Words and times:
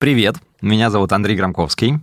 Привет, 0.00 0.36
меня 0.62 0.88
зовут 0.88 1.12
Андрей 1.12 1.36
Громковский. 1.36 2.00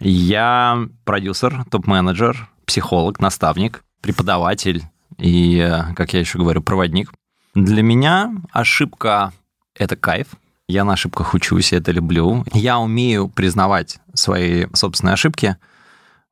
Я 0.00 0.88
продюсер, 1.04 1.62
топ-менеджер, 1.70 2.48
психолог, 2.64 3.20
наставник, 3.20 3.84
преподаватель 4.00 4.84
и, 5.18 5.58
э, 5.58 5.92
как 5.94 6.14
я 6.14 6.20
еще 6.20 6.38
говорю, 6.38 6.62
проводник. 6.62 7.12
Для 7.54 7.82
меня 7.82 8.34
ошибка— 8.50 9.34
это 9.74 9.94
кайф. 9.94 10.28
Я 10.68 10.84
на 10.84 10.94
ошибках 10.94 11.34
учусь, 11.34 11.74
это 11.74 11.92
люблю. 11.92 12.46
Я 12.54 12.78
умею 12.78 13.28
признавать 13.28 13.98
свои 14.14 14.64
собственные 14.72 15.12
ошибки, 15.12 15.58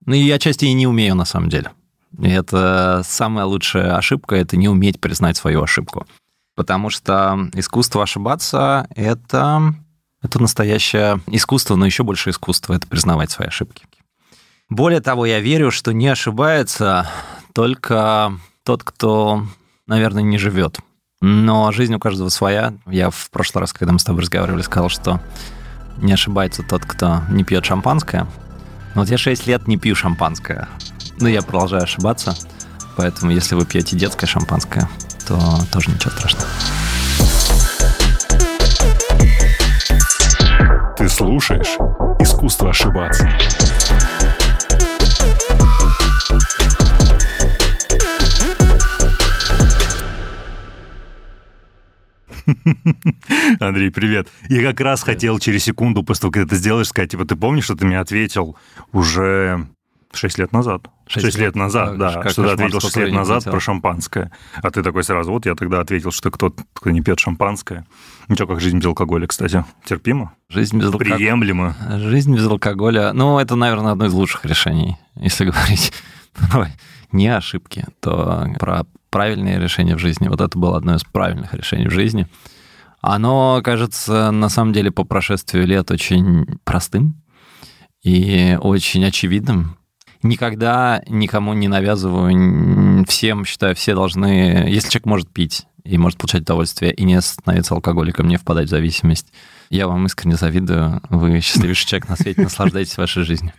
но 0.06 0.14
я 0.14 0.38
часто 0.38 0.64
и 0.64 0.72
не 0.72 0.86
умею 0.86 1.14
на 1.14 1.26
самом 1.26 1.50
деле. 1.50 1.72
И 2.18 2.30
это 2.30 3.02
самая 3.04 3.44
лучшая 3.44 3.98
ошибка— 3.98 4.34
это 4.36 4.56
не 4.56 4.70
уметь 4.70 4.98
признать 4.98 5.36
свою 5.36 5.62
ошибку. 5.62 6.06
Потому 6.54 6.88
что 6.88 7.50
искусство 7.52 8.04
ошибаться— 8.04 8.86
это, 8.96 9.74
это 10.22 10.40
настоящее 10.40 11.20
искусство, 11.26 11.76
но 11.76 11.86
еще 11.86 12.02
больше 12.02 12.30
искусство— 12.30 12.72
это 12.74 12.86
признавать 12.86 13.30
свои 13.30 13.48
ошибки. 13.48 13.84
Более 14.68 15.00
того, 15.00 15.26
я 15.26 15.40
верю, 15.40 15.70
что 15.70 15.92
не 15.92 16.08
ошибается 16.08 17.08
только 17.54 18.32
тот, 18.64 18.82
кто, 18.82 19.46
наверное, 19.86 20.22
не 20.22 20.38
живет. 20.38 20.80
Но 21.20 21.70
жизнь 21.72 21.94
у 21.94 22.00
каждого 22.00 22.28
своя. 22.28 22.74
Я 22.86 23.10
в 23.10 23.30
прошлый 23.30 23.60
раз, 23.60 23.72
когда 23.72 23.92
мы 23.92 23.98
с 23.98 24.04
тобой 24.04 24.22
разговаривали, 24.22 24.62
сказал, 24.62 24.88
что 24.88 25.20
не 25.98 26.12
ошибается 26.12 26.62
тот, 26.62 26.84
кто 26.84 27.22
не 27.30 27.44
пьет 27.44 27.64
шампанское. 27.64 28.26
Но 28.94 29.02
вот 29.02 29.08
я 29.08 29.18
6 29.18 29.46
лет 29.46 29.66
не 29.68 29.76
пью 29.76 29.94
шампанское. 29.94 30.68
Но 31.20 31.28
я 31.28 31.42
продолжаю 31.42 31.84
ошибаться. 31.84 32.34
Поэтому, 32.96 33.30
если 33.30 33.54
вы 33.54 33.64
пьете 33.64 33.96
детское 33.96 34.26
шампанское, 34.26 34.88
то 35.26 35.38
тоже 35.72 35.90
ничего 35.90 36.10
страшного. 36.10 36.48
Слушаешь 41.16 41.78
«Искусство 42.20 42.68
ошибаться». 42.68 43.26
Андрей, 53.60 53.90
привет. 53.90 54.28
Я 54.50 54.62
как 54.62 54.80
раз 54.80 55.02
хотел 55.02 55.38
через 55.38 55.64
секунду 55.64 56.02
после 56.02 56.20
того, 56.20 56.32
как 56.32 56.50
ты 56.50 56.56
сделаешь, 56.56 56.88
сказать, 56.88 57.12
типа, 57.12 57.24
ты 57.24 57.34
помнишь, 57.34 57.64
что 57.64 57.76
ты 57.76 57.86
мне 57.86 57.98
ответил 57.98 58.58
уже 58.92 59.66
6 60.16 60.38
лет 60.38 60.52
назад? 60.52 60.88
6, 61.06 61.26
6 61.26 61.38
лет, 61.38 61.56
назад, 61.56 61.98
да. 61.98 62.22
Как 62.22 62.32
что 62.32 62.44
ты 62.44 62.50
ответил 62.50 62.80
6 62.80 62.96
лет 62.96 63.12
назад 63.12 63.44
про 63.44 63.60
шампанское. 63.60 64.32
А 64.62 64.70
ты 64.70 64.82
такой 64.82 65.04
сразу, 65.04 65.30
вот 65.32 65.46
я 65.46 65.54
тогда 65.54 65.80
ответил, 65.80 66.10
что 66.10 66.30
кто-то, 66.30 66.64
кто 66.72 66.90
не 66.90 67.00
пьет 67.00 67.18
шампанское. 67.18 67.86
Ничего, 68.28 68.48
как 68.48 68.60
жизнь 68.60 68.78
без 68.78 68.86
алкоголя, 68.86 69.26
кстати. 69.26 69.64
Терпимо? 69.84 70.32
Жизнь 70.48 70.78
без 70.78 70.86
алкоголя. 70.86 71.16
Приемлемо. 71.16 71.76
Жизнь 71.98 72.34
без 72.34 72.46
алкоголя. 72.46 73.12
Ну, 73.12 73.38
это, 73.38 73.56
наверное, 73.56 73.92
одно 73.92 74.06
из 74.06 74.12
лучших 74.12 74.44
решений, 74.44 74.96
если 75.14 75.44
говорить 75.44 75.92
не 77.12 77.28
ошибки, 77.28 77.86
то 78.00 78.48
про 78.58 78.84
правильные 79.10 79.58
решения 79.58 79.96
в 79.96 79.98
жизни. 79.98 80.28
Вот 80.28 80.40
это 80.40 80.58
было 80.58 80.76
одно 80.76 80.94
из 80.94 81.04
правильных 81.04 81.54
решений 81.54 81.88
в 81.88 81.92
жизни. 81.92 82.26
Оно 83.00 83.60
кажется, 83.62 84.30
на 84.30 84.48
самом 84.48 84.72
деле, 84.72 84.90
по 84.90 85.04
прошествию 85.04 85.66
лет 85.66 85.90
очень 85.90 86.58
простым 86.64 87.22
и 88.02 88.58
очень 88.60 89.04
очевидным. 89.04 89.76
Никогда 90.22 91.02
никому 91.08 91.54
не 91.54 91.68
навязываю, 91.68 93.04
всем 93.06 93.44
считаю, 93.44 93.74
все 93.74 93.94
должны, 93.94 94.66
если 94.68 94.90
человек 94.90 95.06
может 95.06 95.30
пить 95.30 95.66
и 95.84 95.98
может 95.98 96.18
получать 96.18 96.42
удовольствие 96.42 96.92
и 96.92 97.04
не 97.04 97.20
становиться 97.20 97.74
алкоголиком, 97.74 98.28
не 98.28 98.36
впадать 98.36 98.66
в 98.66 98.70
зависимость, 98.70 99.32
я 99.70 99.88
вам 99.88 100.06
искренне 100.06 100.36
завидую. 100.36 101.00
Вы 101.10 101.40
счастливейший 101.40 101.86
человек 101.86 102.08
на 102.08 102.16
свете, 102.16 102.42
наслаждайтесь 102.42 102.96
вашей 102.96 103.24
жизнью. 103.24 103.52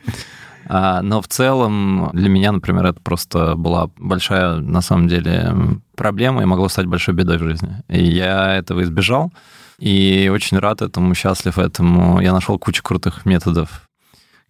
А, 0.70 1.02
но 1.02 1.22
в 1.22 1.28
целом 1.28 2.10
для 2.14 2.30
меня, 2.30 2.52
например, 2.52 2.88
это 2.88 3.00
просто 3.00 3.56
была 3.56 3.90
большая, 3.98 4.58
на 4.58 4.82
самом 4.82 5.08
деле, 5.08 5.54
проблема 5.96 6.42
и 6.42 6.46
могло 6.46 6.68
стать 6.68 6.88
большой 6.88 7.14
бедой 7.14 7.38
в 7.38 7.44
жизни. 7.44 7.84
И 7.88 8.04
я 8.04 8.56
этого 8.56 8.84
избежал. 8.84 9.32
И 9.80 10.30
очень 10.34 10.58
рад 10.58 10.82
этому, 10.82 11.14
счастлив 11.14 11.58
этому. 11.60 12.20
Я 12.20 12.34
нашел 12.34 12.58
кучу 12.58 12.84
крутых 12.84 13.26
методов, 13.26 13.87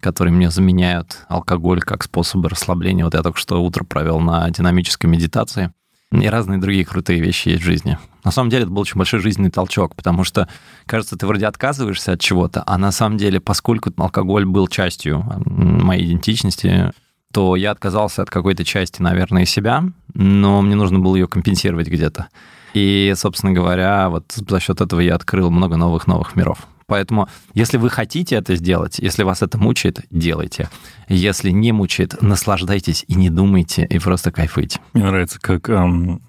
которые 0.00 0.32
мне 0.32 0.50
заменяют 0.50 1.24
алкоголь 1.28 1.80
как 1.80 2.04
способ 2.04 2.44
расслабления. 2.46 3.04
Вот 3.04 3.14
я 3.14 3.22
только 3.22 3.38
что 3.38 3.62
утро 3.62 3.84
провел 3.84 4.20
на 4.20 4.48
динамической 4.50 5.10
медитации. 5.10 5.72
И 6.10 6.26
разные 6.26 6.58
другие 6.58 6.86
крутые 6.86 7.20
вещи 7.20 7.50
есть 7.50 7.62
в 7.62 7.66
жизни. 7.66 7.98
На 8.24 8.30
самом 8.30 8.48
деле 8.48 8.62
это 8.62 8.72
был 8.72 8.80
очень 8.80 8.96
большой 8.96 9.20
жизненный 9.20 9.50
толчок, 9.50 9.94
потому 9.94 10.24
что, 10.24 10.48
кажется, 10.86 11.18
ты 11.18 11.26
вроде 11.26 11.46
отказываешься 11.46 12.12
от 12.12 12.20
чего-то, 12.20 12.62
а 12.66 12.78
на 12.78 12.92
самом 12.92 13.18
деле, 13.18 13.40
поскольку 13.40 13.92
алкоголь 13.96 14.46
был 14.46 14.68
частью 14.68 15.22
моей 15.44 16.06
идентичности, 16.06 16.92
то 17.30 17.56
я 17.56 17.72
отказался 17.72 18.22
от 18.22 18.30
какой-то 18.30 18.64
части, 18.64 19.02
наверное, 19.02 19.44
себя, 19.44 19.84
но 20.14 20.62
мне 20.62 20.76
нужно 20.76 20.98
было 20.98 21.14
ее 21.14 21.28
компенсировать 21.28 21.88
где-то. 21.88 22.28
И, 22.74 23.12
собственно 23.16 23.52
говоря, 23.52 24.08
вот 24.08 24.32
за 24.32 24.60
счет 24.60 24.80
этого 24.80 25.00
я 25.00 25.14
открыл 25.14 25.50
много 25.50 25.76
новых-новых 25.76 26.36
миров. 26.36 26.66
Поэтому, 26.86 27.28
если 27.52 27.76
вы 27.76 27.90
хотите 27.90 28.36
это 28.36 28.56
сделать, 28.56 28.98
если 28.98 29.22
вас 29.22 29.42
это 29.42 29.58
мучает, 29.58 30.00
делайте. 30.10 30.70
Если 31.06 31.50
не 31.50 31.72
мучает, 31.72 32.22
наслаждайтесь 32.22 33.04
и 33.06 33.14
не 33.14 33.28
думайте, 33.28 33.84
и 33.84 33.98
просто 33.98 34.32
кайфуйте. 34.32 34.80
Мне 34.94 35.04
нравится, 35.04 35.38
как 35.38 35.68
эм, 35.68 36.22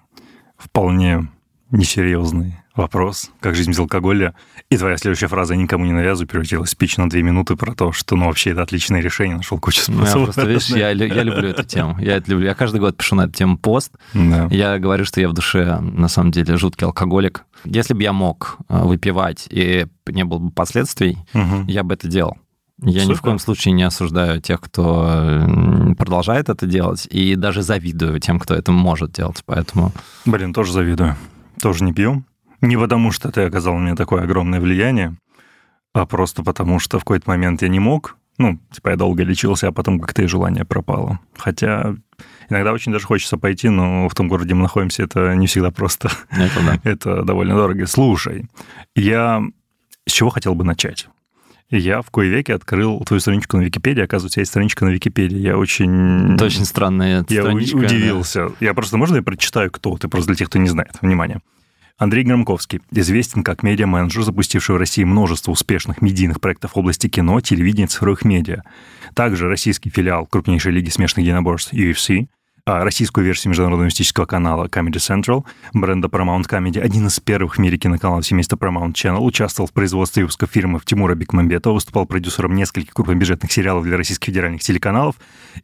вполне 0.58 1.30
несерьезный 1.72 2.58
вопрос, 2.80 3.32
как 3.40 3.56
жизнь 3.56 3.72
без 3.72 3.80
алкоголя. 3.80 4.34
И 4.70 4.78
твоя 4.78 4.98
следующая 4.98 5.28
фраза 5.28 5.56
«никому 5.56 5.86
не 5.86 5.92
навязывай» 5.92 6.28
превратилась 6.28 6.70
в 6.70 6.72
спич 6.72 6.98
на 6.98 7.10
две 7.10 7.22
минуты 7.22 7.56
про 7.56 7.74
то, 7.74 7.92
что, 7.92 8.16
ну, 8.16 8.28
вообще 8.28 8.52
это 8.52 8.64
отличное 8.64 9.02
решение, 9.02 9.38
нашел 9.38 9.60
кучу 9.60 9.82
способов. 9.82 10.14
Ну, 10.14 10.20
я 10.20 10.24
просто, 10.26 10.46
видишь, 10.46 10.70
я, 10.70 10.90
я 10.92 11.24
люблю 11.24 11.50
эту 11.50 11.64
тему. 11.64 11.98
Я 12.00 12.18
это 12.18 12.32
люблю. 12.32 12.46
Я 12.46 12.56
каждый 12.56 12.80
год 12.80 12.98
пишу 12.98 13.16
на 13.16 13.24
эту 13.24 13.34
тему 13.34 13.58
пост. 13.58 13.92
Да. 14.14 14.48
Я 14.52 14.80
говорю, 14.80 15.06
что 15.06 15.22
я 15.22 15.30
в 15.30 15.34
душе, 15.34 15.80
на 15.80 16.08
самом 16.08 16.32
деле, 16.32 16.58
жуткий 16.58 16.86
алкоголик. 16.86 17.46
Если 17.66 17.94
бы 17.94 18.02
я 18.02 18.14
мог 18.14 18.58
э, 18.70 18.84
выпивать 18.84 19.48
и 19.50 19.88
не 20.08 20.24
было 20.24 20.40
бы 20.40 20.52
последствий, 20.52 21.18
угу. 21.34 21.66
я 21.68 21.84
бы 21.84 21.96
это 21.96 22.08
делал. 22.08 22.38
Я 22.82 23.02
Супер. 23.02 23.10
ни 23.10 23.14
в 23.16 23.22
коем 23.22 23.40
случае 23.40 23.74
не 23.74 23.84
осуждаю 23.84 24.40
тех, 24.40 24.62
кто 24.62 25.44
продолжает 25.98 26.48
это 26.48 26.66
делать, 26.66 27.08
и 27.12 27.36
даже 27.36 27.62
завидую 27.62 28.22
тем, 28.22 28.40
кто 28.40 28.54
это 28.54 28.72
может 28.72 29.12
делать, 29.12 29.44
поэтому... 29.46 29.92
Блин, 30.26 30.54
тоже 30.54 30.72
завидую. 30.72 31.18
Тоже 31.62 31.84
не 31.84 31.92
пью. 31.92 32.24
Не 32.62 32.78
потому, 32.78 33.12
что 33.12 33.32
ты 33.32 33.42
оказал 33.42 33.76
мне 33.76 33.96
такое 33.96 34.24
огромное 34.24 34.60
влияние, 34.60 35.16
а 35.94 36.06
просто 36.06 36.44
потому, 36.44 36.80
что 36.80 37.00
в 37.00 37.04
какой-то 37.04 37.30
момент 37.30 37.62
я 37.62 37.68
не 37.70 37.80
мог. 37.80 38.18
Ну, 38.38 38.60
типа 38.72 38.90
я 38.90 38.96
долго 38.96 39.24
лечился, 39.24 39.68
а 39.68 39.72
потом 39.72 40.00
как-то 40.00 40.22
и 40.22 40.28
желание 40.28 40.64
пропало. 40.64 41.20
Хотя 41.38 41.96
иногда 42.50 42.72
очень 42.72 42.92
даже 42.92 43.06
хочется 43.06 43.38
пойти, 43.38 43.68
но 43.70 44.08
в 44.08 44.16
том 44.16 44.30
городе 44.30 44.54
мы 44.54 44.64
находимся, 44.64 45.04
это 45.04 45.36
не 45.36 45.48
всегда 45.48 45.72
просто. 45.72 46.10
Это, 46.30 46.64
да. 46.66 46.80
это 46.90 47.24
довольно 47.24 47.56
дорого. 47.56 47.86
Слушай, 47.86 48.46
я 48.96 49.44
с 50.08 50.12
чего 50.12 50.30
хотел 50.30 50.56
бы 50.56 50.64
начать? 50.64 51.08
Я 51.70 52.02
в 52.02 52.10
кое 52.10 52.30
веке 52.30 52.56
открыл 52.56 53.00
твою 53.02 53.20
страничку 53.20 53.58
на 53.58 53.62
Википедии. 53.62 54.02
Оказывается, 54.02 54.40
есть 54.40 54.50
страничка 54.50 54.86
на 54.86 54.90
Википедии. 54.90 55.38
Я 55.38 55.58
очень... 55.58 56.34
Это 56.34 56.46
очень 56.46 56.66
странная 56.66 57.24
я 57.30 57.42
страничка. 57.42 57.76
Удивился. 57.76 58.50
Да. 58.50 58.56
Я 58.60 58.74
просто, 58.74 58.98
можно 58.98 59.18
я 59.18 59.22
прочитаю, 59.22 59.70
кто 59.70 59.96
ты? 59.98 60.08
Просто 60.08 60.30
для 60.30 60.36
тех, 60.36 60.50
кто 60.50 60.58
не 60.58 60.68
знает. 60.68 60.94
Внимание. 61.02 61.42
Андрей 62.00 62.24
Громковский 62.24 62.80
известен 62.92 63.44
как 63.44 63.62
медиа-менеджер, 63.62 64.24
запустивший 64.24 64.76
в 64.76 64.78
России 64.78 65.04
множество 65.04 65.52
успешных 65.52 66.02
медийных 66.02 66.40
проектов 66.40 66.76
в 66.76 66.80
области 66.80 67.10
кино, 67.10 67.42
телевидения 67.42 67.88
цифровых 67.88 68.24
медиа. 68.24 68.64
Также 69.14 69.50
российский 69.50 69.90
филиал 69.90 70.26
крупнейшей 70.26 70.72
лиги 70.72 70.90
смешанных 70.90 71.26
единоборств 71.26 71.74
UFC, 71.74 72.30
а, 72.66 72.86
российскую 72.86 73.26
версию 73.26 73.50
международного 73.50 73.88
мистического 73.88 74.26
канала 74.26 74.68
Comedy 74.68 74.94
Central, 74.94 75.44
бренда 75.74 76.08
Paramount 76.08 76.48
Comedy, 76.48 76.80
один 76.80 77.08
из 77.08 77.20
первых 77.20 77.58
в 77.58 77.60
мире 77.60 77.78
киноканалов 77.78 78.26
семейства 78.26 78.56
Paramount 78.56 78.94
Channel, 78.94 79.20
участвовал 79.20 79.68
в 79.68 79.74
производстве 79.74 80.24
выпусков 80.24 80.52
фильмов 80.52 80.86
Тимура 80.86 81.16
Бекмамбетова, 81.16 81.74
выступал 81.74 82.06
продюсером 82.06 82.56
нескольких 82.56 82.94
крупнобюджетных 82.94 83.52
сериалов 83.52 83.84
для 83.84 83.98
российских 83.98 84.28
федеральных 84.28 84.62
телеканалов, 84.62 85.16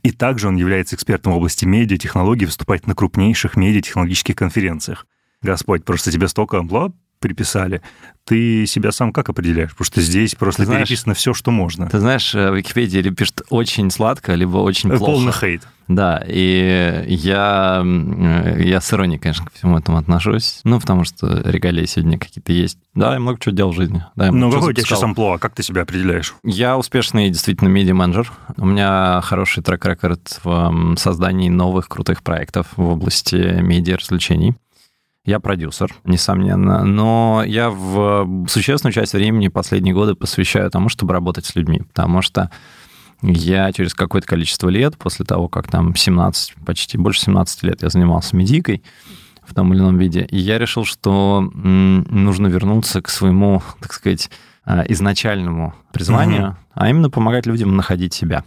и 0.04 0.12
также 0.12 0.50
он 0.50 0.58
является 0.58 0.98
экспертом 0.98 1.32
в 1.32 1.38
области 1.38 1.64
медиа, 1.64 1.98
технологий, 1.98 2.46
выступает 2.46 2.88
на 2.88 2.94
крупнейших 2.94 3.56
медиа-технологических 3.56 4.36
конференциях. 4.36 5.06
Господь, 5.42 5.84
просто 5.86 6.12
тебе 6.12 6.28
столько 6.28 6.58
амплуа 6.60 6.92
приписали, 7.20 7.82
ты 8.24 8.68
себя 8.68 8.92
сам 8.92 9.12
как 9.12 9.30
определяешь? 9.30 9.72
Потому 9.72 9.86
что 9.86 10.02
здесь 10.02 10.36
просто 10.36 10.66
знаешь, 10.66 10.82
переписано 10.82 11.16
все, 11.16 11.34
что 11.34 11.50
можно. 11.50 11.88
Ты 11.90 12.00
знаешь, 12.00 12.34
в 12.34 12.54
Википедии 12.54 13.00
либо 13.00 13.16
пишет 13.16 13.42
очень 13.50 13.90
сладко, 13.90 14.36
либо 14.36 14.58
очень 14.58 14.90
плохо. 14.90 15.06
Полный 15.06 15.32
хейт. 15.32 15.68
Да, 15.88 16.24
и 16.28 17.06
я, 17.08 17.84
я 18.58 18.82
с 18.82 18.94
иронией, 18.94 19.20
конечно, 19.20 19.46
ко 19.46 19.52
всему 19.54 19.78
этому 19.78 19.98
отношусь. 19.98 20.60
Ну, 20.64 20.80
потому 20.80 21.04
что 21.04 21.42
регалии 21.46 21.86
сегодня 21.86 22.20
какие-то 22.20 22.52
есть. 22.52 22.78
Да, 22.94 23.14
я 23.14 23.20
много 23.20 23.40
чего 23.40 23.56
делал 23.56 23.72
в 23.72 23.76
жизни. 23.76 24.04
Да, 24.16 24.32
ну, 24.32 24.52
какой 24.52 24.72
у 24.72 24.74
тебя 24.74 24.84
сейчас 24.84 25.02
амплуа? 25.02 25.38
Как 25.38 25.56
ты 25.56 25.64
себя 25.64 25.84
определяешь? 25.84 26.36
Я 26.44 26.78
успешный 26.78 27.30
действительно 27.30 27.70
медиа-менеджер. 27.70 28.32
У 28.58 28.66
меня 28.66 29.22
хороший 29.22 29.64
трек-рекорд 29.64 30.42
в 30.44 30.96
создании 30.98 31.50
новых 31.50 31.88
крутых 31.88 32.24
проектов 32.24 32.68
в 32.76 32.88
области 32.88 33.36
медиа-развлечений. 33.36 34.56
Я 35.26 35.40
продюсер, 35.40 35.96
несомненно, 36.04 36.84
но 36.84 37.44
я 37.46 37.72
в 37.72 38.48
существенную 38.48 38.94
часть 38.94 39.14
времени 39.14 39.48
последние 39.48 39.96
годы 39.96 40.14
посвящаю 40.14 40.70
тому, 40.70 40.88
чтобы 40.88 41.14
работать 41.14 41.46
с 41.46 41.56
людьми, 41.56 41.80
потому 41.80 42.22
что 42.22 42.52
я 43.24 43.72
через 43.72 43.96
какое-то 43.96 44.28
количество 44.28 44.70
лет, 44.70 44.98
после 44.98 45.26
того, 45.26 45.48
как 45.48 45.68
там 45.68 45.96
17, 45.96 46.56
почти 46.64 47.00
больше 47.00 47.22
17 47.22 47.64
лет 47.64 47.82
я 47.82 47.90
занимался 47.90 48.36
медикой 48.36 48.84
в 49.44 49.56
том 49.56 49.74
или 49.74 49.82
ином 49.82 49.98
виде, 49.98 50.28
и 50.30 50.38
я 50.38 50.60
решил, 50.60 50.86
что 50.86 51.42
нужно 51.42 52.48
вернуться 52.48 53.02
к 53.02 53.10
своему, 53.10 53.64
так 53.80 53.94
сказать, 53.94 54.30
а, 54.64 54.84
изначальному 54.88 55.74
призванию, 55.92 56.50
угу. 56.50 56.56
а 56.74 56.90
именно 56.90 57.10
помогать 57.10 57.48
людям 57.48 57.76
находить 57.76 58.14
себя. 58.14 58.44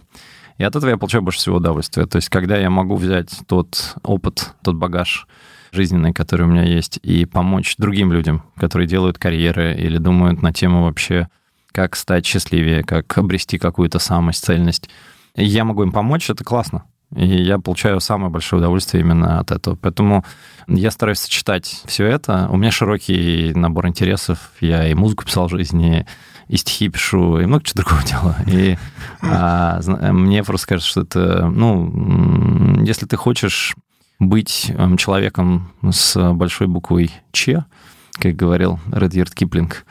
И 0.57 0.63
от 0.63 0.75
этого 0.75 0.89
я 0.89 0.97
получаю 0.97 1.23
больше 1.23 1.39
всего 1.39 1.57
удовольствия. 1.57 2.05
То 2.05 2.17
есть, 2.17 2.27
когда 2.27 2.57
я 2.57 2.69
могу 2.69 2.95
взять 2.95 3.31
тот 3.47 3.95
опыт, 4.03 4.53
тот 4.61 4.75
багаж 4.75 5.25
жизненный, 5.71 6.13
который 6.13 6.43
у 6.43 6.49
меня 6.49 6.63
есть, 6.63 6.99
и 7.03 7.25
помочь 7.25 7.75
другим 7.77 8.11
людям, 8.11 8.43
которые 8.57 8.87
делают 8.87 9.17
карьеры 9.17 9.75
или 9.75 9.97
думают 9.97 10.41
на 10.41 10.53
тему 10.53 10.83
вообще, 10.83 11.27
как 11.71 11.95
стать 11.95 12.25
счастливее, 12.25 12.83
как 12.83 13.17
обрести 13.17 13.57
какую-то 13.57 13.99
самость, 13.99 14.43
цельность. 14.43 14.89
Я 15.35 15.63
могу 15.63 15.83
им 15.83 15.91
помочь, 15.91 16.29
это 16.29 16.43
классно. 16.43 16.83
И 17.15 17.25
я 17.25 17.57
получаю 17.57 17.99
самое 18.01 18.31
большое 18.31 18.59
удовольствие 18.59 19.01
именно 19.01 19.39
от 19.39 19.51
этого. 19.51 19.75
Поэтому 19.75 20.23
я 20.67 20.91
стараюсь 20.91 21.19
сочетать 21.19 21.81
все 21.85 22.05
это. 22.05 22.47
У 22.51 22.57
меня 22.57 22.71
широкий 22.71 23.51
набор 23.55 23.87
интересов. 23.87 24.51
Я 24.59 24.87
и 24.87 24.93
музыку 24.93 25.25
писал 25.25 25.47
в 25.47 25.51
жизни, 25.51 26.05
и 26.47 26.57
стихи 26.57 26.89
пишу, 26.89 27.39
и 27.39 27.45
много 27.45 27.63
чего 27.63 27.83
другого 27.83 28.03
делаю. 28.05 28.35
И 28.47 28.77
а, 29.21 29.79
мне 30.11 30.43
просто 30.43 30.67
кажется, 30.67 30.89
что 30.89 31.01
это, 31.01 31.47
ну, 31.47 32.83
если 32.83 33.07
ты 33.07 33.17
хочешь 33.17 33.75
быть 34.19 34.71
эм, 34.75 34.97
человеком 34.97 35.71
с 35.89 36.33
большой 36.33 36.67
буквой 36.67 37.11
Ч, 37.31 37.65
как 38.13 38.35
говорил 38.35 38.79
Редьярд 38.91 39.33
Киплинг, 39.33 39.85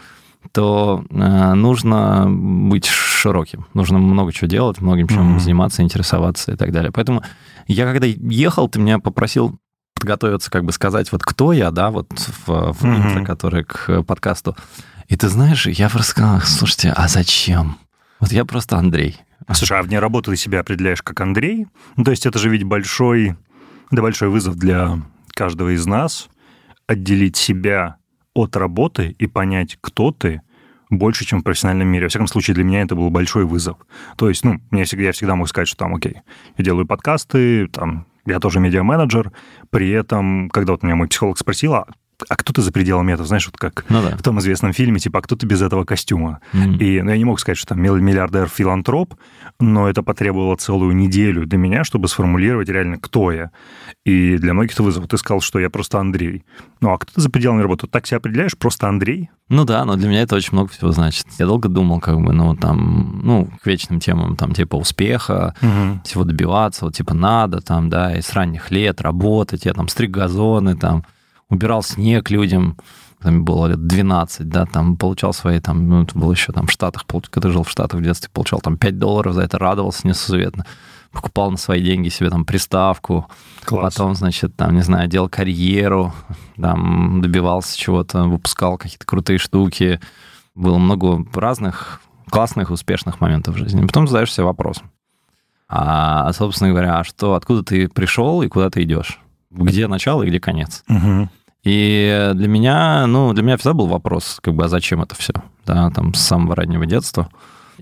то 0.52 1.04
э, 1.10 1.54
нужно 1.54 2.26
быть 2.28 2.86
широким. 2.86 3.66
Нужно 3.75 3.98
много 3.98 4.32
чего 4.32 4.46
делать, 4.46 4.80
многим 4.80 5.08
чем 5.08 5.36
mm-hmm. 5.36 5.40
заниматься, 5.40 5.82
интересоваться 5.82 6.52
и 6.52 6.56
так 6.56 6.72
далее. 6.72 6.92
Поэтому 6.92 7.22
я 7.66 7.84
когда 7.86 8.06
ехал, 8.06 8.69
ты 8.69 8.78
меня 8.78 8.98
попросил 8.98 9.58
подготовиться, 9.94 10.50
как 10.50 10.64
бы 10.64 10.72
сказать, 10.72 11.10
вот 11.10 11.22
кто 11.22 11.52
я, 11.52 11.70
да, 11.70 11.90
вот 11.90 12.08
в, 12.12 12.72
в 12.72 12.84
mm-hmm. 12.84 12.96
интро, 12.96 13.24
который 13.24 13.64
к 13.64 14.02
подкасту. 14.04 14.56
И 15.08 15.16
ты 15.16 15.28
знаешь, 15.28 15.66
я 15.66 15.88
просто 15.88 16.10
сказал, 16.10 16.40
слушайте, 16.42 16.92
а 16.94 17.08
зачем? 17.08 17.78
Вот 18.20 18.31
я 18.31 18.44
просто 18.44 18.76
Андрей. 18.76 19.16
Слушай, 19.52 19.78
а 19.78 19.82
вне 19.82 19.98
работы 19.98 20.31
ты 20.31 20.36
себя 20.36 20.60
определяешь 20.60 21.02
как 21.02 21.20
Андрей? 21.20 21.66
Ну, 21.96 22.04
то 22.04 22.10
есть 22.10 22.26
это 22.26 22.38
же 22.38 22.50
ведь 22.50 22.64
большой, 22.64 23.36
да, 23.90 24.02
большой 24.02 24.29
вызов 24.29 24.56
для 24.56 25.00
каждого 25.35 25.75
из 25.75 25.87
нас 25.87 26.29
отделить 26.87 27.37
себя 27.37 27.96
от 28.35 28.56
работы 28.56 29.14
и 29.19 29.26
понять, 29.26 29.79
кто 29.81 30.12
ты, 30.12 30.43
больше, 30.90 31.25
чем 31.25 31.40
в 31.40 31.43
профессиональном 31.43 31.88
мире. 31.88 32.06
Во 32.06 32.08
всяком 32.08 32.26
случае, 32.26 32.55
для 32.55 32.64
меня 32.64 32.82
это 32.82 32.94
был 32.94 33.11
большой 33.11 33.44
вызов. 33.44 33.76
То 34.17 34.29
есть, 34.29 34.44
ну, 34.44 34.61
мне 34.70 34.85
всегда, 34.85 35.05
я 35.05 35.12
всегда 35.12 35.35
мог 35.35 35.49
сказать, 35.49 35.69
что 35.69 35.76
там, 35.76 35.94
окей, 35.94 36.17
я 36.56 36.64
делаю 36.64 36.87
подкасты, 36.87 37.67
там, 37.69 38.06
я 38.26 38.40
тоже 38.40 38.61
медиа-менеджер. 38.61 39.32
При 39.70 39.91
этом, 39.91 40.49
когда 40.50 40.73
вот 40.73 40.82
меня 40.82 40.96
мой 40.96 41.08
психолог 41.08 41.38
спросил, 41.38 41.75
а 41.75 41.87
а 42.29 42.37
кто 42.37 42.53
ты 42.53 42.62
за 42.62 42.73
пределами 42.73 43.12
этого, 43.12 43.26
знаешь, 43.26 43.47
вот 43.47 43.56
как 43.56 43.85
ну, 43.88 44.03
да. 44.03 44.17
в 44.17 44.23
том 44.23 44.38
известном 44.41 44.73
фильме, 44.73 44.99
типа, 44.99 45.20
а 45.20 45.23
кто 45.23 45.37
ты 45.37 45.47
без 45.47 45.62
этого 45.62 45.85
костюма? 45.85 46.41
Mm. 46.53 46.79
И 46.79 47.03
ну, 47.03 47.11
я 47.11 47.17
не 47.17 47.25
мог 47.25 47.41
сказать, 47.41 47.59
что 47.59 47.69
там 47.69 47.81
миллиардер-филантроп, 47.81 49.15
но 49.61 49.88
это 49.88 50.03
потребовало 50.03 50.56
целую 50.56 50.94
неделю 50.94 51.47
для 51.47 51.59
меня, 51.59 51.85
чтобы 51.85 52.09
сформулировать 52.09 52.69
реально, 52.69 52.99
кто 52.99 53.31
я. 53.31 53.50
И 54.05 54.37
для 54.37 54.55
многих 54.55 54.73
это 54.73 54.82
вызов. 54.82 55.06
Ты 55.06 55.17
сказал, 55.19 55.41
что 55.41 55.59
я 55.59 55.70
просто 55.70 55.99
Андрей. 55.99 56.44
Ну, 56.81 56.91
а 56.91 56.99
кто 56.99 57.12
ты 57.15 57.20
за 57.20 57.31
пределами 57.31 57.62
работы? 57.62 57.87
Так 57.87 58.06
себя 58.06 58.19
определяешь? 58.19 58.56
Просто 58.56 58.88
Андрей? 58.88 59.31
Ну 59.49 59.65
да, 59.65 59.85
но 59.85 59.97
для 59.97 60.09
меня 60.09 60.23
это 60.23 60.37
очень 60.37 60.53
много 60.53 60.70
всего 60.70 60.93
значит. 60.93 61.26
Я 61.38 61.47
долго 61.47 61.69
думал, 61.69 62.00
как 62.00 62.20
бы, 62.20 62.32
ну, 62.32 62.55
там, 62.55 63.20
ну, 63.23 63.49
к 63.62 63.67
вечным 63.67 63.99
темам, 63.99 64.37
там, 64.37 64.53
типа, 64.53 64.76
успеха, 64.76 65.55
угу. 65.62 66.00
всего 66.05 66.25
добиваться, 66.25 66.85
вот, 66.85 66.94
типа, 66.94 67.15
надо, 67.15 67.61
там, 67.61 67.88
да, 67.88 68.15
и 68.15 68.20
с 68.20 68.32
ранних 68.35 68.70
лет 68.70 69.00
работать, 69.00 69.65
я 69.65 69.73
там 69.73 69.88
стриг 69.88 70.11
газоны, 70.11 70.76
там, 70.76 71.05
убирал 71.50 71.82
снег 71.82 72.30
людям, 72.30 72.76
там 73.20 73.44
было 73.44 73.66
лет 73.66 73.86
12, 73.86 74.48
да, 74.48 74.66
там 74.66 74.96
получал 74.96 75.32
свои, 75.32 75.60
там, 75.60 75.88
ну, 75.88 76.02
это 76.02 76.16
было 76.16 76.32
еще 76.32 76.52
там 76.52 76.66
в 76.66 76.70
Штатах, 76.70 77.04
когда 77.30 77.50
жил 77.50 77.64
в 77.64 77.70
Штатах 77.70 78.00
в 78.00 78.02
детстве, 78.02 78.30
получал 78.32 78.60
там 78.60 78.76
5 78.76 78.98
долларов 78.98 79.34
за 79.34 79.42
это, 79.42 79.58
радовался 79.58 80.06
несусветно, 80.06 80.66
покупал 81.10 81.50
на 81.50 81.56
свои 81.56 81.82
деньги 81.82 82.10
себе 82.10 82.30
там 82.30 82.44
приставку, 82.44 83.26
Класс. 83.64 83.94
потом, 83.94 84.14
значит, 84.14 84.54
там, 84.56 84.74
не 84.74 84.82
знаю, 84.82 85.08
делал 85.08 85.28
карьеру, 85.28 86.12
там, 86.60 87.20
добивался 87.20 87.76
чего-то, 87.76 88.24
выпускал 88.24 88.78
какие-то 88.78 89.06
крутые 89.06 89.38
штуки, 89.38 90.00
было 90.54 90.78
много 90.78 91.24
разных 91.34 92.00
классных, 92.30 92.70
успешных 92.70 93.20
моментов 93.20 93.54
в 93.54 93.58
жизни. 93.58 93.84
Потом 93.84 94.06
задаешь 94.06 94.32
себе 94.32 94.44
вопрос, 94.44 94.82
а, 95.68 96.32
собственно 96.32 96.70
говоря, 96.70 96.98
а 97.00 97.04
что, 97.04 97.34
откуда 97.34 97.62
ты 97.62 97.88
пришел 97.88 98.42
и 98.42 98.48
куда 98.48 98.70
ты 98.70 98.82
идешь? 98.84 99.20
Где 99.50 99.86
начало 99.86 100.22
и 100.22 100.28
где 100.28 100.40
конец? 100.40 100.84
Угу. 100.88 101.28
И 101.64 102.31
для 102.34 102.49
меня, 102.49 103.06
ну, 103.06 103.32
для 103.32 103.43
меня 103.43 103.56
всегда 103.56 103.75
был 103.75 103.87
вопрос, 103.87 104.38
как 104.43 104.55
бы, 104.55 104.64
а 104.64 104.69
зачем 104.69 105.02
это 105.02 105.14
все, 105.14 105.32
да, 105.66 105.90
там, 105.90 106.14
с 106.14 106.20
самого 106.20 106.56
раннего 106.56 106.87
детства. 106.87 107.28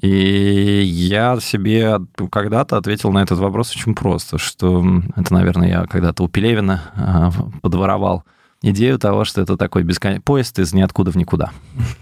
И 0.00 0.82
я 0.84 1.38
себе 1.40 2.00
когда-то 2.30 2.76
ответил 2.76 3.12
на 3.12 3.22
этот 3.22 3.38
вопрос 3.38 3.74
очень 3.74 3.94
просто, 3.94 4.38
что 4.38 4.84
это, 5.16 5.32
наверное, 5.32 5.68
я 5.68 5.86
когда-то 5.86 6.24
у 6.24 6.28
Пелевина 6.28 6.82
а, 6.94 7.30
подворовал 7.62 8.24
идею 8.62 8.98
того, 8.98 9.24
что 9.24 9.40
это 9.40 9.56
такой 9.56 9.84
бескон... 9.84 10.20
поезд 10.20 10.58
из 10.58 10.74
ниоткуда 10.74 11.10
в 11.10 11.16
никуда. 11.16 11.50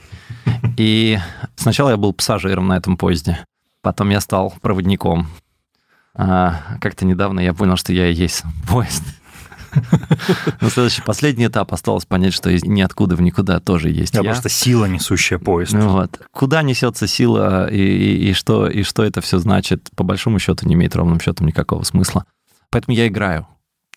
И 0.76 1.19
сначала 1.55 1.91
я 1.91 1.97
был 1.97 2.12
пассажиром 2.12 2.67
на 2.67 2.76
этом 2.76 2.97
поезде, 2.97 3.38
потом 3.81 4.11
я 4.11 4.21
стал 4.21 4.55
проводником. 4.61 5.29
А 6.17 6.79
как-то 6.81 7.05
недавно 7.06 7.41
я 7.41 7.55
понял, 7.55 7.76
что 7.76 7.93
я 7.93 8.09
и 8.09 8.15
есть 8.15 8.43
поезд. 8.69 9.03
Но 10.61 10.69
следующий, 10.69 11.03
последний 11.03 11.47
этап 11.47 11.73
осталось 11.73 12.05
понять, 12.05 12.35
что 12.35 12.50
из 12.50 12.65
ниоткуда 12.65 13.17
в 13.17 13.23
никуда 13.23 13.61
тоже 13.61 13.91
есть 13.91 14.15
я. 14.15 14.23
просто 14.23 14.49
сила, 14.49 14.87
несущая 14.87 15.38
поезд. 15.38 15.73
Ну, 15.73 15.88
вот. 15.91 16.21
Куда 16.32 16.62
несется 16.62 17.06
сила 17.06 17.71
и, 17.71 17.79
и, 17.79 18.31
и, 18.31 18.32
что, 18.32 18.69
и 18.69 18.82
что 18.82 19.03
это 19.03 19.21
все 19.21 19.38
значит, 19.38 19.91
по 19.94 20.05
большому 20.05 20.38
счету 20.38 20.67
не 20.67 20.75
имеет 20.75 20.97
ровным 20.97 21.21
счетом 21.21 21.47
никакого 21.47 21.82
смысла. 21.82 22.25
Поэтому 22.71 22.97
я 22.97 23.06
играю. 23.06 23.47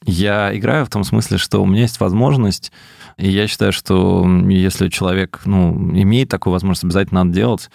Я 0.05 0.55
играю 0.55 0.85
в 0.85 0.89
том 0.89 1.03
смысле, 1.03 1.37
что 1.37 1.61
у 1.61 1.65
меня 1.65 1.81
есть 1.81 1.99
возможность, 1.99 2.71
и 3.17 3.29
я 3.29 3.47
считаю, 3.47 3.71
что 3.71 4.27
если 4.47 4.89
человек 4.89 5.41
ну, 5.45 5.73
имеет 5.99 6.29
такую 6.29 6.53
возможность, 6.53 6.83
обязательно 6.83 7.23
надо 7.23 7.35
делать, 7.35 7.69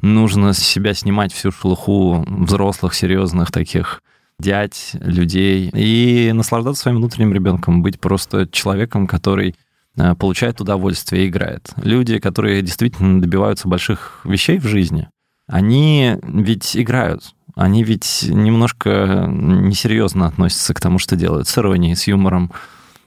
нужно 0.00 0.54
с 0.54 0.58
себя 0.58 0.94
снимать 0.94 1.32
всю 1.32 1.52
шелуху 1.52 2.24
взрослых, 2.26 2.94
серьезных 2.94 3.50
таких 3.50 4.02
дядь, 4.38 4.92
людей 5.00 5.70
и 5.72 6.32
наслаждаться 6.32 6.82
своим 6.82 6.98
внутренним 6.98 7.32
ребенком, 7.32 7.82
быть 7.82 7.98
просто 7.98 8.46
человеком, 8.46 9.06
который 9.06 9.56
э, 9.96 10.14
получает 10.14 10.60
удовольствие 10.60 11.24
и 11.24 11.28
играет. 11.28 11.70
Люди, 11.76 12.18
которые 12.18 12.62
действительно 12.62 13.20
добиваются 13.20 13.68
больших 13.68 14.20
вещей 14.24 14.58
в 14.58 14.66
жизни, 14.66 15.08
они 15.48 16.16
ведь 16.22 16.76
играют. 16.76 17.34
Они 17.56 17.82
ведь 17.82 18.26
немножко 18.28 19.26
несерьезно 19.28 20.28
относятся 20.28 20.74
к 20.74 20.80
тому, 20.80 21.00
что 21.00 21.16
делают, 21.16 21.48
с 21.48 21.58
иронией, 21.58 21.96
с 21.96 22.06
юмором, 22.06 22.52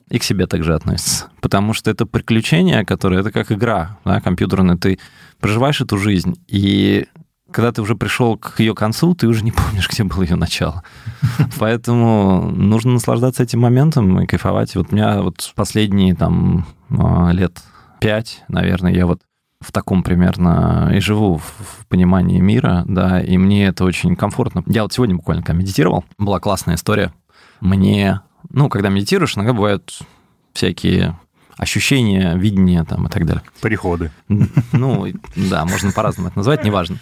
и 0.10 0.20
к 0.20 0.24
себе 0.24 0.46
также 0.46 0.76
относятся. 0.76 1.30
Потому 1.40 1.74
что 1.74 1.90
это 1.90 2.06
приключение, 2.06 2.86
которое 2.86 3.22
это 3.22 3.32
как 3.32 3.50
игра 3.54 3.98
да, 4.04 4.20
компьютерная. 4.20 4.76
Ты 4.76 5.00
проживаешь 5.40 5.80
эту 5.80 5.98
жизнь, 5.98 6.36
и 6.50 7.08
когда 7.52 7.72
ты 7.72 7.82
уже 7.82 7.96
пришел 7.96 8.38
к 8.38 8.60
ее 8.60 8.74
концу, 8.74 9.14
ты 9.14 9.28
уже 9.28 9.44
не 9.44 9.52
помнишь, 9.52 9.90
где 9.90 10.04
было 10.04 10.24
ее 10.24 10.36
начало. 10.36 10.84
Поэтому 11.60 12.52
нужно 12.52 12.94
наслаждаться 12.94 13.44
этим 13.44 13.60
моментом 13.60 14.20
и 14.22 14.26
кайфовать. 14.26 14.76
Вот 14.76 14.92
у 14.92 14.96
меня 14.96 15.22
вот 15.22 15.52
последние 15.56 16.16
там 16.16 16.66
а, 16.90 17.32
лет 17.32 17.62
пять, 18.00 18.44
наверное, 18.48 18.94
я 18.94 19.06
вот 19.06 19.22
в 19.60 19.72
таком 19.72 20.02
примерно 20.02 20.92
и 20.94 21.00
живу 21.00 21.38
в 21.38 21.86
понимании 21.88 22.40
мира, 22.40 22.84
да, 22.88 23.22
и 23.22 23.38
мне 23.38 23.68
это 23.68 23.86
очень 23.86 24.16
комфортно. 24.16 24.64
Я 24.66 24.84
вот 24.84 24.94
сегодня 24.94 25.16
буквально 25.16 25.44
когда 25.44 25.60
медитировал, 25.60 26.04
была 26.18 26.40
классная 26.40 26.76
история. 26.76 27.14
Мне, 27.60 28.22
ну, 28.50 28.70
когда 28.70 28.90
медитируешь, 28.90 29.38
иногда 29.38 29.54
бывают 29.54 30.00
всякие 30.54 31.20
ощущения, 31.58 32.36
видения 32.36 32.84
там 32.84 33.06
и 33.06 33.10
так 33.10 33.26
далее. 33.26 33.44
Приходы. 33.62 34.12
Ну, 34.28 35.06
да, 35.36 35.66
можно 35.66 35.92
по-разному 35.92 36.30
это 36.30 36.40
назвать, 36.40 36.64
неважно. 36.66 36.98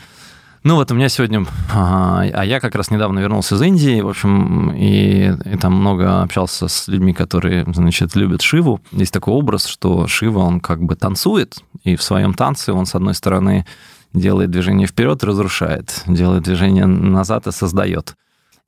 Ну 0.64 0.76
вот 0.76 0.92
у 0.92 0.96
меня 0.96 1.08
сегодня, 1.08 1.46
а, 1.72 2.22
а 2.22 2.44
я 2.44 2.60
как 2.60 2.76
раз 2.76 2.92
недавно 2.92 3.20
вернулся 3.20 3.56
из 3.56 3.62
Индии, 3.62 4.02
в 4.02 4.10
общем, 4.10 4.72
и, 4.72 5.32
и 5.46 5.58
там 5.58 5.74
много 5.74 6.22
общался 6.22 6.68
с 6.68 6.90
людьми, 6.90 7.14
которые, 7.14 7.66
значит, 7.74 8.16
любят 8.18 8.42
Шиву. 8.42 8.82
Есть 8.92 9.14
такой 9.14 9.34
образ, 9.34 9.68
что 9.68 10.08
Шива, 10.08 10.40
он 10.40 10.60
как 10.60 10.84
бы 10.84 10.96
танцует, 10.96 11.60
и 11.84 11.96
в 11.96 12.04
своем 12.04 12.34
танце 12.34 12.74
он, 12.74 12.86
с 12.86 12.94
одной 12.94 13.14
стороны, 13.14 13.66
делает 14.14 14.52
движение 14.52 14.86
вперед, 14.86 15.24
разрушает, 15.24 16.04
делает 16.08 16.44
движение 16.44 16.86
назад 16.86 17.48
и 17.48 17.52
создает. 17.54 18.16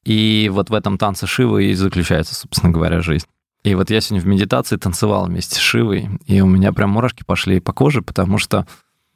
И 0.06 0.50
вот 0.52 0.70
в 0.70 0.74
этом 0.74 0.98
танце 0.98 1.28
Шивы 1.28 1.66
и 1.66 1.74
заключается, 1.74 2.36
собственно 2.36 2.72
говоря, 2.72 3.02
жизнь. 3.02 3.26
И 3.64 3.76
вот 3.76 3.90
я 3.90 4.00
сегодня 4.00 4.24
в 4.24 4.28
медитации 4.28 4.78
танцевал 4.78 5.26
вместе 5.26 5.56
с 5.56 5.60
Шивой, 5.60 6.10
и 6.26 6.40
у 6.40 6.48
меня 6.48 6.72
прям 6.72 6.92
мурашки 6.92 7.24
пошли 7.26 7.60
по 7.60 7.74
коже, 7.74 8.02
потому 8.02 8.38
что 8.38 8.66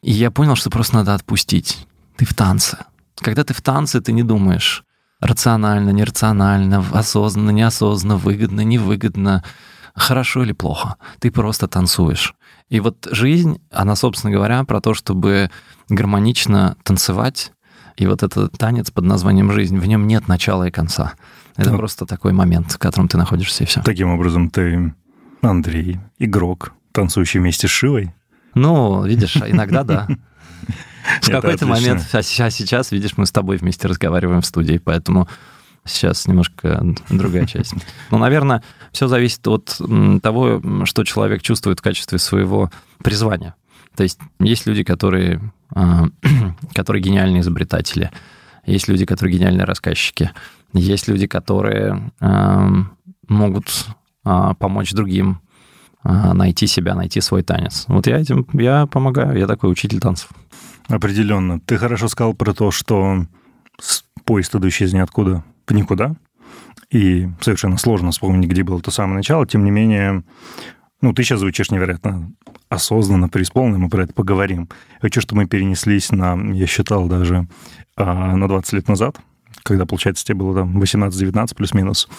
я 0.02 0.30
понял, 0.30 0.56
что 0.56 0.70
просто 0.70 0.96
надо 0.96 1.14
отпустить. 1.14 1.88
Ты 2.18 2.26
в 2.26 2.34
танце. 2.34 2.78
Когда 3.16 3.44
ты 3.44 3.54
в 3.54 3.62
танце, 3.62 4.02
ты 4.02 4.12
не 4.12 4.24
думаешь 4.24 4.84
рационально, 5.20 5.90
нерационально, 5.90 6.86
осознанно, 6.92 7.52
неосознанно, 7.52 8.18
выгодно, 8.18 8.62
невыгодно, 8.62 9.44
хорошо 9.96 10.44
или 10.44 10.52
плохо. 10.52 10.96
Ты 11.20 11.32
просто 11.32 11.68
танцуешь. 11.68 12.36
И 12.70 12.80
вот 12.80 13.08
жизнь, 13.12 13.62
она, 13.72 13.96
собственно 13.96 14.34
говоря, 14.34 14.64
про 14.64 14.82
то, 14.82 14.94
чтобы 14.94 15.50
гармонично 15.90 16.76
танцевать. 16.84 17.52
И 17.96 18.08
вот 18.08 18.24
этот 18.24 18.58
танец 18.58 18.92
под 18.92 19.06
названием 19.06 19.52
«Жизнь», 19.52 19.78
в 19.78 19.86
нем 19.86 20.06
нет 20.06 20.28
начала 20.28 20.68
и 20.68 20.72
конца. 20.72 21.14
Это 21.56 21.72
ну, 21.72 21.78
просто 21.78 22.06
такой 22.06 22.34
момент, 22.34 22.74
в 22.74 22.78
котором 22.78 23.08
ты 23.08 23.18
находишься, 23.18 23.64
и 23.64 23.68
все. 23.68 23.82
Таким 23.84 24.10
образом, 24.10 24.50
ты 24.50 24.94
Андрей, 25.42 26.00
игрок, 26.20 26.74
танцующий 26.92 27.40
вместе 27.40 27.68
с 27.68 27.72
Шивой? 27.72 28.14
Ну, 28.54 29.06
видишь, 29.06 29.38
иногда 29.38 29.84
да. 29.84 30.08
В 31.22 31.30
какой-то 31.30 31.66
момент, 31.66 32.08
а 32.14 32.22
сейчас, 32.22 32.92
видишь, 32.92 33.18
мы 33.18 33.26
с 33.26 33.32
тобой 33.32 33.58
вместе 33.58 33.88
разговариваем 33.88 34.42
в 34.42 34.46
студии, 34.46 34.78
поэтому 34.78 35.28
сейчас 35.86 36.28
немножко 36.28 36.84
другая 37.10 37.46
часть. 37.46 37.74
Ну, 38.12 38.18
наверное, 38.18 38.64
все 38.92 39.08
зависит 39.08 39.48
от 39.48 39.80
того, 40.22 40.62
что 40.86 41.04
человек 41.04 41.42
чувствует 41.42 41.80
в 41.80 41.84
качестве 41.84 42.18
своего 42.18 42.72
призвания. 43.04 43.56
То 43.96 44.04
есть 44.04 44.20
есть 44.40 44.66
люди, 44.66 44.84
которые, 44.84 45.54
а, 45.74 46.06
которые 46.74 47.02
гениальные 47.02 47.42
изобретатели, 47.42 48.12
есть 48.66 48.88
люди, 48.88 49.06
которые 49.06 49.38
гениальные 49.38 49.66
рассказчики, 49.66 50.32
есть 50.74 51.08
люди, 51.08 51.28
которые 51.28 52.12
могут 53.28 53.86
а, 54.24 54.56
помочь 54.56 54.92
другим 54.92 55.40
а, 56.04 56.34
найти 56.34 56.68
себя, 56.68 56.96
найти 56.96 57.22
свой 57.22 57.44
танец. 57.44 57.86
Вот 57.88 58.08
я 58.08 58.20
этим, 58.20 58.48
я 58.54 58.86
помогаю, 58.88 59.38
я 59.38 59.48
такой 59.48 59.72
учитель 59.72 60.00
танцев. 60.00 60.30
Определенно. 60.88 61.60
Ты 61.60 61.78
хорошо 61.78 62.08
сказал 62.08 62.34
про 62.34 62.54
то, 62.54 62.72
что 62.72 63.26
поезд, 64.24 64.56
идущий 64.56 64.86
из 64.86 64.94
ниоткуда 64.94 65.44
в 65.68 65.74
никуда, 65.74 66.16
и 66.92 67.28
совершенно 67.42 67.78
сложно 67.78 68.12
вспомнить, 68.12 68.50
где 68.50 68.64
было 68.64 68.82
то 68.82 68.92
самое 68.92 69.18
начало. 69.18 69.48
Тем 69.48 69.64
не 69.64 69.72
менее, 69.72 70.24
ну, 71.02 71.14
ты 71.14 71.24
сейчас 71.24 71.40
звучишь 71.40 71.72
невероятно 71.72 72.32
осознанно, 72.70 73.30
преисполненно, 73.30 73.80
мы 73.80 73.90
про 73.90 74.04
это 74.04 74.14
поговорим. 74.14 74.70
хочу, 75.02 75.22
чтобы 75.22 75.44
мы 75.44 75.48
перенеслись 75.48 76.12
на, 76.12 76.36
я 76.54 76.68
считал 76.68 77.08
даже, 77.08 77.48
а, 77.96 78.36
на 78.36 78.48
20 78.48 78.74
лет 78.74 78.88
назад, 78.88 79.20
когда, 79.64 79.86
получается, 79.86 80.26
тебе 80.26 80.40
было 80.40 80.56
там 80.56 80.80
18-19 80.82 81.56
плюс-минус. 81.56 82.10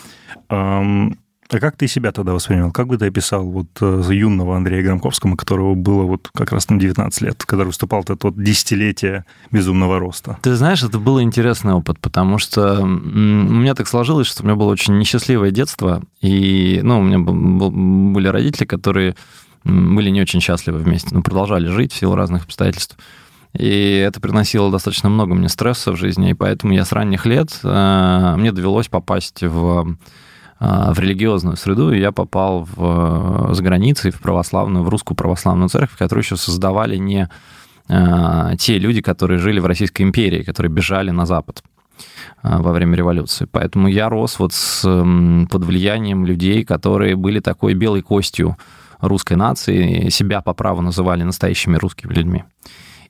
А 1.48 1.58
как 1.60 1.76
ты 1.76 1.86
себя 1.86 2.12
тогда 2.12 2.32
воспринял? 2.32 2.72
Как 2.72 2.88
бы 2.88 2.98
ты 2.98 3.06
описал 3.06 3.44
вот 3.44 3.68
э, 3.80 4.02
юного 4.10 4.56
Андрея 4.56 4.82
Громковского, 4.82 5.36
которого 5.36 5.74
было 5.74 6.02
вот 6.02 6.28
как 6.34 6.52
раз 6.52 6.68
на 6.70 6.78
19 6.78 7.20
лет, 7.20 7.44
который 7.44 7.68
выступал 7.68 8.02
это 8.02 8.16
вот 8.20 8.42
десятилетие 8.42 9.24
безумного 9.52 9.98
роста? 9.98 10.38
Ты 10.42 10.56
знаешь, 10.56 10.82
это 10.82 10.98
был 10.98 11.20
интересный 11.20 11.72
опыт, 11.74 12.00
потому 12.00 12.38
что 12.38 12.80
у 12.80 12.86
меня 12.86 13.74
так 13.74 13.86
сложилось, 13.86 14.26
что 14.26 14.42
у 14.42 14.46
меня 14.46 14.56
было 14.56 14.72
очень 14.72 14.98
несчастливое 14.98 15.52
детство, 15.52 16.02
и, 16.20 16.80
ну, 16.82 16.98
у 16.98 17.02
меня 17.02 17.18
были 17.18 18.28
родители, 18.28 18.64
которые 18.64 19.14
были 19.64 20.10
не 20.10 20.20
очень 20.20 20.40
счастливы 20.40 20.78
вместе, 20.78 21.14
но 21.14 21.22
продолжали 21.22 21.68
жить 21.68 21.92
в 21.92 21.96
силу 21.96 22.14
разных 22.14 22.44
обстоятельств. 22.44 22.96
И 23.58 24.04
это 24.06 24.20
приносило 24.20 24.70
достаточно 24.70 25.08
много 25.08 25.34
мне 25.34 25.48
стресса 25.48 25.92
в 25.92 25.96
жизни, 25.96 26.30
и 26.30 26.34
поэтому 26.34 26.74
я 26.74 26.84
с 26.84 26.92
ранних 26.92 27.24
лет, 27.24 27.58
э, 27.62 28.34
мне 28.36 28.52
довелось 28.52 28.88
попасть 28.88 29.42
в 29.42 29.96
в 30.58 30.98
религиозную 30.98 31.56
среду, 31.56 31.92
и 31.92 32.00
я 32.00 32.12
попал 32.12 32.66
в, 32.74 33.50
за 33.52 33.62
границей, 33.62 34.10
в 34.10 34.20
православную, 34.20 34.84
в 34.84 34.88
русскую 34.88 35.16
православную 35.16 35.68
церковь, 35.68 35.98
которую 35.98 36.22
еще 36.22 36.36
создавали 36.36 36.96
не 36.96 37.28
а, 37.88 38.56
те 38.56 38.78
люди, 38.78 39.00
которые 39.00 39.38
жили 39.38 39.60
в 39.60 39.66
Российской 39.66 40.02
империи, 40.02 40.42
которые 40.42 40.72
бежали 40.72 41.10
на 41.10 41.26
Запад 41.26 41.62
а, 42.42 42.58
во 42.58 42.72
время 42.72 42.96
революции. 42.96 43.46
Поэтому 43.50 43.88
я 43.88 44.08
рос 44.08 44.38
вот 44.38 44.52
с, 44.52 44.82
под 44.82 45.64
влиянием 45.64 46.26
людей, 46.26 46.64
которые 46.64 47.16
были 47.16 47.40
такой 47.40 47.74
белой 47.74 48.02
костью 48.02 48.56
русской 49.00 49.34
нации, 49.34 50.08
себя 50.08 50.40
по 50.40 50.54
праву 50.54 50.80
называли 50.80 51.22
настоящими 51.22 51.76
русскими 51.76 52.12
людьми. 52.12 52.44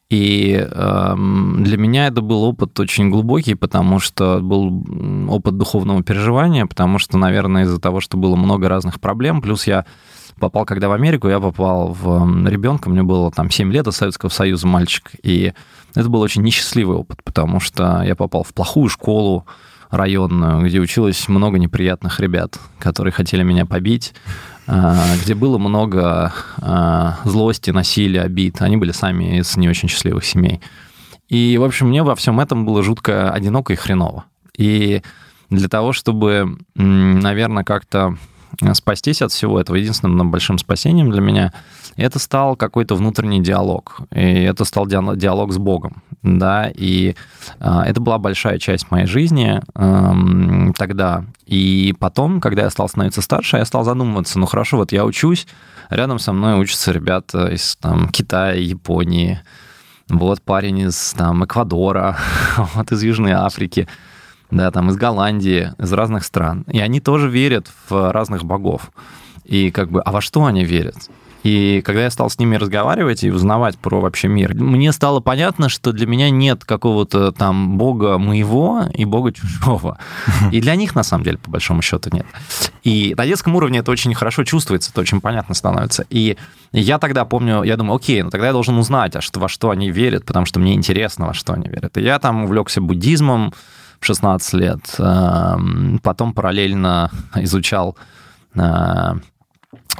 И 0.09 0.53
э, 0.57 1.15
для 1.59 1.77
меня 1.77 2.07
это 2.07 2.21
был 2.21 2.45
опыт 2.45 2.79
очень 2.79 3.11
глубокий, 3.11 3.55
потому 3.57 3.99
что 3.99 4.39
был 4.41 4.85
опыт 5.29 5.57
духовного 5.57 6.03
переживания, 6.05 6.67
потому 6.67 6.99
что, 6.99 7.19
наверное, 7.19 7.65
из-за 7.65 7.81
того, 7.81 8.01
что 8.01 8.17
было 8.17 8.37
много 8.37 8.69
разных 8.69 9.01
проблем, 9.01 9.43
плюс 9.43 9.67
я 9.67 9.85
попал, 10.39 10.65
когда 10.65 10.89
в 10.89 10.93
Америку, 10.93 11.29
я 11.29 11.41
попал 11.41 11.89
в 11.89 12.49
ребенка, 12.49 12.89
мне 12.89 13.03
было 13.03 13.33
там 13.33 13.51
7 13.51 13.73
лет 13.73 13.89
от 13.89 13.95
Советского 13.97 14.31
Союза 14.31 14.69
мальчик, 14.69 15.11
и 15.25 15.53
это 15.97 16.09
был 16.09 16.21
очень 16.21 16.43
несчастливый 16.43 16.99
опыт, 16.99 17.25
потому 17.25 17.59
что 17.59 18.03
я 18.03 18.15
попал 18.15 18.45
в 18.45 18.55
плохую 18.55 18.89
школу, 18.89 19.45
районную, 19.91 20.67
где 20.67 20.81
училось 20.81 21.29
много 21.29 21.59
неприятных 21.59 22.21
ребят, 22.21 22.59
которые 22.79 23.13
хотели 23.13 23.43
меня 23.43 23.67
побить, 23.67 24.15
а, 24.67 25.05
где 25.23 25.35
было 25.35 25.59
много 25.59 26.33
а, 26.61 27.19
злости, 27.25 27.71
насилия, 27.71 28.23
обид. 28.23 28.61
Они 28.63 28.77
были 28.77 28.93
сами 28.93 29.39
из 29.39 29.57
не 29.57 29.69
очень 29.69 29.89
счастливых 29.89 30.25
семей. 30.25 30.61
И, 31.29 31.59
в 31.59 31.65
общем, 31.65 31.89
мне 31.89 32.03
во 32.03 32.15
всем 32.15 32.41
этом 32.41 32.65
было 32.65 32.83
жутко 32.83 33.31
одиноко 33.31 33.73
и 33.73 33.77
хреново. 33.77 34.25
И 34.57 35.03
для 35.51 35.69
того, 35.69 35.93
чтобы, 35.93 36.59
наверное, 36.75 37.65
как-то 37.65 38.17
спастись 38.73 39.23
от 39.23 39.33
всего 39.33 39.61
этого, 39.61 39.77
единственным 39.77 40.31
большим 40.31 40.59
спасением 40.59 41.11
для 41.11 41.21
меня– 41.21 41.53
это 42.05 42.19
стал 42.19 42.57
какой-то 42.57 42.95
внутренний 42.95 43.43
диалог. 43.43 44.01
И 44.13 44.43
это 44.43 44.65
стал 44.65 44.87
диалог 44.87 45.53
с 45.53 45.59
Богом. 45.59 46.03
Да, 46.23 46.71
и 46.75 47.15
э, 47.61 47.81
это 47.87 48.01
была 48.01 48.19
большая 48.19 48.59
часть 48.59 48.91
моей 48.91 49.07
жизни 49.07 49.61
э, 49.75 50.73
тогда. 50.77 51.25
И 51.47 51.95
потом, 51.99 52.41
когда 52.41 52.63
я 52.63 52.71
стал 52.71 52.89
становиться 52.89 53.23
старше, 53.23 53.59
я 53.59 53.65
стал 53.65 53.85
задумываться, 53.85 54.39
ну 54.39 54.47
хорошо, 54.47 54.79
вот 54.79 54.93
я 54.93 55.05
учусь, 55.05 55.47
рядом 55.89 56.19
со 56.19 56.33
мной 56.33 56.61
учатся 56.61 56.91
ребята 56.91 57.47
из 57.49 57.77
там, 57.77 58.09
Китая, 58.09 58.55
Японии, 58.55 59.41
вот 60.09 60.43
парень 60.43 60.79
из 60.81 61.15
там, 61.17 61.45
Эквадора, 61.45 62.19
вот 62.75 62.91
из 62.91 63.03
Южной 63.03 63.33
Африки, 63.33 63.89
да, 64.51 64.71
там 64.71 64.91
из 64.91 64.97
Голландии, 64.97 65.73
из 65.79 65.93
разных 65.93 66.25
стран. 66.25 66.65
И 66.69 66.81
они 66.81 67.01
тоже 67.01 67.29
верят 67.29 67.69
в 67.89 68.13
разных 68.13 68.45
богов. 68.45 68.91
И 69.45 69.71
как 69.71 69.91
бы, 69.91 70.01
а 70.01 70.11
во 70.11 70.21
что 70.21 70.45
они 70.45 70.65
верят? 70.65 70.97
И 71.47 71.81
когда 71.83 72.03
я 72.03 72.11
стал 72.11 72.29
с 72.29 72.41
ними 72.41 72.57
разговаривать 72.57 73.23
и 73.23 73.31
узнавать 73.31 73.79
про 73.79 74.01
вообще 74.01 74.27
мир, 74.27 74.53
мне 74.57 74.91
стало 74.91 75.21
понятно, 75.21 75.69
что 75.69 75.93
для 75.93 76.05
меня 76.05 76.29
нет 76.29 76.65
какого-то 76.65 77.31
там 77.31 77.79
бога 77.79 78.19
моего 78.19 78.83
и 78.93 79.05
бога 79.05 79.31
чужого. 79.31 79.97
И 80.51 80.61
для 80.61 80.75
них, 80.75 80.97
на 80.97 81.05
самом 81.05 81.23
деле, 81.23 81.39
по 81.39 81.53
большому 81.53 81.83
счету, 81.83 82.11
нет. 82.13 82.27
И 82.83 83.15
на 83.17 83.25
детском 83.25 83.55
уровне 83.55 83.79
это 83.79 83.93
очень 83.93 84.13
хорошо 84.13 84.43
чувствуется, 84.43 84.91
это 84.91 85.01
очень 85.01 85.21
понятно 85.21 85.55
становится. 85.55 86.05
И 86.11 86.37
я 86.73 86.99
тогда 86.99 87.25
помню, 87.25 87.63
я 87.63 87.77
думаю, 87.77 87.95
окей, 87.95 88.23
ну 88.23 88.31
тогда 88.31 88.49
я 88.49 88.53
должен 88.53 88.77
узнать, 88.77 89.15
а 89.15 89.21
что, 89.21 89.39
во 89.39 89.49
что 89.49 89.71
они 89.71 89.93
верят, 89.93 90.25
потому 90.25 90.47
что 90.47 90.59
мне 90.59 90.75
интересно, 90.75 91.27
во 91.27 91.35
что 91.35 91.53
они 91.53 91.69
верят. 91.69 91.97
И 91.97 92.03
я 92.03 92.19
там 92.19 92.43
увлекся 92.43 92.81
буддизмом 92.81 93.55
в 94.01 94.05
16 94.05 94.53
лет, 94.55 94.81
эм, 94.99 96.01
потом 96.03 96.33
параллельно 96.33 97.13
изучал 97.37 97.97
э, 98.57 99.13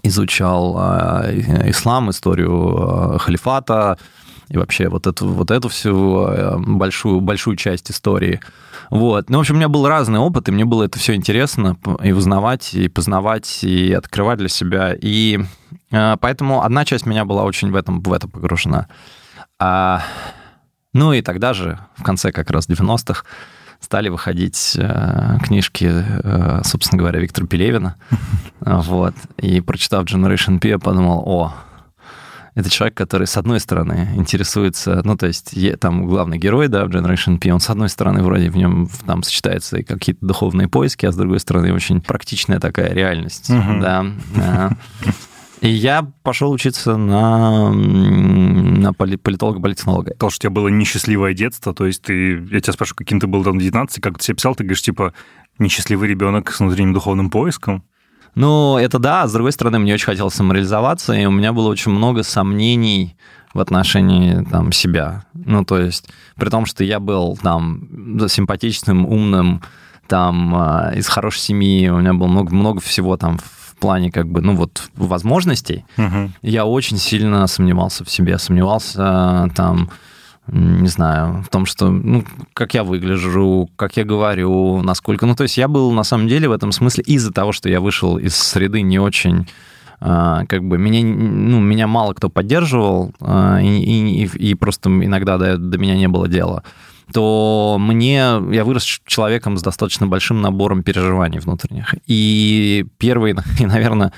изучал 0.03 0.77
э, 0.79 1.71
ислам, 1.71 2.11
историю 2.11 3.15
э, 3.15 3.19
халифата 3.19 3.99
и 4.49 4.57
вообще 4.57 4.89
вот 4.89 5.07
эту, 5.07 5.27
вот 5.29 5.51
эту 5.51 5.69
всю 5.69 6.27
э, 6.29 6.57
большую, 6.59 7.21
большую 7.21 7.57
часть 7.57 7.91
истории. 7.91 8.41
Вот. 8.91 9.31
Ну, 9.31 9.39
в 9.39 9.41
общем, 9.41 9.55
у 9.55 9.59
меня 9.59 9.69
был 9.69 9.87
разный 9.89 10.19
опыт, 10.19 10.49
и 10.49 10.53
мне 10.53 10.65
было 10.65 10.85
это 10.85 10.99
все 10.99 11.15
интересно 11.15 11.77
и 12.03 12.13
узнавать, 12.13 12.75
и 12.75 12.89
познавать, 12.89 13.65
и 13.65 13.93
открывать 13.93 14.39
для 14.39 14.49
себя. 14.49 14.95
И 14.95 15.41
поэтому 15.91 16.63
одна 16.63 16.85
часть 16.85 17.07
меня 17.07 17.25
была 17.25 17.43
очень 17.43 17.71
в 17.71 17.75
этом, 17.75 18.01
в 18.01 18.13
это 18.13 18.29
погружена. 18.29 18.87
А, 19.59 20.03
ну 20.93 21.13
и 21.13 21.23
тогда 21.23 21.53
же, 21.53 21.79
в 21.97 22.03
конце 22.03 22.33
как 22.33 22.51
раз 22.51 22.69
90-х, 22.69 23.25
стали 23.81 24.09
выходить 24.09 24.77
э, 24.79 25.39
книжки, 25.45 25.89
э, 25.91 26.61
собственно 26.65 26.99
говоря, 26.99 27.21
Виктора 27.21 27.47
Пелевина. 27.47 27.97
Вот. 28.61 29.15
И 29.37 29.61
прочитав 29.61 30.07
Generation 30.07 30.59
P, 30.59 30.71
я 30.71 30.79
подумал, 30.79 31.23
о, 31.25 31.55
это 32.57 32.71
человек, 32.71 32.97
который, 32.97 33.27
с 33.27 33.37
одной 33.37 33.61
стороны, 33.61 34.09
интересуется, 34.17 35.03
ну, 35.05 35.15
то 35.17 35.27
есть, 35.27 35.55
там 35.79 36.07
главный 36.07 36.39
герой, 36.39 36.69
да, 36.69 36.87
в 36.87 36.89
Generation 36.89 37.39
P, 37.39 37.53
он, 37.53 37.61
с 37.61 37.69
одной 37.69 37.91
стороны, 37.91 38.23
вроде 38.23 38.51
в 38.51 38.57
нем 38.57 38.89
там 39.05 39.23
сочетаются 39.23 39.83
какие-то 39.83 40.25
духовные 40.25 40.69
поиски, 40.69 41.05
а 41.05 41.13
с 41.13 41.17
другой 41.17 41.39
стороны, 41.39 41.73
очень 41.75 42.01
практичная 42.01 42.59
такая 42.59 42.95
реальность, 42.95 43.51
uh-huh. 43.51 43.81
да. 43.81 44.71
И 45.61 45.69
я 45.69 46.07
пошел 46.23 46.51
учиться 46.51 46.97
на, 46.97 47.71
на 47.73 48.93
политолога-политинолога. 48.93 50.13
Сказал, 50.15 50.31
что 50.31 50.39
у 50.39 50.43
тебя 50.43 50.51
было 50.51 50.69
несчастливое 50.69 51.33
детство, 51.33 51.73
то 51.75 51.87
есть 51.87 52.03
ты, 52.03 52.47
я 52.51 52.61
тебя 52.61 52.73
спрашиваю, 52.73 52.99
каким 52.99 53.21
ты 53.21 53.27
был 53.27 53.43
там 53.43 53.59
в 53.59 53.61
19, 53.61 54.01
как 54.03 54.19
ты 54.19 54.25
себе 54.25 54.37
писал, 54.37 54.55
ты 54.55 54.65
говоришь, 54.65 54.83
типа, 54.83 55.15
несчастливый 55.59 56.09
ребенок 56.09 56.53
с 56.53 56.61
внутренним 56.61 56.93
духовным 56.93 57.31
поиском? 57.31 57.85
Ну, 58.35 58.77
это 58.77 58.99
да, 58.99 59.23
а 59.23 59.29
с 59.29 59.33
другой 59.33 59.53
стороны, 59.53 59.79
мне 59.79 59.95
очень 59.95 60.05
хотелось 60.05 60.35
самореализоваться, 60.35 61.15
и 61.15 61.25
у 61.25 61.31
меня 61.31 61.55
было 61.55 61.69
очень 61.69 61.91
много 61.91 62.23
сомнений 62.23 63.17
в 63.55 63.61
отношении 63.61 64.45
там, 64.45 64.73
себя. 64.73 65.25
Ну, 65.33 65.65
то 65.65 65.79
есть, 65.79 66.11
при 66.37 66.51
том, 66.51 66.67
что 66.67 66.85
я 66.85 67.01
был 67.01 67.39
там 67.43 68.29
симпатичным, 68.29 69.07
умным, 69.07 69.63
там, 70.07 70.55
а, 70.55 70.93
из 70.95 71.09
хорошей 71.09 71.41
семьи, 71.41 71.89
у 71.89 71.99
меня 71.99 72.13
было 72.13 72.27
много, 72.27 72.55
много 72.55 72.81
всего 72.81 73.17
там 73.17 73.39
в 73.77 73.81
плане 73.81 74.11
как 74.11 74.27
бы, 74.29 74.41
ну 74.41 74.57
вот, 74.57 74.91
возможностей, 74.97 75.85
угу. 75.99 76.31
я 76.43 76.65
очень 76.65 76.97
сильно 76.97 77.47
сомневался 77.47 78.05
в 78.05 78.11
себе, 78.11 78.39
сомневался 78.39 79.51
там, 79.55 79.91
не 80.49 80.89
знаю, 80.89 81.43
в 81.43 81.49
том, 81.49 81.67
что, 81.67 81.91
ну, 81.91 82.25
как 82.55 82.75
я 82.75 82.85
выгляжу, 82.85 83.69
как 83.77 83.97
я 83.97 84.05
говорю, 84.05 84.81
насколько... 84.83 85.27
Ну, 85.27 85.35
то 85.35 85.43
есть 85.43 85.59
я 85.59 85.69
был, 85.69 85.91
на 85.93 86.05
самом 86.05 86.29
деле, 86.29 86.49
в 86.49 86.53
этом 86.53 86.73
смысле 86.73 87.05
из-за 87.07 87.33
того, 87.33 87.53
что 87.53 87.69
я 87.69 87.81
вышел 87.81 88.17
из 88.17 88.37
среды 88.37 88.83
не 88.83 88.99
очень 88.99 89.49
а, 90.01 90.45
как 90.47 90.63
бы 90.63 90.79
меня, 90.79 91.05
ну, 91.05 91.61
меня 91.61 91.87
мало 91.87 92.13
кто 92.15 92.29
поддерживал, 92.29 93.13
а, 93.21 93.59
и, 93.61 94.25
и, 94.25 94.51
и 94.51 94.55
просто 94.55 94.89
иногда 94.89 95.37
до, 95.37 95.59
до 95.59 95.79
меня 95.79 95.97
не 95.97 96.09
было 96.09 96.29
дела 96.29 96.63
то 97.13 97.77
мне 97.79 98.17
я 98.51 98.65
вырос 98.65 98.83
человеком 99.07 99.57
с 99.57 99.63
достаточно 99.63 100.07
большим 100.07 100.41
набором 100.43 100.83
переживаний 100.83 101.39
внутренних. 101.39 101.95
И 102.07 102.87
первый, 102.99 103.37
и, 103.59 103.67
наверное, 103.67 104.13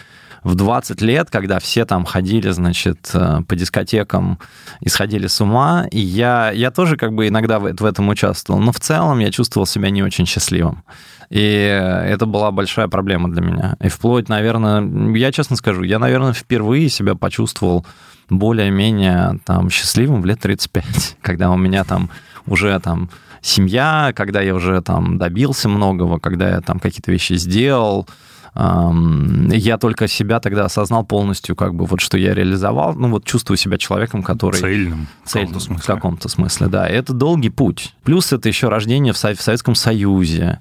в 0.45 0.54
20 0.54 1.02
лет, 1.02 1.30
когда 1.30 1.59
все 1.59 1.85
там 1.85 2.04
ходили, 2.04 2.50
значит, 2.50 3.11
э, 3.12 3.40
по 3.47 3.57
дискотекам 3.57 4.38
и 4.80 4.88
сходили 4.88 5.26
с 5.26 5.40
ума, 5.40 5.87
и 5.90 5.99
я, 5.99 6.50
я 6.52 6.71
тоже 6.71 6.97
как 6.97 7.12
бы 7.12 7.28
иногда 7.28 7.59
в, 7.59 7.73
в 7.73 7.85
этом 7.85 8.09
участвовал, 8.09 8.61
но 8.61 8.73
в 8.73 8.80
целом 8.80 9.18
я 9.18 9.30
чувствовал 9.30 9.66
себя 9.66 9.90
не 9.90 10.02
очень 10.02 10.26
счастливым. 10.26 10.85
И 11.30 11.42
это 11.42 12.25
была 12.25 12.50
большая 12.50 12.88
проблема 12.88 13.30
для 13.30 13.42
меня. 13.42 13.76
И 13.83 13.88
вплоть, 13.88 14.28
наверное, 14.28 15.14
я 15.14 15.30
честно 15.30 15.57
скажу, 15.57 15.83
я, 15.83 15.99
наверное, 15.99 16.33
впервые 16.33 16.88
себя 16.88 17.14
почувствовал 17.14 17.85
более-менее 18.30 19.40
там 19.45 19.68
счастливым 19.71 20.23
в 20.23 20.26
лет 20.26 20.40
35, 20.40 21.16
когда 21.23 21.50
у 21.50 21.57
меня 21.57 21.85
там 21.85 22.11
уже 22.50 22.78
там 22.81 23.11
семья, 23.40 24.12
когда 24.14 24.40
я 24.40 24.55
уже 24.55 24.81
там 24.83 25.19
добился 25.19 25.69
многого, 25.69 26.19
когда 26.19 26.49
я 26.50 26.61
там 26.61 26.81
какие-то 26.81 27.12
вещи 27.12 27.35
сделал, 27.35 28.09
я 28.55 29.78
только 29.78 30.09
себя 30.09 30.40
тогда 30.40 30.64
осознал 30.64 31.05
полностью, 31.05 31.55
как 31.55 31.75
бы 31.75 31.87
вот 31.87 32.00
что 32.00 32.19
я 32.19 32.35
реализовал, 32.35 32.95
ну 32.95 33.09
вот 33.09 33.25
чувствую 33.25 33.57
себя 33.57 33.78
человеком, 33.78 34.23
который... 34.23 34.59
Цельным. 34.59 35.07
Цельным 35.25 35.59
в, 35.59 35.62
смысле. 35.62 35.83
в 35.83 35.87
каком-то 35.87 36.28
смысле, 36.28 36.67
да. 36.67 36.88
Это 36.88 37.12
долгий 37.12 37.50
путь. 37.50 37.95
Плюс 38.02 38.33
это 38.33 38.49
еще 38.49 38.69
рождение 38.69 39.12
в 39.12 39.19
Советском 39.19 39.75
Союзе 39.75 40.61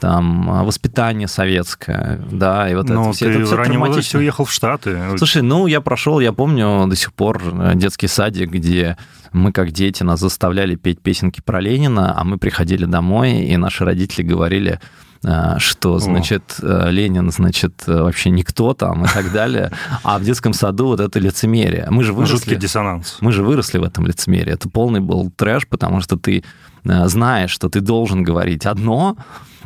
там 0.00 0.50
а, 0.50 0.64
воспитание 0.64 1.28
советское, 1.28 2.20
да, 2.30 2.68
и 2.68 2.74
вот 2.74 2.88
Но 2.88 3.02
это 3.02 3.12
все. 3.12 3.26
ты 3.26 3.38
это 3.38 3.46
все 3.46 3.56
раннем 3.56 3.80
возрасте 3.80 4.18
уехал 4.18 4.44
в 4.44 4.52
Штаты. 4.52 4.98
Слушай, 5.16 5.42
ну 5.42 5.66
я 5.66 5.80
прошел, 5.80 6.18
я 6.20 6.32
помню 6.32 6.86
до 6.88 6.96
сих 6.96 7.12
пор 7.12 7.40
э, 7.44 7.72
детский 7.74 8.08
садик, 8.08 8.50
где 8.50 8.96
мы 9.32 9.52
как 9.52 9.70
дети 9.70 10.02
нас 10.02 10.20
заставляли 10.20 10.74
петь 10.74 11.00
песенки 11.00 11.40
про 11.40 11.60
Ленина, 11.60 12.18
а 12.18 12.24
мы 12.24 12.38
приходили 12.38 12.86
домой, 12.86 13.44
и 13.44 13.56
наши 13.56 13.84
родители 13.84 14.22
говорили, 14.22 14.80
э, 15.22 15.58
что, 15.58 16.00
значит, 16.00 16.56
О. 16.60 16.88
Э, 16.88 16.90
Ленин, 16.90 17.30
значит, 17.30 17.84
вообще 17.86 18.30
никто 18.30 18.74
там 18.74 19.04
и 19.04 19.08
так 19.08 19.32
далее. 19.32 19.70
А 20.02 20.18
в 20.18 20.24
детском 20.24 20.54
саду 20.54 20.88
вот 20.88 20.98
это 20.98 21.20
лицемерие. 21.20 21.86
Мы 21.90 22.02
же 22.02 22.12
выросли... 22.12 22.34
Жуткий 22.34 22.56
диссонанс. 22.56 23.18
Мы 23.20 23.30
же 23.30 23.44
выросли 23.44 23.78
в 23.78 23.84
этом 23.84 24.08
лицемерии. 24.08 24.52
Это 24.52 24.68
полный 24.68 25.00
был 25.00 25.30
трэш, 25.30 25.68
потому 25.68 26.00
что 26.00 26.16
ты 26.16 26.42
знаешь, 26.82 27.50
что 27.50 27.70
ты 27.70 27.80
должен 27.80 28.22
говорить 28.24 28.66
одно, 28.66 29.16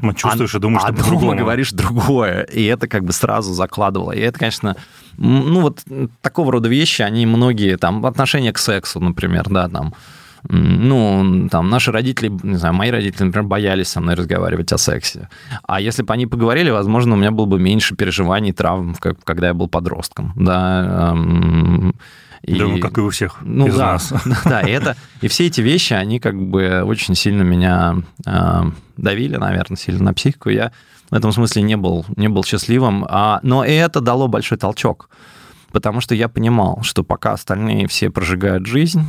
ну, 0.02 0.12
чувствуешь 0.12 0.54
а, 0.54 0.58
и 0.58 0.60
думаешь, 0.60 0.82
а 0.84 0.92
что 0.92 0.96
по-другому. 0.96 1.36
говоришь 1.36 1.72
другое. 1.72 2.42
И 2.42 2.64
это 2.64 2.88
как 2.88 3.04
бы 3.04 3.12
сразу 3.12 3.52
закладывало. 3.52 4.12
И 4.12 4.20
это, 4.20 4.38
конечно, 4.38 4.76
ну 5.16 5.60
вот 5.60 5.84
такого 6.20 6.52
рода 6.52 6.68
вещи, 6.68 7.02
они 7.02 7.26
многие, 7.26 7.76
там, 7.76 8.04
отношение 8.06 8.52
к 8.52 8.58
сексу, 8.58 9.00
например, 9.00 9.48
да, 9.48 9.68
там, 9.68 9.94
ну, 10.48 11.48
там, 11.50 11.68
наши 11.68 11.90
родители, 11.90 12.30
не 12.42 12.56
знаю, 12.56 12.74
мои 12.74 12.90
родители, 12.90 13.24
например, 13.24 13.46
боялись 13.46 13.88
со 13.88 14.00
мной 14.00 14.14
разговаривать 14.14 14.72
о 14.72 14.78
сексе. 14.78 15.28
А 15.64 15.80
если 15.80 16.02
бы 16.02 16.12
они 16.14 16.26
поговорили, 16.26 16.70
возможно, 16.70 17.14
у 17.14 17.18
меня 17.18 17.30
было 17.30 17.46
бы 17.46 17.58
меньше 17.58 17.96
переживаний, 17.96 18.52
травм, 18.52 18.94
когда 19.24 19.48
я 19.48 19.54
был 19.54 19.68
подростком, 19.68 20.32
да, 20.36 21.16
и, 22.42 22.58
да, 22.58 22.80
как 22.80 22.98
и 22.98 23.00
у 23.00 23.10
всех 23.10 23.38
ну, 23.42 23.66
из 23.66 23.76
да, 23.76 23.92
нас. 23.92 24.12
Да, 24.44 24.60
и, 24.60 24.70
это, 24.70 24.96
и 25.20 25.28
все 25.28 25.46
эти 25.46 25.60
вещи, 25.60 25.92
они 25.92 26.20
как 26.20 26.40
бы 26.40 26.82
очень 26.82 27.14
сильно 27.14 27.42
меня 27.42 27.96
э, 28.26 28.62
давили, 28.96 29.36
наверное, 29.36 29.76
сильно 29.76 30.04
на 30.04 30.14
психику. 30.14 30.50
Я 30.50 30.72
в 31.10 31.14
этом 31.14 31.32
смысле 31.32 31.62
не 31.62 31.76
был, 31.76 32.04
не 32.16 32.28
был 32.28 32.44
счастливым. 32.44 33.04
А, 33.08 33.40
но 33.42 33.64
и 33.64 33.72
это 33.72 34.00
дало 34.00 34.28
большой 34.28 34.58
толчок, 34.58 35.08
потому 35.72 36.00
что 36.00 36.14
я 36.14 36.28
понимал, 36.28 36.80
что 36.82 37.02
пока 37.02 37.32
остальные 37.32 37.88
все 37.88 38.10
прожигают 38.10 38.66
жизнь, 38.66 39.02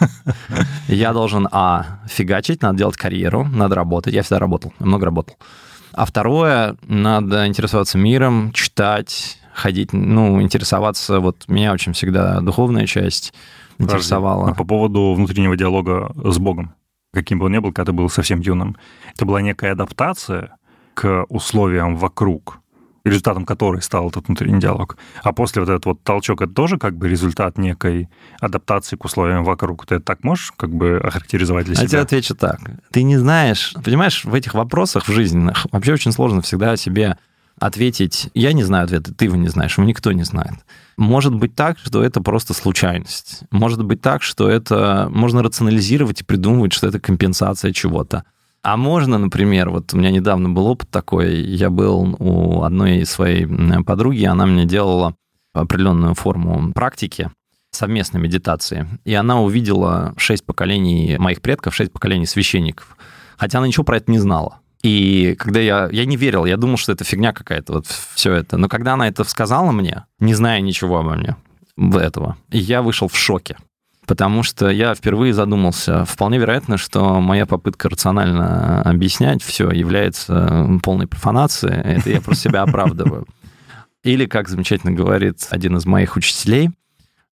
я 0.88 1.12
должен, 1.12 1.48
а, 1.52 2.00
фигачить, 2.06 2.62
надо 2.62 2.78
делать 2.78 2.96
карьеру, 2.96 3.44
надо 3.44 3.74
работать. 3.74 4.14
Я 4.14 4.22
всегда 4.22 4.38
работал, 4.38 4.72
много 4.78 5.04
работал. 5.04 5.36
А 5.92 6.06
второе, 6.06 6.76
надо 6.88 7.46
интересоваться 7.46 7.98
миром, 7.98 8.52
читать, 8.52 9.38
ходить, 9.54 9.92
ну, 9.92 10.42
интересоваться. 10.42 11.20
Вот 11.20 11.44
меня 11.48 11.72
очень 11.72 11.92
всегда 11.92 12.40
духовная 12.40 12.86
часть 12.86 13.32
интересовала. 13.78 14.50
А 14.50 14.54
по 14.54 14.64
поводу 14.64 15.14
внутреннего 15.14 15.56
диалога 15.56 16.12
с 16.16 16.38
Богом, 16.38 16.74
каким 17.12 17.38
бы 17.38 17.46
он 17.46 17.52
ни 17.52 17.58
был, 17.58 17.72
когда 17.72 17.90
ты 17.90 17.92
был 17.92 18.10
совсем 18.10 18.40
юным, 18.40 18.76
это 19.14 19.24
была 19.24 19.40
некая 19.40 19.72
адаптация 19.72 20.56
к 20.94 21.24
условиям 21.28 21.96
вокруг, 21.96 22.58
результатом 23.04 23.44
которой 23.44 23.82
стал 23.82 24.08
этот 24.08 24.26
внутренний 24.26 24.60
диалог. 24.60 24.96
А 25.22 25.32
после 25.32 25.60
вот 25.60 25.68
этот 25.68 25.86
вот 25.86 26.02
толчок, 26.02 26.42
это 26.42 26.52
тоже 26.52 26.78
как 26.78 26.96
бы 26.96 27.08
результат 27.08 27.58
некой 27.58 28.08
адаптации 28.40 28.96
к 28.96 29.04
условиям 29.04 29.44
вокруг. 29.44 29.86
Ты 29.86 29.96
это 29.96 30.04
так 30.04 30.24
можешь 30.24 30.52
как 30.56 30.70
бы 30.70 31.00
охарактеризовать 31.02 31.66
для 31.66 31.74
себя? 31.74 31.82
Я 31.84 31.88
тебе 31.88 32.00
отвечу 32.00 32.34
так. 32.34 32.60
Ты 32.90 33.02
не 33.02 33.16
знаешь, 33.16 33.74
понимаешь, 33.84 34.24
в 34.24 34.34
этих 34.34 34.54
вопросах 34.54 35.06
в 35.06 35.12
жизненных 35.12 35.66
вообще 35.70 35.92
очень 35.92 36.12
сложно 36.12 36.42
всегда 36.42 36.76
себе 36.76 37.18
ответить, 37.58 38.30
я 38.34 38.52
не 38.52 38.62
знаю 38.62 38.84
ответа, 38.84 39.14
ты 39.14 39.26
его 39.26 39.36
не 39.36 39.48
знаешь, 39.48 39.78
его 39.78 39.86
никто 39.86 40.12
не 40.12 40.24
знает. 40.24 40.54
Может 40.96 41.34
быть 41.34 41.54
так, 41.54 41.78
что 41.78 42.02
это 42.02 42.20
просто 42.20 42.54
случайность. 42.54 43.42
Может 43.50 43.84
быть 43.84 44.00
так, 44.00 44.22
что 44.22 44.48
это 44.48 45.08
можно 45.10 45.42
рационализировать 45.42 46.20
и 46.20 46.24
придумывать, 46.24 46.72
что 46.72 46.86
это 46.86 47.00
компенсация 47.00 47.72
чего-то. 47.72 48.24
А 48.62 48.76
можно, 48.76 49.18
например, 49.18 49.70
вот 49.70 49.92
у 49.92 49.98
меня 49.98 50.10
недавно 50.10 50.48
был 50.48 50.66
опыт 50.66 50.88
такой, 50.90 51.36
я 51.36 51.68
был 51.68 52.16
у 52.18 52.62
одной 52.62 53.04
своей 53.04 53.46
подруги, 53.82 54.24
она 54.24 54.46
мне 54.46 54.64
делала 54.64 55.14
определенную 55.52 56.14
форму 56.14 56.72
практики, 56.72 57.30
совместной 57.70 58.20
медитации, 58.20 58.88
и 59.04 59.12
она 59.14 59.40
увидела 59.40 60.14
шесть 60.16 60.46
поколений 60.46 61.16
моих 61.18 61.42
предков, 61.42 61.74
шесть 61.74 61.92
поколений 61.92 62.26
священников, 62.26 62.96
хотя 63.36 63.58
она 63.58 63.66
ничего 63.66 63.84
про 63.84 63.98
это 63.98 64.10
не 64.10 64.18
знала. 64.18 64.60
И 64.84 65.34
когда 65.38 65.60
я... 65.60 65.88
Я 65.90 66.04
не 66.04 66.18
верил, 66.18 66.44
я 66.44 66.58
думал, 66.58 66.76
что 66.76 66.92
это 66.92 67.04
фигня 67.04 67.32
какая-то, 67.32 67.72
вот 67.72 67.86
все 67.86 68.34
это. 68.34 68.58
Но 68.58 68.68
когда 68.68 68.92
она 68.92 69.08
это 69.08 69.24
сказала 69.24 69.72
мне, 69.72 70.04
не 70.18 70.34
зная 70.34 70.60
ничего 70.60 70.98
обо 70.98 71.14
мне, 71.14 71.36
этого, 71.96 72.36
я 72.50 72.82
вышел 72.82 73.08
в 73.08 73.16
шоке. 73.16 73.56
Потому 74.06 74.42
что 74.42 74.68
я 74.68 74.94
впервые 74.94 75.32
задумался, 75.32 76.04
вполне 76.04 76.36
вероятно, 76.36 76.76
что 76.76 77.18
моя 77.22 77.46
попытка 77.46 77.88
рационально 77.88 78.82
объяснять 78.82 79.42
все 79.42 79.70
является 79.70 80.78
полной 80.82 81.06
профанацией. 81.06 81.80
Это 81.80 82.10
я 82.10 82.20
просто 82.20 82.50
себя 82.50 82.60
оправдываю. 82.60 83.26
Или, 84.02 84.26
как 84.26 84.50
замечательно 84.50 84.92
говорит 84.92 85.46
один 85.48 85.78
из 85.78 85.86
моих 85.86 86.16
учителей, 86.16 86.68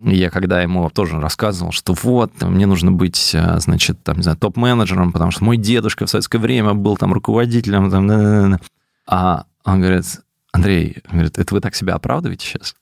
я 0.04 0.30
когда 0.30 0.62
ему 0.62 0.88
тоже 0.90 1.20
рассказывал, 1.20 1.72
что 1.72 1.94
вот, 2.02 2.32
мне 2.42 2.66
нужно 2.66 2.92
быть, 2.92 3.34
э, 3.34 3.60
значит, 3.60 4.02
там, 4.02 4.16
не 4.16 4.22
знаю, 4.22 4.38
топ-менеджером, 4.38 5.12
потому 5.12 5.30
что 5.30 5.44
мой 5.44 5.56
дедушка 5.56 6.06
в 6.06 6.10
советское 6.10 6.38
время 6.38 6.74
был 6.74 6.96
там 6.96 7.12
руководителем, 7.12 7.90
там, 7.90 8.06
да, 8.08 8.18
да, 8.18 8.48
да. 8.48 8.60
а 9.06 9.44
он 9.64 9.80
говорит, 9.80 10.04
Андрей, 10.52 10.98
говорит, 11.10 11.38
это 11.38 11.54
вы 11.54 11.60
так 11.60 11.74
себя 11.74 11.94
оправдываете 11.94 12.46
сейчас? 12.46 12.74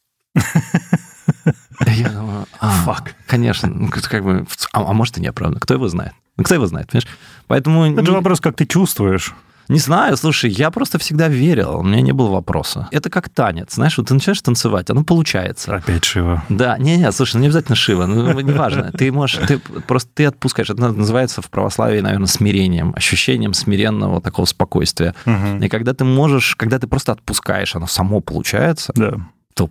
Я 1.87 2.11
думаю, 2.11 2.46
а, 2.59 2.70
Фак. 2.85 3.14
конечно, 3.26 3.68
ну, 3.68 3.88
как 3.90 4.24
бы, 4.24 4.46
а, 4.72 4.90
а 4.90 4.92
может 4.92 5.18
и 5.18 5.20
неправда, 5.20 5.61
кто 5.61 5.74
его 5.74 5.88
знает? 5.88 6.12
Кто 6.37 6.54
его 6.54 6.66
знает, 6.66 6.88
понимаешь? 6.88 7.09
Поэтому... 7.46 7.85
Это 7.85 8.06
же 8.06 8.12
вопрос, 8.12 8.40
как 8.40 8.56
ты 8.56 8.66
чувствуешь. 8.66 9.35
Не 9.70 9.78
знаю, 9.78 10.16
слушай, 10.16 10.50
я 10.50 10.72
просто 10.72 10.98
всегда 10.98 11.28
верил, 11.28 11.78
у 11.78 11.83
меня 11.85 12.00
не 12.00 12.11
было 12.11 12.28
вопроса. 12.28 12.88
Это 12.90 13.09
как 13.09 13.28
танец, 13.28 13.74
знаешь, 13.74 13.96
вот 13.98 14.09
ты 14.09 14.14
начинаешь 14.14 14.42
танцевать, 14.42 14.90
оно 14.90 15.04
получается. 15.04 15.76
Опять 15.76 16.04
Шива. 16.04 16.42
Да, 16.48 16.76
не-не, 16.76 17.12
слушай, 17.12 17.37
ну 17.37 17.42
не 17.42 17.46
обязательно 17.46 17.76
Шива, 17.76 18.06
ну 18.06 18.40
неважно. 18.40 18.90
Ты 18.90 19.12
можешь, 19.12 19.38
ты 19.46 19.59
просто 19.59 20.11
ты 20.12 20.24
отпускаешь, 20.24 20.70
это 20.70 20.88
называется 20.88 21.40
в 21.40 21.48
православии, 21.50 22.00
наверное, 22.00 22.26
смирением, 22.26 22.92
ощущением 22.96 23.54
смиренного 23.54 24.20
такого 24.20 24.46
спокойствия. 24.46 25.14
Угу. 25.24 25.64
И 25.64 25.68
когда 25.68 25.94
ты 25.94 26.04
можешь, 26.04 26.56
когда 26.56 26.80
ты 26.80 26.88
просто 26.88 27.12
отпускаешь, 27.12 27.76
оно 27.76 27.87
само 27.87 28.20
получается, 28.20 28.92
да. 28.96 29.20
то 29.54 29.70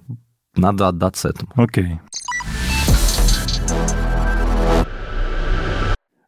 надо 0.56 0.88
отдаться 0.88 1.28
этому. 1.28 1.52
Окей. 1.56 2.00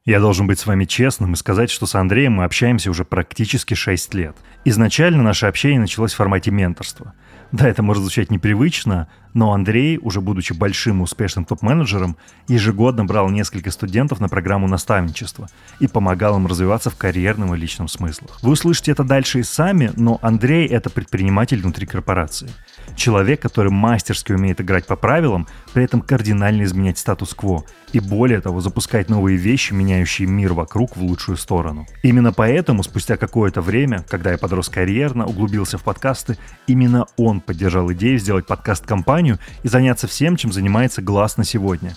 Я 0.03 0.19
должен 0.19 0.47
быть 0.47 0.57
с 0.57 0.65
вами 0.65 0.85
честным 0.85 1.33
и 1.33 1.35
сказать, 1.35 1.69
что 1.69 1.85
с 1.85 1.93
Андреем 1.93 2.33
мы 2.33 2.43
общаемся 2.43 2.89
уже 2.89 3.05
практически 3.05 3.75
6 3.75 4.15
лет. 4.15 4.35
Изначально 4.65 5.21
наше 5.21 5.45
общение 5.45 5.79
началось 5.79 6.13
в 6.13 6.15
формате 6.15 6.49
менторства. 6.49 7.13
Да, 7.51 7.67
это 7.67 7.83
может 7.83 8.01
звучать 8.01 8.31
непривычно, 8.31 9.09
но 9.33 9.53
Андрей, 9.53 9.97
уже 10.01 10.21
будучи 10.21 10.53
большим 10.53 11.01
успешным 11.01 11.45
топ-менеджером, 11.45 12.17
ежегодно 12.47 13.05
брал 13.05 13.29
несколько 13.29 13.71
студентов 13.71 14.19
на 14.19 14.29
программу 14.29 14.67
наставничества 14.67 15.49
и 15.79 15.87
помогал 15.87 16.37
им 16.37 16.47
развиваться 16.47 16.89
в 16.89 16.97
карьерном 16.97 17.53
и 17.53 17.57
личном 17.57 17.87
смыслах. 17.87 18.39
Вы 18.41 18.51
услышите 18.51 18.91
это 18.91 19.03
дальше 19.03 19.39
и 19.39 19.43
сами, 19.43 19.91
но 19.95 20.19
Андрей— 20.21 20.67
это 20.67 20.89
предприниматель 20.89 21.61
внутри 21.61 21.85
корпорации. 21.85 22.49
Человек, 22.95 23.41
который 23.41 23.71
мастерски 23.71 24.33
умеет 24.33 24.61
играть 24.61 24.85
по 24.85 24.95
правилам, 24.95 25.47
при 25.73 25.83
этом 25.83 26.01
кардинально 26.01 26.63
изменять 26.63 26.97
статус-кво 26.97 27.63
и 27.93 27.99
более 27.99 28.41
того 28.41 28.61
запускать 28.61 29.09
новые 29.09 29.37
вещи, 29.37 29.73
меняющие 29.73 30.27
мир 30.27 30.53
вокруг 30.53 30.95
в 30.95 31.01
лучшую 31.01 31.37
сторону. 31.37 31.85
Именно 32.03 32.33
поэтому 32.33 32.83
спустя 32.83 33.17
какое-то 33.17 33.61
время, 33.61 34.05
когда 34.09 34.31
я 34.31 34.37
подрос 34.37 34.69
карьерно, 34.69 35.25
углубился 35.25 35.77
в 35.77 35.83
подкасты, 35.83 36.37
именно 36.67 37.05
он 37.17 37.41
поддержал 37.41 37.91
идею 37.93 38.19
сделать 38.19 38.47
подкаст-компанию, 38.47 39.20
компанию 39.21 39.39
и 39.63 39.67
заняться 39.67 40.07
всем, 40.07 40.35
чем 40.35 40.51
занимается 40.51 41.01
глаз 41.01 41.37
на 41.37 41.43
сегодня. 41.43 41.95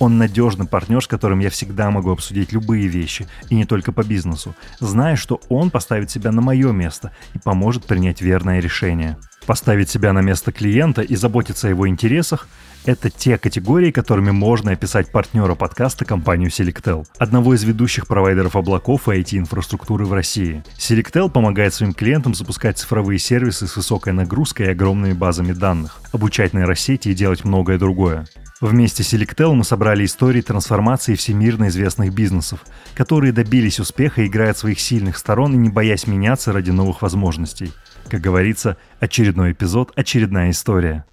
Он 0.00 0.18
надежный 0.18 0.66
партнер, 0.66 1.02
с 1.02 1.06
которым 1.06 1.38
я 1.38 1.50
всегда 1.50 1.90
могу 1.90 2.10
обсудить 2.10 2.52
любые 2.52 2.88
вещи, 2.88 3.28
и 3.48 3.54
не 3.54 3.64
только 3.64 3.92
по 3.92 4.02
бизнесу, 4.02 4.54
зная, 4.80 5.14
что 5.16 5.40
он 5.48 5.70
поставит 5.70 6.10
себя 6.10 6.32
на 6.32 6.42
мое 6.42 6.72
место 6.72 7.12
и 7.34 7.38
поможет 7.38 7.84
принять 7.84 8.20
верное 8.20 8.60
решение. 8.60 9.16
Поставить 9.46 9.88
себя 9.88 10.12
на 10.12 10.20
место 10.20 10.50
клиента 10.50 11.02
и 11.02 11.16
заботиться 11.16 11.68
о 11.68 11.70
его 11.70 11.86
интересах– 11.86 12.48
это 12.84 13.10
те 13.10 13.38
категории, 13.38 13.90
которыми 13.90 14.30
можно 14.30 14.72
описать 14.72 15.10
партнера 15.10 15.54
подкаста 15.54 16.04
компанию 16.04 16.50
Selectel, 16.50 17.06
одного 17.18 17.54
из 17.54 17.64
ведущих 17.64 18.06
провайдеров 18.06 18.56
облаков 18.56 19.08
и 19.08 19.12
IT-инфраструктуры 19.12 20.04
в 20.04 20.12
России. 20.12 20.62
Selectel 20.78 21.30
помогает 21.30 21.74
своим 21.74 21.94
клиентам 21.94 22.34
запускать 22.34 22.78
цифровые 22.78 23.18
сервисы 23.18 23.66
с 23.66 23.76
высокой 23.76 24.12
нагрузкой 24.12 24.66
и 24.66 24.70
огромными 24.70 25.12
базами 25.12 25.52
данных, 25.52 26.00
обучать 26.12 26.52
нейросети 26.52 27.08
и 27.08 27.14
делать 27.14 27.44
многое 27.44 27.78
другое. 27.78 28.26
Вместе 28.60 29.02
с 29.02 29.12
Selectel 29.12 29.52
мы 29.52 29.64
собрали 29.64 30.04
истории 30.04 30.40
трансформации 30.40 31.16
всемирно 31.16 31.68
известных 31.68 32.14
бизнесов, 32.14 32.60
которые 32.94 33.32
добились 33.32 33.80
успеха 33.80 34.22
и 34.22 34.26
играют 34.26 34.56
своих 34.56 34.80
сильных 34.80 35.18
сторон 35.18 35.54
и 35.54 35.56
не 35.56 35.68
боясь 35.68 36.06
меняться 36.06 36.52
ради 36.52 36.70
новых 36.70 37.02
возможностей. 37.02 37.72
Как 38.08 38.20
говорится, 38.20 38.76
очередной 39.00 39.52
эпизод, 39.52 39.92
очередная 39.96 40.50
история. 40.50 41.04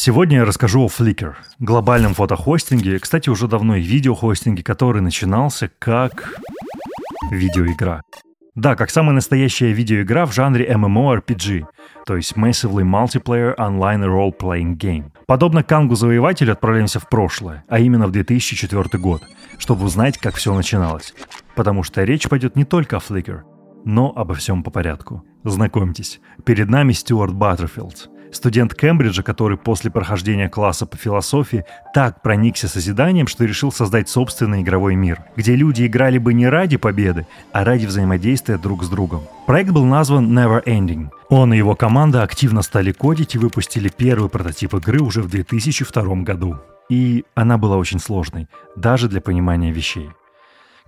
Сегодня 0.00 0.36
я 0.36 0.44
расскажу 0.44 0.84
о 0.84 0.86
Flickr, 0.86 1.34
глобальном 1.58 2.14
фотохостинге, 2.14 3.00
кстати, 3.00 3.30
уже 3.30 3.48
давно 3.48 3.74
и 3.74 3.82
видеохостинге, 3.82 4.62
который 4.62 5.02
начинался 5.02 5.72
как 5.80 6.34
видеоигра. 7.32 8.02
Да, 8.54 8.76
как 8.76 8.90
самая 8.90 9.14
настоящая 9.14 9.72
видеоигра 9.72 10.24
в 10.26 10.32
жанре 10.32 10.72
MMORPG, 10.72 11.64
то 12.06 12.14
есть 12.14 12.34
Massively 12.34 12.84
Multiplayer 12.84 13.56
Online 13.56 14.04
Role-Playing 14.04 14.76
Game. 14.76 15.10
Подобно 15.26 15.64
Кангу 15.64 15.96
Завоевателю 15.96 16.52
отправляемся 16.52 17.00
в 17.00 17.08
прошлое, 17.08 17.64
а 17.68 17.80
именно 17.80 18.06
в 18.06 18.12
2004 18.12 19.02
год, 19.02 19.24
чтобы 19.58 19.84
узнать, 19.84 20.16
как 20.16 20.36
все 20.36 20.54
начиналось. 20.54 21.12
Потому 21.56 21.82
что 21.82 22.04
речь 22.04 22.28
пойдет 22.28 22.54
не 22.54 22.64
только 22.64 22.98
о 22.98 23.00
Flickr, 23.00 23.40
но 23.84 24.12
обо 24.14 24.34
всем 24.34 24.62
по 24.62 24.70
порядку. 24.70 25.24
Знакомьтесь, 25.42 26.20
перед 26.44 26.68
нами 26.68 26.92
Стюарт 26.92 27.34
Баттерфилд, 27.34 28.08
студент 28.32 28.74
Кембриджа, 28.74 29.22
который 29.22 29.58
после 29.58 29.90
прохождения 29.90 30.48
класса 30.48 30.86
по 30.86 30.96
философии 30.96 31.64
так 31.94 32.22
проникся 32.22 32.68
созиданием, 32.68 33.26
что 33.26 33.44
решил 33.44 33.72
создать 33.72 34.08
собственный 34.08 34.62
игровой 34.62 34.94
мир, 34.94 35.22
где 35.36 35.54
люди 35.54 35.86
играли 35.86 36.18
бы 36.18 36.34
не 36.34 36.48
ради 36.48 36.76
победы, 36.76 37.26
а 37.52 37.64
ради 37.64 37.86
взаимодействия 37.86 38.58
друг 38.58 38.84
с 38.84 38.88
другом. 38.88 39.22
Проект 39.46 39.70
был 39.70 39.84
назван 39.84 40.36
Never 40.36 40.64
Ending. 40.64 41.10
Он 41.28 41.52
и 41.52 41.56
его 41.56 41.74
команда 41.74 42.22
активно 42.22 42.62
стали 42.62 42.92
кодить 42.92 43.34
и 43.34 43.38
выпустили 43.38 43.88
первый 43.88 44.28
прототип 44.30 44.74
игры 44.74 45.00
уже 45.00 45.22
в 45.22 45.28
2002 45.28 46.16
году. 46.22 46.56
И 46.88 47.24
она 47.34 47.58
была 47.58 47.76
очень 47.76 48.00
сложной, 48.00 48.48
даже 48.76 49.08
для 49.08 49.20
понимания 49.20 49.72
вещей. 49.72 50.10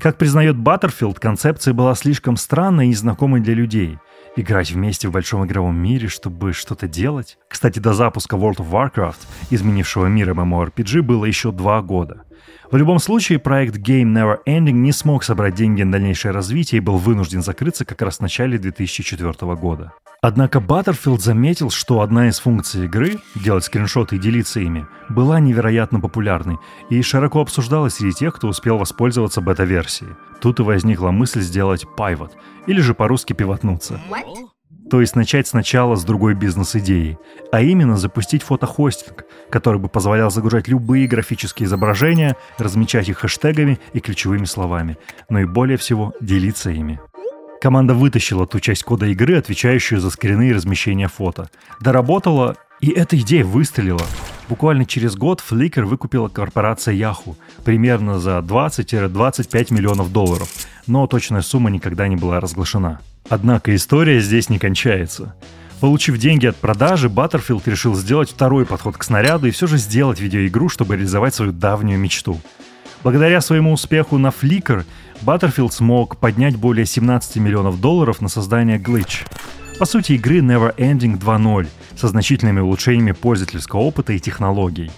Как 0.00 0.16
признает 0.16 0.56
Баттерфилд, 0.56 1.20
концепция 1.20 1.74
была 1.74 1.94
слишком 1.94 2.38
странной 2.38 2.86
и 2.86 2.88
незнакомой 2.88 3.42
для 3.42 3.52
людей. 3.52 3.98
Играть 4.36 4.70
вместе 4.70 5.08
в 5.08 5.12
большом 5.12 5.44
игровом 5.44 5.76
мире, 5.76 6.06
чтобы 6.06 6.52
что-то 6.52 6.86
делать. 6.86 7.36
Кстати, 7.48 7.80
до 7.80 7.94
запуска 7.94 8.36
World 8.36 8.58
of 8.58 8.70
Warcraft, 8.70 9.18
изменившего 9.50 10.06
мир 10.06 10.30
MMORPG, 10.30 11.02
было 11.02 11.24
еще 11.24 11.50
два 11.50 11.82
года. 11.82 12.22
В 12.70 12.76
любом 12.76 12.98
случае, 13.00 13.38
проект 13.38 13.76
Game 13.76 14.12
Never 14.14 14.38
Ending 14.46 14.72
не 14.72 14.92
смог 14.92 15.24
собрать 15.24 15.54
деньги 15.54 15.82
на 15.82 15.92
дальнейшее 15.92 16.32
развитие 16.32 16.78
и 16.78 16.84
был 16.84 16.98
вынужден 16.98 17.42
закрыться 17.42 17.84
как 17.84 18.00
раз 18.02 18.18
в 18.18 18.20
начале 18.20 18.58
2004 18.58 19.32
года. 19.56 19.92
Однако 20.22 20.60
Баттерфилд 20.60 21.22
заметил, 21.22 21.70
что 21.70 22.02
одна 22.02 22.28
из 22.28 22.38
функций 22.38 22.84
игры— 22.84 23.18
делать 23.34 23.64
скриншоты 23.64 24.16
и 24.16 24.18
делиться 24.18 24.60
ими— 24.60 24.86
была 25.08 25.40
невероятно 25.40 25.98
популярной 25.98 26.58
и 26.90 27.00
широко 27.00 27.40
обсуждалась 27.40 27.94
среди 27.94 28.12
тех, 28.12 28.34
кто 28.34 28.48
успел 28.48 28.76
воспользоваться 28.76 29.40
бета-версией. 29.40 30.12
Тут 30.40 30.60
и 30.60 30.62
возникла 30.62 31.10
мысль 31.10 31.40
сделать 31.40 31.86
pivot, 31.96 32.32
или 32.66 32.80
же 32.80 32.94
по-русски 32.94 33.32
пивотнуться. 33.32 33.98
То 34.90 35.00
есть 35.00 35.14
начать 35.14 35.46
сначала 35.46 35.94
с 35.94 36.02
другой 36.02 36.34
бизнес-идеи, 36.34 37.16
а 37.52 37.60
именно 37.60 37.96
запустить 37.96 38.42
фотохостинг, 38.42 39.24
который 39.48 39.78
бы 39.78 39.88
позволял 39.88 40.32
загружать 40.32 40.66
любые 40.66 41.06
графические 41.06 41.66
изображения, 41.66 42.36
размечать 42.58 43.08
их 43.08 43.18
хэштегами 43.18 43.78
и 43.92 44.00
ключевыми 44.00 44.46
словами, 44.46 44.98
но 45.28 45.38
и 45.38 45.44
более 45.44 45.76
всего 45.76 46.12
делиться 46.20 46.70
ими. 46.70 47.00
Команда 47.60 47.94
вытащила 47.94 48.46
ту 48.48 48.58
часть 48.58 48.82
кода 48.82 49.06
игры, 49.06 49.36
отвечающую 49.36 50.00
за 50.00 50.10
скрины 50.10 50.48
и 50.48 50.52
размещение 50.52 51.08
фото. 51.08 51.50
Доработала, 51.80 52.56
и 52.80 52.90
эта 52.90 53.18
идея 53.18 53.44
выстрелила. 53.44 54.02
Буквально 54.48 54.84
через 54.84 55.14
год 55.16 55.42
Flickr 55.48 55.84
выкупила 55.84 56.28
корпорация 56.28 56.94
Yahoo 56.94 57.36
примерно 57.64 58.18
за 58.18 58.38
20-25 58.38 59.72
миллионов 59.72 60.12
долларов, 60.12 60.48
но 60.86 61.06
точная 61.06 61.42
сумма 61.42 61.70
никогда 61.70 62.08
не 62.08 62.16
была 62.16 62.40
разглашена. 62.40 63.00
Однако 63.28 63.74
история 63.76 64.20
здесь 64.20 64.48
не 64.48 64.58
кончается. 64.58 65.34
Получив 65.80 66.18
деньги 66.18 66.46
от 66.46 66.56
продажи, 66.56 67.08
Баттерфилд 67.08 67.66
решил 67.68 67.94
сделать 67.94 68.30
второй 68.30 68.66
подход 68.66 68.96
к 68.96 69.04
снаряду 69.04 69.46
и 69.46 69.50
все 69.50 69.66
же 69.66 69.78
сделать 69.78 70.20
видеоигру, 70.20 70.68
чтобы 70.68 70.96
реализовать 70.96 71.34
свою 71.34 71.52
давнюю 71.52 71.98
мечту. 71.98 72.40
Благодаря 73.02 73.40
своему 73.40 73.72
успеху 73.72 74.18
на 74.18 74.28
Flickr 74.28 74.84
Баттерфилд 75.22 75.72
смог 75.72 76.16
поднять 76.16 76.56
более 76.56 76.84
17 76.84 77.36
миллионов 77.36 77.80
долларов 77.80 78.20
на 78.20 78.28
создание 78.28 78.78
Glitch. 78.78 79.26
По 79.80 79.86
сути, 79.86 80.12
игры 80.12 80.40
Never 80.40 80.76
Ending 80.76 81.18
2.0 81.18 81.66
со 81.96 82.08
значительными 82.08 82.60
улучшениями 82.60 83.12
пользовательского 83.12 83.80
опыта 83.80 84.12
и 84.12 84.20
технологий. 84.20 84.90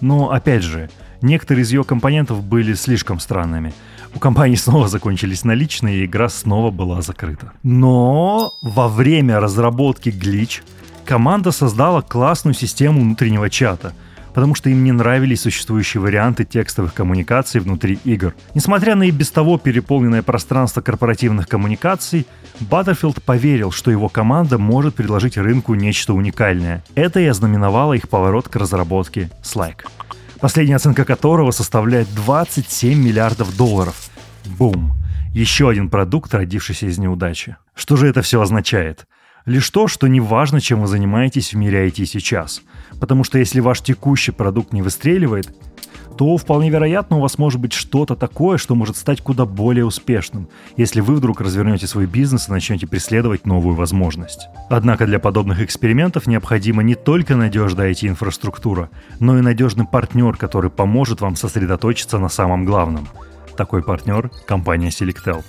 Но, 0.00 0.30
опять 0.30 0.62
же, 0.62 0.88
некоторые 1.20 1.64
из 1.64 1.72
ее 1.72 1.82
компонентов 1.82 2.44
были 2.44 2.74
слишком 2.74 3.18
странными. 3.18 3.72
У 4.14 4.20
компании 4.20 4.54
снова 4.66 4.86
закончились 4.86 5.42
наличные, 5.42 6.02
и 6.02 6.04
игра 6.04 6.28
снова 6.28 6.70
была 6.70 7.02
закрыта. 7.02 7.50
Но 7.64 8.52
во 8.62 8.86
время 8.86 9.40
разработки 9.40 10.10
Glitch 10.10 10.62
команда 11.04 11.50
создала 11.50 12.00
классную 12.00 12.54
систему 12.54 13.00
внутреннего 13.00 13.50
чата— 13.50 13.94
потому 14.34 14.54
что 14.54 14.70
им 14.70 14.84
не 14.84 14.92
нравились 14.92 15.42
существующие 15.42 16.00
варианты 16.00 16.44
текстовых 16.44 16.94
коммуникаций 16.94 17.60
внутри 17.60 17.98
игр. 18.04 18.34
Несмотря 18.54 18.94
на 18.94 19.04
и 19.04 19.10
без 19.10 19.30
того 19.30 19.58
переполненное 19.58 20.22
пространство 20.22 20.80
корпоративных 20.80 21.48
коммуникаций, 21.48 22.26
Battlefield 22.60 23.20
поверил, 23.20 23.70
что 23.70 23.90
его 23.90 24.08
команда 24.08 24.58
может 24.58 24.94
предложить 24.94 25.36
рынку 25.36 25.74
нечто 25.74 26.14
уникальное. 26.14 26.84
Это 26.94 27.20
и 27.20 27.26
ознаменовало 27.26 27.94
их 27.94 28.08
поворот 28.08 28.48
к 28.48 28.56
разработке 28.56 29.30
Slack. 29.42 29.86
Последняя 30.40 30.76
оценка 30.76 31.04
которого 31.04 31.50
составляет 31.50 32.08
27 32.14 32.98
миллиардов 32.98 33.56
долларов. 33.56 34.10
Бум! 34.58 34.92
Еще 35.34 35.68
один 35.68 35.90
продукт, 35.90 36.34
родившийся 36.34 36.86
из 36.86 36.98
неудачи. 36.98 37.56
Что 37.74 37.96
же 37.96 38.08
это 38.08 38.20
все 38.22 38.40
означает? 38.40 39.06
Лишь 39.46 39.70
то, 39.70 39.88
что 39.88 40.06
не 40.06 40.20
важно, 40.20 40.60
чем 40.60 40.82
вы 40.82 40.86
занимаетесь 40.86 41.52
в 41.52 41.56
мире 41.56 41.88
IT 41.88 42.04
сейчас. 42.04 42.62
Потому 43.00 43.24
что 43.24 43.38
если 43.38 43.60
ваш 43.60 43.80
текущий 43.80 44.32
продукт 44.32 44.72
не 44.72 44.82
выстреливает, 44.82 45.54
то 46.18 46.36
вполне 46.36 46.68
вероятно 46.68 47.16
у 47.16 47.20
вас 47.20 47.38
может 47.38 47.60
быть 47.60 47.72
что-то 47.72 48.14
такое, 48.14 48.58
что 48.58 48.74
может 48.74 48.98
стать 48.98 49.22
куда 49.22 49.46
более 49.46 49.86
успешным, 49.86 50.48
если 50.76 51.00
вы 51.00 51.14
вдруг 51.14 51.40
развернете 51.40 51.86
свой 51.86 52.04
бизнес 52.04 52.48
и 52.48 52.52
начнете 52.52 52.86
преследовать 52.86 53.46
новую 53.46 53.74
возможность. 53.74 54.48
Однако 54.68 55.06
для 55.06 55.18
подобных 55.18 55.62
экспериментов 55.62 56.26
необходима 56.26 56.82
не 56.82 56.94
только 56.94 57.36
надежная 57.36 57.92
IT-инфраструктура, 57.92 58.90
но 59.18 59.38
и 59.38 59.40
надежный 59.40 59.86
партнер, 59.86 60.36
который 60.36 60.70
поможет 60.70 61.22
вам 61.22 61.36
сосредоточиться 61.36 62.18
на 62.18 62.28
самом 62.28 62.66
главном. 62.66 63.08
Такой 63.56 63.82
партнер– 63.82 64.30
компания 64.46 64.88
Selectel 64.88 65.42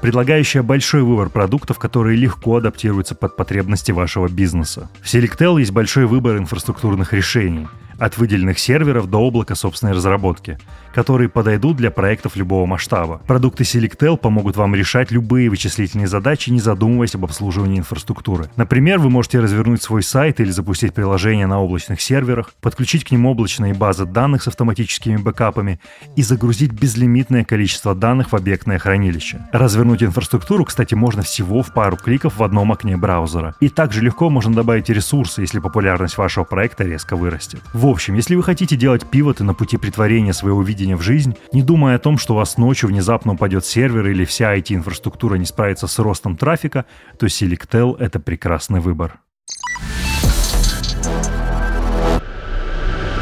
предлагающая 0.00 0.62
большой 0.62 1.02
выбор 1.02 1.28
продуктов, 1.28 1.78
которые 1.78 2.16
легко 2.16 2.56
адаптируются 2.56 3.14
под 3.14 3.36
потребности 3.36 3.92
вашего 3.92 4.28
бизнеса. 4.28 4.88
В 5.02 5.06
Selectel 5.06 5.58
есть 5.58 5.72
большой 5.72 6.06
выбор 6.06 6.38
инфраструктурных 6.38 7.12
решений, 7.12 7.66
от 7.98 8.18
выделенных 8.18 8.58
серверов 8.58 9.08
до 9.08 9.18
облака 9.18 9.54
собственной 9.54 9.92
разработки, 9.92 10.58
которые 10.94 11.28
подойдут 11.28 11.76
для 11.76 11.90
проектов 11.90 12.36
любого 12.36 12.66
масштаба. 12.66 13.20
Продукты 13.26 13.64
Selectel 13.64 14.16
помогут 14.16 14.56
вам 14.56 14.74
решать 14.74 15.10
любые 15.10 15.50
вычислительные 15.50 16.06
задачи, 16.06 16.50
не 16.50 16.60
задумываясь 16.60 17.14
об 17.14 17.24
обслуживании 17.24 17.78
инфраструктуры. 17.78 18.48
Например, 18.56 18.98
вы 18.98 19.10
можете 19.10 19.40
развернуть 19.40 19.82
свой 19.82 20.02
сайт 20.02 20.40
или 20.40 20.50
запустить 20.50 20.94
приложение 20.94 21.46
на 21.46 21.60
облачных 21.60 22.00
серверах, 22.00 22.52
подключить 22.60 23.04
к 23.04 23.10
ним 23.10 23.26
облачные 23.26 23.74
базы 23.74 24.04
данных 24.04 24.42
с 24.42 24.48
автоматическими 24.48 25.16
бэкапами 25.16 25.80
и 26.16 26.22
загрузить 26.22 26.72
безлимитное 26.72 27.44
количество 27.44 27.94
данных 27.94 28.32
в 28.32 28.36
объектное 28.36 28.78
хранилище. 28.78 29.46
Развернуть 29.52 30.02
инфраструктуру, 30.02 30.64
кстати, 30.64 30.94
можно 30.94 31.22
всего 31.22 31.62
в 31.62 31.72
пару 31.72 31.96
кликов 31.96 32.36
в 32.36 32.42
одном 32.42 32.72
окне 32.72 32.96
браузера. 32.96 33.54
И 33.60 33.68
также 33.68 34.00
легко 34.00 34.30
можно 34.30 34.54
добавить 34.54 34.88
ресурсы, 34.88 35.42
если 35.42 35.58
популярность 35.58 36.18
вашего 36.18 36.44
проекта 36.44 36.84
резко 36.84 37.16
вырастет. 37.16 37.60
В 37.72 37.85
общем, 37.88 38.14
если 38.14 38.34
вы 38.34 38.42
хотите 38.42 38.76
делать 38.76 39.06
пивоты 39.06 39.44
на 39.44 39.54
пути 39.54 39.76
притворения 39.76 40.32
своего 40.32 40.62
видения 40.62 40.96
в 40.96 41.02
жизнь, 41.02 41.36
не 41.52 41.62
думая 41.62 41.96
о 41.96 41.98
том, 41.98 42.18
что 42.18 42.34
у 42.34 42.36
вас 42.36 42.56
ночью 42.56 42.88
внезапно 42.88 43.34
упадет 43.34 43.64
сервер 43.64 44.06
или 44.08 44.24
вся 44.24 44.56
IT-инфраструктура 44.56 45.36
не 45.36 45.44
справится 45.44 45.86
с 45.86 45.98
ростом 45.98 46.36
трафика, 46.36 46.86
то 47.18 47.26
Selectel— 47.26 47.96
это 47.98 48.18
прекрасный 48.18 48.80
выбор. 48.80 49.20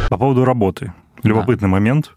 По 0.08 0.18
поводу 0.18 0.44
работы. 0.44 0.92
Любопытный 1.22 1.68
да. 1.68 1.72
момент. 1.72 2.12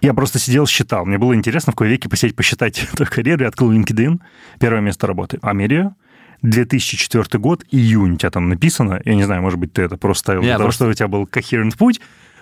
Я 0.00 0.14
просто 0.14 0.38
сидел, 0.38 0.66
считал. 0.66 1.04
Мне 1.04 1.18
было 1.18 1.34
интересно 1.34 1.72
в 1.72 1.74
какой 1.74 1.88
веке 1.88 2.08
посидеть, 2.08 2.36
посчитать 2.36 2.88
эту 2.92 3.04
карьеру. 3.06 3.42
Я 3.42 3.48
открыл 3.48 3.72
LinkedIn. 3.72 4.20
Первое 4.58 4.80
место 4.80 5.06
работы. 5.06 5.38
Америя. 5.42 5.94
2004 6.42 7.38
год, 7.38 7.64
июнь 7.70 8.14
у 8.14 8.16
тебя 8.16 8.30
там 8.30 8.48
написано. 8.48 9.00
Я 9.04 9.14
не 9.14 9.24
знаю, 9.24 9.42
может 9.42 9.58
быть, 9.58 9.72
ты 9.72 9.82
это 9.82 9.96
просто 9.96 10.20
ставил, 10.20 10.42
я 10.42 10.54
потому 10.54 10.66
просто... 10.66 10.84
что 10.84 10.90
у 10.90 10.94
тебя 10.94 11.08
был 11.08 11.24
coherent 11.24 11.76
путь. 11.76 12.00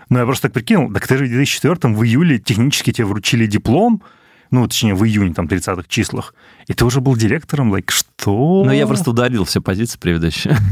Но 0.08 0.18
я 0.18 0.24
просто 0.24 0.48
так 0.48 0.54
прикинул, 0.54 0.92
так 0.92 1.06
ты 1.06 1.18
же 1.18 1.26
в 1.26 1.28
2004 1.28 1.94
в 1.94 2.02
июле 2.02 2.38
технически 2.38 2.92
тебе 2.92 3.04
вручили 3.04 3.46
диплом, 3.46 4.02
ну, 4.50 4.66
точнее, 4.66 4.94
в 4.94 5.04
июне, 5.04 5.34
там, 5.34 5.46
30-х 5.46 5.84
числах, 5.88 6.34
и 6.66 6.72
ты 6.72 6.84
уже 6.86 7.02
был 7.02 7.14
директором, 7.14 7.74
like, 7.74 7.90
что? 7.90 8.62
Ну, 8.64 8.72
я 8.72 8.86
просто 8.86 9.10
ударил 9.10 9.44
все 9.44 9.60
позиции 9.60 9.98
предыдущие. 9.98 10.56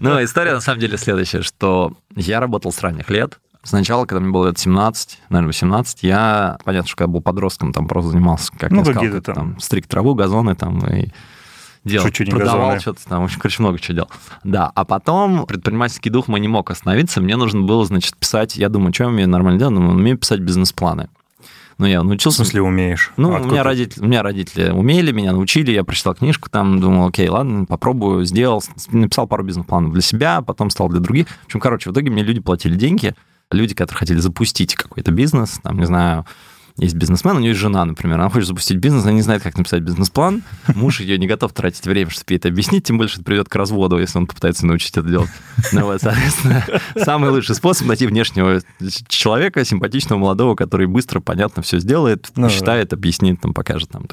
Ну, 0.00 0.22
история, 0.22 0.52
на 0.52 0.60
самом 0.60 0.80
деле, 0.80 0.96
следующая, 0.96 1.42
что 1.42 1.96
я 2.14 2.40
работал 2.40 2.72
с 2.72 2.80
ранних 2.80 3.10
лет, 3.10 3.38
Сначала, 3.64 4.06
когда 4.06 4.20
мне 4.20 4.32
было 4.32 4.48
лет 4.48 4.58
17, 4.58 5.20
наверное, 5.28 5.46
18, 5.46 6.02
я, 6.02 6.58
понятно, 6.64 6.88
что 6.88 6.96
когда 6.96 7.12
был 7.12 7.20
подростком, 7.20 7.72
там 7.72 7.86
просто 7.86 8.10
занимался, 8.10 8.50
как 8.58 8.72
ну, 8.72 8.78
я 8.78 8.84
сказал, 8.84 9.20
там, 9.20 9.34
там 9.34 9.60
стриг 9.60 9.86
траву, 9.86 10.16
газоны 10.16 10.56
там 10.56 10.84
и 10.88 11.10
делал. 11.84 12.06
Шучу, 12.06 12.24
продавал 12.26 12.78
что-то 12.80 13.06
там, 13.08 13.22
в 13.22 13.24
общем, 13.24 13.40
короче, 13.40 13.62
много 13.62 13.78
чего 13.78 13.94
делал. 13.94 14.10
Да, 14.44 14.70
а 14.74 14.84
потом 14.84 15.46
предпринимательский 15.46 16.10
дух 16.10 16.28
мой 16.28 16.40
не 16.40 16.48
мог 16.48 16.70
остановиться, 16.70 17.20
мне 17.20 17.36
нужно 17.36 17.62
было, 17.62 17.84
значит, 17.84 18.16
писать, 18.16 18.56
я 18.56 18.68
думаю, 18.68 18.92
что 18.92 19.04
я 19.04 19.10
умею 19.10 19.28
нормально 19.28 19.58
делать, 19.58 19.74
думаю, 19.74 19.94
умею 19.94 20.18
писать 20.18 20.40
бизнес-планы. 20.40 21.08
Ну, 21.78 21.86
я 21.86 22.02
научился... 22.02 22.42
В 22.42 22.46
смысле 22.46 22.62
умеешь? 22.62 23.12
Ну, 23.16 23.34
а 23.34 23.40
у 23.40 23.44
меня, 23.44 23.62
родители, 23.62 24.04
у 24.04 24.06
меня 24.06 24.22
родители 24.22 24.70
умели, 24.70 25.10
меня 25.10 25.32
научили, 25.32 25.72
я 25.72 25.82
прочитал 25.82 26.14
книжку, 26.14 26.48
там 26.50 26.80
думал, 26.80 27.08
окей, 27.08 27.28
ладно, 27.28 27.64
попробую, 27.64 28.24
сделал, 28.24 28.62
написал 28.90 29.26
пару 29.26 29.42
бизнес-планов 29.42 29.92
для 29.92 30.02
себя, 30.02 30.42
потом 30.42 30.70
стал 30.70 30.88
для 30.88 31.00
других. 31.00 31.26
В 31.28 31.46
общем, 31.46 31.60
короче, 31.60 31.90
в 31.90 31.92
итоге 31.92 32.10
мне 32.10 32.22
люди 32.22 32.40
платили 32.40 32.76
деньги, 32.76 33.14
люди, 33.50 33.74
которые 33.74 33.98
хотели 33.98 34.18
запустить 34.18 34.74
какой-то 34.74 35.10
бизнес, 35.10 35.58
там, 35.62 35.78
не 35.78 35.86
знаю, 35.86 36.26
есть 36.78 36.94
бизнесмен, 36.94 37.36
у 37.36 37.40
нее 37.40 37.50
есть 37.50 37.60
жена, 37.60 37.84
например, 37.84 38.18
она 38.18 38.30
хочет 38.30 38.48
запустить 38.48 38.78
бизнес, 38.78 39.02
она 39.04 39.12
не 39.12 39.22
знает, 39.22 39.42
как 39.42 39.56
написать 39.56 39.82
бизнес-план, 39.82 40.42
муж 40.74 41.00
ее 41.00 41.18
не 41.18 41.26
готов 41.26 41.52
тратить 41.52 41.84
время, 41.86 42.10
чтобы 42.10 42.32
ей 42.32 42.38
это 42.38 42.48
объяснить, 42.48 42.84
тем 42.84 42.96
что 43.08 43.16
это 43.16 43.24
приведет 43.24 43.48
к 43.48 43.54
разводу, 43.56 43.98
если 43.98 44.18
он 44.18 44.26
попытается 44.26 44.66
научить 44.66 44.96
это 44.96 45.08
делать. 45.08 45.30
Ну 45.72 45.84
вот, 45.84 46.00
соответственно, 46.00 46.64
самый 46.96 47.30
лучший 47.30 47.54
способ 47.54 47.86
найти 47.86 48.06
внешнего 48.06 48.60
человека, 49.08 49.64
симпатичного, 49.64 50.18
молодого, 50.18 50.54
который 50.54 50.86
быстро, 50.86 51.20
понятно 51.20 51.62
все 51.62 51.78
сделает, 51.78 52.30
ну, 52.36 52.48
считает, 52.48 52.92
объяснит, 52.92 53.40
там, 53.40 53.54
покажет. 53.54 53.90
Там. 53.90 54.06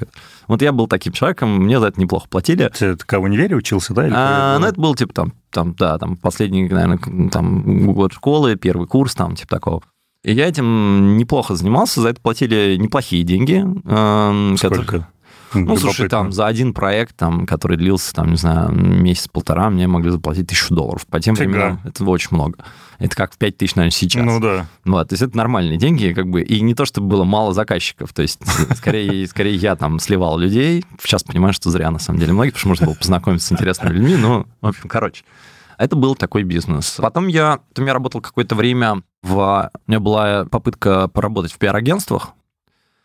Вот 0.47 0.61
я 0.61 0.71
был 0.71 0.87
таким 0.87 1.13
человеком, 1.13 1.63
мне 1.63 1.79
за 1.79 1.87
это 1.87 2.01
неплохо 2.01 2.27
платили. 2.29 2.71
Ты 2.77 2.95
кого 2.97 3.27
не 3.27 3.37
вере 3.37 3.55
учился, 3.55 3.93
да? 3.93 4.05
Или 4.05 4.13
а, 4.15 4.59
ну, 4.59 4.67
это 4.67 4.79
был, 4.79 4.95
типа, 4.95 5.13
там, 5.13 5.33
там, 5.51 5.75
да, 5.75 5.97
там, 5.97 6.17
последний, 6.17 6.67
наверное, 6.67 7.29
там, 7.29 7.93
год 7.93 8.13
школы, 8.13 8.55
первый 8.55 8.87
курс, 8.87 9.15
там, 9.15 9.35
типа 9.35 9.55
такого. 9.55 9.83
И 10.23 10.33
я 10.33 10.47
этим 10.47 11.17
неплохо 11.17 11.55
занимался, 11.55 12.01
за 12.01 12.09
это 12.09 12.21
платили 12.21 12.75
неплохие 12.77 13.23
деньги. 13.23 13.63
Эм, 13.85 14.57
Сколько? 14.57 14.79
Которые... 14.81 15.07
Ну, 15.53 15.77
слушай, 15.77 16.07
там 16.07 16.31
за 16.31 16.45
один 16.45 16.73
проект, 16.73 17.15
там, 17.15 17.47
который 17.47 17.77
длился, 17.77 18.13
там, 18.13 18.29
не 18.29 18.37
знаю, 18.37 18.71
месяц-полтора, 18.71 19.69
мне 19.69 19.87
могли 19.87 20.11
заплатить 20.11 20.47
тысячу 20.47 20.75
долларов. 20.75 21.07
По 21.07 21.19
тем 21.19 21.35
Фига. 21.35 21.49
временам 21.49 21.81
это 21.85 22.03
очень 22.05 22.29
много. 22.31 22.57
Это 22.99 23.15
как 23.15 23.33
в 23.33 23.37
5 23.37 23.57
тысяч, 23.57 23.75
наверное, 23.75 23.91
сейчас. 23.91 24.23
Ну 24.23 24.39
да. 24.39 24.67
Вот, 24.85 25.09
то 25.09 25.13
есть 25.13 25.23
это 25.23 25.35
нормальные 25.35 25.77
деньги, 25.77 26.13
как 26.13 26.27
бы, 26.27 26.41
и 26.41 26.61
не 26.61 26.75
то, 26.75 26.85
чтобы 26.85 27.07
было 27.07 27.23
мало 27.23 27.53
заказчиков, 27.53 28.13
то 28.13 28.21
есть 28.21 28.39
скорее, 28.75 29.25
скорее 29.27 29.55
я 29.55 29.75
там 29.75 29.99
сливал 29.99 30.37
людей, 30.37 30.85
сейчас 31.01 31.23
понимаю, 31.23 31.53
что 31.53 31.71
зря, 31.71 31.89
на 31.89 31.99
самом 31.99 32.19
деле, 32.19 32.33
многие, 32.33 32.51
потому 32.51 32.59
что 32.59 32.67
можно 32.69 32.85
было 32.87 32.95
познакомиться 32.95 33.47
с 33.47 33.51
интересными 33.51 33.93
людьми, 33.93 34.15
ну, 34.17 34.45
в 34.61 34.67
общем, 34.67 34.89
короче. 34.89 35.23
Это 35.79 35.95
был 35.95 36.13
такой 36.13 36.43
бизнес. 36.43 36.97
Потом 36.99 37.27
я, 37.27 37.61
потом 37.69 37.85
я 37.85 37.93
работал 37.93 38.21
какое-то 38.21 38.53
время 38.53 39.01
в... 39.23 39.71
У 39.87 39.91
меня 39.91 39.99
была 39.99 40.45
попытка 40.45 41.07
поработать 41.07 41.53
в 41.53 41.57
пиар-агентствах, 41.57 42.33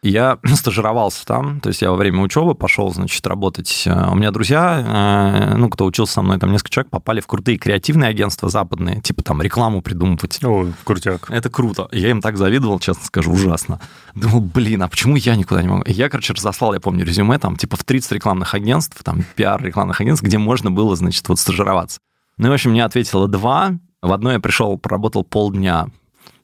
я 0.05 0.39
стажировался 0.55 1.25
там, 1.25 1.61
то 1.61 1.71
есть 1.71 1.83
я 1.83 1.91
во 1.91 1.97
время 1.97 2.21
учебы 2.21 2.55
пошел, 2.55 2.93
значит, 2.93 3.27
работать. 3.27 3.85
Э, 3.87 4.11
у 4.11 4.15
меня 4.15 4.31
друзья, 4.31 5.53
э, 5.53 5.57
ну, 5.57 5.71
кто 5.71 5.87
учился 5.87 6.15
со 6.15 6.23
мной, 6.23 6.39
там 6.39 6.53
несколько 6.53 6.71
человек, 6.71 6.91
попали 6.91 7.21
в 7.21 7.27
крутые 7.27 7.59
креативные 7.59 8.11
агентства 8.11 8.49
западные, 8.49 9.01
типа 9.01 9.23
там 9.23 9.41
рекламу 9.41 9.81
придумывать. 9.81 10.43
О, 10.45 10.67
крутяк. 10.85 11.31
Это 11.31 11.49
круто. 11.49 11.89
Я 11.91 12.11
им 12.11 12.21
так 12.21 12.37
завидовал, 12.37 12.79
честно 12.81 13.05
скажу, 13.05 13.33
ужасно. 13.33 13.81
Думал, 14.15 14.41
блин, 14.41 14.83
а 14.83 14.89
почему 14.89 15.17
я 15.17 15.37
никуда 15.37 15.63
не 15.63 15.69
могу? 15.69 15.85
Я, 15.87 16.09
короче, 16.11 16.35
разослал, 16.35 16.75
я 16.75 16.81
помню, 16.81 17.05
резюме 17.05 17.39
там, 17.39 17.57
типа 17.57 17.77
в 17.77 17.85
30 17.85 18.13
рекламных 18.13 18.53
агентств, 18.55 19.03
там, 19.03 19.25
пиар 19.37 19.63
рекламных 19.63 20.01
агентств, 20.01 20.25
где 20.25 20.39
можно 20.39 20.71
было, 20.71 20.97
значит, 20.97 21.27
вот 21.29 21.39
стажироваться. 21.39 21.99
Ну, 22.37 22.47
и, 22.47 22.51
в 22.51 22.53
общем, 22.53 22.71
мне 22.73 22.85
ответило 22.85 23.29
два. 23.29 23.73
В 24.03 24.13
одно 24.13 24.33
я 24.33 24.41
пришел, 24.41 24.77
проработал 24.79 25.25
полдня, 25.25 25.87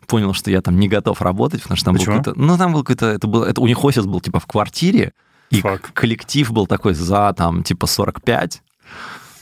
понял, 0.07 0.33
что 0.35 0.51
я 0.51 0.63
там 0.63 0.79
не 0.79 0.89
готов 0.89 1.21
работать, 1.21 1.63
потому 1.63 1.77
что 1.77 1.87
там 1.87 1.95
Почему? 1.95 2.17
был 2.17 2.23
какой-то... 2.23 2.41
Ну, 2.41 2.59
там 2.59 2.73
был 2.73 2.81
какой-то... 2.83 3.07
Это 3.07 3.27
был, 3.27 3.43
это, 3.45 3.61
у 3.61 3.67
них 3.67 3.85
офис 3.85 4.07
был, 4.07 4.21
типа, 4.21 4.41
в 4.41 4.47
квартире, 4.47 5.13
и 5.51 5.61
Фак. 5.61 5.93
коллектив 5.93 6.51
был 6.53 6.67
такой 6.67 6.95
за, 6.95 7.33
там, 7.37 7.63
типа, 7.63 7.87
45. 7.87 8.63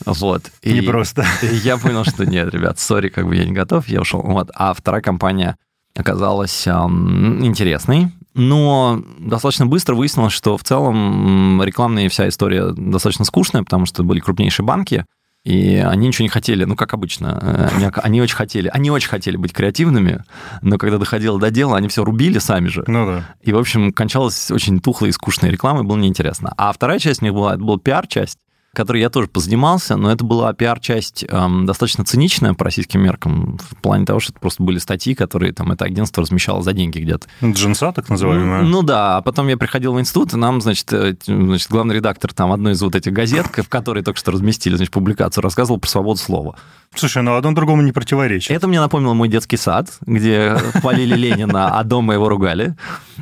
Вот. 0.07 0.51
И, 0.63 0.73
не 0.73 0.81
просто. 0.83 1.25
Я 1.43 1.77
понял, 1.77 2.05
что 2.05 2.25
нет, 2.25 2.53
ребят, 2.53 2.79
сори, 2.79 3.09
как 3.09 3.27
бы 3.27 3.37
я 3.37 3.45
не 3.45 3.53
готов, 3.53 3.89
я 3.89 4.01
ушел. 4.01 4.21
Вот. 4.23 4.51
А 4.55 4.73
вторая 4.75 5.03
компания 5.03 5.57
оказалась 5.95 6.67
эм, 6.67 7.45
интересной, 7.45 8.13
но 8.35 9.03
достаточно 9.19 9.67
быстро 9.67 9.95
выяснилось, 9.97 10.33
что 10.33 10.57
в 10.57 10.63
целом 10.63 11.63
рекламная 11.63 12.09
вся 12.09 12.29
история 12.29 12.71
достаточно 12.73 13.25
скучная, 13.25 13.65
потому 13.65 13.85
что 13.85 14.05
были 14.05 14.21
крупнейшие 14.21 14.65
банки, 14.65 15.05
и 15.45 15.77
они 15.77 16.09
ничего 16.09 16.25
не 16.25 16.29
хотели, 16.29 16.65
ну, 16.65 16.77
как 16.77 16.95
обычно. 16.95 17.39
Э, 17.41 17.69
они, 17.75 17.91
они 18.03 18.21
очень 18.21 18.37
хотели, 18.37 18.69
они 18.69 18.91
очень 18.91 19.09
хотели 19.09 19.37
быть 19.37 19.53
креативными, 19.53 20.25
но 20.63 20.79
когда 20.79 20.99
доходило 20.99 21.39
до 21.39 21.51
дела, 21.51 21.77
они 21.77 21.89
все 21.89 22.05
рубили 22.05 22.39
сами 22.39 22.69
же. 22.69 22.85
Ну 22.87 23.07
да. 23.07 23.25
И, 23.43 23.53
в 23.53 23.59
общем, 23.59 23.93
кончалась 23.93 24.51
очень 24.51 24.81
тухлой 24.81 25.11
и 25.11 25.13
скучной 25.13 25.51
рекламой, 25.51 25.85
было 25.85 25.97
неинтересно. 25.97 26.53
А 26.57 26.73
вторая 26.73 26.99
часть 26.99 27.23
у 27.23 27.25
них 27.25 27.35
была, 27.35 27.55
это 27.55 27.63
была 27.63 27.79
пиар-часть, 27.79 28.39
которой 28.79 29.01
я 29.01 29.11
тоже 29.11 29.27
позанимался, 29.27 29.97
но 29.97 30.13
это 30.13 30.25
была 30.25 30.53
пиар-часть 30.53 31.25
эм, 31.29 31.67
достаточно 31.67 32.05
циничная 32.05 32.55
по 32.55 32.65
российским 32.65 33.01
меркам, 33.03 33.59
в 33.59 33.75
плане 33.77 34.07
того, 34.07 34.21
что 34.21 34.31
это 34.31 34.39
просто 34.39 34.63
были 34.63 34.79
статьи, 34.79 35.15
которые 35.15 35.53
там 35.53 35.73
это 35.73 35.85
агентство 35.85 36.23
размещало 36.23 36.63
за 36.63 36.73
деньги 36.73 37.01
где-то. 37.01 37.27
Джинса, 37.43 37.91
так 37.91 38.09
называемая? 38.09 38.63
Ну, 38.63 38.69
ну 38.69 38.83
да, 38.85 39.17
а 39.17 39.23
потом 39.23 39.49
я 39.49 39.57
приходил 39.57 39.95
в 39.95 40.01
институт, 40.01 40.33
и 40.33 40.37
нам, 40.37 40.61
значит, 40.61 40.93
э, 40.93 41.17
значит, 41.27 41.69
главный 41.69 41.97
редактор 41.97 42.33
там 42.33 42.53
одной 42.53 42.75
из 42.75 42.81
вот 42.81 42.95
этих 42.95 43.13
газет, 43.13 43.47
в 43.53 43.69
которой 43.69 44.05
только 44.05 44.21
что 44.21 44.31
разместили, 44.31 44.77
значит, 44.77 44.93
публикацию, 44.93 45.43
рассказывал 45.43 45.81
про 45.81 45.89
свободу 45.89 46.21
слова. 46.21 46.55
Слушай, 46.95 47.23
ну 47.23 47.37
одно 47.37 47.53
другому 47.53 47.83
не 47.83 47.93
противоречит. 47.93 48.51
Это 48.51 48.67
мне 48.67 48.81
напомнило 48.81 49.15
мой 49.15 49.29
детский 49.29 49.57
сад, 49.57 49.91
где 50.07 50.57
хвалили 50.81 51.15
Ленина, 51.15 51.79
а 51.79 51.85
дома 51.85 52.15
его 52.15 52.29
ругали. 52.29 52.77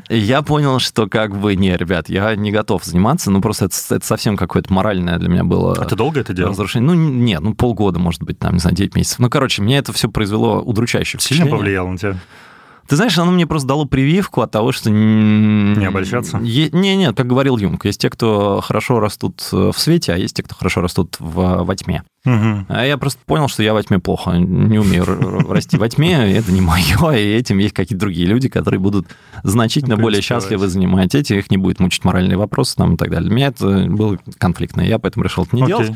И 0.08 0.16
я 0.16 0.42
понял, 0.42 0.78
что 0.78 1.08
как 1.08 1.36
бы, 1.36 1.56
не, 1.56 1.76
ребят, 1.76 2.08
я 2.08 2.34
не 2.36 2.52
готов 2.52 2.84
заниматься, 2.84 3.30
ну 3.30 3.40
просто 3.40 3.66
это, 3.66 3.76
это 3.90 4.06
совсем 4.06 4.36
какое-то 4.36 4.72
моральное 4.72 5.18
для 5.18 5.28
меня 5.28 5.44
было... 5.46 5.74
А 5.74 5.84
ты 5.84 5.96
долго 5.96 6.20
это 6.20 6.32
делал? 6.32 6.50
Разрушение. 6.50 6.86
Ну, 6.86 6.94
нет, 6.94 7.40
ну 7.40 7.54
полгода, 7.54 7.98
может 7.98 8.22
быть, 8.22 8.38
там, 8.38 8.54
не 8.54 8.60
знаю, 8.60 8.76
9 8.76 8.94
месяцев. 8.94 9.18
Ну, 9.18 9.30
короче, 9.30 9.62
мне 9.62 9.78
это 9.78 9.92
все 9.92 10.08
произвело 10.08 10.60
удручающее 10.60 11.18
впечатление. 11.18 11.46
Сильно 11.46 11.56
повлияло 11.56 11.88
на 11.88 11.98
тебя? 11.98 12.18
Ты 12.88 12.96
знаешь, 12.96 13.18
оно 13.18 13.32
мне 13.32 13.46
просто 13.46 13.68
дало 13.68 13.84
прививку 13.84 14.42
от 14.42 14.50
того, 14.50 14.72
что... 14.72 14.90
Не 14.90 15.84
обольщаться? 15.84 16.38
Не, 16.38 16.96
не, 16.96 17.12
как 17.12 17.26
говорил 17.26 17.56
Юнг, 17.56 17.84
есть 17.84 18.00
те, 18.00 18.10
кто 18.10 18.60
хорошо 18.60 19.00
растут 19.00 19.46
в 19.50 19.74
свете, 19.74 20.12
а 20.12 20.16
есть 20.16 20.36
те, 20.36 20.42
кто 20.42 20.54
хорошо 20.54 20.80
растут 20.80 21.16
в, 21.18 21.64
во 21.64 21.76
тьме. 21.76 22.02
Угу. 22.24 22.66
А 22.68 22.84
я 22.84 22.98
просто 22.98 23.20
понял, 23.24 23.48
что 23.48 23.62
я 23.62 23.72
во 23.72 23.82
тьме 23.82 24.00
плохо, 24.00 24.32
не 24.32 24.78
умею 24.78 25.04
расти 25.48 25.76
во 25.76 25.88
тьме, 25.88 26.36
это 26.36 26.50
не 26.50 26.60
мое, 26.60 27.12
и 27.16 27.34
этим 27.34 27.58
есть 27.58 27.74
какие-то 27.74 28.00
другие 28.00 28.26
люди, 28.26 28.48
которые 28.48 28.80
будут 28.80 29.06
значительно 29.44 29.96
более 29.96 30.22
счастливы 30.22 30.68
занимать 30.68 31.14
эти, 31.14 31.34
их 31.34 31.50
не 31.50 31.56
будет 31.56 31.78
мучить 31.78 32.04
моральные 32.04 32.36
вопросы 32.36 32.76
там, 32.76 32.94
и 32.94 32.96
так 32.96 33.10
далее. 33.10 33.28
Для 33.28 33.36
меня 33.36 33.46
это 33.48 33.86
было 33.88 34.18
конфликтно, 34.38 34.80
я 34.80 34.98
поэтому 34.98 35.24
решил 35.24 35.44
это 35.44 35.54
не 35.54 35.66
делать. 35.66 35.92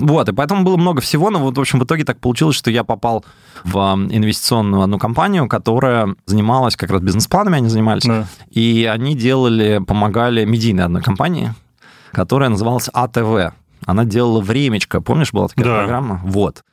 Вот, 0.00 0.28
и 0.28 0.32
поэтому 0.32 0.64
было 0.64 0.76
много 0.76 1.00
всего, 1.00 1.30
но 1.30 1.38
вот, 1.38 1.56
в 1.56 1.60
общем, 1.60 1.78
в 1.78 1.84
итоге 1.84 2.04
так 2.04 2.18
получилось, 2.18 2.56
что 2.56 2.70
я 2.70 2.82
попал 2.82 3.24
в 3.62 3.78
инвестиционную 4.10 4.82
одну 4.82 4.98
компанию, 4.98 5.48
которая 5.48 6.16
занималась 6.26 6.74
как 6.74 6.90
раз 6.90 7.00
бизнес-планами, 7.00 7.58
они 7.58 7.68
занимались, 7.68 8.02
да. 8.02 8.26
и 8.50 8.90
они 8.92 9.14
делали, 9.14 9.80
помогали 9.86 10.44
медийной 10.44 10.84
одной 10.84 11.02
компании, 11.02 11.54
которая 12.10 12.48
называлась 12.48 12.88
АТВ. 12.92 13.54
Она 13.86 14.04
делала 14.04 14.40
«Времечко», 14.40 15.00
помнишь, 15.00 15.32
была 15.32 15.48
такая 15.48 15.64
да. 15.64 15.78
программа? 15.78 16.20
Вот. 16.24 16.64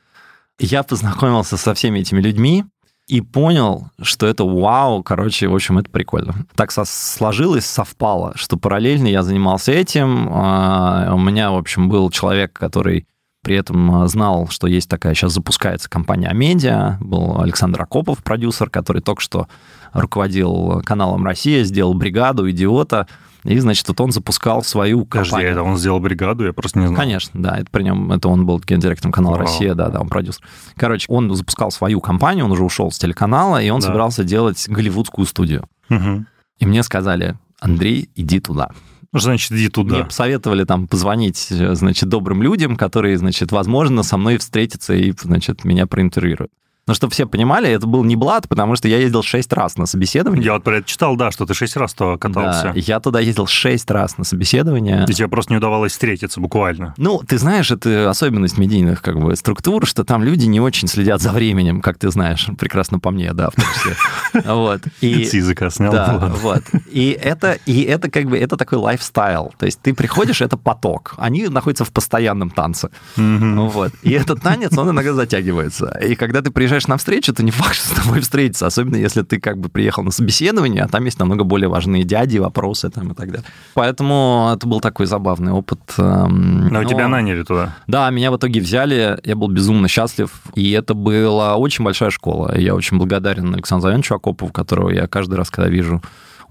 Я 0.58 0.82
познакомился 0.82 1.56
со 1.56 1.74
всеми 1.74 2.00
этими 2.00 2.20
людьми, 2.20 2.64
и 3.08 3.20
понял, 3.20 3.88
что 4.00 4.26
это 4.26 4.44
вау, 4.44 5.02
короче, 5.02 5.48
в 5.48 5.54
общем, 5.54 5.78
это 5.78 5.90
прикольно. 5.90 6.34
Так 6.54 6.70
сложилось, 6.72 7.66
совпало, 7.66 8.32
что 8.36 8.56
параллельно 8.56 9.06
я 9.06 9.22
занимался 9.22 9.72
этим. 9.72 10.28
А, 10.30 11.12
у 11.12 11.18
меня, 11.18 11.50
в 11.50 11.56
общем, 11.56 11.88
был 11.88 12.10
человек, 12.10 12.52
который 12.52 13.06
при 13.42 13.56
этом 13.56 14.06
знал, 14.08 14.48
что 14.48 14.66
есть 14.66 14.88
такая, 14.88 15.14
сейчас 15.14 15.32
запускается 15.32 15.90
компания 15.90 16.28
Амедиа, 16.28 16.98
был 17.00 17.40
Александр 17.40 17.82
Акопов, 17.82 18.22
продюсер, 18.22 18.70
который 18.70 19.02
только 19.02 19.20
что 19.20 19.48
руководил 19.92 20.80
каналом 20.84 21.24
«Россия», 21.24 21.64
сделал 21.64 21.94
«Бригаду», 21.94 22.48
«Идиота», 22.50 23.08
и, 23.44 23.58
значит, 23.58 23.88
вот 23.88 24.00
он 24.00 24.12
запускал 24.12 24.62
свою 24.62 25.04
Подожди, 25.04 25.30
компанию. 25.30 25.52
это 25.52 25.62
он 25.62 25.76
сделал 25.76 25.98
бригаду, 25.98 26.44
я 26.44 26.52
просто 26.52 26.78
не 26.78 26.86
знал. 26.86 27.00
Конечно, 27.00 27.42
да, 27.42 27.56
это 27.58 27.66
при 27.70 27.82
нем, 27.82 28.12
это 28.12 28.28
он 28.28 28.46
был 28.46 28.60
гендиректором 28.60 29.10
канала 29.10 29.34
Вау. 29.34 29.46
«Россия», 29.46 29.74
да, 29.74 29.88
да, 29.88 30.00
он 30.00 30.08
продюсер. 30.08 30.42
Короче, 30.76 31.06
он 31.08 31.34
запускал 31.34 31.72
свою 31.72 32.00
компанию, 32.00 32.44
он 32.44 32.52
уже 32.52 32.62
ушел 32.62 32.92
с 32.92 32.98
телеканала, 32.98 33.60
и 33.60 33.68
он 33.70 33.80
да. 33.80 33.88
собирался 33.88 34.22
делать 34.22 34.64
голливудскую 34.68 35.26
студию. 35.26 35.68
Угу. 35.90 36.24
И 36.60 36.66
мне 36.66 36.84
сказали, 36.84 37.36
Андрей, 37.58 38.10
иди 38.14 38.38
туда. 38.38 38.70
Значит, 39.12 39.52
иди 39.52 39.68
туда? 39.68 39.96
Мне 39.96 40.04
посоветовали 40.04 40.64
там 40.64 40.88
позвонить, 40.88 41.48
значит, 41.50 42.08
добрым 42.08 42.42
людям, 42.42 42.76
которые, 42.76 43.18
значит, 43.18 43.52
возможно, 43.52 44.02
со 44.02 44.16
мной 44.16 44.38
встретятся 44.38 44.94
и, 44.94 45.12
значит, 45.12 45.64
меня 45.64 45.86
проинтервьюируют. 45.86 46.50
Но 46.88 46.94
чтобы 46.94 47.12
все 47.12 47.26
понимали, 47.26 47.70
это 47.70 47.86
был 47.86 48.02
не 48.02 48.16
блат, 48.16 48.48
потому 48.48 48.74
что 48.74 48.88
я 48.88 48.98
ездил 48.98 49.22
шесть 49.22 49.52
раз 49.52 49.76
на 49.76 49.86
собеседование. 49.86 50.44
Я 50.44 50.54
вот 50.54 50.64
про 50.64 50.78
это 50.78 50.88
читал, 50.88 51.14
да, 51.14 51.30
что 51.30 51.46
ты 51.46 51.54
шесть 51.54 51.76
раз 51.76 51.94
то 51.94 52.18
катался. 52.18 52.64
Да, 52.64 52.72
я 52.74 52.98
туда 52.98 53.20
ездил 53.20 53.46
шесть 53.46 53.88
раз 53.88 54.18
на 54.18 54.24
собеседование. 54.24 55.06
И 55.08 55.12
тебе 55.12 55.28
просто 55.28 55.52
не 55.52 55.58
удавалось 55.58 55.92
встретиться 55.92 56.40
буквально. 56.40 56.94
Ну, 56.96 57.20
ты 57.20 57.38
знаешь, 57.38 57.70
это 57.70 58.10
особенность 58.10 58.58
медийных 58.58 59.00
как 59.00 59.20
бы 59.20 59.36
структур, 59.36 59.86
что 59.86 60.02
там 60.02 60.24
люди 60.24 60.46
не 60.46 60.60
очень 60.60 60.88
следят 60.88 61.22
за 61.22 61.30
временем, 61.30 61.82
как 61.82 61.98
ты 61.98 62.10
знаешь, 62.10 62.48
прекрасно 62.58 62.98
по 62.98 63.12
мне, 63.12 63.32
да, 63.32 63.50
в 63.50 63.54
том 63.54 63.64
числе. 63.74 63.96
Вот. 64.52 64.80
И, 65.02 65.24
С 65.24 65.34
языка 65.34 65.70
снял. 65.70 65.92
Да, 65.92 66.32
вот. 66.42 66.62
И 66.90 67.10
это, 67.10 67.58
и 67.66 67.82
это 67.82 68.10
как 68.10 68.24
бы, 68.24 68.38
это 68.38 68.56
такой 68.56 68.78
лайфстайл. 68.78 69.52
То 69.58 69.66
есть 69.66 69.80
ты 69.80 69.94
приходишь, 69.94 70.40
это 70.40 70.56
поток. 70.56 71.14
Они 71.18 71.46
находятся 71.48 71.84
в 71.84 71.92
постоянном 71.92 72.50
танце. 72.50 72.90
Вот. 73.16 73.92
И 74.02 74.10
этот 74.10 74.42
танец, 74.42 74.76
он 74.76 74.90
иногда 74.90 75.12
затягивается. 75.12 75.96
И 76.02 76.14
когда 76.14 76.40
ты 76.40 76.50
приезжаешь 76.50 76.71
приезжаешь 76.72 76.88
на 76.88 76.96
встречу, 76.96 77.32
это 77.32 77.42
не 77.42 77.50
факт, 77.50 77.74
что 77.74 77.88
с 77.88 77.90
тобой 77.90 78.20
встретиться, 78.20 78.66
особенно 78.66 78.96
если 78.96 79.22
ты 79.22 79.38
как 79.38 79.58
бы 79.58 79.68
приехал 79.68 80.02
на 80.02 80.10
собеседование, 80.10 80.84
а 80.84 80.88
там 80.88 81.04
есть 81.04 81.18
намного 81.18 81.44
более 81.44 81.68
важные 81.68 82.02
дяди, 82.02 82.38
вопросы 82.38 82.88
там 82.88 83.12
и 83.12 83.14
так 83.14 83.30
далее. 83.30 83.46
Поэтому 83.74 84.50
это 84.54 84.66
был 84.66 84.80
такой 84.80 85.04
забавный 85.04 85.52
опыт. 85.52 85.80
Эм, 85.98 86.68
Но, 86.68 86.80
Но 86.80 86.84
тебя 86.84 87.08
наняли 87.08 87.42
туда? 87.42 87.76
Да, 87.86 88.08
меня 88.08 88.30
в 88.30 88.36
итоге 88.36 88.60
взяли, 88.60 89.18
я 89.22 89.36
был 89.36 89.48
безумно 89.48 89.86
счастлив, 89.86 90.30
и 90.54 90.70
это 90.72 90.94
была 90.94 91.56
очень 91.56 91.84
большая 91.84 92.10
школа. 92.10 92.56
Я 92.56 92.74
очень 92.74 92.96
благодарен 92.96 93.52
Александру 93.54 93.82
Завяновичу 93.82 94.14
Акопову, 94.14 94.50
которого 94.50 94.88
я 94.88 95.06
каждый 95.06 95.34
раз, 95.34 95.50
когда 95.50 95.68
вижу 95.68 96.00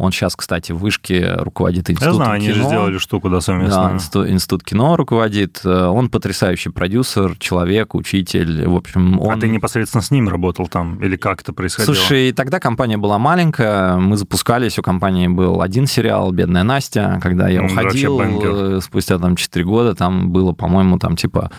он 0.01 0.11
сейчас, 0.11 0.35
кстати, 0.35 0.71
в 0.71 0.79
Вышке 0.79 1.33
руководит 1.37 1.89
институтом 1.89 2.19
Я 2.19 2.25
знаю, 2.25 2.31
они 2.33 2.51
же 2.51 2.63
сделали 2.63 2.97
штуку, 2.97 3.29
да, 3.29 3.39
совместно. 3.39 3.89
Да, 3.89 3.93
институт, 3.93 4.29
институт 4.29 4.63
кино 4.63 4.95
руководит. 4.95 5.63
Он 5.65 6.09
потрясающий 6.09 6.69
продюсер, 6.69 7.37
человек, 7.37 7.93
учитель. 7.93 8.67
В 8.67 8.75
общем, 8.75 9.19
он... 9.19 9.37
А 9.37 9.39
ты 9.39 9.47
непосредственно 9.47 10.01
с 10.01 10.09
ним 10.09 10.27
работал 10.27 10.67
там? 10.67 10.95
Или 11.03 11.17
как 11.17 11.41
это 11.41 11.53
происходило? 11.53 11.93
Слушай, 11.93 12.31
тогда 12.31 12.59
компания 12.59 12.97
была 12.97 13.19
маленькая, 13.19 13.97
мы 13.97 14.17
запускались, 14.17 14.79
у 14.79 14.81
компании 14.81 15.27
был 15.27 15.61
один 15.61 15.85
сериал 15.85 16.31
«Бедная 16.31 16.63
Настя». 16.63 17.19
Когда 17.21 17.47
я 17.47 17.63
уходил, 17.63 18.19
э, 18.21 18.81
спустя 18.81 19.19
там 19.19 19.35
4 19.35 19.63
года, 19.65 19.93
там 19.93 20.31
было, 20.31 20.53
по-моему, 20.53 20.97
там 20.97 21.15
типа 21.15 21.51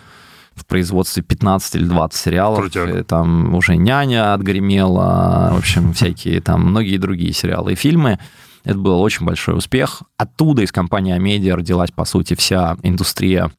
в 0.54 0.66
производстве 0.66 1.22
15 1.22 1.76
или 1.76 1.84
20 1.84 2.20
сериалов. 2.20 2.60
Крутяк. 2.60 3.06
Там 3.06 3.54
уже 3.54 3.76
«Няня» 3.76 4.34
отгремела, 4.34 5.50
в 5.52 5.58
общем, 5.58 5.92
всякие 5.94 6.40
там 6.40 6.68
многие 6.68 6.98
другие 6.98 7.32
сериалы 7.32 7.72
и 7.72 7.76
фильмы. 7.76 8.18
Это 8.64 8.78
был 8.78 9.00
очень 9.00 9.26
большой 9.26 9.56
успех. 9.56 10.02
Оттуда 10.16 10.62
из 10.62 10.70
компании 10.70 11.14
Амедиа 11.14 11.56
родилась, 11.56 11.90
по 11.90 12.04
сути, 12.04 12.34
вся 12.34 12.76
индустрия 12.82 13.50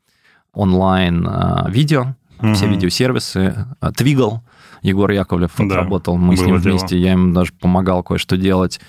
онлайн-видео, 0.53 2.15
угу. 2.39 2.53
все 2.53 2.67
видеосервисы. 2.67 3.67
Твигл, 3.97 4.43
Егор 4.81 5.09
Яковлев 5.11 5.51
да, 5.57 5.75
работал, 5.75 6.17
мы 6.17 6.37
с 6.37 6.41
ним 6.41 6.61
дело. 6.61 6.77
вместе, 6.77 6.97
я 6.97 7.13
ему 7.13 7.33
даже 7.33 7.51
помогал 7.53 8.03
кое-что 8.03 8.37
делать. 8.37 8.79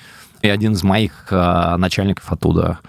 И 0.43 0.49
один 0.49 0.73
из 0.73 0.83
моих 0.83 1.29
начальников 1.31 2.31
оттуда 2.31 2.81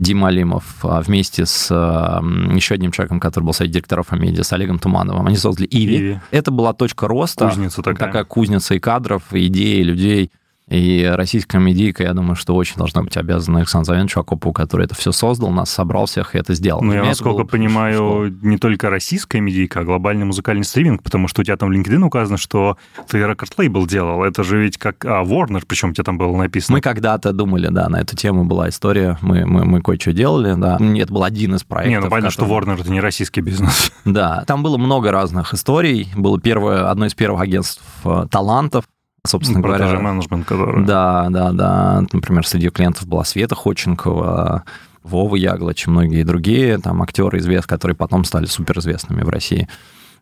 Дима 0.00 0.28
Алимов 0.28 0.64
а, 0.82 1.00
вместе 1.00 1.46
с 1.46 1.70
еще 1.70 2.74
одним 2.74 2.90
человеком, 2.90 3.20
который 3.20 3.44
был 3.44 3.52
среди 3.52 3.74
директоров 3.74 4.12
Амедиа, 4.12 4.42
с 4.42 4.52
Олегом 4.52 4.78
Тумановым. 4.78 5.26
Они 5.26 5.36
создали 5.36 5.68
Иви. 5.70 5.96
Иви. 5.96 6.20
Это 6.30 6.50
была 6.50 6.72
точка 6.72 7.06
роста. 7.06 7.48
Кузница 7.48 7.82
такая. 7.82 8.08
Такая 8.08 8.24
кузница 8.24 8.74
и 8.74 8.78
кадров, 8.78 9.22
и 9.32 9.46
идей, 9.46 9.80
и 9.80 9.84
людей. 9.84 10.30
И 10.70 11.04
российская 11.12 11.58
медийка, 11.58 12.04
я 12.04 12.14
думаю, 12.14 12.36
что 12.36 12.54
очень 12.54 12.76
должна 12.76 13.02
быть 13.02 13.16
обязана 13.16 13.58
Александру 13.58 13.86
Завеновичу 13.86 14.20
Акопову, 14.20 14.52
который 14.52 14.86
это 14.86 14.94
все 14.94 15.10
создал, 15.10 15.50
нас 15.50 15.68
собрал 15.68 16.06
всех 16.06 16.36
и 16.36 16.38
это 16.38 16.54
сделал. 16.54 16.80
Ну, 16.80 16.92
я, 16.92 17.02
насколько 17.02 17.44
понимаю, 17.44 18.32
не 18.40 18.56
только 18.56 18.88
российская 18.88 19.40
медийка, 19.40 19.80
а 19.80 19.84
глобальный 19.84 20.24
музыкальный 20.24 20.64
стриминг, 20.64 21.02
потому 21.02 21.26
что 21.26 21.40
у 21.40 21.44
тебя 21.44 21.56
там 21.56 21.70
в 21.70 21.72
LinkedIn 21.72 22.00
указано, 22.02 22.38
что 22.38 22.78
ты 23.08 23.18
рекорд-лейбл 23.18 23.86
делал. 23.88 24.22
Это 24.22 24.44
же 24.44 24.62
ведь 24.62 24.78
как... 24.78 25.04
А, 25.04 25.24
Warner, 25.24 25.64
причем 25.66 25.92
тебе 25.92 26.04
там 26.04 26.18
было 26.18 26.36
написано. 26.36 26.76
Мы 26.76 26.80
когда-то 26.80 27.32
думали, 27.32 27.66
да, 27.68 27.88
на 27.88 28.00
эту 28.00 28.14
тему 28.14 28.44
была 28.44 28.68
история, 28.68 29.18
мы, 29.22 29.44
мы, 29.46 29.64
мы 29.64 29.82
кое-что 29.82 30.12
делали, 30.12 30.54
да. 30.54 30.78
Это 30.78 31.12
был 31.12 31.24
один 31.24 31.56
из 31.56 31.64
проектов. 31.64 31.90
Не, 31.90 32.04
ну 32.04 32.10
понятно, 32.10 32.30
который... 32.30 32.46
что 32.46 32.72
Warner— 32.72 32.80
это 32.82 32.92
не 32.92 33.00
российский 33.00 33.40
бизнес. 33.40 33.92
Да, 34.04 34.44
там 34.46 34.62
было 34.62 34.78
много 34.78 35.10
разных 35.10 35.52
историй. 35.52 36.08
Было 36.14 36.40
первое, 36.40 36.88
одно 36.88 37.06
из 37.06 37.14
первых 37.14 37.40
агентств 37.40 37.82
э, 38.04 38.26
талантов, 38.30 38.84
собственно 39.26 39.62
Продажи 39.62 39.96
говоря. 39.96 40.00
менеджмент, 40.00 40.46
который... 40.46 40.84
Да, 40.84 41.28
да, 41.30 41.52
да. 41.52 42.04
Например, 42.12 42.46
среди 42.46 42.68
клиентов 42.70 43.06
была 43.06 43.24
Света 43.24 43.54
Ходченкова, 43.54 44.64
Вова 45.02 45.36
Яглоч 45.36 45.86
и 45.86 45.90
многие 45.90 46.22
другие 46.24 46.78
там 46.78 47.02
актеры, 47.02 47.38
известные, 47.38 47.68
которые 47.68 47.96
потом 47.96 48.24
стали 48.24 48.46
суперизвестными 48.46 49.22
в 49.22 49.28
России. 49.28 49.68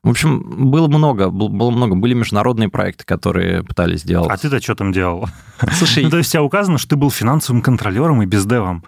В 0.05 0.11
общем, 0.11 0.71
было 0.71 0.87
много, 0.87 1.29
было 1.29 1.71
много. 1.71 1.97
Были 1.97 2.15
международные 2.15 2.69
проекты, 2.69 3.05
которые 3.05 3.65
пытались 3.65 4.03
сделать. 4.03 4.31
А 4.31 4.37
ты-то 4.37 4.61
что 4.63 4.77
там 4.77 4.93
делал? 4.93 5.29
Слушай... 5.73 6.05
ну, 6.05 6.11
то 6.11 6.19
есть 6.19 6.31
у 6.31 6.33
тебя 6.33 6.43
указано, 6.43 6.79
что 6.79 6.91
ты 6.91 6.97
был 6.97 7.11
финансовым 7.11 7.63
контролером 7.63 8.23
и 8.23 8.27
бездевом. 8.27 8.85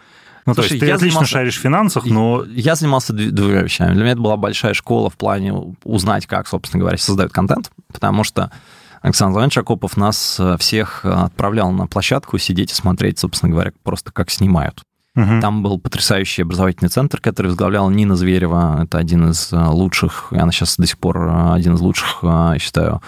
Ну, 0.46 0.54
Слушай, 0.54 0.68
то 0.68 0.74
есть 0.74 0.80
ты 0.80 0.90
отлично 0.90 1.08
занимался... 1.08 1.30
шаришь 1.32 1.58
в 1.58 1.60
финансах, 1.60 2.06
но... 2.06 2.44
Я 2.48 2.74
занимался 2.74 3.12
двумя 3.12 3.62
вещами. 3.62 3.92
Для 3.92 4.02
меня 4.02 4.12
это 4.12 4.20
была 4.20 4.36
большая 4.36 4.72
школа 4.72 5.10
в 5.10 5.16
плане 5.16 5.52
узнать, 5.84 6.26
как, 6.26 6.48
собственно 6.48 6.80
говоря, 6.80 6.96
создают 6.96 7.32
контент, 7.32 7.70
потому 7.92 8.24
что 8.24 8.50
Александр 9.02 9.36
Иванович 9.36 9.58
Акопов 9.58 9.96
нас 9.96 10.36
э, 10.38 10.56
всех 10.58 11.04
э, 11.04 11.08
отправлял 11.10 11.70
на 11.70 11.86
площадку 11.86 12.36
сидеть 12.38 12.72
и 12.72 12.74
смотреть, 12.74 13.18
собственно 13.18 13.50
говоря, 13.50 13.72
просто 13.82 14.12
как 14.12 14.30
снимают. 14.30 14.82
Угу. 15.16 15.40
Там 15.40 15.62
был 15.62 15.78
потрясающий 15.80 16.42
образовательный 16.42 16.90
центр, 16.90 17.20
который 17.20 17.48
возглавляла 17.48 17.90
Нина 17.90 18.14
Зверева. 18.14 18.82
Это 18.84 18.98
один 18.98 19.30
из 19.30 19.52
э, 19.52 19.56
лучших, 19.56 20.32
она 20.32 20.52
сейчас 20.52 20.76
до 20.76 20.86
сих 20.86 20.98
пор 20.98 21.30
один 21.52 21.74
из 21.74 21.80
лучших, 21.80 22.18
я 22.22 22.56
считаю, 22.58 23.00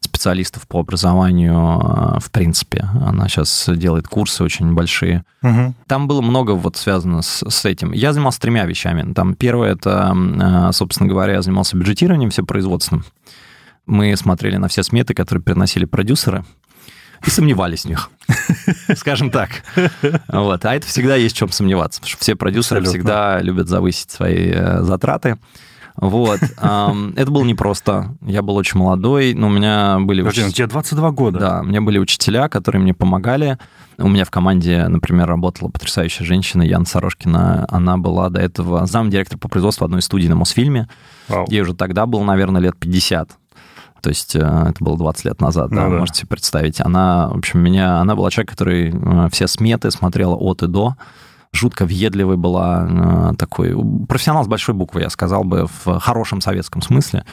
специалистов 0.00 0.68
по 0.68 0.80
образованию, 0.80 2.20
в 2.20 2.30
принципе. 2.30 2.88
Она 3.04 3.28
сейчас 3.28 3.68
делает 3.74 4.06
курсы 4.06 4.44
очень 4.44 4.72
большие. 4.72 5.24
Угу. 5.42 5.74
Там 5.86 6.06
было 6.06 6.20
много 6.20 6.52
вот 6.52 6.76
связано 6.76 7.22
с, 7.22 7.42
с 7.48 7.64
этим. 7.64 7.92
Я 7.92 8.12
занимался 8.12 8.40
тремя 8.40 8.64
вещами. 8.64 9.12
Там 9.12 9.34
первое, 9.34 9.72
это, 9.72 10.72
собственно 10.72 11.08
говоря, 11.08 11.34
я 11.34 11.42
занимался 11.42 11.76
бюджетированием 11.76 12.30
все 12.30 12.44
производственным 12.44 13.04
мы 13.88 14.16
смотрели 14.16 14.56
на 14.56 14.68
все 14.68 14.82
сметы, 14.82 15.14
которые 15.14 15.42
приносили 15.42 15.84
продюсеры, 15.84 16.44
и 17.26 17.30
сомневались 17.30 17.84
в 17.84 17.88
них, 17.88 18.10
скажем 18.96 19.30
так. 19.30 19.50
Вот. 20.28 20.64
А 20.64 20.74
это 20.74 20.86
всегда 20.86 21.16
есть 21.16 21.34
в 21.34 21.38
чем 21.38 21.50
сомневаться, 21.50 22.00
потому 22.00 22.10
что 22.10 22.20
все 22.20 22.36
продюсеры 22.36 22.80
Абсолютно. 22.80 23.00
всегда 23.00 23.40
любят 23.40 23.68
завысить 23.68 24.10
свои 24.10 24.50
э, 24.52 24.82
затраты. 24.82 25.36
Вот. 26.00 26.38
Это 26.60 27.30
было 27.30 27.44
непросто. 27.44 28.14
Я 28.22 28.42
был 28.42 28.54
очень 28.56 28.78
молодой, 28.78 29.34
но 29.34 29.48
у 29.48 29.50
меня 29.50 29.98
были... 29.98 30.22
Подожди, 30.22 30.44
уч... 30.44 30.54
тебе 30.54 30.68
22 30.68 31.10
года. 31.10 31.38
Да, 31.40 31.60
у 31.60 31.64
меня 31.64 31.80
были 31.80 31.98
учителя, 31.98 32.48
которые 32.48 32.80
мне 32.80 32.94
помогали. 32.94 33.58
У 33.98 34.08
меня 34.08 34.24
в 34.24 34.30
команде, 34.30 34.86
например, 34.86 35.26
работала 35.26 35.70
потрясающая 35.70 36.24
женщина 36.24 36.62
Яна 36.62 36.84
Сорожкина. 36.84 37.66
Она 37.68 37.98
была 37.98 38.30
до 38.30 38.40
этого 38.40 38.86
замдиректора 38.86 39.38
по 39.40 39.48
производству 39.48 39.84
одной 39.84 40.02
студии 40.02 40.28
на 40.28 40.36
Мосфильме. 40.36 40.88
Вау. 41.26 41.46
Ей 41.48 41.62
уже 41.62 41.74
тогда 41.74 42.06
было, 42.06 42.22
наверное, 42.22 42.60
лет 42.60 42.76
50. 42.78 43.30
То 44.00 44.10
есть 44.10 44.36
э, 44.36 44.38
это 44.40 44.76
было 44.80 44.96
20 44.96 45.24
лет 45.24 45.40
назад, 45.40 45.70
ну, 45.70 45.76
да, 45.76 45.88
да, 45.88 45.98
можете 45.98 46.20
себе 46.20 46.28
представить. 46.28 46.80
Она, 46.80 47.28
в 47.28 47.38
общем, 47.38 47.60
меня, 47.60 47.98
она 47.98 48.14
была 48.14 48.30
человек, 48.30 48.50
который 48.50 48.92
э, 48.92 49.28
все 49.30 49.46
сметы 49.46 49.90
смотрела 49.90 50.34
от 50.34 50.62
и 50.62 50.66
до. 50.66 50.96
жутко 51.52 51.86
въедливой 51.86 52.36
была, 52.36 53.34
такой 53.38 53.74
профессионал 54.06 54.44
с 54.44 54.48
большой 54.48 54.74
буквы, 54.74 55.00
я 55.00 55.10
сказал 55.10 55.44
бы, 55.44 55.66
в 55.84 55.98
хорошем 55.98 56.40
советском 56.40 56.82
смысле. 56.82 57.24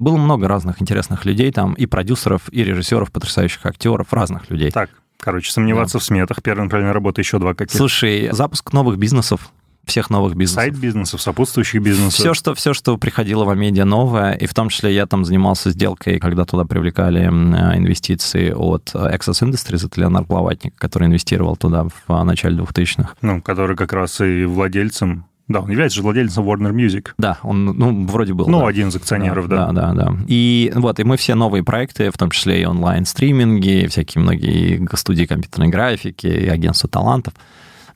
Было 0.00 0.16
много 0.16 0.48
разных 0.48 0.80
интересных 0.80 1.26
людей 1.26 1.52
там, 1.52 1.74
и 1.74 1.84
продюсеров, 1.84 2.42
и 2.50 2.64
режиссеров, 2.64 3.12
потрясающих 3.12 3.64
актеров, 3.66 4.12
разных 4.12 4.48
людей. 4.50 4.70
Так, 4.70 4.88
короче, 5.18 5.52
сомневаться 5.52 5.98
да. 5.98 6.00
в 6.00 6.04
сметах. 6.04 6.42
Первая 6.42 6.68
правильная 6.68 6.94
работа, 6.94 7.20
еще 7.20 7.38
два 7.38 7.52
каких. 7.52 7.76
Слушай, 7.76 8.30
запуск 8.32 8.72
новых 8.72 8.96
бизнесов, 8.96 9.52
всех 9.90 10.08
новых 10.10 10.34
бизнесов. 10.34 10.62
Сайт-бизнесов, 10.64 11.20
сопутствующих 11.20 11.82
бизнесов. 11.82 12.14
Все 12.14 12.32
что, 12.34 12.54
все, 12.54 12.72
что 12.72 12.96
приходило 12.96 13.44
в 13.44 13.54
медиа 13.54 13.84
новое, 13.84 14.32
и 14.32 14.46
в 14.46 14.54
том 14.54 14.70
числе 14.70 14.94
я 14.94 15.06
там 15.06 15.24
занимался 15.24 15.70
сделкой, 15.70 16.18
когда 16.18 16.44
туда 16.44 16.64
привлекали 16.64 17.26
инвестиции 17.26 18.52
от 18.52 18.92
Access 18.94 19.42
Industries, 19.42 19.86
это 19.86 20.00
Леонард 20.00 20.26
Плаватник, 20.26 20.74
который 20.76 21.08
инвестировал 21.08 21.56
туда 21.56 21.86
в 22.06 22.24
начале 22.24 22.56
2000-х. 22.56 23.14
Ну, 23.20 23.42
который 23.42 23.76
как 23.76 23.92
раз 23.92 24.20
и 24.20 24.44
владельцем 24.44 25.26
да, 25.48 25.58
он 25.58 25.68
является 25.68 25.96
же 25.96 26.02
владельцем 26.02 26.44
Warner 26.44 26.72
Music. 26.72 27.08
Да, 27.18 27.38
он, 27.42 27.64
ну, 27.64 28.06
вроде 28.06 28.34
был. 28.34 28.46
Ну, 28.46 28.60
да. 28.60 28.68
один 28.68 28.86
из 28.86 28.94
акционеров, 28.94 29.48
да. 29.48 29.72
Да, 29.72 29.92
да, 29.92 29.94
да. 29.94 30.16
И 30.28 30.70
вот, 30.76 31.00
и 31.00 31.04
мы 31.04 31.16
все 31.16 31.34
новые 31.34 31.64
проекты, 31.64 32.12
в 32.12 32.16
том 32.16 32.30
числе 32.30 32.62
и 32.62 32.64
онлайн-стриминги, 32.64 33.88
всякие 33.88 34.22
многие 34.22 34.96
студии 34.96 35.24
компьютерной 35.24 35.66
графики, 35.66 36.28
и 36.28 36.46
агентство 36.46 36.88
талантов, 36.88 37.34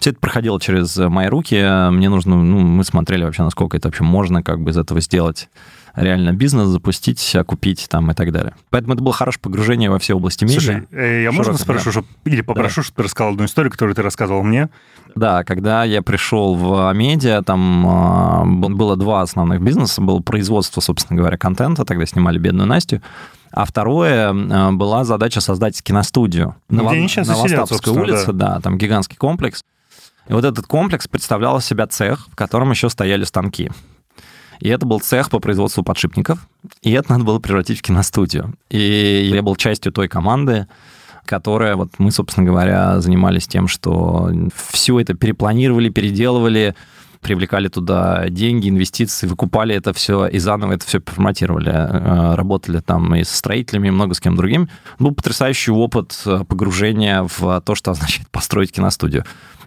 все 0.04 0.10
это 0.10 0.20
проходило 0.20 0.60
через 0.60 0.98
мои 0.98 1.28
руки. 1.28 1.56
Мне 1.90 2.10
нужно, 2.10 2.36
ну, 2.36 2.58
мы 2.58 2.84
смотрели 2.84 3.24
вообще, 3.24 3.42
насколько 3.42 3.74
это 3.78 3.88
вообще 3.88 4.04
можно 4.04 4.42
как 4.42 4.60
бы 4.60 4.70
из 4.70 4.76
этого 4.76 5.00
сделать 5.00 5.48
реально 5.96 6.34
бизнес 6.34 6.68
запустить, 6.68 7.34
купить 7.46 7.86
там 7.88 8.10
и 8.10 8.14
так 8.14 8.30
далее. 8.30 8.52
Поэтому 8.68 8.92
это 8.92 9.02
было 9.02 9.14
хорошее 9.14 9.40
погружение 9.40 9.88
во 9.88 9.98
все 9.98 10.14
области 10.14 10.44
медиа. 10.44 10.60
Слушай, 10.60 10.88
э, 10.90 11.22
я 11.22 11.32
можно 11.32 11.56
спрошу, 11.56 11.86
да. 11.86 11.90
чтобы, 11.92 12.08
или 12.26 12.42
попрошу, 12.42 12.82
да. 12.82 12.82
чтобы 12.82 12.96
ты 12.96 13.02
рассказал 13.04 13.32
одну 13.32 13.46
историю, 13.46 13.72
которую 13.72 13.94
ты 13.94 14.02
рассказывал 14.02 14.42
мне? 14.42 14.68
Да, 15.14 15.42
когда 15.42 15.84
я 15.84 16.02
пришел 16.02 16.54
в 16.54 16.92
медиа, 16.92 17.40
там 17.40 18.66
э, 18.66 18.74
было 18.74 18.96
два 18.96 19.22
основных 19.22 19.62
бизнеса. 19.62 20.02
Было 20.02 20.20
производство, 20.20 20.82
собственно 20.82 21.16
говоря, 21.16 21.38
контента, 21.38 21.86
тогда 21.86 22.04
снимали 22.04 22.36
«Бедную 22.38 22.66
Настю», 22.66 23.00
а 23.52 23.64
второе 23.64 24.34
э, 24.34 24.72
была 24.72 25.04
задача 25.04 25.40
создать 25.40 25.82
киностудию 25.82 26.56
на, 26.68 26.82
Где 26.90 27.08
сейчас 27.08 27.26
на 27.26 27.36
Воставской 27.36 27.94
улице, 27.94 28.32
да. 28.32 28.56
да, 28.56 28.60
там 28.60 28.76
гигантский 28.76 29.16
комплекс. 29.16 29.62
И 30.28 30.32
вот 30.32 30.44
этот 30.44 30.66
комплекс 30.66 31.06
представлял 31.06 31.58
из 31.58 31.64
себя 31.64 31.86
цех, 31.86 32.28
в 32.30 32.36
котором 32.36 32.70
еще 32.70 32.88
стояли 32.88 33.24
станки. 33.24 33.70
И 34.60 34.68
это 34.68 34.86
был 34.86 35.00
цех 35.00 35.30
по 35.30 35.40
производству 35.40 35.82
подшипников, 35.82 36.46
и 36.82 36.92
это 36.92 37.12
надо 37.12 37.24
было 37.24 37.38
превратить 37.38 37.78
в 37.78 37.82
киностудию. 37.82 38.54
И 38.70 39.30
я 39.32 39.42
был 39.42 39.56
частью 39.56 39.92
той 39.92 40.08
команды, 40.08 40.68
которая, 41.26 41.76
вот 41.76 41.90
мы, 41.98 42.10
собственно 42.10 42.46
говоря, 42.46 43.00
занимались 43.00 43.46
тем, 43.46 43.68
что 43.68 44.30
все 44.54 45.00
это 45.00 45.14
перепланировали, 45.14 45.88
переделывали, 45.88 46.74
привлекали 47.20 47.68
туда 47.68 48.28
деньги, 48.28 48.68
инвестиции, 48.68 49.26
выкупали 49.26 49.74
это 49.74 49.92
все 49.94 50.26
и 50.26 50.38
заново 50.38 50.74
это 50.74 50.86
все 50.86 51.00
переформатировали. 51.00 51.70
Э, 51.70 52.34
работали 52.34 52.80
там 52.80 53.14
и 53.14 53.24
с 53.24 53.30
строителями, 53.30 53.88
и 53.88 53.90
много 53.90 54.14
с 54.14 54.20
кем 54.20 54.36
другим. 54.36 54.68
Был 54.98 55.12
потрясающий 55.14 55.72
опыт 55.72 56.22
погружения 56.24 57.26
в 57.36 57.60
то, 57.62 57.74
что 57.74 57.92
означает 57.92 58.28
построить 58.30 58.72
киностудию. 58.72 59.24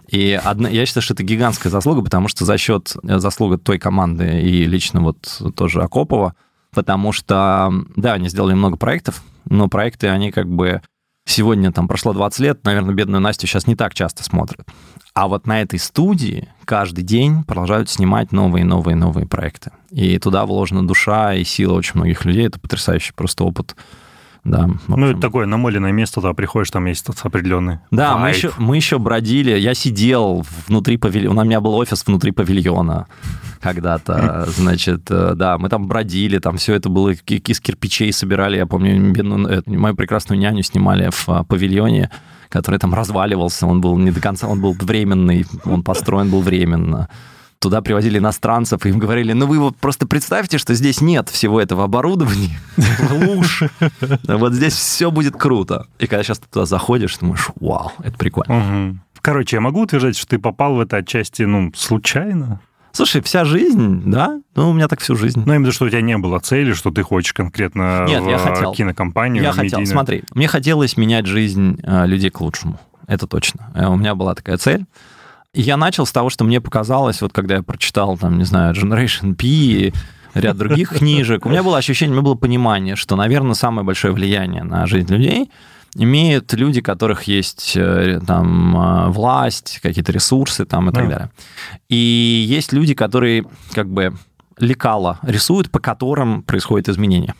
И 0.08 0.32
одна, 0.32 0.68
я 0.70 0.86
считаю, 0.86 1.02
что 1.02 1.14
это 1.14 1.22
гигантская 1.22 1.70
заслуга, 1.70 2.02
потому 2.02 2.28
что 2.28 2.44
за 2.44 2.56
счет 2.56 2.94
э, 3.02 3.18
заслуга 3.18 3.58
той 3.58 3.78
команды 3.78 4.40
и 4.40 4.64
лично 4.64 5.02
вот 5.02 5.42
тоже 5.54 5.82
Акопова, 5.82 6.34
потому 6.72 7.12
что, 7.12 7.70
да, 7.94 8.14
они 8.14 8.28
сделали 8.28 8.54
много 8.54 8.76
проектов, 8.76 9.22
но 9.44 9.68
проекты, 9.68 10.08
они 10.08 10.32
как 10.32 10.48
бы 10.48 10.80
сегодня 11.26 11.72
там 11.72 11.88
прошло 11.88 12.14
20 12.14 12.40
лет, 12.40 12.64
наверное, 12.64 12.94
бедную 12.94 13.20
Настю 13.20 13.46
сейчас 13.46 13.66
не 13.66 13.76
так 13.76 13.92
часто 13.92 14.24
смотрят. 14.24 14.66
А 15.12 15.28
вот 15.28 15.46
на 15.46 15.60
этой 15.60 15.78
студии 15.78 16.48
каждый 16.64 17.04
день 17.04 17.44
продолжают 17.44 17.90
снимать 17.90 18.32
новые, 18.32 18.64
новые, 18.64 18.96
новые 18.96 19.26
проекты. 19.26 19.72
И 19.90 20.18
туда 20.18 20.46
вложена 20.46 20.86
душа 20.86 21.34
и 21.34 21.44
сила 21.44 21.74
очень 21.74 21.96
многих 21.96 22.24
людей. 22.24 22.46
Это 22.46 22.58
потрясающий 22.58 23.12
просто 23.12 23.44
опыт 23.44 23.76
да. 24.48 24.68
Ну, 24.88 25.06
это 25.06 25.20
такое 25.20 25.46
намоленное 25.46 25.92
место, 25.92 26.20
туда 26.20 26.32
приходишь, 26.34 26.70
там 26.70 26.86
есть 26.86 27.06
определенный 27.22 27.78
Да, 27.90 28.16
мы 28.16 28.30
еще, 28.30 28.50
мы 28.58 28.76
еще 28.76 28.98
бродили, 28.98 29.50
я 29.50 29.74
сидел 29.74 30.44
внутри 30.66 30.96
павильона, 30.96 31.42
у 31.42 31.44
меня 31.44 31.60
был 31.60 31.74
офис 31.74 32.06
внутри 32.06 32.32
павильона 32.32 33.06
когда-то, 33.60 34.46
значит, 34.56 35.10
э, 35.10 35.34
да, 35.34 35.58
мы 35.58 35.68
там 35.68 35.88
бродили, 35.88 36.38
там 36.38 36.56
все 36.56 36.74
это 36.74 36.88
было 36.88 37.10
из 37.10 37.60
кирпичей 37.60 38.12
собирали, 38.12 38.56
я 38.56 38.66
помню, 38.66 39.12
бедную, 39.12 39.62
мою 39.66 39.94
прекрасную 39.94 40.38
няню 40.38 40.62
снимали 40.62 41.10
в 41.10 41.28
а, 41.28 41.44
павильоне, 41.44 42.10
который 42.48 42.78
там 42.78 42.94
разваливался, 42.94 43.66
он 43.66 43.80
был 43.80 43.98
не 43.98 44.10
до 44.10 44.20
конца, 44.20 44.48
он 44.48 44.60
был 44.60 44.72
временный, 44.72 45.46
он 45.64 45.82
построен 45.82 46.30
был 46.30 46.40
временно 46.40 47.08
туда 47.58 47.82
привозили 47.82 48.18
иностранцев, 48.18 48.84
и 48.86 48.90
им 48.90 48.98
говорили, 48.98 49.32
ну 49.32 49.46
вы 49.46 49.58
вот 49.58 49.76
просто 49.76 50.06
представьте, 50.06 50.58
что 50.58 50.74
здесь 50.74 51.00
нет 51.00 51.28
всего 51.28 51.60
этого 51.60 51.84
оборудования, 51.84 52.58
луж, 53.10 53.62
вот 54.24 54.52
здесь 54.52 54.74
все 54.74 55.10
будет 55.10 55.36
круто. 55.36 55.86
И 55.98 56.06
когда 56.06 56.22
сейчас 56.22 56.38
туда 56.38 56.66
заходишь, 56.66 57.16
думаешь, 57.18 57.48
вау, 57.60 57.92
это 58.02 58.16
прикольно. 58.16 58.98
Короче, 59.20 59.56
я 59.56 59.60
могу 59.60 59.82
утверждать, 59.82 60.16
что 60.16 60.28
ты 60.28 60.38
попал 60.38 60.76
в 60.76 60.80
это 60.80 60.98
отчасти, 60.98 61.42
ну, 61.42 61.72
случайно? 61.74 62.60
Слушай, 62.92 63.20
вся 63.20 63.44
жизнь, 63.44 64.02
да? 64.10 64.40
Ну, 64.54 64.70
у 64.70 64.72
меня 64.72 64.88
так 64.88 65.00
всю 65.00 65.14
жизнь. 65.14 65.42
Ну, 65.44 65.54
именно, 65.54 65.72
что 65.72 65.84
у 65.84 65.88
тебя 65.88 66.00
не 66.00 66.16
было 66.16 66.38
цели, 66.38 66.72
что 66.72 66.90
ты 66.90 67.02
хочешь 67.02 67.32
конкретно 67.32 68.04
Нет, 68.08 68.22
в 68.22 68.28
я 68.28 68.38
хотел. 68.38 68.72
кинокомпанию, 68.72 69.42
Я 69.42 69.52
хотел, 69.52 69.84
смотри, 69.86 70.24
мне 70.34 70.48
хотелось 70.48 70.96
менять 70.96 71.26
жизнь 71.26 71.78
э, 71.82 72.06
людей 72.06 72.30
к 72.30 72.40
лучшему. 72.40 72.80
Это 73.06 73.26
точно. 73.26 73.70
Э, 73.74 73.86
у 73.88 73.96
меня 73.96 74.14
была 74.14 74.34
такая 74.34 74.56
цель. 74.56 74.86
Я 75.54 75.76
начал 75.76 76.06
с 76.06 76.12
того, 76.12 76.30
что 76.30 76.44
мне 76.44 76.60
показалось, 76.60 77.22
вот 77.22 77.32
когда 77.32 77.56
я 77.56 77.62
прочитал, 77.62 78.18
там, 78.18 78.38
не 78.38 78.44
знаю, 78.44 78.74
Generation 78.74 79.34
P 79.34 79.46
и 79.46 79.92
ряд 80.34 80.56
других 80.56 80.90
книжек, 80.90 81.46
у 81.46 81.48
меня 81.48 81.62
было 81.62 81.78
ощущение, 81.78 82.12
у 82.12 82.16
меня 82.16 82.24
было 82.24 82.34
понимание, 82.34 82.96
что, 82.96 83.16
наверное, 83.16 83.54
самое 83.54 83.84
большое 83.84 84.12
влияние 84.12 84.62
на 84.62 84.86
жизнь 84.86 85.12
людей 85.12 85.50
имеют 85.96 86.52
люди, 86.52 86.80
у 86.80 86.82
которых 86.82 87.24
есть 87.24 87.72
э, 87.76 88.20
там 88.26 88.76
э, 88.76 89.08
власть, 89.08 89.80
какие-то 89.82 90.12
ресурсы 90.12 90.66
там 90.66 90.90
и 90.90 90.92
так 90.92 91.08
далее. 91.08 91.30
И 91.88 91.96
есть 92.46 92.72
люди, 92.72 92.94
которые 92.94 93.46
как 93.72 93.88
бы 93.88 94.14
лекала 94.58 95.18
рисуют, 95.22 95.70
по 95.70 95.80
которым 95.80 96.42
происходит 96.42 96.88
изменение. 96.88 97.34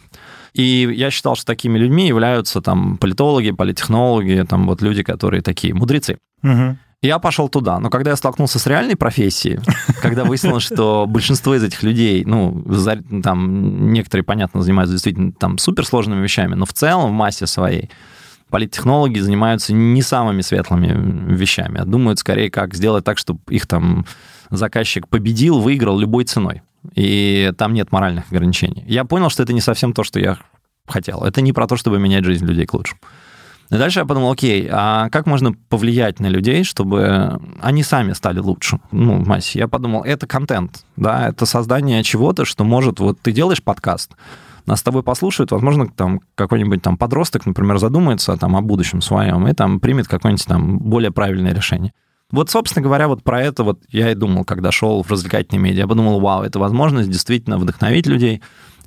И 0.55 0.89
я 0.93 1.11
считал, 1.11 1.37
что 1.37 1.47
такими 1.47 1.79
людьми 1.79 2.09
являются 2.09 2.61
там 2.61 2.97
политологи, 2.97 3.51
политтехнологи, 3.51 4.45
там 4.49 4.67
вот 4.67 4.83
люди, 4.83 5.03
которые 5.03 5.43
такие 5.43 5.75
мудрецы. 5.75 6.19
Угу. 6.43 6.79
Я 7.01 7.21
пошел 7.21 7.49
туда. 7.49 7.79
Но 7.79 7.91
когда 7.91 8.11
я 8.11 8.17
столкнулся 8.17 8.59
с 8.59 8.67
реальной 8.67 8.97
профессией, 8.97 9.61
когда 10.03 10.25
выяснилось, 10.25 10.65
что 10.65 11.07
большинство 11.07 11.55
из 11.55 11.63
этих 11.63 11.83
людей, 11.83 12.25
ну, 12.25 12.65
там, 13.23 13.93
некоторые, 13.93 14.25
понятно, 14.25 14.63
занимаются 14.63 14.95
действительно 14.95 15.33
там 15.33 15.59
суперсложными 15.59 16.23
вещами, 16.23 16.55
но 16.55 16.67
в 16.67 16.73
целом 16.73 17.11
в 17.11 17.13
массе 17.13 17.47
своей 17.47 17.91
политтехнологи 18.51 19.19
занимаются 19.21 19.73
не 19.73 20.03
самыми 20.03 20.41
светлыми 20.41 21.35
вещами, 21.35 21.81
а 21.81 21.85
думают 21.85 22.19
скорее, 22.19 22.51
как 22.51 22.75
сделать 22.75 23.05
так, 23.05 23.19
чтобы 23.19 23.41
их 23.49 23.67
там 23.67 24.07
заказчик 24.51 25.07
победил, 25.07 25.61
выиграл 25.61 25.99
любой 25.99 26.25
ценой. 26.25 26.63
И 26.95 27.53
там 27.59 27.75
нет 27.75 27.93
моральных 27.93 28.25
ограничений. 28.31 28.85
Я 28.87 29.05
понял, 29.05 29.31
что 29.31 29.43
это 29.43 29.53
не 29.53 29.61
совсем 29.61 29.93
то, 29.93 30.03
что 30.03 30.19
я 30.19 30.39
хотел. 30.87 31.23
Это 31.23 31.43
не 31.43 31.53
про 31.53 31.67
то, 31.67 31.77
чтобы 31.77 31.99
менять 31.99 32.25
жизнь 32.25 32.47
людей 32.47 32.67
к 32.67 32.75
лучшему. 32.75 33.01
И 33.71 33.77
дальше 33.77 34.01
я 34.01 34.07
подумал, 34.07 34.33
окей, 34.33 34.67
а 34.71 35.11
как 35.11 35.27
можно 35.27 35.53
повлиять 35.69 36.21
на 36.21 36.27
людей, 36.27 36.65
чтобы 36.65 37.39
они 37.61 37.83
сами 37.83 38.15
стали 38.15 38.39
лучше? 38.39 38.81
Ну, 38.93 39.23
массе. 39.25 39.59
Я 39.59 39.69
подумал, 39.69 40.03
это 40.05 40.27
контент, 40.27 40.85
да, 40.97 41.29
это 41.29 41.45
создание 41.45 42.03
чего-то, 42.03 42.45
что 42.47 42.65
может... 42.65 42.99
Вот 42.99 43.21
ты 43.21 43.31
делаешь 43.31 43.63
подкаст, 43.63 44.13
нас 44.65 44.81
с 44.81 44.83
тобой 44.83 45.03
послушают, 45.03 45.51
возможно, 45.51 45.87
там 45.87 46.21
какой-нибудь 46.35 46.83
там 46.83 46.97
подросток, 46.97 47.45
например, 47.45 47.79
задумается 47.79 48.37
там 48.37 48.57
о 48.57 48.63
будущем 48.63 49.03
своем 49.03 49.47
и 49.49 49.53
там 49.53 49.81
примет 49.81 50.09
какое-нибудь 50.09 50.47
там 50.47 50.79
более 50.79 51.11
правильное 51.11 51.53
решение. 51.53 51.93
Вот, 52.31 52.51
собственно 52.51 52.83
говоря, 52.83 53.09
вот 53.09 53.23
про 53.23 53.43
это 53.43 53.65
вот 53.65 53.81
я 53.89 54.13
и 54.13 54.15
думал, 54.15 54.45
когда 54.45 54.71
шел 54.71 55.03
в 55.03 55.11
развлекательные 55.11 55.63
медиа. 55.63 55.81
Я 55.81 55.87
подумал, 55.87 56.21
вау, 56.21 56.43
это 56.43 56.59
возможность 56.59 57.11
действительно 57.11 57.57
вдохновить 57.57 58.07
людей, 58.07 58.43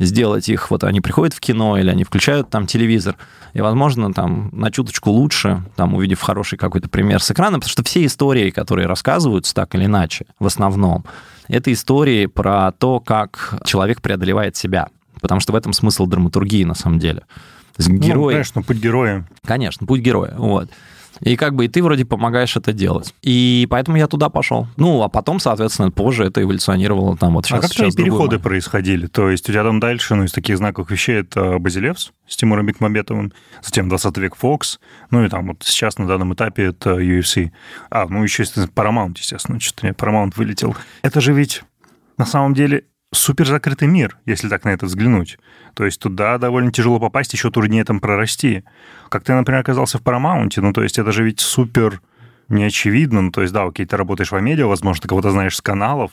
сделать 0.06 0.49
их, 0.49 0.72
вот 0.72 0.84
они 0.84 1.02
приходят 1.02 1.34
в 1.34 1.39
кино 1.39 1.78
или 1.78 1.89
они 1.89 2.04
включают 2.04 2.49
там 2.49 2.68
телевизор, 2.68 3.16
и, 3.54 3.62
возможно, 3.62 4.14
там 4.14 4.49
на 4.52 4.72
чуточку 4.72 5.12
лучше, 5.12 5.64
там 5.76 5.93
увидев 5.93 6.22
хороший 6.22 6.58
какой-то 6.58 6.89
пример 6.89 7.22
с 7.22 7.32
экрана, 7.32 7.60
потому 7.60 7.70
что 7.70 7.84
все 7.84 8.06
истории, 8.06 8.49
которые 8.49 8.88
рассказываются 8.88 9.54
так 9.54 9.76
или 9.76 9.86
иначе, 9.86 10.26
в 10.39 10.45
основном, 10.45 11.06
это 11.47 11.72
истории 11.72 12.26
про 12.26 12.72
то, 12.72 12.99
как 12.99 13.62
человек 13.66 14.02
преодолевает 14.02 14.56
себя, 14.56 14.88
потому 15.22 15.41
что 15.41 15.54
в 15.54 15.56
этом 15.56 15.74
смысл 15.74 16.06
драматургии 16.06 16.64
на 16.64 16.76
самом 16.76 16.99
деле. 16.99 17.24
Герой... 17.78 18.34
Ну, 18.34 18.38
конечно, 18.38 18.62
путь 18.62 18.78
героя. 18.78 19.28
Конечно, 19.45 19.88
путь 19.88 20.02
героя, 20.02 20.34
вот. 20.38 20.70
И 21.22 21.36
как 21.36 21.55
бы 21.55 21.65
и 21.65 21.67
ты 21.67 21.84
вроде 21.84 22.05
помогаешь 22.05 22.55
это 22.57 22.74
делать. 22.74 23.13
И 23.22 23.67
поэтому 23.69 23.97
я 23.97 24.07
туда 24.07 24.30
пошел. 24.30 24.67
Ну, 24.78 25.01
а 25.03 25.09
потом, 25.09 25.39
соответственно, 25.39 25.91
позже 25.91 26.26
это 26.26 26.41
эволюционировало 26.41 27.17
там 27.17 27.34
вот 27.34 27.45
сейчас. 27.45 27.59
А 27.59 27.61
как 27.61 27.72
сейчас 27.72 27.93
твои 27.93 28.05
переходы 28.05 28.24
момент. 28.24 28.43
происходили? 28.43 29.07
То 29.07 29.30
есть 29.30 29.47
у 29.49 29.53
тебя 29.53 29.63
там 29.63 29.80
дальше, 29.80 30.15
ну, 30.15 30.24
из 30.24 30.32
таких 30.32 30.57
знаковых 30.57 30.91
вещей 30.91 31.17
это 31.22 31.59
Базилевс 31.59 32.11
с 32.28 32.36
Тимуром 32.38 32.65
Бекмамбетовым, 32.65 33.34
затем 33.61 33.89
20 33.89 34.17
век 34.17 34.36
Фокс, 34.36 34.80
ну 35.09 35.24
и 35.26 35.30
там 35.30 35.47
вот 35.47 35.63
сейчас 35.63 35.97
на 35.97 36.07
данном 36.07 36.34
этапе 36.34 36.63
это 36.63 36.97
UFC. 36.97 37.51
А, 37.89 38.07
ну 38.07 38.24
еще, 38.24 38.43
естественно, 38.43 38.69
Paramount, 38.74 39.15
естественно, 39.17 39.59
что-то 39.59 39.86
мне 39.86 39.93
Paramount 39.93 40.34
вылетел. 40.36 40.76
Это 41.01 41.19
же 41.19 41.34
ведь 41.34 41.63
на 42.17 42.26
самом 42.26 42.53
деле 42.53 42.86
супер 43.14 43.45
закрытый 43.47 43.88
мир, 43.88 44.18
если 44.26 44.49
так 44.49 44.64
на 44.64 44.70
это 44.70 44.86
взглянуть. 44.86 45.38
То 45.74 45.86
есть 45.86 45.99
туда 45.99 46.38
довольно 46.38 46.72
тяжело 46.72 46.99
попасть, 46.99 47.34
еще 47.34 47.51
труднее 47.51 47.84
там 47.84 47.99
прорасти. 47.99 48.64
Как 49.09 49.24
ты, 49.24 49.34
например, 49.34 49.62
оказался 49.62 49.97
в 49.97 50.01
Paramount, 50.01 50.51
ну, 50.57 50.74
то 50.74 50.84
есть 50.84 50.97
это 50.97 51.12
же 51.12 51.24
ведь 51.24 51.39
супер 51.39 52.01
неочевидно. 52.47 53.22
Ну, 53.22 53.32
то 53.32 53.41
есть, 53.41 53.53
да, 53.53 53.64
окей, 53.64 53.86
ты 53.86 53.97
работаешь 53.97 54.32
в 54.32 54.39
медиа, 54.39 54.68
возможно, 54.68 55.01
ты 55.01 55.07
кого-то 55.07 55.32
знаешь 55.32 55.55
с 55.55 55.62
каналов, 55.62 56.12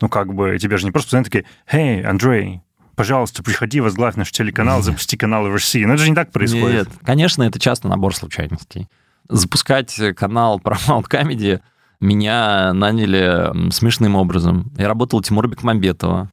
ну, 0.00 0.08
как 0.08 0.34
бы 0.34 0.58
тебе 0.58 0.76
же 0.76 0.84
не 0.84 0.90
просто 0.90 1.06
постоянно 1.08 1.24
такие, 1.24 1.44
«Эй, 1.70 2.02
Андрей, 2.04 2.62
пожалуйста, 2.96 3.42
приходи, 3.42 3.80
возглавь 3.80 4.16
наш 4.16 4.30
телеканал, 4.32 4.82
запусти 4.82 5.16
канал 5.16 5.48
в 5.48 5.52
России». 5.52 5.84
Ну, 5.84 5.94
это 5.94 6.02
же 6.02 6.10
не 6.10 6.16
так 6.16 6.32
происходит. 6.32 6.88
Нет, 6.88 6.98
конечно, 7.04 7.42
это 7.42 7.58
часто 7.58 7.88
набор 7.88 8.14
случайностей. 8.14 8.88
Запускать 9.28 9.96
канал 10.16 10.60
Paramount 10.62 11.04
Comedy 11.08 11.60
меня 12.00 12.72
наняли 12.72 13.70
смешным 13.70 14.16
образом. 14.16 14.72
Я 14.76 14.88
работал 14.88 15.22
Тимура 15.22 15.46
Бекмамбетова 15.46 16.30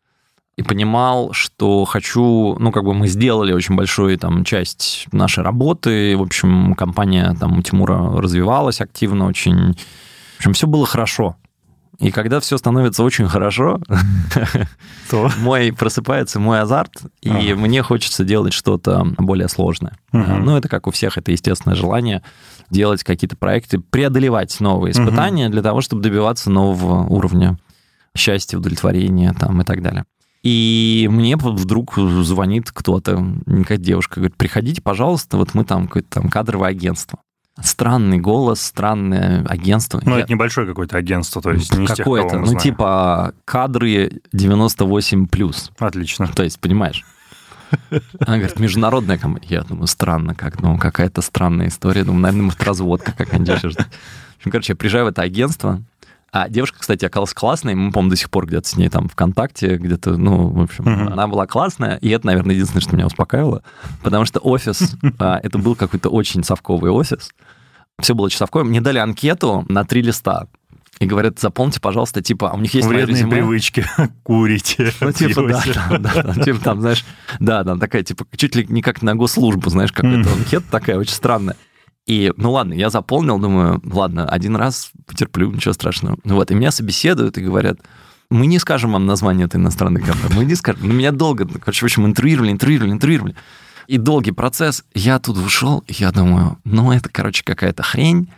и 0.58 0.64
понимал, 0.64 1.34
что 1.34 1.86
хочу, 1.86 2.58
ну, 2.60 2.72
как 2.72 2.84
бы 2.84 2.96
мы 2.96 3.08
сделали 3.08 3.54
очень 3.54 3.76
большую 3.76 4.18
там 4.18 4.44
часть 4.44 5.06
нашей 5.12 5.44
работы, 5.44 6.18
в 6.18 6.22
общем, 6.24 6.74
компания 6.74 7.36
там 7.40 7.60
у 7.60 7.62
Тимура 7.62 8.20
развивалась 8.20 8.82
активно 8.82 9.28
очень, 9.28 9.74
в 9.74 10.40
общем, 10.40 10.54
все 10.54 10.66
было 10.66 10.86
хорошо. 10.86 11.36
И 12.00 12.12
когда 12.12 12.40
все 12.40 12.58
становится 12.58 13.04
очень 13.04 13.28
хорошо, 13.28 13.80
то 15.10 15.32
мой 15.40 15.74
просыпается 15.74 16.40
мой 16.40 16.60
азарт, 16.62 16.92
и 17.22 17.30
ага. 17.30 17.56
мне 17.56 17.82
хочется 17.82 18.24
делать 18.24 18.54
что-то 18.54 19.06
более 19.18 19.50
сложное. 19.50 19.98
Угу. 20.12 20.34
Ну, 20.44 20.58
это 20.58 20.70
как 20.70 20.88
у 20.88 20.92
всех, 20.92 21.18
это 21.18 21.32
естественное 21.32 21.76
желание 21.76 22.24
делать 22.70 23.04
какие-то 23.04 23.36
проекты, 23.36 23.80
преодолевать 23.80 24.60
новые 24.60 24.92
испытания 24.92 25.46
угу. 25.46 25.54
для 25.54 25.62
того, 25.62 25.82
чтобы 25.82 26.02
добиваться 26.02 26.50
нового 26.50 27.04
уровня 27.08 27.58
счастья, 28.16 28.58
удовлетворения 28.58 29.34
там, 29.34 29.62
и 29.62 29.64
так 29.64 29.82
далее. 29.82 30.06
И 30.48 31.10
мне 31.12 31.36
вдруг 31.36 31.98
звонит 31.98 32.72
кто-то, 32.72 33.22
какая 33.46 33.78
девушка, 33.78 34.22
говорит, 34.22 34.38
приходите, 34.38 34.82
пожалуйста, 34.82 35.36
вот 35.36 35.54
мы 35.54 35.66
там 35.66 35.88
какое-то 35.88 36.22
там 36.22 36.30
кадровое 36.30 36.70
агентство. 36.70 37.20
Странный 37.62 38.18
голос, 38.18 38.62
странное 38.62 39.44
агентство. 39.44 40.00
Ну, 40.06 40.16
Я... 40.16 40.22
это 40.22 40.32
небольшое 40.32 40.66
какое-то 40.66 40.96
агентство, 40.96 41.42
то 41.42 41.52
есть 41.52 41.76
не 41.76 41.86
Какое-то, 41.86 42.40
ну, 42.40 42.58
типа 42.58 43.34
кадры 43.44 44.22
98+. 44.34 45.72
Отлично. 45.80 46.28
То 46.28 46.44
есть, 46.44 46.62
понимаешь? 46.62 47.04
Она 48.26 48.38
говорит, 48.38 48.58
международная 48.58 49.18
компания. 49.18 49.48
Я 49.50 49.64
думаю, 49.64 49.88
странно 49.88 50.34
как, 50.34 50.62
ну, 50.62 50.78
какая-то 50.78 51.22
странная 51.22 51.68
история. 51.68 52.06
Думаю, 52.06 52.22
наверное, 52.22 52.46
может, 52.46 52.64
разводка 52.64 53.12
какая-нибудь. 53.12 53.76
Короче, 54.44 54.72
я 54.72 54.78
приезжаю 54.78 55.04
в 55.04 55.08
это 55.10 55.24
агентство, 55.24 55.84
а 56.32 56.50
девушка, 56.50 56.80
кстати, 56.80 57.06
оказалась 57.06 57.34
классной. 57.34 57.76
Мы, 57.76 57.92
по-моему, 57.92 58.12
до 58.12 58.18
сих 58.18 58.30
пор 58.30 58.46
где-то 58.48 58.68
с 58.68 58.76
ней 58.76 58.90
там 58.90 59.08
ВКонтакте, 59.08 59.78
где-то, 59.78 60.18
ну, 60.18 60.50
в 60.50 60.62
общем, 60.62 60.84
uh-huh. 60.84 61.14
она 61.14 61.28
была 61.28 61.48
классная. 61.48 61.98
И 61.98 62.10
это, 62.10 62.28
наверное, 62.28 62.54
единственное, 62.54 62.82
что 62.82 62.96
меня 62.96 63.08
успокаивало. 63.08 63.64
Потому 64.04 64.26
что 64.26 64.40
офис, 64.40 64.96
а, 65.20 65.40
это 65.42 65.58
был 65.58 65.76
какой-то 65.76 66.10
очень 66.10 66.44
совковый 66.44 66.92
офис. 66.92 67.30
Все 68.00 68.14
было 68.14 68.26
очень 68.26 68.38
совковое. 68.38 68.68
Мне 68.68 68.82
дали 68.82 69.00
анкету 69.00 69.66
на 69.70 69.86
три 69.86 70.02
листа. 70.02 70.48
И 71.00 71.06
говорят, 71.06 71.40
запомните, 71.40 71.80
пожалуйста, 71.80 72.22
типа, 72.22 72.52
а 72.52 72.56
у 72.56 72.60
них 72.60 72.74
есть 72.74 72.88
Вредные 72.88 73.18
резюме. 73.18 73.32
привычки, 73.32 73.86
курите, 74.24 74.92
Ну, 75.00 75.12
типа, 75.12 75.48
да, 75.48 75.64
да, 75.90 75.98
да, 76.00 76.24
да, 76.24 76.44
типа 76.44 76.60
там, 76.60 76.82
знаешь, 76.82 77.06
да, 77.40 77.64
да, 77.64 77.78
такая, 77.78 78.02
типа, 78.02 78.26
чуть 78.36 78.56
ли 78.56 78.66
не 78.68 78.82
как 78.82 79.04
на 79.04 79.16
госслужбу, 79.16 79.70
знаешь, 79.70 79.92
какая-то 79.92 80.32
анкета 80.32 80.66
такая 80.72 80.98
очень 80.98 81.14
странная. 81.14 81.56
И, 82.08 82.34
ну 82.38 82.54
ладно, 82.54 82.74
я 82.74 82.90
заполнил, 82.90 83.38
думаю, 83.38 83.82
ладно, 83.84 84.26
один 84.26 84.56
раз 84.56 84.92
потерплю, 85.06 85.52
ничего 85.52 85.74
страшного. 85.74 86.18
Ну 86.24 86.36
вот, 86.36 86.50
и 86.50 86.56
меня 86.56 86.72
собеседуют 86.72 87.38
и 87.38 87.42
говорят, 87.42 87.80
мы 88.30 88.48
не 88.48 88.60
скажем 88.60 88.94
вам 88.94 89.06
название 89.06 89.46
этой 89.46 89.58
иностранной 89.58 90.02
компании, 90.02 90.36
мы 90.36 90.46
не 90.46 90.56
скажем. 90.56 90.82
Но 90.82 90.88
ну, 90.88 90.94
меня 90.94 91.12
долго, 91.12 91.46
короче, 91.46 91.82
в 91.82 91.84
общем, 91.84 92.06
интервьюировали, 92.06 92.52
интервьюировали, 92.52 92.94
интервьюировали. 92.94 93.36
И 93.88 93.98
долгий 93.98 94.32
процесс. 94.32 94.84
Я 94.94 95.20
тут 95.20 95.38
и 95.38 95.94
я 95.94 96.12
думаю, 96.12 96.58
ну 96.64 96.92
это, 96.92 97.10
короче, 97.10 97.44
какая-то 97.44 97.84
хрень. 97.84 98.30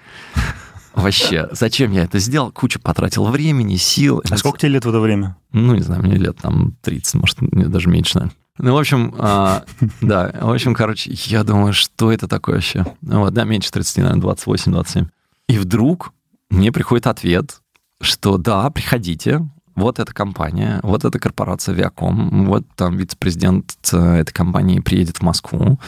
Вообще, 0.93 1.47
зачем 1.51 1.91
я 1.91 2.03
это 2.03 2.19
сделал? 2.19 2.51
Куча 2.51 2.79
потратил 2.79 3.25
времени, 3.25 3.75
сил. 3.77 4.21
А 4.29 4.37
сколько 4.37 4.59
тебе 4.59 4.73
лет 4.73 4.85
в 4.85 4.89
это 4.89 4.99
время? 4.99 5.37
Ну, 5.51 5.75
не 5.75 5.81
знаю, 5.81 6.03
мне 6.03 6.15
лет 6.15 6.37
там 6.37 6.75
30, 6.81 7.15
может, 7.15 7.37
даже 7.39 7.89
меньше, 7.89 8.15
наверное. 8.15 8.35
Ну, 8.61 8.73
в 8.73 8.77
общем, 8.77 9.15
а, 9.17 9.63
да, 10.01 10.31
в 10.41 10.51
общем, 10.51 10.75
короче, 10.75 11.11
я 11.13 11.43
думаю, 11.43 11.73
что 11.73 12.11
это 12.11 12.27
такое 12.27 12.55
вообще? 12.55 12.85
Вот, 13.01 13.33
да, 13.33 13.45
меньше 13.45 13.71
30, 13.71 13.97
наверное, 13.97 14.35
28-27. 14.35 15.07
И 15.47 15.57
вдруг 15.57 16.13
мне 16.49 16.71
приходит 16.71 17.07
ответ, 17.07 17.61
что 18.01 18.37
да, 18.37 18.69
приходите, 18.69 19.47
вот 19.75 19.99
эта 19.99 20.13
компания, 20.13 20.81
вот 20.83 21.05
эта 21.05 21.19
корпорация 21.19 21.73
Viacom, 21.73 22.45
вот 22.45 22.65
там 22.75 22.97
вице-президент 22.97 23.73
э, 23.93 24.17
этой 24.17 24.33
компании 24.33 24.81
приедет 24.81 25.17
в 25.17 25.21
Москву, 25.21 25.79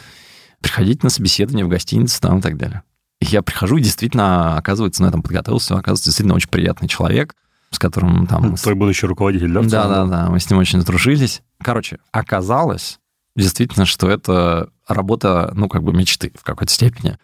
приходите 0.61 1.01
на 1.03 1.09
собеседование 1.09 1.65
в 1.65 1.69
гостиницу 1.69 2.21
там 2.21 2.39
и 2.39 2.41
так 2.41 2.57
далее. 2.57 2.83
Я 3.19 3.41
прихожу, 3.41 3.77
и 3.77 3.81
действительно, 3.81 4.57
оказывается, 4.57 5.03
на 5.03 5.07
этом 5.07 5.21
подготовился, 5.21 5.75
оказывается, 5.75 6.05
действительно 6.05 6.35
очень 6.35 6.49
приятный 6.49 6.87
человек, 6.87 7.35
с 7.71 7.79
которым 7.79 8.27
там... 8.27 8.55
Твой 8.55 8.75
будущий 8.75 9.07
руководитель, 9.07 9.51
да? 9.51 9.61
Да-да-да, 9.61 10.29
мы 10.29 10.39
с 10.39 10.49
ним 10.49 10.59
очень 10.59 10.81
сдружились. 10.81 11.41
Короче, 11.63 11.99
оказалось 12.11 12.99
действительно, 13.35 13.85
что 13.85 14.09
это 14.09 14.69
работа, 14.87 15.51
ну, 15.55 15.69
как 15.69 15.83
бы 15.83 15.93
мечты 15.93 16.31
в 16.35 16.43
какой-то 16.43 16.71
степени. 16.71 17.17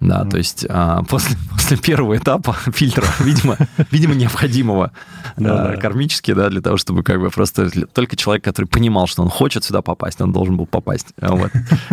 Да, 0.00 0.24
mm. 0.24 0.30
то 0.30 0.36
есть 0.36 0.66
а, 0.68 1.02
после, 1.04 1.36
после 1.52 1.76
первого 1.76 2.16
этапа 2.16 2.52
фильтра, 2.72 3.06
видимо, 3.20 3.56
видимо 3.90 4.14
необходимого 4.14 4.92
да, 5.36 5.72
да. 5.72 5.76
кармически, 5.76 6.32
да, 6.34 6.48
для 6.50 6.60
того, 6.60 6.76
чтобы 6.76 7.02
как 7.02 7.20
бы 7.20 7.30
просто 7.30 7.70
только 7.86 8.16
человек, 8.16 8.44
который 8.44 8.66
понимал, 8.66 9.06
что 9.06 9.22
он 9.22 9.30
хочет 9.30 9.64
сюда 9.64 9.82
попасть, 9.82 10.20
он 10.20 10.32
должен 10.32 10.56
был 10.56 10.66
попасть. 10.66 11.08
Вот. 11.20 11.50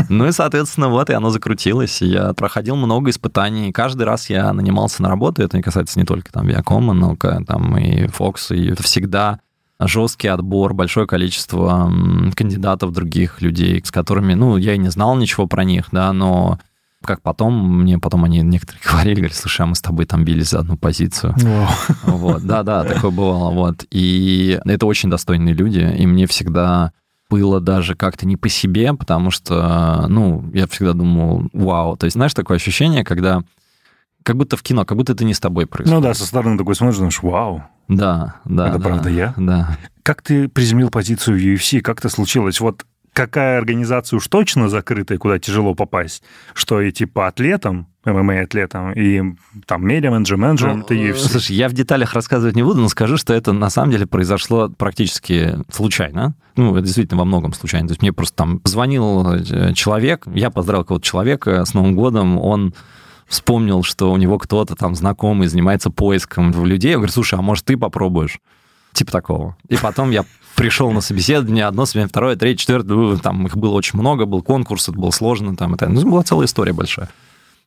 Ну 0.09 0.27
и, 0.27 0.31
соответственно, 0.31 0.89
вот 0.89 1.09
и 1.09 1.13
оно 1.13 1.29
закрутилось. 1.29 2.01
И 2.01 2.07
я 2.07 2.33
проходил 2.33 2.75
много 2.75 3.09
испытаний. 3.09 3.71
Каждый 3.71 4.03
раз 4.03 4.29
я 4.29 4.51
нанимался 4.53 5.01
на 5.01 5.09
работу. 5.09 5.41
Это 5.41 5.57
не 5.57 5.63
касается 5.63 5.97
не 5.97 6.05
только 6.05 6.31
там 6.31 6.47
Viacom, 6.47 6.91
но 6.91 7.15
там 7.15 7.77
и 7.77 8.07
Fox, 8.07 8.55
и 8.55 8.67
это 8.69 8.83
всегда 8.83 9.39
жесткий 9.79 10.27
отбор, 10.27 10.73
большое 10.73 11.07
количество 11.07 11.91
кандидатов 12.35 12.91
других 12.91 13.41
людей, 13.41 13.81
с 13.83 13.91
которыми, 13.91 14.33
ну, 14.33 14.57
я 14.57 14.75
и 14.75 14.77
не 14.77 14.89
знал 14.89 15.15
ничего 15.15 15.47
про 15.47 15.63
них, 15.63 15.87
да, 15.91 16.13
но 16.13 16.59
как 17.05 17.21
потом, 17.21 17.81
мне 17.81 17.99
потом 17.99 18.23
они 18.23 18.41
некоторые 18.41 18.81
говорили, 18.89 19.15
говорили, 19.15 19.35
слушай, 19.35 19.61
а 19.61 19.65
мы 19.65 19.75
с 19.75 19.81
тобой 19.81 20.05
там 20.05 20.23
бились 20.23 20.49
за 20.49 20.59
одну 20.59 20.77
позицию. 20.77 21.33
Wow. 21.37 21.67
Вот, 22.03 22.43
да-да, 22.43 22.83
такое 22.83 23.11
бывало, 23.11 23.51
вот. 23.51 23.85
И 23.91 24.59
это 24.65 24.85
очень 24.85 25.09
достойные 25.09 25.53
люди, 25.53 25.79
и 25.79 26.05
мне 26.05 26.27
всегда 26.27 26.91
было 27.29 27.59
даже 27.59 27.95
как-то 27.95 28.27
не 28.27 28.37
по 28.37 28.49
себе, 28.49 28.93
потому 28.93 29.31
что, 29.31 30.05
ну, 30.07 30.49
я 30.53 30.67
всегда 30.67 30.93
думал, 30.93 31.49
вау, 31.53 31.97
то 31.97 32.05
есть, 32.05 32.13
знаешь, 32.13 32.33
такое 32.33 32.57
ощущение, 32.57 33.03
когда 33.03 33.43
как 34.23 34.37
будто 34.37 34.55
в 34.57 34.63
кино, 34.63 34.85
как 34.85 34.97
будто 34.97 35.13
это 35.13 35.25
не 35.25 35.33
с 35.33 35.39
тобой 35.39 35.65
происходит. 35.65 36.01
Ну 36.01 36.07
да, 36.07 36.13
со 36.13 36.25
стороны 36.25 36.57
такой 36.57 36.75
смотришь, 36.75 36.97
думаешь, 36.97 37.21
вау. 37.21 37.63
Да, 37.87 38.35
да. 38.45 38.69
Это 38.69 38.77
да, 38.77 38.83
правда 38.83 39.09
я? 39.09 39.33
Да. 39.37 39.77
Как 40.01 40.21
ты 40.21 40.47
приземлил 40.47 40.89
позицию 40.89 41.37
в 41.37 41.41
UFC? 41.41 41.81
Как 41.81 41.99
это 41.99 42.09
случилось? 42.09 42.59
Вот 42.59 42.85
какая 43.13 43.57
организация 43.57 44.17
уж 44.17 44.27
точно 44.27 44.69
закрытая, 44.69 45.17
куда 45.17 45.39
тяжело 45.39 45.75
попасть, 45.75 46.23
что 46.53 46.81
и 46.81 46.91
типа 46.91 47.27
атлетам, 47.27 47.87
ММА-атлетам, 48.05 48.91
и 48.91 49.21
там 49.65 49.87
медиа-менеджер, 49.87 50.35
менеджером, 50.35 50.79
ну, 50.79 50.83
ты 50.83 50.95
UFC. 50.95 51.29
Слушай, 51.29 51.55
я 51.55 51.69
в 51.69 51.73
деталях 51.73 52.13
рассказывать 52.13 52.55
не 52.55 52.63
буду, 52.63 52.81
но 52.81 52.89
скажу, 52.89 53.15
что 53.15 53.33
это 53.33 53.53
на 53.53 53.69
самом 53.69 53.91
деле 53.91 54.05
произошло 54.05 54.69
практически 54.69 55.57
случайно. 55.71 56.35
Ну, 56.57 56.75
это 56.75 56.85
действительно 56.85 57.19
во 57.19 57.25
многом 57.25 57.53
случайно. 57.53 57.87
То 57.87 57.93
есть 57.93 58.01
мне 58.01 58.11
просто 58.11 58.35
там 58.35 58.59
позвонил 58.59 59.33
э, 59.33 59.73
человек, 59.73 60.25
я 60.33 60.49
поздравил 60.49 60.83
кого-то 60.83 61.05
человека 61.05 61.63
с 61.63 61.73
Новым 61.73 61.95
годом, 61.95 62.37
он 62.37 62.73
вспомнил, 63.27 63.83
что 63.83 64.11
у 64.11 64.17
него 64.17 64.37
кто-то 64.37 64.75
там 64.75 64.95
знакомый 64.95 65.47
занимается 65.47 65.89
поиском 65.89 66.51
людей. 66.65 66.91
Я 66.91 66.97
говорю, 66.97 67.11
слушай, 67.11 67.39
а 67.39 67.41
может 67.41 67.63
ты 67.65 67.77
попробуешь? 67.77 68.39
Типа 68.91 69.11
такого. 69.11 69.57
И 69.69 69.77
потом 69.77 70.11
я 70.11 70.25
пришел 70.55 70.91
на 70.91 71.01
собеседование, 71.01 71.65
одно 71.65 71.85
собеседование, 71.85 72.09
второе, 72.09 72.35
третье, 72.35 72.61
четвертое, 72.61 73.17
там 73.17 73.45
их 73.47 73.57
было 73.57 73.73
очень 73.73 73.99
много, 73.99 74.25
был 74.25 74.41
конкурс, 74.41 74.89
это 74.89 74.97
было 74.97 75.11
сложно, 75.11 75.55
там, 75.55 75.73
это, 75.73 75.87
ну, 75.89 76.01
была 76.03 76.23
целая 76.23 76.47
история 76.47 76.73
большая. 76.73 77.09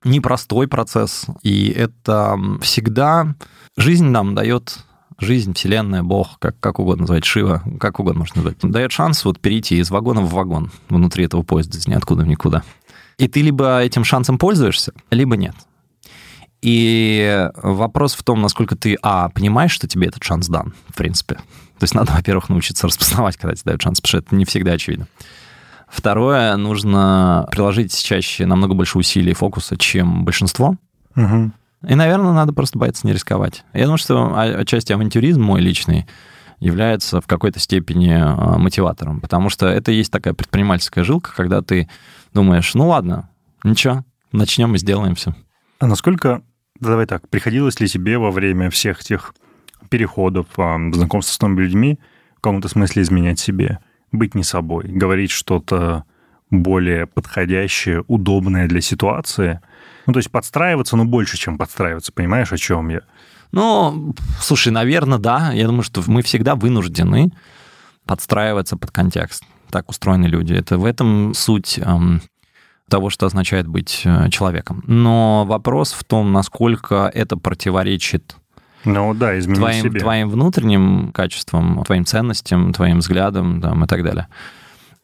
Непростой 0.05 0.69
процесс, 0.69 1.27
и 1.43 1.69
это 1.69 2.39
всегда 2.61 3.35
жизнь 3.77 4.07
нам 4.07 4.35
дает 4.35 4.79
жизнь, 5.19 5.55
вселенная, 5.55 6.03
Бог, 6.03 6.39
как, 6.39 6.59
как 6.61 6.79
угодно 6.79 7.03
назвать, 7.03 7.25
Шива, 7.25 7.63
как 7.81 7.99
угодно 8.01 8.21
можно 8.21 8.43
назвать, 8.43 8.59
дает 8.63 8.93
шанс 8.93 9.25
вот 9.25 9.41
перейти 9.41 9.79
из 9.79 9.91
вагона 9.91 10.21
в 10.21 10.31
вагон 10.31 10.71
внутри 10.89 11.25
этого 11.25 11.43
поезда 11.43 11.79
из 11.79 11.87
ниоткуда 11.87 12.23
в 12.23 12.27
никуда. 12.27 12.63
И 13.19 13.29
ты 13.29 13.41
либо 13.41 13.81
этим 13.81 14.05
шансом 14.05 14.39
пользуешься, 14.39 14.93
либо 15.11 15.37
нет. 15.37 15.55
И 16.63 17.49
вопрос 17.63 18.15
в 18.15 18.23
том, 18.23 18.43
насколько 18.43 18.77
ты, 18.77 18.97
а, 19.03 19.29
понимаешь, 19.31 19.73
что 19.73 19.89
тебе 19.89 20.09
этот 20.09 20.23
шанс 20.23 20.49
дан, 20.49 20.75
в 20.89 20.97
принципе. 20.97 21.39
То 21.79 21.85
есть 21.85 21.95
надо, 21.95 22.13
во-первых, 22.17 22.49
научиться 22.49 22.87
распознавать, 22.87 23.37
когда 23.37 23.55
тебе 23.55 23.71
дают 23.71 23.83
шанс, 23.83 24.01
потому 24.01 24.09
что 24.09 24.19
это 24.19 24.35
не 24.35 24.45
всегда 24.45 24.73
очевидно. 24.73 25.07
Второе, 25.89 26.57
нужно 26.57 27.47
приложить 27.51 27.97
чаще 28.03 28.45
намного 28.45 28.75
больше 28.75 28.99
усилий 28.99 29.31
и 29.31 29.35
фокуса, 29.35 29.77
чем 29.77 30.25
большинство. 30.25 30.77
Угу. 31.15 31.53
И, 31.89 31.95
наверное, 31.95 32.33
надо 32.33 32.53
просто 32.53 32.79
бояться 32.79 33.07
не 33.07 33.13
рисковать. 33.13 33.65
Я 33.73 33.85
думаю, 33.85 33.99
что 33.99 34.37
отчасти 34.37 34.93
авантюризм 34.93 35.43
мой 35.43 35.61
личный 35.61 36.07
является 36.59 37.21
в 37.21 37.27
какой-то 37.27 37.61
степени 37.61 38.15
а, 38.15 38.59
мотиватором, 38.59 39.21
потому 39.21 39.51
что 39.51 39.67
это 39.67 39.93
есть 39.93 40.11
такая 40.11 40.35
предпринимательская 40.35 41.05
жилка, 41.05 41.33
когда 41.35 41.61
ты 41.61 41.89
думаешь, 42.33 42.75
ну 42.75 42.89
ладно, 42.89 43.29
ничего, 43.63 44.05
начнем 44.33 44.75
и 44.75 44.79
сделаем 44.79 45.15
все. 45.15 45.35
А 45.79 45.87
насколько, 45.87 46.43
давай 46.81 47.07
так, 47.07 47.29
приходилось 47.29 47.79
ли 47.79 47.89
тебе 47.89 48.19
во 48.19 48.31
время 48.31 48.71
всех 48.71 49.05
тех 49.05 49.35
переходов, 49.89 50.47
а, 50.57 50.79
знакомства 50.93 51.33
с 51.33 51.41
новыми 51.41 51.63
людьми 51.63 51.99
в 52.33 52.41
каком-то 52.41 52.69
смысле 52.69 53.03
изменять 53.03 53.39
себе, 53.39 53.79
быть 54.13 54.35
не 54.35 54.45
собой, 54.45 54.85
говорить 54.89 55.31
что-то 55.31 56.05
более 56.51 57.07
подходящее, 57.07 58.05
удобное 58.07 58.69
для 58.69 58.81
ситуации? 58.81 59.61
Ну, 60.07 60.13
то 60.13 60.19
есть 60.19 60.31
подстраиваться, 60.31 60.97
но 60.97 61.05
больше, 61.05 61.37
чем 61.37 61.59
подстраиваться, 61.59 62.13
понимаешь, 62.13 62.53
о 62.53 62.57
чем 62.57 62.89
я? 62.89 63.01
Ну, 63.53 64.15
слушай, 64.41 64.73
наверное, 64.73 65.19
да. 65.19 65.53
Я 65.53 65.67
думаю, 65.67 65.83
что 65.83 66.03
мы 66.07 66.23
всегда 66.23 66.55
вынуждены 66.55 67.33
подстраиваться 68.05 68.77
под 68.77 68.91
контекст. 68.91 69.45
Так 69.71 69.89
устроены 69.91 70.27
люди. 70.27 70.53
Это 70.53 70.79
в 70.79 70.85
этом 70.85 71.35
суть 71.35 71.79
эм, 71.79 72.23
того, 72.89 73.11
что 73.11 73.27
означает 73.27 73.67
быть 73.67 74.03
э, 74.05 74.29
человеком. 74.31 74.83
Но 74.87 75.45
вопрос 75.45 75.93
в 75.93 76.05
том, 76.05 76.33
насколько 76.33 77.11
это 77.13 77.37
противоречит 77.37 78.37
ну 78.87 79.15
да, 79.15 79.39
твоим, 79.41 79.85
себе. 79.85 80.01
твоим 80.01 80.31
внутренним 80.31 81.11
качествам, 81.13 81.83
твоим 81.85 82.07
ценностям, 82.07 82.73
твоим 82.73 83.01
взглядам 83.01 83.61
там, 83.61 83.85
и 83.85 83.87
так 83.87 84.03
далее. 84.03 84.29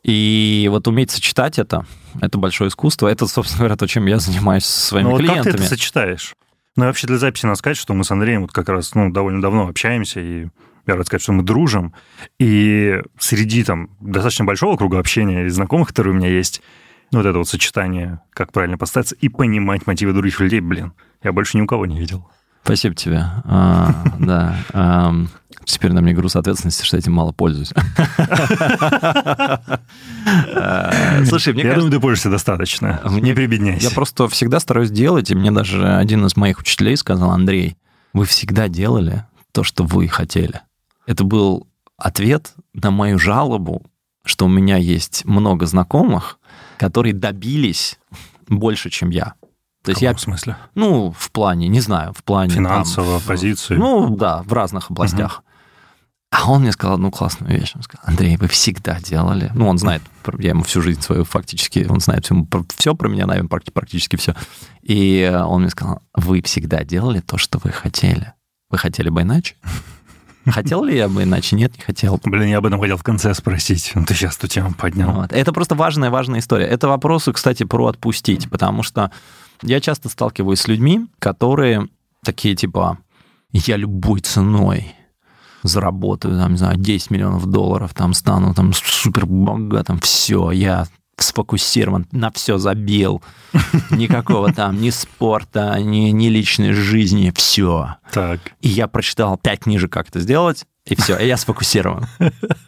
И 0.03 0.69
вот 0.71 0.89
уметь 0.89 1.11
сочетать 1.11 1.59
это, 1.59 1.87
это 2.21 2.39
большое 2.39 2.69
искусство. 2.69 3.09
Это, 3.09 3.27
собственно 3.27 3.59
говоря, 3.59 3.77
то, 3.77 3.87
чем 3.87 4.07
я 4.07 4.19
занимаюсь 4.19 4.65
со 4.65 4.81
своими 4.81 5.09
ну, 5.09 5.17
клиентами. 5.17 5.45
как 5.45 5.53
ты 5.53 5.59
это 5.59 5.69
сочетаешь? 5.69 6.35
Ну, 6.77 6.87
вообще 6.87 7.07
для 7.07 7.19
записи 7.19 7.47
надо 7.47 7.59
сказать, 7.59 7.77
что 7.77 7.95
мы 7.95 8.03
с 8.05 8.11
Андреем 8.11 8.43
вот 8.43 8.53
как 8.53 8.69
раз 8.69 8.95
ну, 8.95 9.11
довольно 9.11 9.43
давно 9.43 9.69
общаемся, 9.69 10.21
и 10.21 10.49
я 10.87 10.97
рад 10.97 11.07
сказать, 11.07 11.23
что 11.23 11.33
мы 11.33 11.43
дружим. 11.43 11.95
И 12.39 13.01
среди 13.19 13.63
там 13.63 13.91
достаточно 14.01 14.45
большого 14.45 14.77
круга 14.77 14.99
общения 14.99 15.45
и 15.45 15.51
знакомых, 15.51 15.89
которые 15.89 16.15
у 16.15 16.17
меня 16.17 16.29
есть, 16.29 16.63
ну, 17.13 17.19
вот 17.19 17.27
это 17.27 17.39
вот 17.39 17.49
сочетание, 17.49 18.21
как 18.31 18.53
правильно 18.53 18.79
поставиться, 18.79 19.15
и 19.15 19.29
понимать 19.29 19.87
мотивы 19.87 20.13
других 20.15 20.41
людей, 20.41 20.61
блин, 20.61 20.95
я 21.23 21.33
больше 21.33 21.57
ни 21.59 21.61
у 21.61 21.67
кого 21.67 21.87
не 21.87 21.99
видел. 21.99 22.29
Спасибо 22.63 22.95
тебе. 22.95 23.27
А, 23.45 24.05
да. 24.19 24.57
Теперь 25.65 25.93
на 25.93 26.01
мне 26.01 26.13
груз 26.13 26.37
ответственности, 26.37 26.85
что 26.85 26.97
этим 26.97 27.13
мало 27.13 27.33
пользуюсь. 27.33 27.69
Слушай, 31.29 31.53
мне 31.53 31.63
Я 31.63 31.71
кажется... 31.71 31.75
думаю, 31.75 31.93
ты 31.93 32.01
пользуешься 32.01 32.31
достаточно. 32.31 33.01
Не 33.09 33.33
прибедняйся. 33.33 33.89
Я 33.89 33.95
просто 33.95 34.29
всегда 34.29 34.61
стараюсь 34.61 34.91
делать, 34.91 35.31
и 35.31 35.35
мне 35.35 35.53
даже 35.53 35.97
один 35.97 36.27
из 36.27 36.37
моих 36.37 36.59
учителей 36.59 36.97
сказал, 36.97 37.31
Андрей, 37.31 37.77
вы 38.13 38.25
всегда 38.25 38.69
делали 38.69 39.25
то, 39.53 39.63
что 39.63 39.85
вы 39.85 40.09
хотели. 40.09 40.61
Это 41.07 41.25
был 41.25 41.69
ответ 41.97 42.55
на 42.75 42.91
мою 42.91 43.19
жалобу, 43.19 43.83
что 44.25 44.47
у 44.47 44.49
меня 44.49 44.77
есть 44.77 45.25
много 45.25 45.67
знакомых, 45.67 46.39
которые 46.77 47.15
добились 47.15 47.99
больше, 48.49 48.91
чем 48.91 49.11
я. 49.11 49.35
То 49.83 49.91
есть 49.91 50.03
я, 50.03 50.15
в 50.15 50.21
смысле? 50.21 50.57
Ну, 50.75 51.13
в 51.17 51.31
плане, 51.31 51.69
не 51.69 51.81
знаю, 51.81 52.13
в 52.13 52.23
плане... 52.23 52.51
Финансово, 52.51 53.19
там, 53.19 53.29
позиции. 53.29 53.75
Ну, 53.75 54.15
да, 54.17 54.43
в 54.45 54.53
разных 54.53 54.91
областях. 54.91 55.39
Угу. 55.39 55.47
А 56.33 56.51
он 56.51 56.63
мне 56.63 56.73
сказал 56.73 56.95
одну 56.95 57.11
классную 57.11 57.53
вещь. 57.59 57.73
Он 57.75 57.83
сказал, 57.83 58.05
Андрей, 58.07 58.37
вы 58.39 58.49
всегда 58.49 58.99
делали... 59.01 59.51
Ну, 59.55 59.69
он 59.69 59.77
знает, 59.77 60.03
я 60.39 60.51
ему 60.51 60.63
всю 60.63 60.81
жизнь 60.81 61.03
свою 61.03 61.25
фактически, 61.25 61.87
он 61.89 62.01
знает 62.01 62.25
все, 62.25 62.35
все 62.75 62.95
про 62.95 63.09
меня, 63.09 63.27
наверное, 63.27 63.49
практически 63.49 64.17
все. 64.17 64.35
И 64.83 65.31
он 65.31 65.61
мне 65.61 65.71
сказал, 65.71 66.01
вы 66.15 66.41
всегда 66.41 66.85
делали 66.85 67.21
то, 67.21 67.37
что 67.37 67.61
вы 67.63 67.71
хотели. 67.71 68.33
Вы 68.71 68.79
хотели 68.79 69.11
бы 69.11 69.21
иначе? 69.23 69.57
Хотел 70.47 70.83
ли 70.85 70.97
я 70.97 71.09
бы 71.09 71.23
иначе? 71.23 71.55
Нет, 71.55 71.77
не 71.77 71.85
хотел. 71.85 72.19
Блин, 72.25 72.49
я 72.49 72.59
об 72.59 72.67
этом 72.67 72.81
хотел 72.81 72.97
в 72.97 73.03
конце 73.03 73.35
спросить. 73.35 73.93
Ну, 73.95 74.05
ты 74.05 74.15
сейчас 74.15 74.37
эту 74.39 74.49
тему 74.49 74.73
поднял. 74.73 75.13
Вот. 75.13 75.33
Это 75.33 75.53
просто 75.53 75.75
важная, 75.75 76.11
важная 76.11 76.41
история. 76.41 76.67
Это 76.67 76.89
вопросы, 76.89 77.33
кстати, 77.33 77.65
про 77.65 77.87
отпустить, 77.87 78.49
потому 78.49 78.83
что 78.83 79.11
я 79.63 79.81
часто 79.81 80.09
сталкиваюсь 80.09 80.61
с 80.61 80.69
людьми, 80.69 81.07
которые 81.19 81.89
такие 82.25 82.55
типа, 82.55 82.99
я 83.53 83.77
любой 83.77 84.21
ценой 84.21 84.95
заработаю, 85.63 86.37
там, 86.37 86.53
не 86.53 86.59
знаю, 86.59 86.77
10 86.77 87.11
миллионов 87.11 87.47
долларов, 87.47 87.95
там, 87.95 88.15
стану 88.15 88.55
там 88.55 88.73
супер 88.73 89.27
богатым, 89.27 89.99
все, 90.01 90.51
я 90.51 90.87
сфокусирован, 91.17 92.07
на 92.11 92.31
все 92.33 92.59
забил, 92.59 93.23
никакого 93.91 94.53
там 94.53 94.81
ни 94.81 94.91
спорта, 94.91 95.79
ни, 95.81 96.11
ни 96.11 96.29
личной 96.29 96.73
жизни, 96.73 97.33
все. 97.35 97.97
Так. 98.13 98.41
И 98.61 98.69
я 98.69 98.89
прочитал 98.89 99.37
пять 99.37 99.61
книжек, 99.61 99.93
как 99.93 100.09
это 100.09 100.21
сделать, 100.21 100.65
и 100.85 100.97
все, 100.97 101.17
и 101.17 101.27
я 101.27 101.37
сфокусирован. 101.37 102.07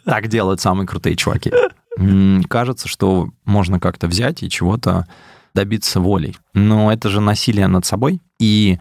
Так 0.05 0.27
делают 0.27 0.61
самые 0.61 0.87
крутые 0.87 1.15
чуваки. 1.15 1.51
Кажется, 2.47 2.87
что 2.87 3.29
можно 3.43 3.79
как-то 3.79 4.07
взять 4.07 4.43
и 4.43 4.49
чего-то 4.49 5.07
добиться 5.55 5.99
волей. 5.99 6.37
Но 6.53 6.91
это 6.91 7.09
же 7.09 7.21
насилие 7.21 7.67
над 7.67 7.85
собой. 7.85 8.21
И 8.39 8.77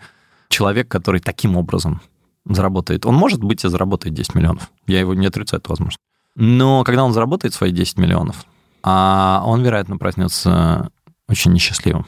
человек, 0.48 0.88
который 0.88 1.20
таким 1.20 1.56
образом 1.56 2.02
заработает, 2.44 3.06
он 3.06 3.14
может 3.14 3.42
быть 3.42 3.64
и 3.64 3.68
заработает 3.68 4.14
10 4.14 4.34
миллионов. 4.34 4.70
Я 4.86 5.00
его 5.00 5.14
не 5.14 5.26
отрицаю, 5.26 5.60
это 5.60 5.70
возможно. 5.70 5.98
Но 6.34 6.84
когда 6.84 7.04
он 7.04 7.12
заработает 7.12 7.54
свои 7.54 7.70
10 7.70 7.96
миллионов, 7.98 8.44
а 8.82 9.42
он, 9.46 9.62
вероятно, 9.62 9.96
проснется 9.96 10.90
очень 11.28 11.52
несчастливым. 11.52 12.06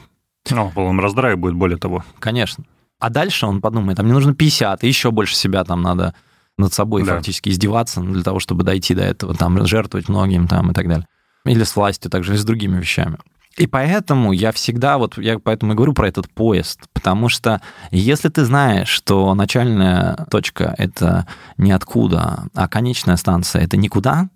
Ну, 0.49 0.69
в 0.69 0.73
полном 0.73 0.99
раздрае 0.99 1.35
будет, 1.35 1.55
более 1.55 1.77
того. 1.77 2.03
Конечно. 2.19 2.63
А 2.99 3.09
дальше 3.09 3.45
он 3.45 3.61
подумает, 3.61 3.99
а 3.99 4.03
мне 4.03 4.13
нужно 4.13 4.35
50, 4.35 4.83
и 4.83 4.87
еще 4.87 5.11
больше 5.11 5.35
себя 5.35 5.63
там 5.63 5.81
надо 5.81 6.13
над 6.57 6.73
собой 6.73 7.03
да. 7.03 7.15
фактически 7.15 7.49
издеваться 7.49 8.01
для 8.01 8.23
того, 8.23 8.39
чтобы 8.39 8.63
дойти 8.63 8.93
до 8.93 9.03
этого, 9.03 9.33
там, 9.33 9.65
жертвовать 9.65 10.09
многим 10.09 10.47
там 10.47 10.71
и 10.71 10.73
так 10.73 10.87
далее. 10.87 11.07
Или 11.45 11.63
с 11.63 11.75
властью 11.75 12.11
также, 12.11 12.33
и 12.33 12.37
с 12.37 12.43
другими 12.43 12.79
вещами. 12.79 13.17
И 13.57 13.65
поэтому 13.65 14.33
я 14.33 14.51
всегда, 14.51 14.99
вот 14.99 15.17
я 15.17 15.39
поэтому 15.39 15.73
и 15.73 15.75
говорю 15.75 15.93
про 15.93 16.07
этот 16.07 16.29
поезд, 16.29 16.81
потому 16.93 17.27
что 17.27 17.59
если 17.89 18.29
ты 18.29 18.45
знаешь, 18.45 18.87
что 18.87 19.33
начальная 19.33 20.27
точка— 20.29 20.75
это 20.77 21.27
ниоткуда, 21.57 22.45
а 22.53 22.67
конечная 22.67 23.17
станция— 23.17 23.61
это 23.63 23.75
никуда, 23.75 24.29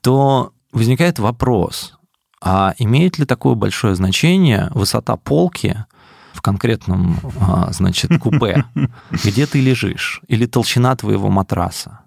то 0.00 0.52
возникает 0.72 1.20
вопрос, 1.20 1.94
а 2.42 2.74
имеет 2.78 3.18
ли 3.18 3.26
такое 3.26 3.54
большое 3.54 3.94
значение 3.94 4.70
высота 4.74 5.16
полки 5.16 5.84
в 6.32 6.42
конкретном, 6.42 7.20
а, 7.40 7.72
значит, 7.72 8.10
купе, 8.18 8.64
где 9.10 9.46
ты 9.46 9.60
лежишь, 9.60 10.20
или 10.26 10.46
толщина 10.46 10.96
твоего 10.96 11.30
матраса? 11.30 12.00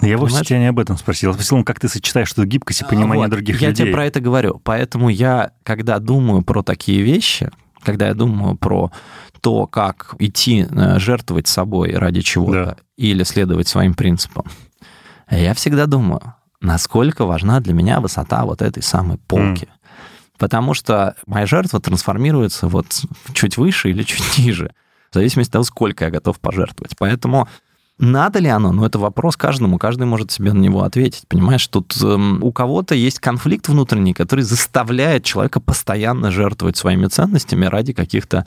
Я 0.00 0.16
вовсе 0.18 0.44
тебя 0.44 0.58
не 0.58 0.66
об 0.66 0.78
этом 0.78 0.96
спросил. 0.96 1.30
Я 1.30 1.34
спросил, 1.34 1.62
как 1.64 1.80
ты 1.80 1.88
сочетаешь 1.88 2.28
что 2.28 2.44
гибкость 2.44 2.82
и 2.82 2.84
понимание 2.84 3.26
вот, 3.26 3.30
других 3.30 3.60
я 3.60 3.68
людей. 3.68 3.82
Я 3.82 3.86
тебе 3.86 3.94
про 3.94 4.06
это 4.06 4.20
говорю. 4.20 4.60
Поэтому 4.64 5.08
я, 5.08 5.52
когда 5.62 5.98
думаю 5.98 6.42
про 6.42 6.62
такие 6.62 7.02
вещи, 7.02 7.50
когда 7.82 8.08
я 8.08 8.14
думаю 8.14 8.56
про 8.56 8.90
то, 9.40 9.66
как 9.66 10.14
идти 10.18 10.66
э, 10.70 10.98
жертвовать 10.98 11.48
собой 11.48 11.92
ради 11.92 12.20
чего-то 12.20 12.64
да. 12.64 12.76
или 12.96 13.22
следовать 13.24 13.68
своим 13.68 13.94
принципам, 13.94 14.44
я 15.30 15.54
всегда 15.54 15.86
думаю, 15.86 16.34
насколько 16.60 17.24
важна 17.24 17.60
для 17.60 17.72
меня 17.72 18.00
высота 18.00 18.44
вот 18.44 18.62
этой 18.62 18.82
самой 18.82 19.18
полки. 19.18 19.64
Mm. 19.64 19.68
Потому 20.38 20.74
что 20.74 21.16
моя 21.26 21.46
жертва 21.46 21.80
трансформируется 21.80 22.68
вот 22.68 23.02
чуть 23.34 23.56
выше 23.56 23.90
или 23.90 24.02
чуть 24.02 24.38
ниже, 24.38 24.72
в 25.10 25.14
зависимости 25.14 25.50
от 25.50 25.52
того, 25.52 25.64
сколько 25.64 26.04
я 26.04 26.10
готов 26.10 26.40
пожертвовать. 26.40 26.96
Поэтому 26.98 27.48
надо 28.00 28.38
ли 28.38 28.48
оно? 28.48 28.72
Ну, 28.72 28.84
это 28.84 28.98
вопрос 28.98 29.36
каждому, 29.36 29.78
каждый 29.78 30.06
может 30.06 30.30
себе 30.30 30.52
на 30.52 30.58
него 30.58 30.82
ответить. 30.82 31.24
Понимаешь, 31.28 31.66
тут 31.68 31.94
эм, 32.02 32.42
у 32.42 32.50
кого-то 32.50 32.94
есть 32.94 33.20
конфликт 33.20 33.68
внутренний, 33.68 34.14
который 34.14 34.40
заставляет 34.42 35.24
человека 35.24 35.60
постоянно 35.60 36.30
жертвовать 36.30 36.76
своими 36.76 37.06
ценностями 37.06 37.66
ради 37.66 37.92
каких-то 37.92 38.46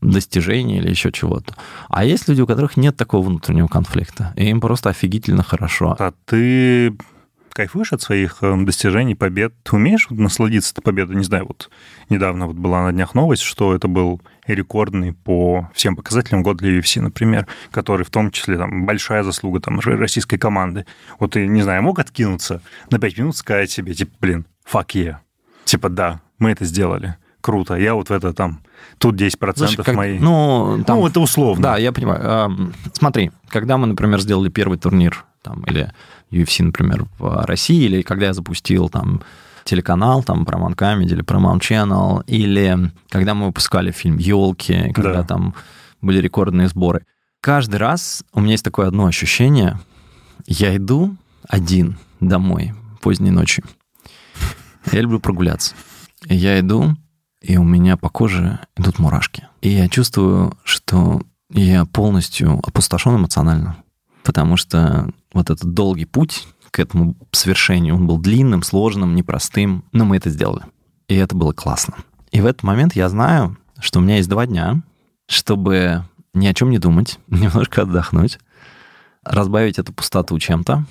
достижений 0.00 0.78
или 0.78 0.90
еще 0.90 1.12
чего-то. 1.12 1.54
А 1.88 2.04
есть 2.04 2.28
люди, 2.28 2.40
у 2.40 2.46
которых 2.46 2.76
нет 2.76 2.96
такого 2.96 3.26
внутреннего 3.26 3.68
конфликта, 3.68 4.32
и 4.36 4.48
им 4.48 4.60
просто 4.60 4.90
офигительно 4.90 5.42
хорошо. 5.42 5.96
А 5.98 6.12
ты 6.24 6.96
кайфуешь 7.54 7.92
от 7.92 8.02
своих 8.02 8.42
эм, 8.42 8.64
достижений, 8.64 9.14
побед? 9.14 9.54
Ты 9.62 9.76
умеешь 9.76 10.06
насладиться 10.10 10.72
этой 10.72 10.82
победой? 10.82 11.16
Не 11.16 11.24
знаю, 11.24 11.46
вот 11.46 11.70
недавно 12.08 12.46
вот 12.46 12.56
была 12.56 12.82
на 12.82 12.92
днях 12.92 13.14
новость, 13.14 13.42
что 13.42 13.74
это 13.74 13.88
был 13.88 14.20
рекордный 14.46 15.12
по 15.12 15.70
всем 15.74 15.96
показателям 15.96 16.42
год 16.42 16.58
для 16.58 16.78
UFC, 16.78 17.00
например, 17.00 17.46
который 17.70 18.04
в 18.04 18.10
том 18.10 18.30
числе 18.30 18.56
там 18.56 18.86
большая 18.86 19.22
заслуга 19.22 19.60
там 19.60 19.78
российской 19.80 20.38
команды. 20.38 20.86
Вот 21.18 21.32
ты, 21.32 21.46
не 21.46 21.62
знаю, 21.62 21.82
мог 21.82 21.98
откинуться 21.98 22.62
на 22.90 22.98
5 22.98 23.18
минут, 23.18 23.36
сказать 23.36 23.70
себе, 23.70 23.94
типа, 23.94 24.12
блин, 24.20 24.46
fuck 24.70 24.88
yeah. 24.94 25.16
Типа, 25.64 25.88
да, 25.88 26.20
мы 26.38 26.50
это 26.50 26.64
сделали. 26.64 27.16
круто, 27.40 27.74
я 27.74 27.94
вот 27.94 28.08
в 28.08 28.12
это 28.12 28.32
там, 28.32 28.62
тут 28.98 29.20
10% 29.20 29.56
Слушай, 29.56 29.84
как, 29.84 29.94
мои. 29.94 30.18
Ну, 30.18 30.82
там, 30.86 30.98
ну, 30.98 31.06
это 31.06 31.20
условно. 31.20 31.62
Да, 31.62 31.76
я 31.76 31.92
понимаю. 31.92 32.72
Смотри, 32.92 33.30
когда 33.48 33.76
мы, 33.76 33.86
например, 33.86 34.20
сделали 34.20 34.48
первый 34.48 34.78
турнир, 34.78 35.24
там, 35.42 35.62
или 35.64 35.92
UFC, 36.32 36.64
например, 36.64 37.06
в 37.18 37.44
России, 37.46 37.84
или 37.84 38.02
когда 38.02 38.26
я 38.26 38.34
запустил 38.34 38.88
там 38.88 39.22
телеканал, 39.64 40.22
там, 40.22 40.42
Paramount 40.42 40.76
Comedy 40.76 41.12
или 41.12 41.22
Paramount 41.22 41.60
Channel, 41.60 42.24
или 42.26 42.90
когда 43.08 43.34
мы 43.34 43.46
выпускали 43.46 43.90
фильм 43.92 44.18
«Елки», 44.18 44.92
когда 44.92 45.22
да. 45.22 45.24
там 45.24 45.54
были 46.00 46.18
рекордные 46.20 46.68
сборы. 46.68 47.06
Каждый 47.40 47.76
раз 47.76 48.24
у 48.32 48.40
меня 48.40 48.52
есть 48.52 48.64
такое 48.64 48.88
одно 48.88 49.06
ощущение, 49.06 49.78
я 50.46 50.76
иду 50.76 51.16
один 51.48 51.98
домой 52.20 52.74
поздней 53.00 53.30
ночью. 53.30 53.64
Я 54.90 55.00
люблю 55.00 55.20
прогуляться. 55.20 55.74
И 56.26 56.34
я 56.34 56.58
иду, 56.60 56.96
и 57.40 57.56
у 57.56 57.64
меня 57.64 57.96
по 57.96 58.08
коже 58.08 58.60
идут 58.76 58.98
мурашки. 58.98 59.46
И 59.60 59.70
я 59.70 59.88
чувствую, 59.88 60.56
что 60.64 61.22
я 61.50 61.84
полностью 61.84 62.60
опустошен 62.64 63.16
эмоционально. 63.16 63.76
Потому 64.22 64.56
что 64.56 65.10
вот 65.32 65.50
этот 65.50 65.72
долгий 65.72 66.04
путь 66.04 66.46
к 66.70 66.78
этому 66.78 67.16
свершению, 67.32 67.96
он 67.96 68.06
был 68.06 68.18
длинным, 68.18 68.62
сложным, 68.62 69.14
непростым, 69.14 69.84
но 69.92 70.04
мы 70.04 70.16
это 70.16 70.30
сделали. 70.30 70.64
И 71.08 71.14
это 71.14 71.36
было 71.36 71.52
классно. 71.52 71.96
И 72.30 72.40
в 72.40 72.46
этот 72.46 72.62
момент 72.62 72.96
я 72.96 73.08
знаю, 73.08 73.56
что 73.78 73.98
у 73.98 74.02
меня 74.02 74.16
есть 74.16 74.28
два 74.28 74.46
дня, 74.46 74.82
чтобы 75.26 76.04
ни 76.34 76.46
о 76.46 76.54
чем 76.54 76.70
не 76.70 76.78
думать, 76.78 77.18
немножко 77.28 77.82
отдохнуть, 77.82 78.38
разбавить 79.22 79.78
эту 79.78 79.92
пустоту 79.92 80.38
чем-то 80.38 80.84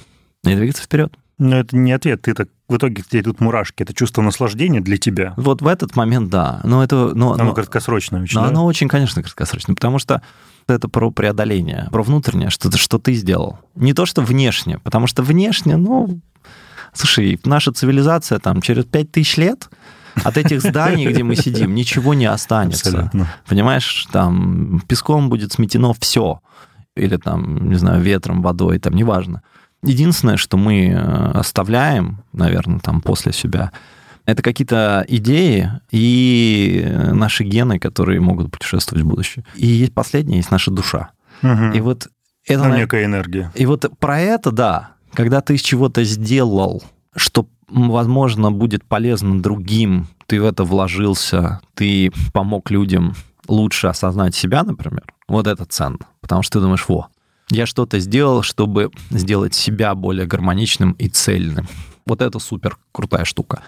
и 0.44 0.56
двигаться 0.56 0.84
вперед. 0.84 1.14
Но 1.38 1.58
это 1.58 1.76
не 1.76 1.92
ответ. 1.92 2.22
Ты 2.22 2.36
так 2.36 2.50
в 2.70 2.78
итоге 2.78 3.02
тебе 3.02 3.22
идут 3.22 3.42
мурашки. 3.42 3.82
Это 3.82 3.96
чувство 3.96 4.22
наслаждения 4.22 4.80
для 4.80 4.98
тебя. 4.98 5.34
Вот 5.38 5.64
в 5.64 5.68
этот 5.68 5.96
момент, 5.96 6.30
да. 6.30 6.62
Но 6.64 6.84
это, 6.84 7.14
но, 7.16 7.34
оно 7.34 7.46
но, 7.46 7.54
краткосрочное 7.54 8.22
очень, 8.22 8.38
Но 8.38 8.44
да? 8.44 8.50
оно 8.50 8.66
очень, 8.66 8.88
конечно, 8.88 9.24
краткосрочное, 9.24 9.76
потому 9.76 9.98
что 9.98 10.22
это 10.68 10.88
про 10.88 11.12
преодоление, 11.12 11.88
про 11.92 12.04
внутреннее, 12.04 12.50
что, 12.50 12.76
что 12.78 13.00
ты 13.00 13.14
сделал. 13.14 13.60
Не 13.76 13.94
то, 13.94 14.06
что 14.06 14.22
внешне, 14.22 14.80
потому 14.80 15.08
что 15.08 15.24
внешне, 15.24 15.78
ну, 15.78 16.20
слушай, 16.94 17.40
наша 17.46 17.72
цивилизация 17.72 18.40
там 18.40 18.62
через 18.62 18.86
пять 18.86 19.12
тысяч 19.12 19.38
лет 19.38 19.70
от 20.24 20.38
этих 20.38 20.62
зданий, 20.62 21.08
где 21.08 21.24
мы 21.24 21.36
сидим, 21.36 21.74
ничего 21.74 22.14
не 22.14 22.26
останется. 22.26 22.90
Абсолютно. 22.90 23.28
Понимаешь, 23.48 24.08
там 24.12 24.82
песком 24.88 25.30
будет 25.30 25.54
сметено 25.54 25.94
все. 26.00 26.42
Или 26.96 27.18
там, 27.18 27.70
не 27.70 27.76
знаю, 27.76 28.02
ветром, 28.02 28.42
водой, 28.42 28.78
там, 28.80 28.94
неважно. 28.94 29.42
Единственное, 29.84 30.38
что 30.38 30.58
мы 30.58 30.90
э, 30.90 31.32
оставляем, 31.32 32.24
наверное, 32.34 32.80
там 32.80 33.02
после 33.02 33.32
себя, 33.32 33.72
это 34.32 34.42
какие-то 34.42 35.06
идеи 35.08 35.70
и 35.92 36.88
наши 37.12 37.44
гены, 37.44 37.80
которые 37.80 38.22
могут 38.22 38.52
путешествовать 38.52 39.04
в 39.04 39.08
будущее. 39.08 39.44
И 39.56 39.68
есть 39.68 39.94
последнее, 39.94 40.38
есть 40.38 40.52
наша 40.52 40.72
душа. 40.72 41.12
Угу. 41.44 41.74
И 41.76 41.82
вот 41.82 42.08
это... 42.48 42.64
Ну, 42.64 42.76
некая 42.78 43.06
энергия. 43.06 43.52
И 43.56 43.66
вот 43.66 43.86
про 44.00 44.20
это, 44.20 44.52
да, 44.52 44.92
когда 45.14 45.42
ты 45.42 45.56
из 45.56 45.62
чего-то 45.62 46.04
сделал, 46.06 46.82
что, 47.16 47.46
возможно, 47.68 48.52
будет 48.52 48.86
полезно 48.86 49.42
другим, 49.42 50.08
ты 50.28 50.42
в 50.42 50.46
это 50.46 50.64
вложился, 50.64 51.60
ты 51.74 52.12
помог 52.32 52.72
людям 52.72 53.16
лучше 53.48 53.88
осознать 53.88 54.34
себя, 54.34 54.64
например, 54.64 55.04
вот 55.28 55.46
это 55.46 55.66
ценно. 55.66 56.00
Потому 56.22 56.42
что 56.42 56.60
ты 56.60 56.64
думаешь, 56.64 56.86
во, 56.88 57.10
я 57.50 57.66
что-то 57.66 58.00
сделал, 58.00 58.44
чтобы 58.44 58.92
сделать 59.10 59.54
себя 59.54 59.94
более 59.94 60.26
гармоничным 60.26 60.94
и 60.94 61.10
цельным. 61.10 61.68
Вот 62.06 62.22
это 62.22 62.40
супер 62.40 62.78
крутая 62.94 63.26
штука. 63.26 63.62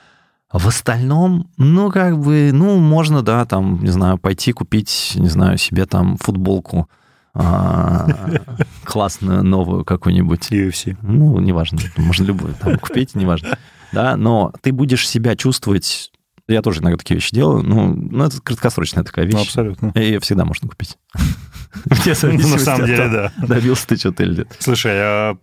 В 0.54 0.68
остальном, 0.68 1.50
ну, 1.58 1.92
как 1.92 2.20
бы, 2.20 2.52
ну, 2.54 2.78
можно, 2.78 3.24
да, 3.24 3.44
там, 3.46 3.84
не 3.84 3.90
знаю, 3.90 4.20
пойти 4.20 4.54
купить, 4.54 5.14
не 5.16 5.28
знаю, 5.28 5.58
себе 5.58 5.88
там 5.88 6.18
футболку 6.18 6.88
а, 7.34 8.08
классную, 8.84 9.44
новую 9.44 9.84
какую-нибудь. 9.84 10.52
UFC. 10.52 10.96
Ну, 11.02 11.40
неважно, 11.40 11.80
можно 11.98 12.24
любую 12.26 12.54
там 12.54 12.78
купить, 12.78 13.16
неважно. 13.16 13.58
Да, 13.92 14.16
но 14.16 14.54
ты 14.62 14.72
будешь 14.72 15.08
себя 15.10 15.36
чувствовать 15.36 16.12
я 16.48 16.62
тоже 16.62 16.82
иногда 16.82 16.98
такие 16.98 17.16
вещи 17.16 17.34
делаю. 17.34 17.64
Ну, 17.64 17.96
ну 17.96 18.26
это 18.26 18.42
краткосрочная 18.42 19.04
такая 19.04 19.26
вещь. 19.26 19.34
Ну, 19.34 19.42
абсолютно. 19.42 19.92
И 19.96 20.02
ее 20.02 20.20
всегда 20.20 20.44
можно 20.44 20.68
купить. 20.68 20.98
На 21.86 22.16
самом 22.16 22.86
деле, 22.86 23.08
да. 23.08 23.32
Добился 23.38 23.88
ты 23.88 23.96
что-то 23.96 24.24
или 24.24 24.40
нет. 24.40 24.56
Слушай, 24.60 24.92
а 24.96 25.38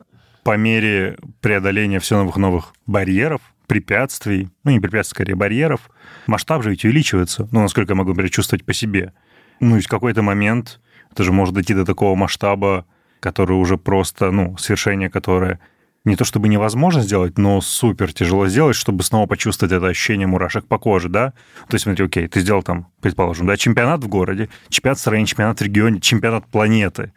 по 0.44 0.56
мере 0.56 1.18
преодоления 1.40 2.00
все 2.00 2.18
новых 2.18 2.36
новых 2.36 2.74
барьеров, 2.86 3.40
препятствий, 3.70 4.48
ну, 4.64 4.72
не 4.72 4.80
препятствий, 4.80 5.14
скорее, 5.14 5.36
барьеров, 5.36 5.90
масштаб 6.26 6.64
же 6.64 6.70
ведь 6.70 6.84
увеличивается, 6.84 7.48
ну, 7.52 7.62
насколько 7.62 7.92
я 7.92 7.94
могу, 7.94 8.10
например, 8.10 8.28
чувствовать 8.28 8.64
по 8.64 8.72
себе. 8.72 9.12
Ну, 9.60 9.76
и 9.76 9.80
в 9.80 9.86
какой-то 9.86 10.22
момент 10.22 10.80
это 11.12 11.22
же 11.22 11.30
может 11.30 11.54
дойти 11.54 11.72
до 11.72 11.84
такого 11.84 12.16
масштаба, 12.16 12.84
который 13.20 13.52
уже 13.52 13.78
просто, 13.78 14.32
ну, 14.32 14.56
свершение, 14.56 15.08
которое 15.08 15.60
не 16.04 16.16
то 16.16 16.24
чтобы 16.24 16.48
невозможно 16.48 17.02
сделать, 17.02 17.38
но 17.38 17.60
супер 17.60 18.12
тяжело 18.12 18.48
сделать, 18.48 18.74
чтобы 18.74 19.04
снова 19.04 19.26
почувствовать 19.28 19.72
это 19.72 19.86
ощущение 19.86 20.26
мурашек 20.26 20.66
по 20.66 20.76
коже, 20.76 21.08
да? 21.08 21.32
То 21.68 21.76
есть, 21.76 21.84
смотри, 21.84 22.06
окей, 22.06 22.26
ты 22.26 22.40
сделал 22.40 22.64
там, 22.64 22.88
предположим, 23.00 23.46
да, 23.46 23.56
чемпионат 23.56 24.02
в 24.02 24.08
городе, 24.08 24.48
чемпионат 24.68 24.98
в 24.98 25.02
стране, 25.02 25.26
чемпионат 25.26 25.60
в 25.60 25.62
регионе, 25.62 26.00
чемпионат 26.00 26.44
планеты. 26.46 27.12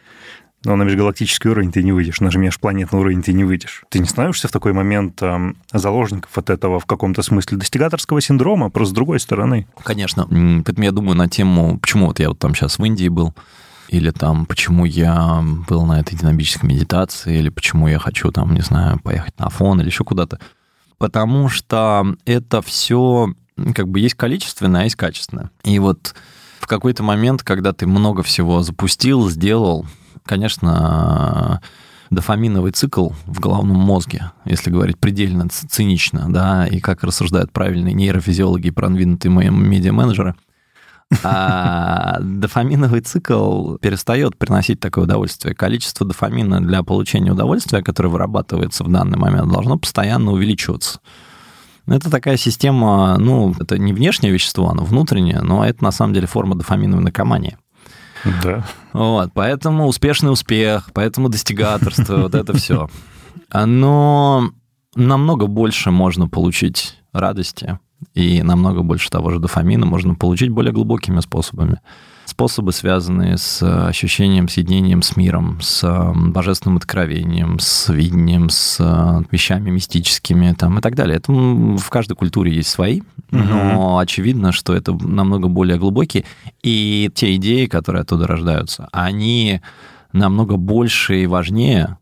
Но 0.66 0.76
на 0.78 0.84
межгалактический 0.84 1.50
уровень 1.50 1.72
ты 1.72 1.84
не 1.84 1.92
выйдешь, 1.92 2.22
на 2.22 2.30
межпланетный 2.36 3.00
уровень 3.00 3.22
ты 3.22 3.34
не 3.34 3.44
выйдешь. 3.44 3.84
Ты 3.90 4.00
не 4.00 4.06
становишься 4.06 4.48
в 4.48 4.52
такой 4.52 4.72
момент 4.72 5.22
э, 5.22 5.54
заложников 5.74 6.38
от 6.38 6.50
этого 6.50 6.80
в 6.80 6.86
каком-то 6.86 7.22
смысле 7.22 7.58
достигаторского 7.58 8.22
синдрома, 8.22 8.70
просто 8.70 8.92
с 8.92 8.96
другой 8.96 9.20
стороны. 9.20 9.68
Конечно. 9.84 10.26
Поэтому 10.26 10.86
я 10.86 10.92
думаю 10.92 11.18
на 11.18 11.28
тему, 11.28 11.80
почему 11.80 12.08
вот 12.08 12.20
я 12.20 12.30
вот 12.30 12.40
там 12.40 12.56
сейчас 12.56 12.80
в 12.80 12.86
Индии 12.86 13.10
был, 13.10 13.34
или 13.90 14.12
там, 14.12 14.46
почему 14.46 14.86
я 14.86 15.44
был 15.68 15.86
на 15.86 16.00
этой 16.00 16.18
динамической 16.18 16.70
медитации, 16.70 17.40
или 17.40 17.50
почему 17.50 17.88
я 17.88 18.00
хочу 18.00 18.32
там, 18.32 18.54
не 18.54 18.62
знаю, 18.62 19.00
поехать 19.00 19.38
на 19.40 19.50
фон 19.50 19.82
или 19.82 19.88
еще 19.88 20.06
куда-то. 20.06 20.40
Потому 20.98 21.50
что 21.50 22.16
это 22.26 22.62
все 22.62 23.34
как 23.76 23.90
бы 23.90 24.00
есть 24.00 24.16
количественное, 24.16 24.82
а 24.82 24.84
есть 24.86 24.96
качественное. 24.96 25.52
И 25.64 25.78
вот 25.80 26.16
в 26.60 26.68
какой-то 26.68 27.04
момент, 27.04 27.44
когда 27.44 27.74
ты 27.74 27.86
много 27.86 28.24
всего 28.24 28.64
запустил, 28.64 29.30
сделал, 29.30 29.86
конечно, 30.26 31.62
дофаминовый 32.10 32.72
цикл 32.72 33.10
в 33.26 33.40
головном 33.40 33.78
мозге, 33.78 34.32
если 34.46 34.70
говорить 34.70 35.00
предельно 35.00 35.48
цинично, 35.50 36.26
да, 36.30 36.68
и 36.68 36.80
как 36.80 37.04
рассуждают 37.04 37.52
правильные 37.52 37.94
нейрофизиологи 37.94 38.68
и 38.68 38.72
продвинутые 38.72 39.32
медиа-менеджеры– 39.32 40.36
а 41.24 42.18
дофаминовый 42.22 43.02
цикл 43.02 43.76
перестает 43.78 44.38
приносить 44.38 44.80
такое 44.80 45.04
удовольствие. 45.04 45.56
Количество 45.56 46.06
дофамина 46.06 46.62
для 46.62 46.84
получения 46.84 47.32
удовольствия, 47.32 47.84
которое 47.84 48.10
вырабатывается 48.10 48.84
в 48.84 48.92
данный 48.92 49.18
момент, 49.18 49.52
должно 49.52 49.78
постоянно 49.78 50.32
увеличиваться. 50.32 51.00
Это 51.86 52.10
такая 52.10 52.38
система, 52.38 53.18
ну, 53.18 53.54
это 53.60 53.78
не 53.78 53.92
внешнее 53.92 54.32
вещество, 54.32 54.70
оно 54.70 54.86
внутреннее, 54.86 55.42
но 55.42 55.66
это 55.66 55.84
на 55.84 55.92
самом 55.92 56.14
деле 56.14 56.28
форма 56.28 56.56
дофаминовой 56.56 57.04
наркомании. 57.04 57.58
Да. 58.44 58.66
Вот, 58.94 59.32
поэтому 59.34 59.88
успешный 59.88 60.32
успех, 60.32 60.90
поэтому 60.94 61.30
достигаторство, 61.30 62.18
вот 62.18 62.36
это 62.36 62.54
все. 62.58 62.90
Но 63.54 64.52
намного 64.96 65.48
больше 65.48 65.92
можно 65.92 66.28
получить 66.28 66.98
радости, 67.12 67.80
и 68.14 68.42
намного 68.42 68.84
больше 68.84 69.10
того 69.10 69.32
же 69.32 69.40
дофамина 69.40 69.86
можно 69.86 70.16
получить 70.16 70.50
более 70.50 70.74
глубокими 70.74 71.20
способами. 71.20 71.80
Способы, 72.26 72.72
связанные 72.72 73.38
с 73.38 73.62
э, 73.62 73.88
ощущением, 73.88 74.48
соединением 74.48 75.02
с 75.02 75.18
миром, 75.18 75.60
с 75.62 75.84
э, 75.84 76.14
божественным 76.16 76.78
откровением, 76.78 77.60
с 77.60 77.90
видением, 77.90 78.50
с 78.50 78.78
э, 78.80 79.24
вещами 79.30 79.70
мистическими 79.70 80.54
там, 80.54 80.80
и 80.80 80.82
так 80.82 80.96
далее. 80.96 81.18
Это 81.18 81.34
в 81.34 81.90
каждой 81.90 82.16
культуре 82.16 82.54
есть 82.56 82.70
свои, 82.70 83.02
но 83.34 83.98
очевидно, 83.98 84.52
что 84.52 84.74
это 84.74 84.94
намного 84.94 85.48
более 85.48 85.78
глубокие. 85.78 86.26
И 86.62 87.10
те 87.16 87.36
идеи, 87.36 87.66
которые 87.66 88.02
оттуда 88.02 88.28
рождаются, 88.28 88.88
они 88.92 89.62
намного 90.12 90.58
больше 90.58 91.24
и 91.24 91.28
важнее, 91.28 91.98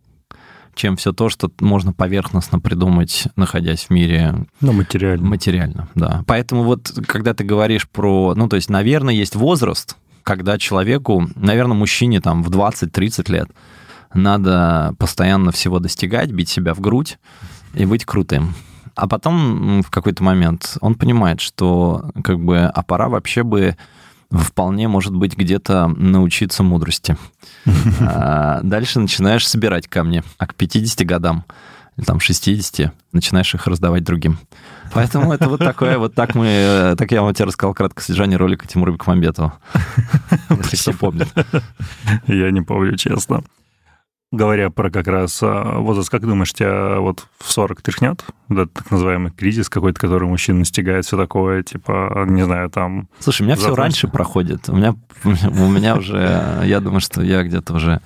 чем 0.76 0.98
все 0.98 1.12
то, 1.12 1.30
что 1.30 1.52
можно 1.60 1.94
поверхностно 1.94 2.60
придумать, 2.60 3.28
находясь 3.36 3.86
в 3.86 3.90
мире... 3.90 4.46
Ну, 4.62 4.74
материально. 4.74 5.26
Материально, 5.26 5.90
да. 5.96 6.24
Поэтому 6.28 6.64
вот, 6.64 6.92
когда 7.08 7.34
ты 7.34 7.44
говоришь 7.44 7.90
про... 7.90 8.34
Ну, 8.36 8.48
то 8.48 8.56
есть, 8.56 8.70
наверное, 8.70 9.14
есть 9.14 9.36
возраст, 9.36 9.96
когда 10.24 10.58
человеку, 10.58 11.28
наверное, 11.36 11.76
мужчине 11.76 12.22
там 12.22 12.44
в 12.44 12.50
20-30 12.50 13.32
лет 13.32 13.50
надо 14.14 14.94
постоянно 14.98 15.52
всего 15.52 15.80
достигать, 15.80 16.32
бить 16.32 16.50
себя 16.50 16.74
в 16.74 16.80
грудь 16.80 17.18
и 17.74 17.86
быть 17.86 18.06
крутым. 18.06 18.54
А 18.96 19.08
потом 19.08 19.82
в 19.82 19.90
какой-то 19.90 20.24
момент 20.24 20.78
он 20.82 20.96
понимает, 20.96 21.42
что 21.42 22.12
как 22.24 22.40
бы, 22.40 22.60
а 22.60 22.84
пора 22.84 23.10
вообще 23.10 23.44
бы 23.44 23.76
вполне 24.32 24.88
может 24.88 25.14
быть 25.16 25.36
где-то 25.36 25.88
научиться 25.88 26.64
мудрости. 26.64 27.18
А, 28.02 28.62
дальше 28.64 29.00
начинаешь 29.00 29.48
собирать 29.48 29.88
камни. 29.88 30.24
А 30.38 30.48
к 30.48 30.56
50 30.56 31.06
годам 31.06 31.46
или 31.98 32.06
там 32.06 32.20
60, 32.20 32.94
начинаешь 33.12 33.54
их 33.54 33.68
раздавать 33.68 34.04
другим. 34.04 34.40
Поэтому 34.94 35.34
это 35.34 35.48
вот 35.48 35.60
такое, 35.60 35.98
вот 35.98 36.16
так 36.16 36.36
мы, 36.36 36.48
э, 36.48 36.96
так 36.98 37.12
я 37.12 37.22
вам 37.22 37.34
тебе 37.34 37.46
рассказал 37.46 37.74
краткое 37.74 38.04
содержание 38.04 38.38
ролика 38.38 38.68
Тимура 38.68 38.92
Бекмамбетова. 38.92 39.54
Если 40.50 40.78
кто 40.78 40.94
помнит. 40.94 41.28
Я 42.28 42.52
не 42.52 42.62
помню, 42.62 42.98
честно. 42.98 43.44
Говоря 44.32 44.70
про 44.70 44.90
как 44.90 45.08
раз 45.08 45.40
а, 45.44 45.80
возраст, 45.80 46.10
как 46.10 46.22
думаешь, 46.22 46.54
тебя 46.54 47.00
вот 47.00 47.28
в 47.40 47.52
40 47.52 47.82
тряхнет? 47.82 48.24
Этот 48.50 48.72
так 48.72 48.90
называемый 48.90 49.32
кризис 49.32 49.68
какой-то, 49.68 50.00
который 50.00 50.28
мужчин 50.28 50.60
настигает, 50.60 51.06
все 51.06 51.18
такое, 51.18 51.64
типа, 51.64 52.26
не 52.28 52.44
знаю, 52.44 52.70
там... 52.70 53.10
Слушай, 53.20 53.42
у 53.42 53.46
меня 53.46 53.58
все 53.58 53.76
раньше 53.76 54.08
проходит. 54.08 54.70
У 54.70 54.76
меня, 54.76 54.96
у 55.26 55.68
меня 55.68 55.98
уже, 55.98 56.62
я 56.64 56.80
думаю, 56.80 57.02
что 57.02 57.22
я 57.22 57.44
где-то 57.44 57.74
уже 57.74 58.02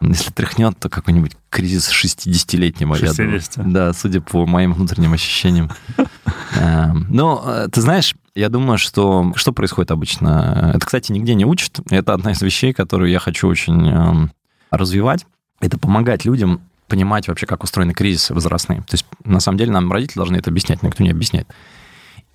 если 0.00 0.30
тряхнет, 0.30 0.78
то 0.78 0.88
какой-нибудь 0.88 1.32
кризис 1.50 1.90
60-летнего, 1.90 2.96
60? 2.96 3.18
я 3.18 3.24
думаю. 3.24 3.42
Да, 3.72 3.92
судя 3.92 4.20
по 4.20 4.46
моим 4.46 4.74
внутренним 4.74 5.14
ощущениям. 5.14 5.70
Эм, 6.60 7.06
ну, 7.08 7.40
э, 7.44 7.68
ты 7.72 7.80
знаешь, 7.80 8.14
я 8.34 8.50
думаю, 8.50 8.78
что 8.78 9.32
что 9.36 9.52
происходит 9.52 9.90
обычно? 9.90 10.72
Это, 10.74 10.84
кстати, 10.84 11.12
нигде 11.12 11.34
не 11.34 11.46
учат. 11.46 11.80
Это 11.90 12.12
одна 12.12 12.32
из 12.32 12.42
вещей, 12.42 12.74
которую 12.74 13.10
я 13.10 13.18
хочу 13.18 13.48
очень 13.48 13.88
эм, 13.88 14.32
развивать. 14.70 15.24
Это 15.60 15.78
помогать 15.78 16.24
людям 16.24 16.60
понимать 16.88 17.28
вообще, 17.28 17.46
как 17.46 17.64
устроены 17.64 17.92
кризисы 17.92 18.32
возрастные. 18.34 18.80
То 18.82 18.94
есть, 18.94 19.06
на 19.24 19.40
самом 19.40 19.58
деле, 19.58 19.72
нам 19.72 19.90
родители 19.90 20.18
должны 20.18 20.36
это 20.36 20.50
объяснять, 20.50 20.82
никто 20.82 21.02
не 21.02 21.10
объясняет. 21.10 21.48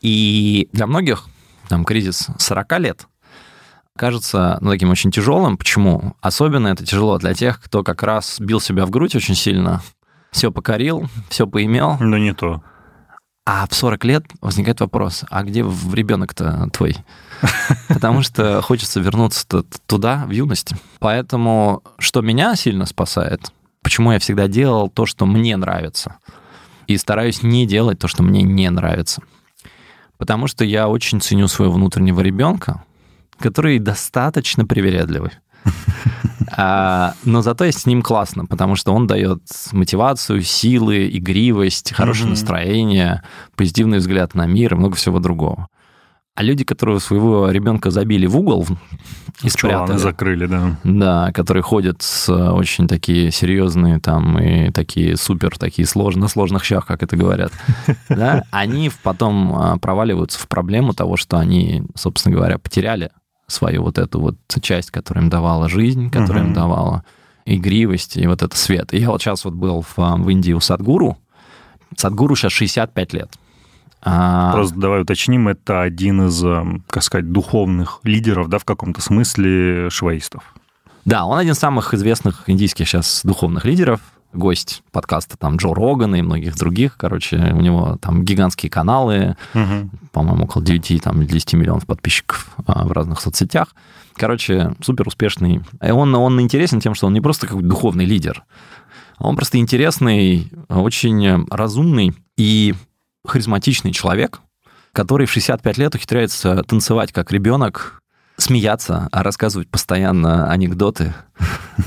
И 0.01 0.67
для 0.73 0.87
многих 0.87 1.27
там 1.69 1.85
кризис 1.85 2.27
40 2.37 2.79
лет 2.79 3.07
кажется 3.95 4.57
ну, 4.61 4.71
таким 4.71 4.89
очень 4.89 5.11
тяжелым. 5.11 5.57
Почему? 5.57 6.15
Особенно 6.21 6.67
это 6.67 6.85
тяжело 6.85 7.17
для 7.17 7.33
тех, 7.33 7.61
кто 7.61 7.83
как 7.83 8.03
раз 8.03 8.39
бил 8.39 8.59
себя 8.59 8.85
в 8.85 8.89
грудь 8.89 9.15
очень 9.15 9.35
сильно, 9.35 9.81
все 10.31 10.51
покорил, 10.51 11.07
все 11.29 11.47
поимел. 11.47 11.97
Но 11.99 12.17
не 12.17 12.33
то. 12.33 12.63
А 13.45 13.67
в 13.67 13.73
40 13.73 14.03
лет 14.05 14.25
возникает 14.41 14.79
вопрос, 14.79 15.25
а 15.29 15.43
где 15.43 15.61
ребенок-то 15.61 16.69
твой? 16.71 16.95
Потому 17.87 18.21
что 18.21 18.61
хочется 18.61 18.99
вернуться 18.99 19.45
туда, 19.85 20.25
в 20.25 20.31
юность. 20.31 20.73
Поэтому, 20.99 21.83
что 21.97 22.21
меня 22.21 22.55
сильно 22.55 22.85
спасает, 22.85 23.51
почему 23.81 24.11
я 24.11 24.19
всегда 24.19 24.47
делал 24.47 24.89
то, 24.89 25.05
что 25.05 25.25
мне 25.25 25.57
нравится, 25.57 26.17
и 26.87 26.97
стараюсь 26.97 27.43
не 27.43 27.65
делать 27.65 27.99
то, 27.99 28.07
что 28.07 28.23
мне 28.23 28.41
не 28.41 28.69
нравится. 28.69 29.21
Потому 30.17 30.47
что 30.47 30.63
я 30.63 30.87
очень 30.87 31.21
ценю 31.21 31.47
своего 31.47 31.73
внутреннего 31.73 32.21
ребенка, 32.21 32.83
который 33.39 33.79
достаточно 33.79 34.65
привередливый. 34.65 35.31
А, 36.57 37.13
но 37.23 37.41
зато 37.41 37.63
с 37.63 37.85
ним 37.85 38.01
классно, 38.01 38.45
потому 38.45 38.75
что 38.75 38.93
он 38.93 39.07
дает 39.07 39.41
мотивацию, 39.71 40.41
силы, 40.41 41.09
игривость, 41.09 41.93
хорошее 41.93 42.27
mm-hmm. 42.27 42.31
настроение, 42.31 43.23
позитивный 43.55 43.99
взгляд 43.99 44.35
на 44.35 44.47
мир 44.47 44.73
и 44.73 44.77
много 44.77 44.97
всего 44.97 45.19
другого. 45.19 45.69
А 46.33 46.43
люди, 46.43 46.63
которые 46.63 46.99
своего 47.01 47.49
ребенка 47.49 47.91
забили 47.91 48.25
в 48.25 48.37
угол 48.37 48.65
и 49.43 49.49
спрятали... 49.49 49.97
закрыли, 49.97 50.45
да. 50.45 50.79
Да, 50.83 51.31
которые 51.33 51.61
ходят 51.61 52.01
с 52.01 52.29
очень 52.29 52.87
такие 52.87 53.31
серьезные 53.31 53.99
там 53.99 54.39
и 54.39 54.71
такие 54.71 55.17
супер, 55.17 55.57
такие 55.57 55.85
сложные, 55.85 56.23
на 56.23 56.27
сложных 56.29 56.63
щах, 56.63 56.85
как 56.85 57.03
это 57.03 57.17
говорят, 57.17 57.51
да, 58.09 58.43
они 58.51 58.89
потом 59.03 59.53
а, 59.55 59.77
проваливаются 59.77 60.39
в 60.39 60.47
проблему 60.47 60.93
того, 60.93 61.17
что 61.17 61.37
они, 61.37 61.83
собственно 61.95 62.35
говоря, 62.35 62.57
потеряли 62.57 63.11
свою 63.47 63.83
вот 63.83 63.97
эту 63.97 64.21
вот 64.21 64.37
часть, 64.61 64.91
которая 64.91 65.25
им 65.25 65.29
давала 65.29 65.67
жизнь, 65.67 66.09
которая 66.09 66.45
им 66.45 66.53
давала 66.53 67.03
игривость 67.45 68.17
и 68.17 68.25
вот 68.27 68.41
это 68.41 68.55
свет. 68.55 68.93
И 68.93 68.99
я 68.99 69.09
вот 69.09 69.21
сейчас 69.21 69.43
вот 69.43 69.53
был 69.53 69.81
в, 69.81 69.97
в 69.97 70.29
Индии 70.29 70.53
у 70.53 70.59
Садгуру. 70.59 71.17
Садгуру 71.97 72.35
сейчас 72.35 72.53
65 72.53 73.13
лет. 73.13 73.31
А... 74.03 74.51
Просто 74.53 74.77
давай 74.79 75.01
уточним, 75.01 75.47
это 75.47 75.81
один 75.81 76.27
из, 76.27 76.43
эм, 76.43 76.83
как 76.89 77.03
сказать, 77.03 77.31
духовных 77.31 77.99
лидеров, 78.03 78.47
да, 78.49 78.57
в 78.57 78.65
каком-то 78.65 79.01
смысле 79.01 79.89
швеистов. 79.89 80.43
Да, 81.05 81.25
он 81.25 81.37
один 81.37 81.53
из 81.53 81.59
самых 81.59 81.93
известных 81.93 82.49
индийских 82.49 82.87
сейчас 82.87 83.21
духовных 83.23 83.65
лидеров 83.65 84.01
гость 84.33 84.83
подкаста 84.91 85.37
там 85.37 85.57
Джо 85.57 85.73
Рогана 85.73 86.15
и 86.15 86.21
многих 86.21 86.55
других. 86.55 86.95
Короче, 86.97 87.37
у 87.37 87.59
него 87.59 87.97
там 88.01 88.23
гигантские 88.23 88.69
каналы, 88.69 89.35
угу. 89.53 89.89
по-моему, 90.11 90.45
около 90.45 90.63
9 90.63 91.03
там, 91.03 91.25
10 91.25 91.53
миллионов 91.53 91.85
подписчиков 91.85 92.49
а, 92.65 92.85
в 92.85 92.91
разных 92.91 93.19
соцсетях. 93.19 93.75
Короче, 94.15 94.73
супер 94.81 95.07
успешный. 95.07 95.61
И 95.81 95.91
он, 95.91 96.13
он 96.15 96.39
интересен 96.41 96.79
тем, 96.79 96.95
что 96.95 97.07
он 97.07 97.13
не 97.13 97.21
просто 97.21 97.47
какой-то 97.47 97.67
духовный 97.67 98.05
лидер, 98.05 98.43
а 99.17 99.27
он 99.27 99.35
просто 99.35 99.57
интересный, 99.57 100.51
очень 100.69 101.45
разумный 101.49 102.13
и 102.37 102.73
харизматичный 103.25 103.91
человек, 103.91 104.41
который 104.93 105.25
в 105.25 105.31
65 105.31 105.77
лет 105.77 105.95
ухитряется 105.95 106.63
танцевать 106.63 107.11
как 107.11 107.31
ребенок, 107.31 108.01
смеяться, 108.37 109.07
а 109.11 109.23
рассказывать 109.23 109.69
постоянно 109.69 110.51
анекдоты, 110.51 111.13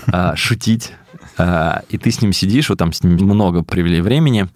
а, 0.07 0.37
шутить 0.37 0.93
а, 1.37 1.83
и 1.89 1.99
ты 1.99 2.11
с 2.11 2.23
ним 2.23 2.33
сидишь, 2.33 2.69
вот 2.69 2.79
там 2.79 2.93
с 2.93 3.03
ним 3.03 3.15
много 3.15 3.63
провели 3.63 4.01
времени, 4.01 4.49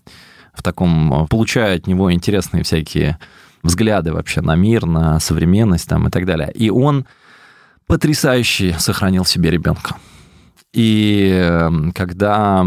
в 0.54 0.62
таком, 0.62 1.26
получая 1.28 1.76
от 1.76 1.86
него 1.86 2.12
интересные 2.12 2.64
всякие 2.64 3.18
взгляды 3.62 4.12
вообще 4.12 4.40
на 4.40 4.56
мир, 4.56 4.86
на 4.86 5.20
современность 5.20 5.88
там 5.88 6.08
и 6.08 6.10
так 6.10 6.26
далее. 6.26 6.50
И 6.52 6.70
он 6.70 7.06
потрясающе 7.86 8.76
сохранил 8.78 9.24
себе 9.24 9.50
ребенка. 9.50 9.96
И 10.72 11.30
эм, 11.32 11.92
когда 11.92 12.66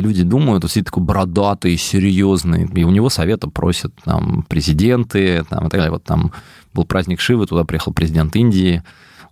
люди 0.00 0.22
думают, 0.22 0.68
сидит 0.70 0.86
такой 0.86 1.02
бородатый, 1.02 1.76
серьезный, 1.76 2.68
и 2.74 2.84
у 2.84 2.90
него 2.90 3.10
совета 3.10 3.48
просят 3.48 3.92
там 4.04 4.44
президенты, 4.48 5.44
там, 5.48 5.66
и 5.66 5.70
так 5.70 5.78
далее. 5.78 5.90
Вот 5.90 6.04
там 6.04 6.32
был 6.72 6.84
праздник 6.84 7.20
Шивы, 7.20 7.46
туда 7.46 7.64
приехал 7.64 7.92
президент 7.92 8.34
Индии, 8.36 8.82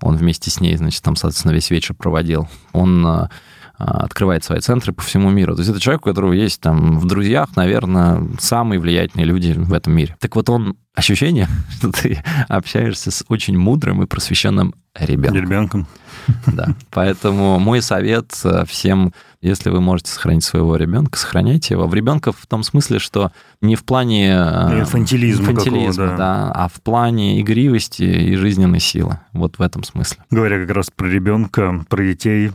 он 0.00 0.16
вместе 0.16 0.50
с 0.50 0.60
ней, 0.60 0.76
значит, 0.76 1.02
там, 1.02 1.16
соответственно, 1.16 1.52
весь 1.52 1.70
вечер 1.70 1.94
проводил. 1.94 2.48
Он 2.72 3.06
а, 3.06 3.30
открывает 3.76 4.44
свои 4.44 4.60
центры 4.60 4.92
по 4.92 5.02
всему 5.02 5.30
миру. 5.30 5.54
То 5.54 5.60
есть 5.60 5.70
это 5.70 5.80
человек, 5.80 6.02
у 6.02 6.10
которого 6.10 6.32
есть 6.32 6.60
там 6.60 6.98
в 6.98 7.06
друзьях, 7.06 7.56
наверное, 7.56 8.28
самые 8.38 8.78
влиятельные 8.78 9.26
люди 9.26 9.52
в 9.52 9.72
этом 9.72 9.94
мире. 9.94 10.16
Так 10.20 10.36
вот 10.36 10.48
он, 10.50 10.76
ощущение, 10.94 11.48
что 11.70 11.90
ты 11.90 12.22
общаешься 12.48 13.10
с 13.10 13.24
очень 13.28 13.56
мудрым 13.56 14.02
и 14.02 14.06
просвещенным 14.06 14.74
ребенком. 14.94 15.42
Ребенком. 15.42 15.86
Да. 16.46 16.68
Поэтому 16.90 17.58
мой 17.58 17.82
совет 17.82 18.32
э, 18.44 18.64
всем, 18.68 19.12
если 19.40 19.70
вы 19.70 19.80
можете 19.80 20.12
сохранить 20.12 20.44
своего 20.44 20.76
ребенка, 20.76 21.18
сохраняйте 21.18 21.74
его. 21.74 21.88
В 21.88 21.94
ребенка 21.94 22.30
в 22.30 22.46
том 22.46 22.62
смысле, 22.62 23.00
что 23.00 23.32
не 23.60 23.74
в 23.74 23.82
плане 23.82 24.28
э, 24.28 24.80
инфантилизма, 24.80 25.50
инфантилизма 25.50 26.06
да. 26.06 26.16
да, 26.16 26.52
а 26.52 26.68
в 26.68 26.80
плане 26.80 27.40
игривости 27.40 28.04
и 28.04 28.36
жизненной 28.36 28.78
силы. 28.78 29.18
Вот 29.32 29.58
в 29.58 29.62
этом 29.62 29.82
смысле. 29.82 30.22
Говоря 30.30 30.64
как 30.64 30.76
раз 30.76 30.90
про 30.94 31.08
ребенка, 31.08 31.84
про 31.88 32.04
детей, 32.04 32.52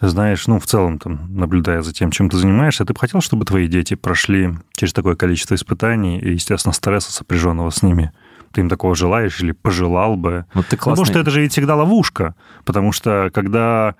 знаешь, 0.00 0.46
ну, 0.46 0.58
в 0.60 0.66
целом, 0.66 0.98
там, 0.98 1.34
наблюдая 1.34 1.82
за 1.82 1.92
тем, 1.92 2.10
чем 2.10 2.30
ты 2.30 2.36
занимаешься, 2.36 2.84
ты 2.84 2.92
бы 2.92 3.00
хотел, 3.00 3.20
чтобы 3.20 3.44
твои 3.44 3.66
дети 3.66 3.94
прошли 3.94 4.54
через 4.76 4.92
такое 4.92 5.16
количество 5.16 5.54
испытаний 5.54 6.18
и, 6.18 6.32
естественно, 6.32 6.72
стресса, 6.72 7.12
сопряженного 7.12 7.70
с 7.70 7.82
ними? 7.82 8.12
Ты 8.52 8.62
им 8.62 8.68
такого 8.68 8.94
желаешь 8.94 9.40
или 9.40 9.52
пожелал 9.52 10.16
бы? 10.16 10.46
Вот 10.54 10.66
ты 10.66 10.76
классный... 10.76 10.92
Потому 10.92 11.04
что 11.06 11.18
это 11.18 11.30
же 11.30 11.40
ведь 11.40 11.52
всегда 11.52 11.74
ловушка. 11.74 12.34
Потому 12.64 12.92
что 12.92 13.30
когда 13.34 13.94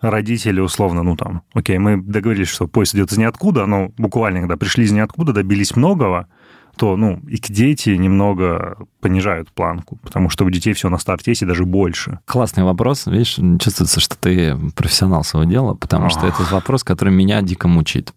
родители 0.00 0.60
условно, 0.60 1.02
ну 1.02 1.16
там, 1.16 1.42
окей, 1.54 1.78
мы 1.78 1.96
договорились, 1.96 2.48
что 2.48 2.66
поезд 2.68 2.94
идет 2.94 3.12
из 3.12 3.18
ниоткуда, 3.18 3.66
но 3.66 3.90
буквально, 3.96 4.40
когда 4.40 4.56
пришли 4.56 4.84
из 4.84 4.92
ниоткуда, 4.92 5.32
добились 5.32 5.76
многого, 5.76 6.28
то, 6.76 6.96
ну, 6.96 7.20
и 7.28 7.36
дети 7.36 7.90
немного 7.90 8.76
понижают 9.00 9.50
планку, 9.50 9.96
потому 10.02 10.30
что 10.30 10.44
у 10.44 10.50
детей 10.50 10.72
все 10.72 10.88
на 10.88 10.98
старте 10.98 11.30
есть 11.30 11.42
и 11.42 11.46
даже 11.46 11.64
больше. 11.64 12.18
Классный 12.26 12.64
вопрос. 12.64 13.06
Видишь, 13.06 13.38
чувствуется, 13.60 14.00
что 14.00 14.16
ты 14.16 14.56
профессионал 14.74 15.24
своего 15.24 15.50
дела, 15.50 15.74
потому 15.74 16.10
что 16.10 16.26
это 16.26 16.42
вопрос, 16.50 16.84
который 16.84 17.12
меня 17.12 17.42
дико 17.42 17.68
мучает. 17.68 18.12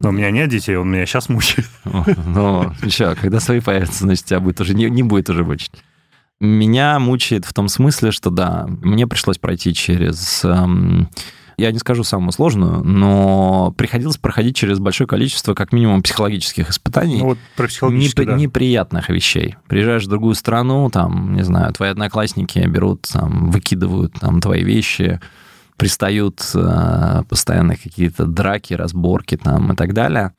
Но 0.00 0.10
у 0.10 0.12
меня 0.12 0.30
нет 0.30 0.48
детей, 0.48 0.76
он 0.76 0.90
меня 0.90 1.06
сейчас 1.06 1.28
мучает. 1.28 1.68
Ну, 1.84 2.72
еще, 2.82 3.14
когда 3.16 3.40
свои 3.40 3.60
появятся, 3.60 4.04
значит, 4.04 4.26
тебя 4.26 4.40
будет 4.40 4.60
уже 4.60 4.74
не, 4.74 4.88
не 4.88 5.02
будет 5.02 5.28
уже 5.28 5.44
мучить. 5.44 5.72
Меня 6.40 7.00
мучает 7.00 7.44
в 7.44 7.52
том 7.52 7.66
смысле, 7.66 8.12
что 8.12 8.30
да, 8.30 8.66
мне 8.68 9.08
пришлось 9.08 9.38
пройти 9.38 9.74
через 9.74 10.44
эм, 10.44 11.08
я 11.58 11.72
не 11.72 11.78
скажу 11.78 12.04
самую 12.04 12.30
сложную, 12.30 12.84
но 12.84 13.74
приходилось 13.76 14.16
проходить 14.16 14.54
через 14.54 14.78
большое 14.78 15.08
количество, 15.08 15.54
как 15.54 15.72
минимум, 15.72 16.04
психологических 16.04 16.70
испытаний. 16.70 17.18
Ну, 17.18 17.24
вот 17.26 17.38
про 17.56 17.66
психологические, 17.66 18.26
да. 18.26 18.34
Неприятных 18.36 19.08
вещей. 19.08 19.56
Приезжаешь 19.66 20.04
в 20.04 20.08
другую 20.08 20.36
страну, 20.36 20.88
там, 20.88 21.34
не 21.34 21.42
знаю, 21.42 21.72
твои 21.72 21.90
одноклассники 21.90 22.60
берут, 22.60 23.08
там, 23.12 23.50
выкидывают 23.50 24.14
там 24.14 24.40
твои 24.40 24.62
вещи, 24.62 25.20
пристают 25.76 26.48
э, 26.54 27.22
постоянно 27.28 27.74
какие-то 27.74 28.26
драки, 28.26 28.74
разборки 28.74 29.36
там 29.36 29.72
и 29.72 29.76
так 29.76 29.94
далее. 29.94 30.32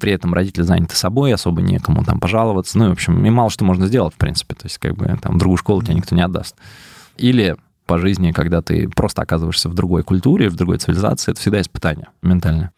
При 0.00 0.12
этом 0.12 0.32
родители 0.32 0.62
заняты 0.62 0.96
собой, 0.96 1.34
особо 1.34 1.60
некому 1.60 2.04
там 2.04 2.20
пожаловаться. 2.20 2.78
Ну, 2.78 2.88
в 2.88 2.92
общем, 2.92 3.24
и 3.24 3.30
мало 3.30 3.50
что 3.50 3.66
можно 3.66 3.86
сделать, 3.86 4.14
в 4.14 4.18
принципе. 4.18 4.54
То 4.54 4.64
есть, 4.64 4.78
как 4.78 4.96
бы, 4.96 5.18
там, 5.20 5.34
в 5.34 5.38
другую 5.38 5.58
школу 5.58 5.82
тебя 5.82 5.94
никто 5.94 6.16
не 6.16 6.22
отдаст. 6.22 6.56
Или 7.18 7.56
по 7.86 7.98
жизни, 7.98 8.32
когда 8.32 8.62
ты 8.62 8.88
просто 8.88 9.22
оказываешься 9.22 9.68
в 9.68 9.74
другой 9.74 10.02
культуре, 10.02 10.48
в 10.48 10.56
другой 10.56 10.78
цивилизации, 10.78 11.32
это 11.32 11.40
всегда 11.40 11.60
испытание 11.60 12.08
ментальное. 12.22 12.72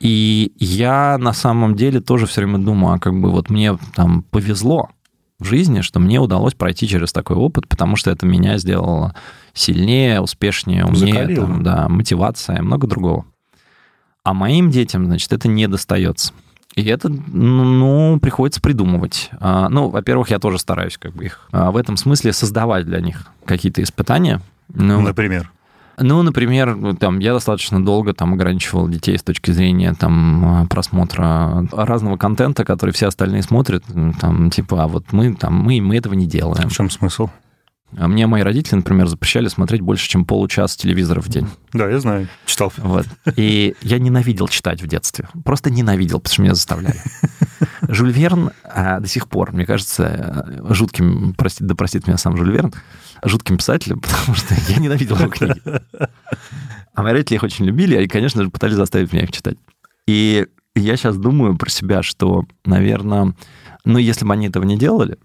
И 0.00 0.52
я 0.58 1.16
на 1.18 1.32
самом 1.32 1.76
деле 1.76 2.00
тоже 2.00 2.26
все 2.26 2.40
время 2.40 2.58
думаю, 2.58 2.94
а 2.94 2.98
как 2.98 3.18
бы 3.20 3.30
вот 3.30 3.50
мне 3.50 3.78
там 3.94 4.24
повезло 4.24 4.90
в 5.38 5.44
жизни, 5.44 5.80
что 5.80 6.00
мне 6.00 6.20
удалось 6.20 6.54
пройти 6.54 6.88
через 6.88 7.12
такой 7.12 7.36
опыт, 7.36 7.68
потому 7.68 7.96
что 7.96 8.10
это 8.10 8.26
меня 8.26 8.58
сделало 8.58 9.14
сильнее, 9.52 10.20
успешнее, 10.20 10.84
умнее, 10.84 11.36
там, 11.36 11.62
да, 11.62 11.88
мотивация 11.88 12.58
и 12.58 12.62
много 12.62 12.86
другого. 12.86 13.26
А 14.24 14.34
моим 14.34 14.70
детям, 14.70 15.06
значит, 15.06 15.32
это 15.32 15.48
не 15.48 15.66
достается. 15.66 16.32
И 16.74 16.84
это, 16.84 17.08
ну, 17.08 18.18
приходится 18.20 18.60
придумывать. 18.60 19.30
А, 19.40 19.68
ну, 19.68 19.88
во-первых, 19.88 20.30
я 20.30 20.38
тоже 20.38 20.58
стараюсь 20.58 20.96
как 20.96 21.12
бы 21.12 21.26
их 21.26 21.48
а, 21.52 21.70
в 21.70 21.76
этом 21.76 21.96
смысле 21.96 22.32
создавать 22.32 22.86
для 22.86 23.00
них 23.00 23.26
какие-то 23.44 23.82
испытания. 23.82 24.40
Ну, 24.68 25.00
Например? 25.00 25.50
Ну, 25.98 26.22
например, 26.22 26.96
там, 26.98 27.18
я 27.18 27.34
достаточно 27.34 27.84
долго 27.84 28.14
там 28.14 28.32
ограничивал 28.32 28.88
детей 28.88 29.18
с 29.18 29.22
точки 29.22 29.50
зрения 29.50 29.94
там 29.94 30.66
просмотра 30.68 31.66
разного 31.70 32.16
контента, 32.16 32.64
который 32.64 32.92
все 32.92 33.08
остальные 33.08 33.42
смотрят, 33.42 33.84
там, 34.20 34.50
типа, 34.50 34.84
а 34.84 34.88
вот 34.88 35.12
мы 35.12 35.34
там, 35.34 35.54
мы, 35.54 35.80
мы 35.80 35.96
этого 35.96 36.14
не 36.14 36.26
делаем. 36.26 36.68
В 36.70 36.72
чем 36.72 36.90
смысл? 36.90 37.28
А 37.96 38.08
мне 38.08 38.26
мои 38.26 38.42
родители, 38.42 38.76
например, 38.76 39.06
запрещали 39.06 39.48
смотреть 39.48 39.82
больше, 39.82 40.08
чем 40.08 40.24
получаса 40.24 40.78
телевизора 40.78 41.20
в 41.20 41.28
день. 41.28 41.46
Да, 41.74 41.88
я 41.90 42.00
знаю, 42.00 42.26
читал. 42.46 42.72
Вот. 42.78 43.06
И 43.36 43.74
я 43.82 43.98
ненавидел 43.98 44.48
читать 44.48 44.80
в 44.80 44.86
детстве. 44.86 45.28
Просто 45.44 45.70
ненавидел, 45.70 46.18
потому 46.18 46.32
что 46.32 46.42
меня 46.42 46.54
заставляли. 46.54 47.00
Жюль 47.82 48.12
Верн 48.12 48.50
а, 48.64 49.00
до 49.00 49.08
сих 49.08 49.28
пор, 49.28 49.52
мне 49.52 49.66
кажется, 49.66 50.46
жутким, 50.70 51.34
прости, 51.36 51.64
да 51.64 51.74
простит 51.74 52.06
меня 52.06 52.16
сам 52.16 52.36
Жюль 52.36 52.52
Верн, 52.52 52.72
жутким 53.22 53.56
писателем, 53.56 54.00
потому 54.02 54.34
что 54.34 54.54
я 54.68 54.76
ненавидел 54.78 55.16
его 55.16 55.28
книги. 55.28 55.60
А 56.94 57.02
мои 57.02 57.12
родители 57.12 57.36
их 57.36 57.42
очень 57.42 57.64
любили, 57.64 58.02
и, 58.02 58.08
конечно 58.08 58.42
же, 58.42 58.50
пытались 58.50 58.74
заставить 58.74 59.12
меня 59.12 59.24
их 59.24 59.32
читать. 59.32 59.56
И 60.06 60.46
я 60.74 60.96
сейчас 60.96 61.16
думаю 61.16 61.56
про 61.56 61.70
себя, 61.70 62.02
что, 62.02 62.44
наверное, 62.64 63.34
ну, 63.84 63.98
если 63.98 64.24
бы 64.24 64.32
они 64.32 64.48
этого 64.48 64.64
не 64.64 64.76
делали, 64.76 65.18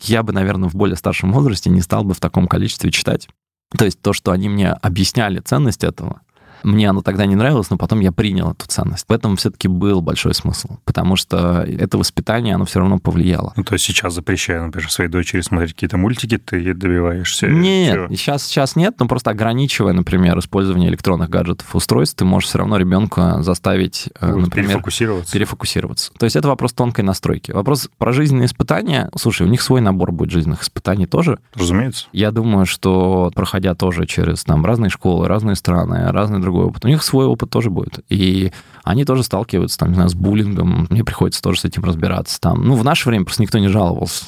я 0.00 0.22
бы, 0.22 0.32
наверное, 0.32 0.68
в 0.68 0.74
более 0.74 0.96
старшем 0.96 1.32
возрасте 1.32 1.70
не 1.70 1.80
стал 1.80 2.04
бы 2.04 2.14
в 2.14 2.20
таком 2.20 2.48
количестве 2.48 2.90
читать. 2.90 3.28
То 3.76 3.84
есть 3.84 4.00
то, 4.00 4.12
что 4.12 4.32
они 4.32 4.48
мне 4.48 4.70
объясняли 4.70 5.40
ценность 5.40 5.84
этого, 5.84 6.20
мне 6.64 6.88
оно 6.88 7.02
тогда 7.02 7.26
не 7.26 7.36
нравилось, 7.36 7.70
но 7.70 7.76
потом 7.76 8.00
я 8.00 8.10
принял 8.10 8.50
эту 8.52 8.66
ценность. 8.66 9.04
В 9.08 9.12
этом 9.12 9.36
все-таки 9.36 9.68
был 9.68 10.00
большой 10.00 10.34
смысл, 10.34 10.78
потому 10.84 11.16
что 11.16 11.62
это 11.62 11.98
воспитание, 11.98 12.54
оно 12.54 12.64
все 12.64 12.80
равно 12.80 12.98
повлияло. 12.98 13.52
Ну, 13.56 13.64
то 13.64 13.74
есть 13.74 13.84
сейчас 13.84 14.14
запрещаю, 14.14 14.66
например, 14.66 14.90
своей 14.90 15.10
дочери 15.10 15.42
смотреть 15.42 15.74
какие-то 15.74 15.96
мультики, 15.96 16.38
ты 16.38 16.74
добиваешься? 16.74 17.48
Нет, 17.48 18.10
сейчас, 18.10 18.44
сейчас 18.44 18.76
нет, 18.76 18.94
но 18.98 19.06
просто 19.06 19.30
ограничивая, 19.30 19.92
например, 19.92 20.38
использование 20.38 20.88
электронных 20.88 21.28
гаджетов, 21.28 21.74
устройств, 21.74 22.16
ты 22.16 22.24
можешь 22.24 22.48
все 22.48 22.58
равно 22.58 22.78
ребенка 22.78 23.42
заставить, 23.42 24.08
э, 24.20 24.32
Будет 24.32 24.46
например... 24.46 24.70
Перефокусироваться. 24.70 25.32
Перефокусироваться. 25.32 26.12
То 26.18 26.24
есть 26.24 26.36
это 26.36 26.48
вопрос 26.48 26.72
тонкой 26.72 27.02
настройки. 27.02 27.52
Вопрос 27.52 27.90
про 27.98 28.12
жизненные 28.12 28.46
испытания. 28.46 29.10
Слушай, 29.16 29.46
у 29.46 29.50
них 29.50 29.60
свой 29.60 29.80
набор 29.80 30.12
будет 30.12 30.30
жизненных 30.30 30.62
испытаний 30.62 31.06
тоже. 31.06 31.38
Разумеется. 31.54 32.06
Я 32.12 32.30
думаю, 32.30 32.64
что 32.64 33.30
проходя 33.34 33.74
тоже 33.74 34.06
через 34.06 34.44
там 34.44 34.64
разные 34.64 34.90
школы, 34.90 35.28
разные 35.28 35.56
страны, 35.56 36.10
разные 36.10 36.40
другие 36.40 36.53
другой 36.54 36.68
опыт. 36.70 36.84
У 36.84 36.88
них 36.88 37.02
свой 37.02 37.26
опыт 37.26 37.50
тоже 37.50 37.70
будет. 37.70 38.04
И 38.08 38.52
они 38.84 39.04
тоже 39.04 39.24
сталкиваются, 39.24 39.78
там, 39.78 39.88
не 39.88 39.94
знаю, 39.94 40.08
с 40.08 40.14
буллингом. 40.14 40.86
Мне 40.90 41.04
приходится 41.04 41.42
тоже 41.42 41.60
с 41.60 41.64
этим 41.64 41.84
разбираться. 41.84 42.40
Там. 42.40 42.64
Ну, 42.64 42.74
в 42.74 42.84
наше 42.84 43.08
время 43.08 43.24
просто 43.24 43.42
никто 43.42 43.58
не 43.58 43.68
жаловался. 43.68 44.26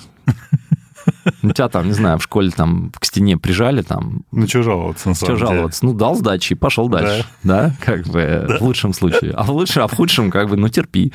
Ну, 1.43 1.53
тебя 1.53 1.69
там, 1.69 1.87
не 1.87 1.93
знаю, 1.93 2.19
в 2.19 2.25
школе 2.25 2.51
там 2.51 2.91
к 2.99 3.05
стене 3.05 3.37
прижали 3.39 3.83
там. 3.83 4.23
Ну, 4.33 4.49
что 4.49 4.65
жаловаться, 4.65 5.09
на 5.09 5.15
самом 5.15 5.37
Что 5.37 5.47
жаловаться? 5.47 5.85
Ну, 5.87 5.95
дал 5.95 6.17
сдачи 6.17 6.55
и 6.55 6.57
пошел 6.57 6.89
дальше. 6.89 7.25
Да, 7.45 7.69
да? 7.69 7.77
как 7.81 8.07
бы 8.09 8.45
да. 8.49 8.59
в 8.59 8.63
лучшем 8.63 8.93
случае. 8.93 9.31
А 9.31 9.45
в 9.45 9.51
лучшем, 9.53 9.85
а 9.85 9.87
в 9.87 9.95
худшем, 9.95 10.33
как 10.33 10.49
бы, 10.49 10.57
ну, 10.57 10.69
терпи. 10.69 11.13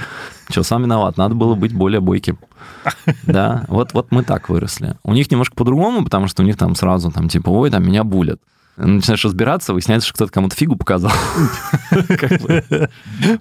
Что, 0.50 0.64
сам 0.64 0.84
виноват, 0.84 1.18
надо 1.18 1.36
было 1.36 1.56
быть 1.56 1.74
более 1.74 2.00
бойким. 2.00 2.40
Да, 3.24 3.66
вот, 3.68 3.94
вот 3.94 4.12
мы 4.12 4.24
так 4.24 4.48
выросли. 4.48 4.96
У 5.04 5.14
них 5.14 5.30
немножко 5.30 5.58
по-другому, 5.58 6.06
потому 6.06 6.30
что 6.30 6.42
у 6.42 6.46
них 6.46 6.56
там 6.56 6.74
сразу 6.76 7.12
там 7.12 7.28
типа, 7.28 7.50
ой, 7.50 7.70
там 7.70 7.86
меня 7.86 8.06
булят 8.06 8.40
начинаешь 8.86 9.24
разбираться, 9.24 9.74
выясняется, 9.74 10.08
что 10.08 10.16
кто-то 10.16 10.32
кому-то 10.32 10.56
фигу 10.56 10.76
показал. 10.76 11.12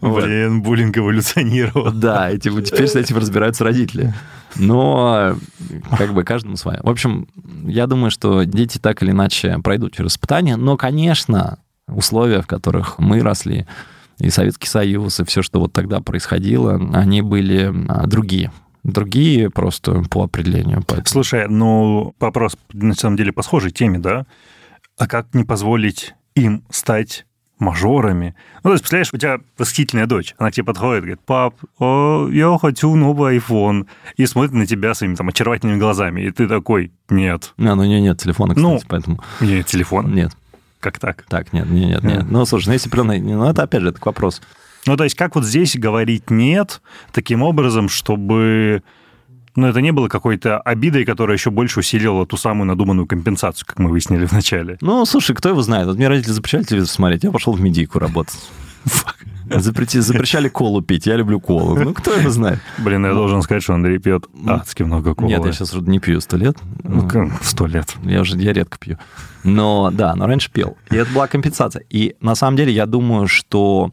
Блин, 0.01 0.63
буллинг 0.63 0.99
эволюционировал. 0.99 1.93
Да, 1.93 2.31
и 2.31 2.39
теперь 2.39 2.87
с 2.87 2.97
этим 2.97 3.17
разбираются 3.17 3.65
родители. 3.65 4.15
Но 4.57 5.37
как 5.97 6.13
бы 6.13 6.25
каждому 6.25 6.57
свое. 6.57 6.81
В 6.83 6.91
общем, 6.91 7.29
я 7.65 7.87
думаю, 7.87 8.11
что 8.11 8.45
дети 8.45 8.79
так 8.79 9.03
или 9.03 9.11
иначе 9.13 9.59
пройдут 9.59 9.95
через 9.95 10.13
испытания, 10.13 10.57
но, 10.57 10.77
конечно, 10.77 11.59
условия, 11.89 12.43
в 12.43 12.47
которых 12.47 12.99
мы 12.99 13.21
росли, 13.21 13.67
и 14.19 14.29
Советский 14.29 14.69
Союз, 14.69 15.21
и 15.21 15.25
все, 15.25 15.43
что 15.43 15.61
вот 15.61 15.73
тогда 15.73 16.01
происходило, 16.01 16.75
они 16.93 17.23
были 17.23 17.73
а, 17.89 18.07
другие 18.07 18.53
другие 18.83 19.51
просто 19.51 20.03
по 20.11 20.25
определению. 20.25 20.83
Поэтому. 20.87 21.07
Слушай, 21.07 21.49
ну 21.49 22.15
вопрос 22.19 22.57
на 22.73 22.95
самом 22.95 23.17
деле 23.17 23.33
по 23.33 23.43
схожей 23.43 23.71
теме, 23.71 23.99
да? 23.99 24.25
А 25.01 25.07
как 25.07 25.33
не 25.33 25.45
позволить 25.45 26.15
им 26.35 26.63
стать 26.69 27.25
мажорами. 27.59 28.35
Ну, 28.57 28.69
то 28.69 28.73
есть, 28.73 28.83
представляешь, 28.83 29.15
у 29.15 29.17
тебя 29.17 29.39
восхитительная 29.57 30.05
дочь, 30.05 30.35
она 30.37 30.51
тебе 30.51 30.65
подходит 30.65 31.05
говорит, 31.05 31.21
пап, 31.21 31.55
о, 31.79 32.29
я 32.31 32.59
хочу 32.59 32.95
новый 32.95 33.39
iPhone, 33.39 33.87
и 34.19 34.27
смотрит 34.27 34.53
на 34.53 34.67
тебя 34.67 34.93
своими 34.93 35.15
там 35.15 35.31
очаровательными 35.31 35.79
глазами, 35.79 36.21
и 36.21 36.31
ты 36.31 36.47
такой, 36.47 36.93
нет. 37.09 37.55
А, 37.57 37.75
ну, 37.75 37.83
у 37.83 37.87
нее 37.87 38.03
нет 38.03 38.19
телефона, 38.19 38.55
кстати, 38.55 38.63
ну, 38.63 38.81
поэтому... 38.87 39.25
Нет 39.41 39.65
телефона? 39.65 40.09
Нет. 40.09 40.33
Как 40.81 40.99
так? 40.99 41.25
Так, 41.31 41.55
нет, 41.55 41.71
нет, 41.71 42.03
нет, 42.03 42.03
нет. 42.03 42.27
Ну, 42.31 42.45
слушай, 42.45 42.67
ну, 42.67 42.75
если 42.75 42.91
прям... 42.91 43.07
Ну, 43.07 43.49
это, 43.49 43.63
опять 43.63 43.81
же, 43.81 43.89
это 43.89 44.01
вопрос. 44.05 44.43
Ну, 44.85 44.99
то 44.99 45.05
есть, 45.05 45.17
как 45.17 45.35
вот 45.35 45.47
здесь 45.47 45.79
говорить 45.79 46.29
«нет» 46.29 46.83
таким 47.13 47.43
образом, 47.43 47.89
чтобы 47.89 48.83
но 49.57 49.69
это 49.69 49.81
не 49.81 49.93
было 49.93 50.09
какой-то 50.09 50.59
обидой, 50.59 51.05
которая 51.05 51.37
еще 51.37 51.51
больше 51.51 51.81
усилила 51.81 52.27
ту 52.27 52.37
самую 52.37 52.67
надуманную 52.67 53.07
компенсацию, 53.07 53.67
как 53.67 53.79
мы 53.79 53.91
выяснили 53.91 54.27
в 54.27 54.33
начале. 54.33 54.79
Ну, 54.81 55.05
слушай, 55.07 55.35
кто 55.35 55.49
его 55.49 55.63
знает? 55.63 55.87
Вот 55.87 55.97
мне 55.97 56.09
родители 56.09 56.33
запрещали 56.33 56.63
телевизор 56.65 56.91
смотреть, 56.91 57.25
я 57.25 57.31
пошел 57.31 57.53
в 57.53 57.61
медийку 57.61 57.99
работать. 57.99 58.39
Запрети, 59.51 59.99
запрещали 59.99 60.49
колу 60.49 60.81
пить, 60.81 61.07
я 61.07 61.17
люблю 61.17 61.41
колу. 61.41 61.75
Ну, 61.75 61.93
кто 61.93 62.15
его 62.15 62.31
знает? 62.31 62.61
Блин, 62.79 63.05
я 63.05 63.13
должен 63.13 63.43
сказать, 63.43 63.65
что 63.65 63.75
Андрей 63.75 63.99
пьет 63.99 64.27
адски 64.47 64.85
много 64.85 65.15
колы. 65.15 65.29
Нет, 65.29 65.45
я 65.45 65.53
сейчас 65.53 65.75
не 65.75 65.99
пью 65.99 66.21
сто 66.21 66.37
лет. 66.37 66.57
Ну, 66.85 67.33
сто 67.43 67.67
лет. 67.67 67.97
Я 68.05 68.21
уже, 68.21 68.39
я 68.39 68.53
редко 68.53 68.79
пью. 68.79 68.97
Но, 69.43 69.91
да, 69.91 70.15
но 70.15 70.27
раньше 70.27 70.53
пил. 70.53 70.77
И 70.91 70.97
это 70.97 71.13
была 71.13 71.27
компенсация. 71.27 71.83
И 71.91 72.15
на 72.21 72.37
самом 72.37 72.57
деле 72.57 72.73
я 72.73 72.87
думаю, 72.87 73.27
что 73.27 73.91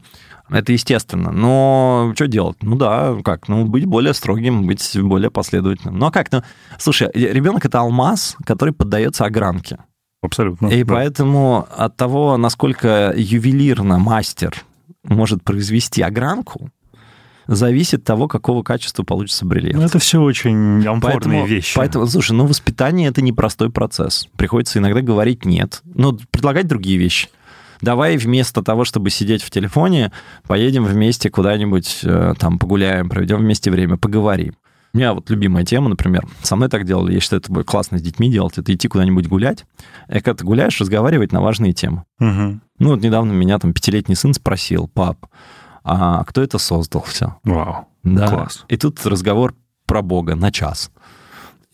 это 0.50 0.72
естественно. 0.72 1.30
Но 1.30 2.12
что 2.14 2.26
делать? 2.26 2.56
Ну 2.62 2.76
да, 2.76 3.16
как? 3.24 3.48
Ну, 3.48 3.64
быть 3.64 3.84
более 3.84 4.14
строгим, 4.14 4.66
быть 4.66 4.98
более 5.00 5.30
последовательным. 5.30 5.98
Ну 5.98 6.06
а 6.06 6.10
как? 6.10 6.30
Ну, 6.32 6.42
слушай, 6.78 7.10
ребенок 7.14 7.64
это 7.64 7.80
алмаз, 7.80 8.36
который 8.44 8.72
поддается 8.72 9.24
огранке. 9.24 9.78
Абсолютно. 10.22 10.68
И 10.68 10.82
да. 10.82 10.94
поэтому 10.94 11.68
от 11.76 11.96
того, 11.96 12.36
насколько 12.36 13.12
ювелирно 13.16 13.98
мастер 13.98 14.54
может 15.04 15.44
произвести 15.44 16.02
огранку, 16.02 16.70
зависит 17.46 18.00
от 18.00 18.04
того, 18.04 18.28
какого 18.28 18.62
качества 18.62 19.04
получится 19.04 19.46
бриллиант. 19.46 19.76
Ну, 19.76 19.82
это 19.82 19.98
все 19.98 20.20
очень 20.20 20.84
поэтому, 21.00 21.46
вещи. 21.46 21.74
Поэтому, 21.76 22.06
слушай, 22.06 22.32
ну, 22.32 22.46
воспитание— 22.46 23.08
это 23.10 23.22
непростой 23.22 23.70
процесс. 23.70 24.28
Приходится 24.36 24.78
иногда 24.78 25.00
говорить 25.00 25.44
«нет», 25.44 25.82
ну, 25.84 26.18
предлагать 26.30 26.66
другие 26.66 26.98
вещи 26.98 27.28
давай 27.80 28.16
вместо 28.16 28.62
того, 28.62 28.84
чтобы 28.84 29.10
сидеть 29.10 29.42
в 29.42 29.50
телефоне, 29.50 30.12
поедем 30.46 30.84
вместе 30.84 31.30
куда-нибудь, 31.30 32.00
э, 32.02 32.34
там, 32.38 32.58
погуляем, 32.58 33.08
проведем 33.08 33.38
вместе 33.38 33.70
время, 33.70 33.96
поговорим. 33.96 34.54
У 34.94 34.96
меня 34.96 35.12
вот 35.12 35.28
любимая 35.28 35.64
тема, 35.64 35.90
например, 35.90 36.26
со 36.42 36.56
мной 36.56 36.68
так 36.68 36.84
делали, 36.84 37.12
я 37.12 37.20
считаю, 37.20 37.40
это 37.40 37.52
будет 37.52 37.66
классно 37.66 37.98
с 37.98 38.02
детьми 38.02 38.30
делать, 38.30 38.56
это 38.56 38.74
идти 38.74 38.88
куда-нибудь 38.88 39.28
гулять, 39.28 39.66
и 40.08 40.14
когда 40.14 40.34
ты 40.34 40.44
гуляешь, 40.44 40.80
разговаривать 40.80 41.30
на 41.30 41.40
важные 41.40 41.74
темы. 41.74 42.04
Угу. 42.20 42.60
Ну 42.78 42.88
вот 42.88 43.02
недавно 43.02 43.32
меня 43.32 43.58
там 43.58 43.72
пятилетний 43.74 44.16
сын 44.16 44.32
спросил, 44.32 44.88
пап, 44.88 45.26
а 45.84 46.24
кто 46.24 46.42
это 46.42 46.58
создал 46.58 47.02
все? 47.02 47.36
Вау, 47.44 47.86
да. 48.02 48.28
класс. 48.28 48.64
И 48.68 48.76
тут 48.76 49.04
разговор 49.04 49.54
про 49.86 50.02
Бога 50.02 50.34
на 50.34 50.50
час. 50.50 50.90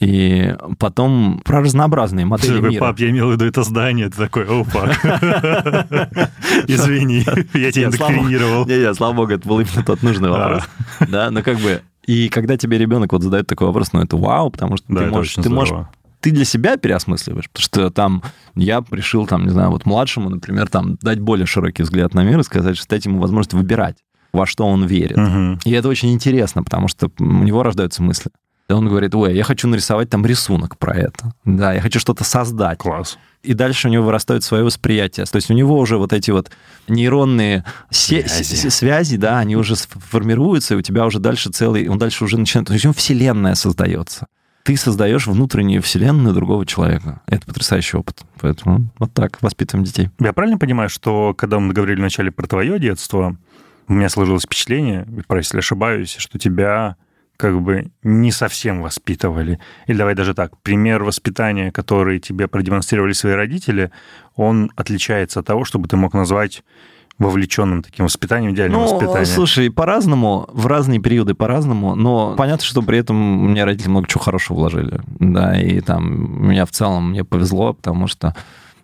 И 0.05 0.55
потом 0.79 1.41
про 1.45 1.61
разнообразные 1.61 2.27
модели 2.27 2.59
Слушай, 2.59 2.71
мира. 2.73 2.81
Пап, 2.81 2.99
я 2.99 3.09
имел 3.09 3.31
в 3.31 3.33
виду 3.33 3.47
это 3.47 3.63
здание. 3.63 4.11
Ты 4.11 4.19
такой, 4.19 4.45
опа. 4.45 4.91
Извини, 6.67 7.25
я 7.55 7.73
тебя 7.73 7.87
индоктринировал. 7.87 8.67
Не, 8.67 8.81
не, 8.81 8.95
слава 8.95 9.15
богу, 9.15 9.33
это 9.33 9.49
был 9.49 9.61
именно 9.61 9.83
тот 9.83 10.03
нужный 10.03 10.29
вопрос. 10.29 10.65
Да, 11.09 11.31
но 11.31 11.43
как 11.43 11.59
бы... 11.59 11.81
И 12.07 12.29
когда 12.29 12.59
тебе 12.59 12.77
ребенок 12.77 13.13
вот 13.13 13.23
задает 13.23 13.47
такой 13.47 13.67
вопрос, 13.67 13.95
ну 13.95 14.03
это 14.03 14.19
вау, 14.19 14.51
потому 14.51 14.77
что 14.77 14.87
ты 14.89 15.07
можешь... 15.07 15.35
Ты 15.35 15.49
можешь 15.49 15.75
ты 16.21 16.31
для 16.31 16.47
себя 16.47 16.79
переосмысливаешь, 16.79 17.51
потому 17.51 17.65
что 17.65 17.91
там 17.91 18.23
я 18.55 18.83
решил, 18.91 19.27
там, 19.27 19.45
не 19.45 19.51
знаю, 19.51 19.71
вот 19.71 19.85
младшему, 19.85 20.31
например, 20.31 20.69
там 20.69 20.97
дать 21.03 21.21
более 21.21 21.45
широкий 21.45 21.83
взгляд 21.83 22.15
на 22.15 22.25
мир 22.25 22.41
и 22.41 22.43
сказать, 22.43 22.79
что 22.79 22.89
дать 22.89 23.05
ему 23.05 23.21
возможность 23.21 23.53
выбирать, 23.53 23.99
во 24.33 24.47
что 24.47 24.67
он 24.67 24.87
верит. 24.87 25.19
Угу. 25.19 25.59
И 25.67 25.73
это 25.73 25.87
очень 25.87 26.15
интересно, 26.15 26.63
потому 26.63 26.89
что 26.89 27.11
у 27.19 27.25
него 27.25 27.63
рождаются 27.63 28.03
мысли. 28.03 28.31
Он 28.69 28.89
говорит, 28.89 29.15
ой, 29.15 29.35
я 29.37 29.45
хочу 29.45 29.69
нарисовать 29.69 30.09
там 30.09 30.25
рисунок 30.25 30.79
про 30.79 30.97
это. 30.97 31.35
Да, 31.45 31.75
я 31.75 31.81
хочу 31.83 31.99
что-то 32.01 32.25
создать. 32.25 32.79
Класс. 32.79 33.19
И 33.43 33.53
дальше 33.53 33.89
у 33.89 33.91
него 33.91 34.05
вырастает 34.07 34.43
свое 34.43 34.65
восприятие. 34.65 35.27
То 35.27 35.37
есть 35.37 35.51
у 35.51 35.55
него 35.55 35.79
уже 35.79 35.99
вот 35.99 36.15
эти 36.15 36.31
вот 36.31 36.51
нейронные 36.89 37.65
се- 37.91 38.27
Связи. 38.27 38.69
с- 38.69 38.75
связи, 38.75 39.17
да, 39.19 39.39
они 39.39 39.57
уже 39.57 39.75
формируются, 39.77 40.75
и 40.75 40.77
у 40.79 40.83
тебя 40.83 41.05
уже 41.05 41.19
дальше 41.19 41.51
целый, 41.51 41.89
он 41.89 41.99
дальше 41.99 42.25
уже 42.25 42.39
начинает, 42.39 42.69
то 42.69 42.73
есть 42.73 42.85
у 42.87 42.89
него 42.89 42.95
вселенная 42.95 43.55
создается. 43.55 44.27
Ты 44.63 44.79
создаешь 44.79 45.27
внутреннюю 45.27 45.83
вселенную 45.83 46.35
другого 46.35 46.65
человека. 46.65 47.21
Это 47.27 47.45
потрясающий 47.45 47.99
опыт. 47.99 48.23
Поэтому 48.41 48.89
вот 48.99 49.13
так 49.13 49.43
воспитываем 49.43 49.85
детей. 49.85 50.09
Я 50.19 50.33
правильно 50.33 50.57
понимаю, 50.57 50.89
что 50.89 51.35
когда 51.35 51.59
мы 51.61 51.75
говорили 51.75 51.99
вначале 52.01 52.31
про 52.33 52.47
твое 52.47 52.79
детство, 52.79 53.37
у 53.89 53.93
меня 53.93 54.09
сложилось 54.09 54.45
впечатление, 54.45 55.07
про 55.29 55.37
если 55.37 55.59
ошибаюсь, 55.59 56.17
что 56.19 56.39
тебя 56.39 56.97
как 57.37 57.61
бы 57.61 57.91
не 58.03 58.31
совсем 58.31 58.83
воспитывали. 58.83 59.59
Или 59.87 59.97
давай 59.97 60.15
даже 60.15 60.35
так, 60.35 60.57
пример 60.63 61.03
воспитания, 61.03 61.73
который 61.73 62.21
тебе 62.21 62.49
продемонстрировали 62.49 63.13
свои 63.13 63.35
родители, 63.35 63.91
он 64.37 64.71
отличается 64.77 65.41
от 65.41 65.47
того, 65.47 65.65
чтобы 65.65 65.89
ты 65.89 65.97
мог 65.97 66.15
назвать 66.15 66.63
вовлеченным 67.19 67.83
таким 67.83 68.07
воспитанием, 68.07 68.53
идеальным 68.55 68.81
Ну, 68.81 68.87
воспитанием. 68.89 69.27
слушай, 69.27 69.71
по-разному, 69.71 70.49
в 70.53 70.67
разные 70.67 71.01
периоды 71.01 71.35
по-разному, 71.35 71.95
но 71.95 72.35
понятно, 72.37 72.65
что 72.65 72.83
при 72.83 72.99
этом 72.99 73.17
мне 73.51 73.65
родители 73.65 73.89
много 73.89 74.09
чего 74.09 74.21
хорошего 74.23 74.57
вложили. 74.57 75.01
Да, 75.21 75.57
и 75.61 75.81
там 75.81 76.49
меня 76.49 76.67
в 76.67 76.71
целом 76.73 77.11
мне 77.11 77.25
повезло, 77.25 77.73
потому 77.73 78.09
что 78.09 78.35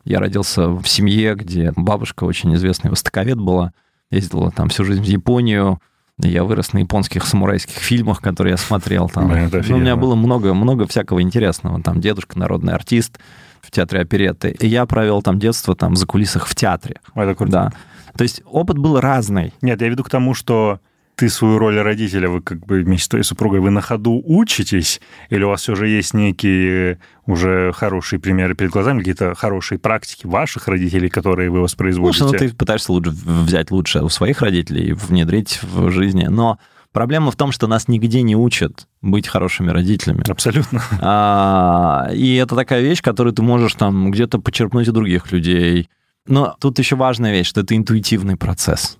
я 0.04 0.20
родился 0.20 0.68
в 0.68 0.86
семье, 0.86 1.34
где 1.34 1.72
бабушка 1.74 2.24
очень 2.24 2.54
известный 2.54 2.90
востоковед 2.90 3.38
была, 3.38 3.72
ездила 4.12 4.50
там 4.52 4.68
всю 4.68 4.84
жизнь 4.84 5.02
в 5.02 5.06
Японию, 5.06 5.80
я 6.28 6.44
вырос 6.44 6.72
на 6.72 6.78
японских 6.78 7.24
самурайских 7.26 7.76
фильмах, 7.76 8.20
которые 8.20 8.52
я 8.52 8.56
смотрел. 8.56 9.08
Там. 9.08 9.30
Это 9.32 9.62
Ну, 9.68 9.76
у 9.76 9.80
меня 9.80 9.96
было 9.96 10.14
много, 10.14 10.54
много 10.54 10.86
всякого 10.86 11.22
интересного. 11.22 11.82
Там 11.82 12.00
дедушка 12.00 12.38
народный 12.38 12.74
артист 12.74 13.18
в 13.60 13.70
театре 13.70 14.00
оперетты. 14.00 14.50
И 14.58 14.66
я 14.66 14.86
провел 14.86 15.22
там 15.22 15.38
детство 15.38 15.74
там 15.74 15.96
за 15.96 16.06
кулисах 16.06 16.46
в 16.46 16.54
театре. 16.54 16.96
Это 17.14 17.34
круто. 17.34 17.52
Да. 17.52 17.72
То 18.16 18.22
есть 18.22 18.42
опыт 18.46 18.78
был 18.78 19.00
разный. 19.00 19.52
Нет, 19.62 19.80
я 19.80 19.88
веду 19.88 20.02
к 20.04 20.10
тому, 20.10 20.34
что 20.34 20.80
ты 21.20 21.28
свою 21.28 21.58
роль 21.58 21.78
родителя, 21.78 22.30
вы 22.30 22.40
как 22.40 22.64
бы 22.64 22.80
вместе 22.80 23.04
с 23.04 23.08
твоей 23.08 23.24
супругой, 23.24 23.60
вы 23.60 23.68
на 23.68 23.82
ходу 23.82 24.22
учитесь, 24.24 25.02
или 25.28 25.44
у 25.44 25.50
вас 25.50 25.60
все 25.60 25.74
же 25.74 25.86
есть 25.86 26.14
некие 26.14 26.98
уже 27.26 27.72
хорошие 27.72 28.18
примеры 28.18 28.54
перед 28.54 28.70
глазами, 28.70 29.00
какие-то 29.00 29.34
хорошие 29.34 29.78
практики 29.78 30.26
ваших 30.26 30.66
родителей, 30.66 31.10
которые 31.10 31.50
вы 31.50 31.60
воспроизводите? 31.60 32.20
Слушай, 32.20 32.32
ну 32.32 32.38
ты 32.38 32.54
пытаешься 32.54 32.90
лучше 32.92 33.10
взять 33.10 33.70
лучшее 33.70 34.02
у 34.02 34.08
своих 34.08 34.40
родителей 34.40 34.86
и 34.86 34.92
внедрить 34.94 35.60
в 35.62 35.90
жизни, 35.90 36.24
но 36.24 36.58
проблема 36.90 37.30
в 37.30 37.36
том, 37.36 37.52
что 37.52 37.66
нас 37.66 37.86
нигде 37.86 38.22
не 38.22 38.34
учат 38.34 38.88
быть 39.02 39.28
хорошими 39.28 39.70
родителями. 39.70 40.24
Абсолютно. 40.26 40.82
А, 41.02 42.08
и 42.14 42.36
это 42.36 42.56
такая 42.56 42.80
вещь, 42.80 43.02
которую 43.02 43.34
ты 43.34 43.42
можешь 43.42 43.74
там 43.74 44.10
где-то 44.10 44.38
почерпнуть 44.38 44.88
у 44.88 44.92
других 44.92 45.30
людей. 45.32 45.90
Но 46.26 46.56
тут 46.58 46.78
еще 46.78 46.96
важная 46.96 47.32
вещь, 47.32 47.48
что 47.48 47.60
это 47.60 47.76
интуитивный 47.76 48.38
процесс. 48.38 48.96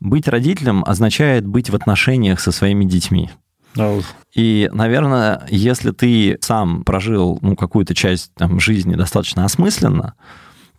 Быть 0.00 0.28
родителем 0.28 0.82
означает 0.84 1.46
быть 1.46 1.70
в 1.70 1.74
отношениях 1.74 2.40
со 2.40 2.52
своими 2.52 2.84
детьми. 2.84 3.30
И, 4.34 4.68
наверное, 4.72 5.46
если 5.50 5.92
ты 5.92 6.38
сам 6.40 6.82
прожил 6.84 7.38
ну, 7.42 7.54
какую-то 7.54 7.94
часть 7.94 8.32
там, 8.34 8.58
жизни 8.58 8.94
достаточно 8.94 9.44
осмысленно, 9.44 10.14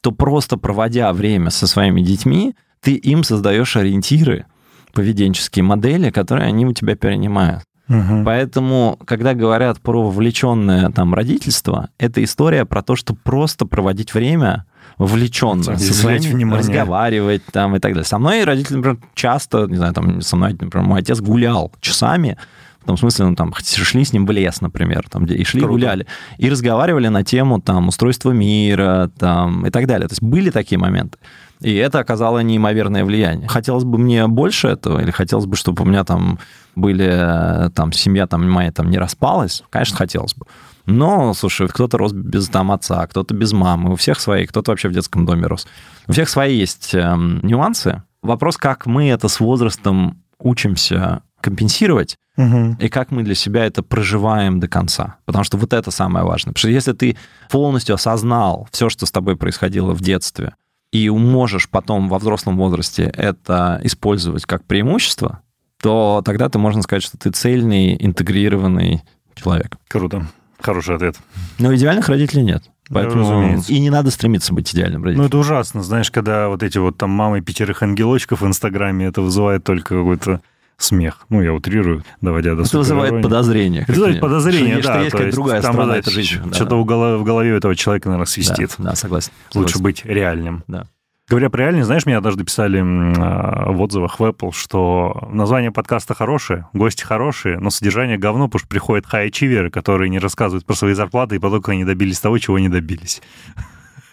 то 0.01 0.11
просто 0.11 0.57
проводя 0.57 1.13
время 1.13 1.51
со 1.51 1.67
своими 1.67 2.01
детьми, 2.01 2.55
ты 2.81 2.95
им 2.95 3.23
создаешь 3.23 3.77
ориентиры, 3.77 4.45
поведенческие 4.93 5.63
модели, 5.63 6.09
которые 6.09 6.47
они 6.47 6.65
у 6.65 6.73
тебя 6.73 6.95
перенимают. 6.95 7.63
Мгм. 7.91 8.23
Поэтому, 8.23 8.97
когда 9.05 9.33
говорят 9.33 9.81
про 9.81 10.01
вовлеченное 10.03 10.89
там 10.91 11.13
родительство, 11.13 11.89
это 11.97 12.23
история 12.23 12.65
про 12.65 12.81
то, 12.81 12.95
что 12.95 13.13
просто 13.13 13.65
проводить 13.65 14.13
время 14.13 14.65
вовлеченно, 14.97 15.77
со 15.77 15.93
своими 15.93 16.27
внимание. 16.27 16.59
разговаривать 16.59 17.43
там 17.51 17.75
и 17.75 17.79
так 17.79 17.91
далее. 17.93 18.05
Со 18.05 18.17
мной 18.17 18.43
родители, 18.45 18.77
например, 18.77 18.99
часто, 19.13 19.65
не 19.67 19.75
знаю, 19.75 19.93
там 19.93 20.21
со 20.21 20.35
мной, 20.35 20.53
например, 20.53 20.87
мой 20.87 20.99
отец 21.01 21.19
гулял 21.19 21.71
часами, 21.81 22.37
в 22.81 22.85
том 22.85 22.97
смысле, 22.97 23.25
ну, 23.25 23.35
там, 23.35 23.53
шли 23.61 24.03
с 24.05 24.13
ним 24.13 24.25
в 24.25 24.31
лес, 24.31 24.61
например, 24.61 25.05
там, 25.09 25.25
где, 25.25 25.35
и 25.35 25.43
шли, 25.43 25.59
Круто. 25.59 25.73
гуляли, 25.73 26.07
и 26.37 26.49
разговаривали 26.49 27.09
на 27.09 27.23
тему, 27.23 27.59
там, 27.61 27.89
устройства 27.89 28.31
мира, 28.31 29.11
там, 29.19 29.67
и 29.67 29.69
так 29.69 29.85
далее. 29.85 30.07
То 30.07 30.13
есть 30.13 30.23
были 30.23 30.49
такие 30.49 30.79
моменты. 30.79 31.17
И 31.61 31.75
это 31.75 31.99
оказало 31.99 32.39
неимоверное 32.39 33.05
влияние. 33.05 33.47
Хотелось 33.47 33.83
бы 33.83 33.97
мне 33.97 34.27
больше 34.27 34.67
этого, 34.67 34.99
или 34.99 35.11
хотелось 35.11 35.45
бы, 35.45 35.55
чтобы 35.55 35.83
у 35.83 35.85
меня 35.85 36.03
там 36.03 36.39
были, 36.75 37.07
э, 37.07 37.69
там, 37.69 37.91
семья 37.91 38.27
там 38.27 38.49
моя 38.49 38.71
там 38.71 38.89
не 38.89 38.97
распалась? 38.97 39.63
Конечно, 39.69 39.95
хотелось 39.95 40.33
бы. 40.33 40.45
Но, 40.87 41.33
слушай, 41.33 41.67
кто-то 41.67 41.97
рос 41.97 42.11
без 42.13 42.49
там 42.49 42.71
отца, 42.71 43.05
кто-то 43.05 43.33
без 43.35 43.53
мамы, 43.53 43.91
у 43.91 43.95
всех 43.95 44.19
свои, 44.19 44.47
кто-то 44.47 44.71
вообще 44.71 44.89
в 44.89 44.93
детском 44.93 45.25
доме 45.25 45.45
рос. 45.45 45.67
У 46.07 46.13
всех 46.13 46.27
свои 46.29 46.57
есть 46.57 46.95
эм, 46.95 47.39
нюансы. 47.43 48.01
Вопрос, 48.23 48.57
как 48.57 48.87
мы 48.87 49.09
это 49.09 49.27
с 49.27 49.39
возрастом 49.39 50.23
учимся 50.39 51.21
компенсировать, 51.39 52.17
Мгм. 52.37 52.75
и 52.79 52.87
как 52.87 53.11
мы 53.11 53.23
для 53.23 53.35
себя 53.35 53.65
это 53.65 53.83
проживаем 53.83 54.59
до 54.59 54.67
конца. 54.67 55.17
Потому 55.25 55.43
что 55.43 55.57
вот 55.57 55.73
это 55.73 55.91
самое 55.91 56.25
важное. 56.25 56.53
Потому 56.53 56.59
что 56.61 56.69
если 56.69 56.93
ты 56.93 57.17
полностью 57.49 57.93
осознал 57.95 58.67
все, 58.71 58.89
что 58.89 59.05
с 59.05 59.11
тобой 59.11 59.35
происходило 59.35 59.93
в 59.93 60.01
детстве, 60.01 60.53
и 60.91 61.09
можешь 61.09 61.69
потом 61.69 62.09
во 62.09 62.19
взрослом 62.19 62.57
возрасте 62.57 63.03
это 63.15 63.79
использовать 63.83 64.45
как 64.45 64.63
преимущество, 64.65 65.41
то 65.81 66.21
тогда 66.23 66.49
ты 66.49 66.59
можно 66.59 66.81
сказать, 66.81 67.03
что 67.03 67.17
ты 67.17 67.31
цельный, 67.31 67.95
интегрированный 67.99 69.01
человек. 69.35 69.77
Круто. 69.87 70.27
Хороший 70.59 70.95
ответ. 70.95 71.15
Но 71.57 71.73
идеальных 71.73 72.07
родителей 72.09 72.43
нет. 72.43 72.63
Поэтому 72.89 73.21
разумеется. 73.21 73.71
и 73.71 73.79
не 73.79 73.89
надо 73.89 74.11
стремиться 74.11 74.53
быть 74.53 74.73
идеальным 74.73 75.01
Ну, 75.01 75.05
родителем. 75.05 75.27
это 75.27 75.37
ужасно, 75.37 75.81
знаешь, 75.81 76.11
когда 76.11 76.49
вот 76.49 76.61
эти 76.61 76.77
вот 76.77 76.97
там 76.97 77.09
мамы 77.09 77.39
пятерых 77.41 77.81
ангелочков 77.83 78.41
в 78.41 78.45
Инстаграме, 78.45 79.05
это 79.05 79.21
вызывает 79.21 79.63
только 79.63 79.95
какой-то 79.95 80.41
смех. 80.83 81.25
Ну, 81.29 81.41
я 81.41 81.53
утрирую, 81.53 82.03
доводя 82.21 82.55
до 82.55 82.63
это 82.63 82.77
вызывает 82.77 83.21
подозрение. 83.21 83.83
Это 83.83 83.91
вызывает 83.91 84.19
подозрение, 84.19 84.81
что, 84.81 84.87
да. 84.87 84.93
Что 84.93 84.99
есть 84.99 85.11
то 85.11 85.17
какая-то 85.17 85.35
другая 85.35 85.61
там, 85.61 85.73
сторона 85.73 85.97
этой 85.97 86.13
жизни. 86.13 86.41
Да, 86.45 86.53
Что-то 86.53 86.81
в 86.81 86.85
голо- 86.85 87.17
в 87.17 87.23
голове 87.23 87.53
у 87.53 87.57
этого 87.57 87.75
человека, 87.75 88.09
наверное, 88.09 88.25
свистит. 88.27 88.75
Да, 88.77 88.91
да, 88.91 88.95
согласен. 88.95 89.31
Лучше 89.53 89.75
согласен. 89.75 89.83
быть 89.83 90.05
реальным. 90.05 90.63
Да. 90.67 90.87
Говоря 91.31 91.49
про 91.49 91.61
реальность, 91.61 91.85
знаешь, 91.85 92.05
мне 92.05 92.17
однажды 92.17 92.43
писали 92.43 92.79
а, 92.81 93.71
в 93.71 93.81
отзывах 93.81 94.19
в 94.19 94.23
Apple, 94.23 94.51
что 94.51 95.29
название 95.31 95.71
подкаста 95.71 96.13
хорошее, 96.13 96.67
гости 96.73 97.03
хорошие, 97.03 97.57
но 97.57 97.69
содержание 97.69 98.17
говно, 98.17 98.47
потому 98.47 98.59
что 98.59 98.67
приходят 98.67 99.05
хай-ачиверы, 99.05 99.69
которые 99.69 100.09
не 100.09 100.19
рассказывают 100.19 100.65
про 100.65 100.75
свои 100.75 100.93
зарплаты 100.93 101.37
и 101.37 101.39
про 101.39 101.49
то, 101.49 101.61
как 101.61 101.69
они 101.69 101.85
добились 101.85 102.19
того, 102.19 102.37
чего 102.37 102.59
не 102.59 102.67
добились. 102.67 103.21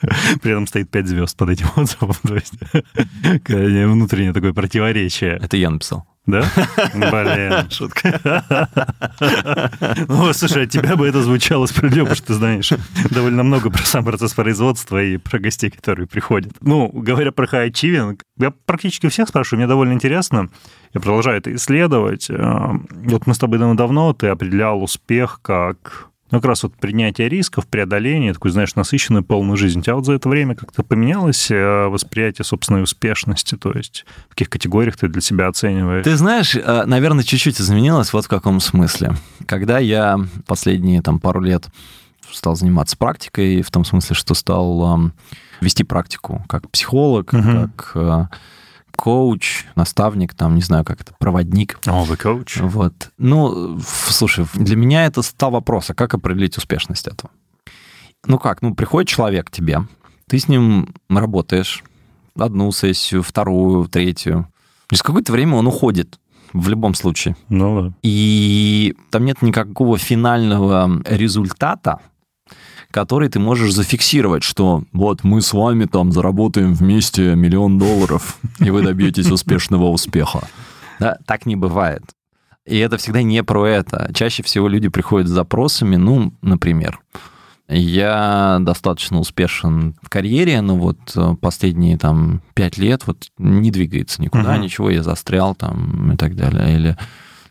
При 0.42 0.52
этом 0.52 0.68
стоит 0.68 0.90
5 0.90 1.08
звезд 1.08 1.36
под 1.36 1.50
этим 1.50 1.66
отзывом. 1.74 2.14
То 2.22 2.34
есть 2.34 2.54
внутреннее 3.48 4.32
такое 4.32 4.52
противоречие. 4.52 5.38
Это 5.42 5.56
я 5.56 5.70
написал. 5.70 6.06
Да? 6.28 6.44
Блин. 6.94 7.70
Шутка. 7.70 8.20
Ну, 10.08 10.32
слушай, 10.34 10.64
от 10.64 10.70
тебя 10.70 10.94
бы 10.94 11.08
это 11.08 11.22
звучало 11.22 11.64
справедливо, 11.66 12.04
потому 12.04 12.16
что 12.16 12.26
ты 12.26 12.34
знаешь 12.34 12.70
довольно 13.10 13.42
много 13.42 13.70
про 13.70 13.82
сам 13.82 14.04
процесс 14.04 14.34
производства 14.34 15.02
и 15.02 15.16
про 15.16 15.38
гостей, 15.38 15.70
которые 15.70 16.06
приходят. 16.06 16.52
Ну, 16.60 16.88
говоря 16.92 17.32
про 17.32 17.46
high 17.46 17.70
achieving, 17.70 18.20
я 18.38 18.50
практически 18.50 19.06
у 19.06 19.10
всех 19.10 19.28
спрашиваю, 19.28 19.60
мне 19.60 19.66
довольно 19.66 19.94
интересно, 19.94 20.50
я 20.92 21.00
продолжаю 21.00 21.38
это 21.38 21.54
исследовать. 21.54 22.28
Э, 22.28 22.72
Вот 23.04 23.26
мы 23.26 23.32
с 23.34 23.38
тобой 23.38 23.58
давно-давно, 23.58 24.12
ты 24.12 24.26
определял 24.28 24.82
успех 24.82 25.40
как 25.42 26.08
как 26.30 26.44
раз 26.44 26.62
вот 26.62 26.74
принятие 26.74 27.28
рисков, 27.28 27.66
преодоление, 27.66 28.32
такую, 28.34 28.52
знаешь, 28.52 28.74
насыщенную, 28.74 29.24
полную 29.24 29.56
жизнь. 29.56 29.78
У 29.80 29.82
тебя 29.82 29.94
вот 29.94 30.04
за 30.06 30.12
это 30.14 30.28
время 30.28 30.54
как-то 30.54 30.82
поменялось 30.82 31.50
э, 31.50 31.86
восприятие 31.88 32.44
собственной 32.44 32.82
успешности? 32.82 33.54
То 33.56 33.72
есть 33.72 34.04
в 34.26 34.30
каких 34.30 34.50
категориях 34.50 34.96
ты 34.96 35.08
для 35.08 35.20
себя 35.22 35.48
оцениваешь? 35.48 36.04
Ты 36.04 36.16
знаешь, 36.16 36.54
э, 36.54 36.84
наверное, 36.86 37.24
чуть-чуть 37.24 37.60
изменилось 37.60 38.12
вот 38.12 38.24
в 38.26 38.28
каком 38.28 38.60
смысле. 38.60 39.12
Когда 39.46 39.78
я 39.78 40.18
последние 40.46 41.00
там 41.02 41.18
пару 41.20 41.40
лет 41.40 41.66
стал 42.30 42.56
заниматься 42.56 42.96
практикой, 42.96 43.62
в 43.62 43.70
том 43.70 43.84
смысле, 43.84 44.14
что 44.14 44.34
стал 44.34 45.10
вести 45.60 45.82
практику 45.82 46.44
как 46.48 46.70
психолог, 46.70 47.32
Мгм. 47.32 47.70
как 47.72 47.92
э, 47.94 48.26
коуч, 48.98 49.64
наставник, 49.76 50.34
там, 50.34 50.56
не 50.56 50.62
знаю, 50.62 50.84
как 50.84 51.00
это, 51.00 51.14
проводник. 51.18 51.78
О, 51.86 52.02
вы 52.02 52.16
коуч. 52.16 52.56
Вот. 52.56 53.10
Ну, 53.16 53.78
слушай, 53.86 54.44
для 54.54 54.74
меня 54.74 55.06
это 55.06 55.22
стал 55.22 55.52
вопрос, 55.52 55.90
а 55.90 55.94
как 55.94 56.14
определить 56.14 56.58
успешность 56.58 57.06
этого? 57.06 57.30
Ну 58.26 58.38
как, 58.38 58.60
ну 58.60 58.74
приходит 58.74 59.08
человек 59.08 59.46
к 59.46 59.50
тебе, 59.52 59.82
ты 60.26 60.40
с 60.40 60.48
ним 60.48 60.92
работаешь 61.08 61.84
одну 62.36 62.72
сессию, 62.72 63.22
вторую, 63.22 63.86
третью. 63.86 64.48
Через 64.90 65.02
какое-то 65.02 65.32
время 65.32 65.54
он 65.54 65.68
уходит 65.68 66.18
в 66.52 66.68
любом 66.68 66.94
случае. 66.94 67.36
Ну 67.48 67.82
да. 67.82 67.92
И 68.02 68.96
там 69.10 69.24
нет 69.24 69.42
никакого 69.42 69.96
финального 69.96 71.02
результата, 71.04 72.00
который 72.90 73.28
ты 73.28 73.38
можешь 73.38 73.72
зафиксировать, 73.74 74.42
что 74.42 74.84
вот 74.92 75.24
мы 75.24 75.40
с 75.42 75.52
вами 75.52 75.84
там 75.84 76.12
заработаем 76.12 76.74
вместе 76.74 77.34
миллион 77.34 77.78
долларов, 77.78 78.38
и 78.60 78.70
вы 78.70 78.82
добьетесь 78.82 79.30
успешного 79.30 79.90
успеха. 79.90 80.48
Да, 80.98 81.18
так 81.26 81.46
не 81.46 81.56
бывает. 81.56 82.02
И 82.66 82.76
это 82.78 82.98
всегда 82.98 83.22
не 83.22 83.42
про 83.42 83.66
это. 83.66 84.10
Чаще 84.12 84.42
всего 84.42 84.68
люди 84.68 84.88
приходят 84.88 85.28
с 85.28 85.32
запросами, 85.32 85.96
ну, 85.96 86.34
например, 86.42 87.00
я 87.68 88.58
достаточно 88.60 89.18
успешен 89.18 89.94
в 90.02 90.08
карьере, 90.08 90.60
но 90.62 90.76
вот 90.76 90.98
э, 91.16 91.34
последние 91.40 91.98
там 91.98 92.40
пять 92.54 92.78
лет 92.78 93.06
вот 93.06 93.28
не 93.36 93.70
двигается 93.70 94.22
никуда, 94.22 94.54
угу. 94.54 94.62
ничего, 94.62 94.90
я 94.90 95.02
застрял 95.02 95.54
там 95.54 96.12
и 96.12 96.16
так 96.16 96.34
далее. 96.34 96.74
Или 96.74 96.96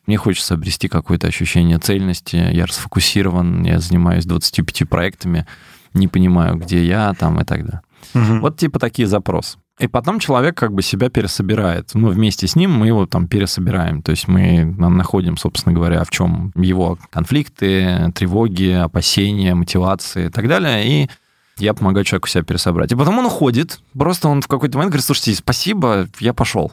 мне 0.08 0.18
хочется 0.18 0.56
обрести 0.56 0.88
какое-то 0.88 1.28
ощущение 1.28 1.78
цельности, 1.78 2.36
я 2.36 2.66
расфокусирован, 2.66 3.64
я 3.64 3.80
занимаюсь 3.80 4.26
25 4.26 4.90
проектами, 4.90 5.46
не 5.94 6.08
понимаю, 6.08 6.56
где 6.56 6.84
я 6.84 7.14
там 7.14 7.40
и 7.40 7.44
так 7.44 7.66
далее. 7.66 7.82
Угу. 8.14 8.40
Вот 8.40 8.58
типа 8.58 8.80
такие 8.80 9.08
запросы. 9.08 9.58
И 9.80 9.88
потом 9.88 10.20
человек 10.20 10.58
как 10.58 10.74
бы 10.74 10.82
себя 10.82 11.10
пересобирает. 11.10 11.94
Мы 11.94 12.10
вместе 12.10 12.48
с 12.48 12.56
ним, 12.56 12.72
мы 12.72 12.88
его 12.88 13.06
там 13.06 13.28
пересобираем. 13.28 14.02
То 14.02 14.10
есть 14.12 14.28
мы 14.28 14.64
находим, 14.66 15.38
собственно 15.38 15.76
говоря, 15.76 16.04
в 16.04 16.10
чем 16.10 16.52
его 16.56 16.98
конфликты, 17.12 18.12
тревоги, 18.16 18.72
опасения, 18.72 19.54
мотивации 19.54 20.28
и 20.28 20.30
так 20.30 20.48
далее. 20.48 20.88
И 20.88 21.10
я 21.58 21.76
помогаю 21.76 22.06
человеку 22.06 22.28
себя 22.28 22.44
пересобрать. 22.44 22.92
И 22.92 22.96
потом 22.96 23.20
он 23.20 23.26
уходит. 23.26 23.80
Просто 23.94 24.30
он 24.30 24.42
в 24.42 24.48
какой-то 24.48 24.78
момент 24.78 24.94
говорит, 24.94 25.06
слушайте, 25.06 25.36
спасибо, 25.36 26.08
я 26.20 26.34
пошел. 26.34 26.72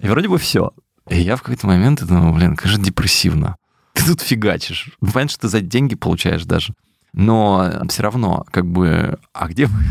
И 0.00 0.08
вроде 0.08 0.28
бы 0.28 0.36
все. 0.36 0.72
И 1.10 1.20
я 1.20 1.36
в 1.36 1.42
какой-то 1.42 1.66
момент 1.66 2.04
думаю, 2.04 2.32
блин, 2.32 2.56
как 2.56 2.70
же 2.70 2.78
депрессивно. 2.78 3.56
Ты 3.94 4.04
тут 4.04 4.20
фигачишь. 4.20 4.90
Понимаешь, 5.00 5.30
что 5.30 5.42
ты 5.42 5.48
за 5.48 5.60
деньги 5.60 5.94
получаешь 5.94 6.44
даже. 6.44 6.74
Но 7.12 7.82
все 7.88 8.02
равно, 8.02 8.44
как 8.50 8.66
бы, 8.66 9.18
а 9.32 9.48
где 9.48 9.66
вы? 9.66 9.82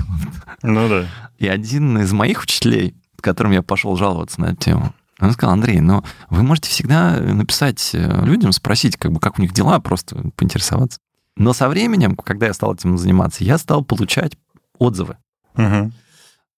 Ну 0.63 0.87
да. 0.87 1.05
И 1.39 1.47
один 1.47 1.97
из 1.99 2.13
моих 2.13 2.43
учителей, 2.43 2.95
которым 3.19 3.51
я 3.51 3.61
пошел 3.61 3.95
жаловаться 3.97 4.39
на 4.39 4.47
эту 4.47 4.57
тему, 4.57 4.93
он 5.19 5.31
сказал, 5.33 5.53
Андрей, 5.53 5.79
ну 5.79 6.03
вы 6.29 6.43
можете 6.43 6.69
всегда 6.69 7.19
написать 7.19 7.89
э, 7.93 8.25
людям, 8.25 8.51
спросить, 8.51 8.97
как 8.97 9.11
бы, 9.11 9.19
как 9.19 9.39
у 9.39 9.41
них 9.41 9.51
дела, 9.51 9.79
просто 9.79 10.15
поинтересоваться. 10.35 10.99
Но 11.35 11.53
со 11.53 11.69
временем, 11.69 12.15
когда 12.15 12.45
я 12.45 12.53
стал 12.53 12.75
этим 12.75 12.97
заниматься, 12.97 13.43
я 13.43 13.57
стал 13.57 13.83
получать 13.83 14.33
отзывы. 14.77 15.17
Угу. 15.55 15.91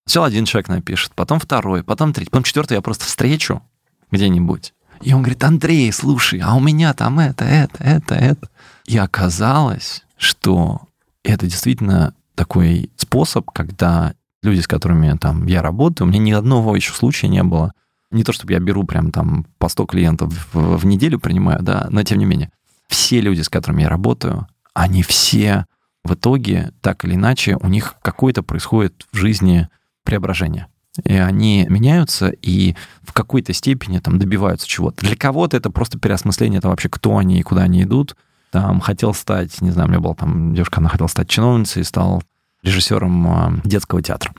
Сначала 0.05 0.27
один 0.27 0.45
человек 0.45 0.67
напишет, 0.67 1.13
потом 1.15 1.39
второй, 1.39 1.83
потом 1.83 2.13
третий, 2.13 2.29
потом 2.29 2.43
четвертый 2.43 2.73
я 2.73 2.81
просто 2.81 3.05
встречу 3.05 3.61
где-нибудь. 4.11 4.73
И 5.01 5.13
он 5.13 5.21
говорит, 5.21 5.43
Андрей, 5.43 5.91
слушай, 5.91 6.39
а 6.39 6.55
у 6.55 6.59
меня 6.59 6.93
там 6.93 7.19
это, 7.19 7.45
это, 7.45 7.83
это, 7.83 8.15
это. 8.15 8.49
И 8.85 8.97
оказалось, 8.97 10.03
что 10.17 10.81
это 11.23 11.45
действительно 11.45 12.13
такой 12.35 12.89
способ, 12.97 13.49
когда 13.51 14.13
люди, 14.43 14.59
с 14.61 14.67
которыми 14.67 15.17
там 15.17 15.45
я 15.45 15.61
работаю, 15.61 16.07
у 16.07 16.09
меня 16.09 16.19
ни 16.19 16.31
одного 16.31 16.75
еще 16.75 16.93
случая 16.93 17.27
не 17.27 17.43
было. 17.43 17.73
Не 18.11 18.23
то, 18.23 18.33
чтобы 18.33 18.53
я 18.53 18.59
беру 18.59 18.83
прям 18.83 19.11
там 19.11 19.45
по 19.57 19.69
100 19.69 19.85
клиентов 19.85 20.33
в, 20.53 20.77
в 20.77 20.85
неделю 20.85 21.19
принимаю, 21.19 21.61
да, 21.61 21.87
но 21.91 22.03
тем 22.03 22.17
не 22.17 22.25
менее. 22.25 22.51
Все 22.87 23.21
люди, 23.21 23.41
с 23.41 23.49
которыми 23.49 23.83
я 23.83 23.89
работаю, 23.89 24.47
они 24.73 25.03
все 25.03 25.65
в 26.03 26.15
итоге, 26.15 26.71
так 26.81 27.05
или 27.05 27.15
иначе, 27.15 27.57
у 27.61 27.67
них 27.67 27.95
какое-то 28.01 28.41
происходит 28.41 29.05
в 29.11 29.17
жизни 29.17 29.69
преображение. 30.03 30.67
И 31.05 31.13
они 31.13 31.65
меняются 31.69 32.29
и 32.29 32.75
в 33.01 33.13
какой-то 33.13 33.53
степени 33.53 33.99
там 33.99 34.19
добиваются 34.19 34.67
чего-то. 34.67 35.05
Для 35.05 35.15
кого-то 35.15 35.57
это 35.57 35.69
просто 35.69 35.99
переосмысление, 35.99 36.59
это 36.59 36.69
вообще 36.69 36.89
кто 36.89 37.17
они 37.17 37.39
и 37.39 37.43
куда 37.43 37.63
они 37.63 37.83
идут 37.83 38.15
там 38.51 38.79
хотел 38.79 39.13
стать, 39.13 39.61
не 39.61 39.71
знаю, 39.71 39.87
у 39.87 39.91
меня 39.91 40.01
была 40.01 40.15
там 40.15 40.53
девушка, 40.53 40.79
она 40.79 40.89
хотела 40.89 41.07
стать 41.07 41.29
чиновницей 41.29 41.81
и 41.81 41.85
стал 41.85 42.23
режиссером 42.63 43.27
а, 43.27 43.53
детского 43.63 44.01
театра. 44.01 44.33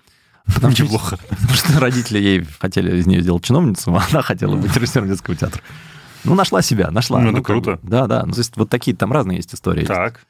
Потому. 0.54 0.74
Что, 0.74 1.18
потому 1.28 1.54
что 1.54 1.78
родители 1.78 2.18
ей 2.18 2.46
хотели 2.58 2.98
из 2.98 3.06
нее 3.06 3.22
сделать 3.22 3.44
чиновницу, 3.44 3.94
а 3.94 4.02
она 4.10 4.22
хотела 4.22 4.56
быть 4.56 4.74
режиссером 4.74 5.08
детского 5.08 5.36
театра. 5.36 5.62
Ну, 6.24 6.34
нашла 6.34 6.60
себя, 6.60 6.90
нашла. 6.90 7.20
Ну, 7.20 7.28
это 7.28 7.38
ну, 7.38 7.42
круто. 7.42 7.78
Да, 7.82 8.06
да. 8.06 8.24
Ну, 8.26 8.32
то 8.32 8.38
есть 8.38 8.56
вот 8.56 8.68
такие 8.68 8.94
там 8.96 9.12
разные 9.12 9.36
есть 9.36 9.54
истории. 9.54 9.86
Так. 9.86 10.20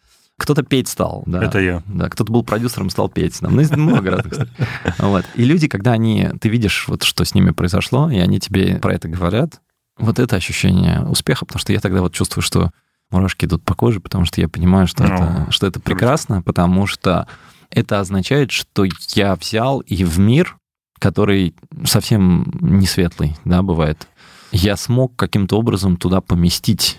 Кто-то 0.41 0.63
петь 0.63 0.89
стал. 0.89 1.23
Да. 1.27 1.45
Это 1.45 1.59
я. 1.59 1.83
Да, 1.87 2.09
кто-то 2.09 2.33
был 2.33 2.43
продюсером, 2.43 2.89
стал 2.89 3.11
петь. 3.11 3.39
Там, 3.41 3.55
ну, 3.55 3.63
много 3.77 4.11
разных. 4.11 4.49
Вот. 4.97 5.27
И 5.35 5.45
люди, 5.45 5.69
когда 5.69 5.93
они, 5.93 6.31
ты 6.41 6.49
видишь, 6.49 6.89
вот 6.89 7.03
что 7.03 7.27
с 7.27 7.35
ними 7.35 7.51
произошло, 7.51 8.11
и 8.11 8.17
они 8.17 8.41
тебе 8.41 8.77
про 8.77 8.95
это 8.95 9.07
говорят, 9.07 9.61
вот 9.99 10.19
это 10.19 10.37
ощущение 10.37 11.03
успеха, 11.03 11.45
потому 11.45 11.61
что 11.61 11.75
я 11.75 11.81
тогда 11.81 12.01
вот 12.01 12.15
чувствую, 12.15 12.43
что 12.43 12.71
мурашки 13.11 13.45
идут 13.45 13.63
по 13.65 13.75
коже, 13.75 14.01
потому 14.01 14.25
что 14.25 14.41
я 14.41 14.49
понимаю, 14.49 14.87
что, 14.87 15.05
ну, 15.05 15.15
это, 15.15 15.47
что 15.51 15.67
это 15.67 15.79
прекрасно, 15.79 16.41
потому 16.41 16.87
что 16.87 17.29
это 17.69 18.01
означает, 18.01 18.51
что 18.51 18.87
я 19.11 19.37
взял 19.37 19.81
и 19.81 20.05
в 20.05 20.19
мир, 20.19 20.57
который 20.99 21.55
совсем 21.85 22.51
не 22.61 22.87
светлый, 22.87 23.37
да, 23.45 23.63
бывает, 23.63 24.09
я 24.53 24.79
смог 24.79 25.15
каким-то 25.17 25.59
образом 25.59 25.99
туда 25.99 26.23
поместить 26.23 26.99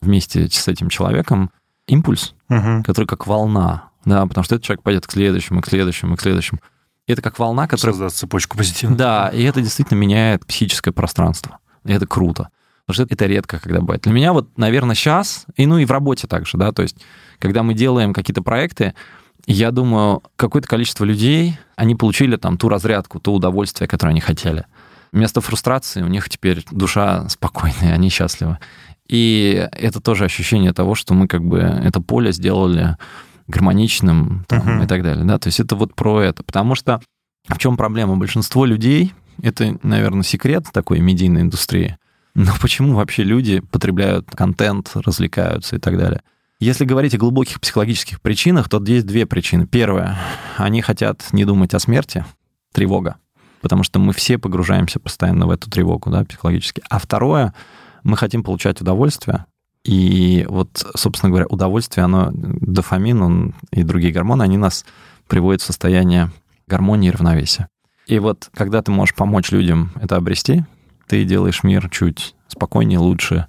вместе 0.00 0.48
с 0.48 0.68
этим 0.68 0.88
человеком 0.88 1.50
импульс, 1.86 2.34
угу. 2.48 2.82
который 2.84 3.06
как 3.06 3.26
волна, 3.26 3.90
да, 4.04 4.26
потому 4.26 4.44
что 4.44 4.54
этот 4.54 4.64
человек 4.64 4.82
пойдет 4.82 5.06
к 5.06 5.12
следующему, 5.12 5.60
к 5.60 5.68
следующему, 5.68 6.16
к 6.16 6.20
следующему. 6.20 6.60
И 7.06 7.12
это 7.12 7.22
как 7.22 7.38
волна, 7.38 7.68
которая... 7.68 7.92
Создаст 7.92 8.16
цепочку 8.16 8.56
позитивных. 8.56 8.98
Да, 8.98 9.28
и 9.28 9.42
это 9.42 9.60
действительно 9.60 9.98
меняет 9.98 10.44
психическое 10.46 10.92
пространство. 10.92 11.58
И 11.84 11.92
это 11.92 12.06
круто. 12.06 12.48
Потому 12.86 13.06
что 13.06 13.14
это 13.14 13.26
редко, 13.26 13.58
когда 13.58 13.80
бывает. 13.80 14.02
Для 14.02 14.12
меня 14.12 14.32
вот, 14.32 14.56
наверное, 14.56 14.94
сейчас, 14.94 15.46
и 15.56 15.66
ну 15.66 15.78
и 15.78 15.84
в 15.84 15.90
работе 15.90 16.26
также, 16.26 16.56
да, 16.56 16.72
то 16.72 16.82
есть, 16.82 16.96
когда 17.38 17.62
мы 17.62 17.74
делаем 17.74 18.12
какие-то 18.12 18.42
проекты, 18.42 18.94
я 19.46 19.70
думаю, 19.70 20.22
какое-то 20.36 20.68
количество 20.68 21.04
людей, 21.04 21.58
они 21.76 21.94
получили 21.94 22.36
там 22.36 22.58
ту 22.58 22.68
разрядку, 22.68 23.20
то 23.20 23.34
удовольствие, 23.34 23.88
которое 23.88 24.10
они 24.10 24.20
хотели. 24.20 24.66
Вместо 25.12 25.40
фрустрации 25.40 26.02
у 26.02 26.08
них 26.08 26.28
теперь 26.28 26.64
душа 26.70 27.28
спокойная, 27.28 27.94
они 27.94 28.08
счастливы. 28.08 28.58
И 29.08 29.68
это 29.72 30.00
тоже 30.00 30.24
ощущение 30.24 30.72
того, 30.72 30.94
что 30.94 31.14
мы 31.14 31.28
как 31.28 31.44
бы 31.44 31.58
это 31.58 32.00
поле 32.00 32.32
сделали 32.32 32.96
гармоничным 33.46 34.44
там, 34.48 34.80
uh-huh. 34.80 34.84
и 34.84 34.86
так 34.86 35.02
далее. 35.02 35.24
Да? 35.24 35.38
То 35.38 35.48
есть 35.48 35.60
это 35.60 35.76
вот 35.76 35.94
про 35.94 36.20
это. 36.22 36.42
Потому 36.42 36.74
что 36.74 37.00
в 37.48 37.58
чем 37.58 37.76
проблема? 37.76 38.16
Большинство 38.16 38.64
людей, 38.64 39.12
это, 39.42 39.78
наверное, 39.82 40.24
секрет 40.24 40.66
такой 40.72 40.98
медийной 41.00 41.42
индустрии, 41.42 41.96
но 42.34 42.52
почему 42.60 42.94
вообще 42.94 43.22
люди 43.22 43.60
потребляют 43.60 44.28
контент, 44.30 44.92
развлекаются 44.94 45.76
и 45.76 45.78
так 45.78 45.96
далее? 45.96 46.22
Если 46.58 46.84
говорить 46.84 47.14
о 47.14 47.18
глубоких 47.18 47.60
психологических 47.60 48.20
причинах, 48.20 48.68
то 48.68 48.82
есть 48.82 49.06
две 49.06 49.26
причины. 49.26 49.66
Первое, 49.66 50.18
они 50.56 50.80
хотят 50.80 51.26
не 51.32 51.44
думать 51.44 51.74
о 51.74 51.78
смерти, 51.78 52.24
тревога, 52.72 53.16
потому 53.60 53.82
что 53.82 53.98
мы 53.98 54.12
все 54.12 54.38
погружаемся 54.38 54.98
постоянно 54.98 55.46
в 55.46 55.50
эту 55.50 55.70
тревогу, 55.70 56.10
да, 56.10 56.24
психологически. 56.24 56.82
А 56.88 56.98
второе, 56.98 57.54
мы 58.06 58.16
хотим 58.16 58.42
получать 58.42 58.80
удовольствие, 58.80 59.46
и 59.84 60.46
вот, 60.48 60.86
собственно 60.94 61.30
говоря, 61.30 61.46
удовольствие, 61.46 62.04
оно, 62.04 62.30
дофамин 62.32 63.22
он, 63.22 63.54
и 63.72 63.82
другие 63.82 64.12
гормоны, 64.12 64.42
они 64.42 64.56
нас 64.56 64.84
приводят 65.26 65.60
в 65.60 65.64
состояние 65.64 66.30
гармонии 66.68 67.08
и 67.08 67.10
равновесия. 67.12 67.68
И 68.06 68.18
вот 68.20 68.48
когда 68.54 68.82
ты 68.82 68.92
можешь 68.92 69.14
помочь 69.14 69.50
людям 69.50 69.92
это 70.00 70.16
обрести, 70.16 70.64
ты 71.08 71.24
делаешь 71.24 71.64
мир 71.64 71.88
чуть 71.90 72.34
спокойнее, 72.46 72.98
лучше 73.00 73.46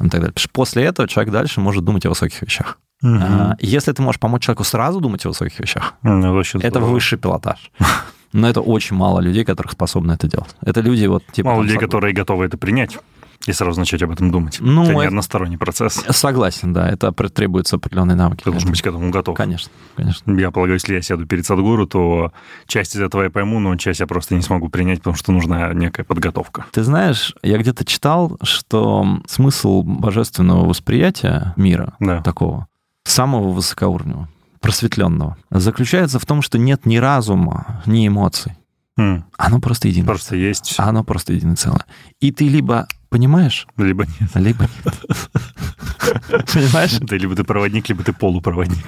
и 0.00 0.08
так 0.08 0.20
далее. 0.20 0.34
После 0.52 0.84
этого 0.84 1.08
человек 1.08 1.32
дальше 1.32 1.60
может 1.60 1.84
думать 1.84 2.04
о 2.06 2.08
высоких 2.08 2.42
вещах. 2.42 2.78
Угу. 3.02 3.12
А, 3.12 3.56
если 3.60 3.92
ты 3.92 4.02
можешь 4.02 4.20
помочь 4.20 4.42
человеку 4.42 4.64
сразу 4.64 5.00
думать 5.00 5.24
о 5.24 5.28
высоких 5.28 5.58
вещах, 5.60 5.94
ну, 6.02 6.40
это 6.40 6.68
здорово. 6.70 6.90
высший 6.90 7.18
пилотаж. 7.18 7.70
Но 8.32 8.48
это 8.48 8.60
очень 8.60 8.96
мало 8.96 9.20
людей, 9.20 9.44
которых 9.44 9.72
способны 9.72 10.12
это 10.12 10.28
делать. 10.28 10.54
Это 10.60 10.80
люди 10.80 11.06
вот 11.06 11.24
типа... 11.32 11.50
Мало 11.50 11.62
людей, 11.62 11.78
которые 11.78 12.14
готовы 12.14 12.44
это 12.44 12.56
принять 12.58 12.96
и 13.46 13.52
сразу 13.52 13.80
начать 13.80 14.02
об 14.02 14.10
этом 14.10 14.30
думать. 14.30 14.58
Ну, 14.60 14.84
это 14.84 14.94
не 14.94 15.06
односторонний 15.06 15.56
процесс. 15.56 16.04
Согласен, 16.10 16.72
да. 16.72 16.88
Это 16.88 17.10
требуется 17.12 17.76
определенные 17.76 18.14
навыки. 18.14 18.42
Ты 18.44 18.50
должен 18.50 18.70
быть 18.70 18.82
к 18.82 18.86
этому 18.86 19.10
готов. 19.10 19.36
Конечно, 19.36 19.72
конечно. 19.96 20.38
Я 20.38 20.50
полагаю, 20.50 20.74
если 20.74 20.94
я 20.94 21.02
сяду 21.02 21.26
перед 21.26 21.46
Садгуру, 21.46 21.86
то 21.86 22.32
часть 22.66 22.94
из 22.96 23.00
этого 23.00 23.22
я 23.22 23.30
пойму, 23.30 23.58
но 23.58 23.76
часть 23.76 24.00
я 24.00 24.06
просто 24.06 24.34
не 24.34 24.42
смогу 24.42 24.68
принять, 24.68 24.98
потому 24.98 25.16
что 25.16 25.32
нужна 25.32 25.72
некая 25.72 26.04
подготовка. 26.04 26.66
Ты 26.72 26.82
знаешь, 26.82 27.34
я 27.42 27.56
где-то 27.56 27.84
читал, 27.84 28.36
что 28.42 29.20
смысл 29.26 29.82
божественного 29.82 30.66
восприятия 30.66 31.54
мира 31.56 31.94
да. 31.98 32.22
такого, 32.22 32.66
самого 33.04 33.48
высокоуровневого, 33.50 34.28
просветленного, 34.60 35.38
заключается 35.50 36.18
в 36.18 36.26
том, 36.26 36.42
что 36.42 36.58
нет 36.58 36.84
ни 36.84 36.98
разума, 36.98 37.82
ни 37.86 38.06
эмоций. 38.06 38.52
Mm. 38.98 39.22
Оно 39.38 39.60
просто 39.60 39.88
единое. 39.88 40.06
Просто 40.06 40.36
есть. 40.36 40.74
Оно 40.76 41.04
просто 41.04 41.32
единое 41.32 41.56
целое. 41.56 41.86
И 42.20 42.32
ты 42.32 42.48
либо 42.48 42.86
Понимаешь? 43.10 43.66
Либо 43.76 44.06
нет. 44.06 44.30
Либо 44.36 44.62
нет. 44.62 45.30
Понимаешь? 46.52 46.96
Да, 47.00 47.16
либо 47.16 47.34
ты 47.34 47.42
проводник, 47.42 47.88
либо 47.88 48.04
ты 48.04 48.12
полупроводник. 48.12 48.84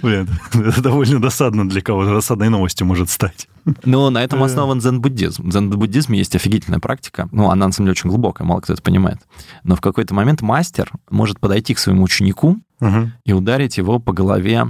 Блин, 0.00 0.28
это 0.54 0.80
довольно 0.80 1.20
досадно 1.20 1.68
для 1.68 1.82
кого-то. 1.82 2.14
Досадной 2.14 2.50
новостью 2.50 2.86
может 2.86 3.10
стать. 3.10 3.48
Ну, 3.84 4.10
на 4.10 4.22
этом 4.22 4.42
основан 4.44 4.78
дзен-буддизм. 4.78 5.42
В 5.42 5.48
дзен-буддизме 5.50 6.18
есть 6.18 6.36
офигительная 6.36 6.78
практика. 6.78 7.28
Ну, 7.32 7.50
она, 7.50 7.66
на 7.66 7.72
самом 7.72 7.86
деле, 7.86 7.92
очень 7.92 8.10
глубокая, 8.10 8.46
мало 8.46 8.60
кто 8.60 8.72
это 8.72 8.82
понимает. 8.82 9.18
Но 9.64 9.74
в 9.74 9.80
какой-то 9.80 10.14
момент 10.14 10.40
мастер 10.40 10.90
может 11.10 11.40
подойти 11.40 11.74
к 11.74 11.80
своему 11.80 12.04
ученику 12.04 12.58
и 13.24 13.32
ударить 13.32 13.76
его 13.76 13.98
по 13.98 14.12
голове 14.12 14.68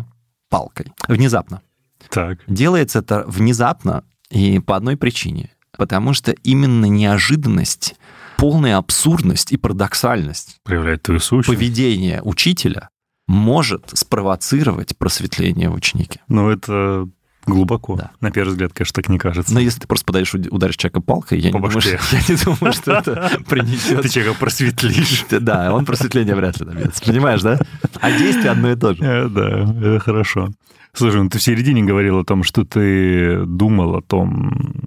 палкой. 0.48 0.92
Внезапно. 1.08 1.60
Так. 2.08 2.38
Делается 2.46 3.00
это 3.00 3.24
внезапно 3.26 4.04
и 4.30 4.58
по 4.60 4.76
одной 4.76 4.96
причине 4.96 5.50
потому 5.82 6.12
что 6.12 6.30
именно 6.44 6.84
неожиданность 6.86 7.96
полная 8.36 8.76
абсурдность 8.76 9.50
и 9.50 9.56
парадоксальность 9.56 10.58
Проявляет 10.62 11.02
твою 11.02 11.18
сущность. 11.18 11.58
поведения 11.58 12.22
учителя 12.22 12.88
может 13.26 13.90
спровоцировать 13.94 14.96
просветление 14.96 15.68
в 15.70 15.74
ученике. 15.74 16.20
Ну, 16.28 16.50
это 16.50 17.08
глубоко. 17.46 17.96
Да. 17.96 18.12
На 18.20 18.30
первый 18.30 18.50
взгляд, 18.50 18.72
конечно, 18.72 18.94
так 18.94 19.08
не 19.08 19.18
кажется. 19.18 19.52
Но 19.52 19.58
если 19.58 19.80
ты 19.80 19.88
просто 19.88 20.06
подойдешь, 20.06 20.34
уд- 20.34 20.48
ударишь 20.52 20.76
человека 20.76 21.00
палкой, 21.00 21.40
я, 21.40 21.50
По 21.50 21.56
не 21.58 21.62
думаю, 21.64 21.80
что, 21.80 21.90
я 22.12 22.20
не 22.28 22.36
думаю, 22.44 22.72
что 22.72 22.92
это 22.92 23.30
Ты 23.38 23.44
принесет... 23.44 24.08
человека 24.12 24.38
просветлишь. 24.38 25.24
Да, 25.30 25.74
он 25.74 25.84
просветление 25.84 26.36
вряд 26.36 26.60
ли 26.60 26.66
добьется. 26.66 27.02
Понимаешь, 27.04 27.42
да? 27.42 27.58
А 28.00 28.12
действие 28.16 28.52
одно 28.52 28.70
и 28.70 28.76
то 28.76 28.94
же. 28.94 29.02
Э, 29.02 29.28
Да, 29.28 29.48
это 29.80 29.98
хорошо. 29.98 30.50
Слушай, 30.94 31.22
ну 31.22 31.30
ты 31.30 31.38
в 31.38 31.42
середине 31.42 31.82
говорил 31.82 32.18
о 32.18 32.24
том, 32.24 32.42
что 32.44 32.64
ты 32.64 33.44
думал 33.46 33.96
о 33.96 34.02
том, 34.02 34.84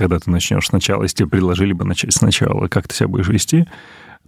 когда 0.00 0.18
ты 0.18 0.30
начнешь 0.30 0.66
сначала, 0.66 1.02
если 1.02 1.18
тебе 1.18 1.28
предложили 1.28 1.74
бы 1.74 1.84
начать 1.84 2.14
сначала, 2.14 2.68
как 2.68 2.88
ты 2.88 2.94
себя 2.94 3.08
будешь 3.08 3.28
вести. 3.28 3.66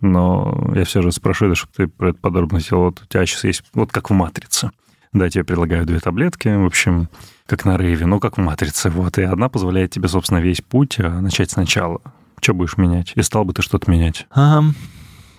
Но 0.02 0.70
я 0.74 0.84
все 0.84 1.00
же 1.00 1.08
это, 1.08 1.54
чтобы 1.54 1.72
ты 1.74 1.86
про 1.86 2.10
это 2.10 2.18
подробно 2.18 2.60
сделал. 2.60 2.84
Вот 2.84 3.00
у 3.00 3.06
тебя 3.06 3.24
сейчас 3.24 3.44
есть, 3.44 3.64
вот 3.72 3.90
как 3.90 4.10
в 4.10 4.12
«Матрице». 4.12 4.70
Да, 5.14 5.30
тебе 5.30 5.44
предлагают 5.44 5.86
две 5.86 5.98
таблетки, 5.98 6.48
в 6.48 6.66
общем, 6.66 7.08
как 7.46 7.64
на 7.64 7.78
рейве, 7.78 8.04
ну, 8.04 8.20
как 8.20 8.36
в 8.36 8.40
«Матрице». 8.42 8.90
Вот, 8.90 9.16
и 9.16 9.22
одна 9.22 9.48
позволяет 9.48 9.92
тебе, 9.92 10.08
собственно, 10.08 10.40
весь 10.40 10.60
путь 10.60 11.00
а, 11.00 11.22
начать 11.22 11.50
сначала. 11.50 12.02
Что 12.42 12.52
будешь 12.52 12.76
менять? 12.76 13.14
И 13.14 13.22
стал 13.22 13.46
бы 13.46 13.54
ты 13.54 13.62
что-то 13.62 13.90
менять? 13.90 14.26
Ам, 14.30 14.74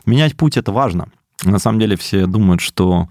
Менять 0.07 0.35
путь 0.35 0.57
это 0.57 0.71
важно. 0.71 1.09
На 1.43 1.59
самом 1.59 1.79
деле 1.79 1.95
все 1.95 2.25
думают, 2.25 2.61
что 2.61 3.07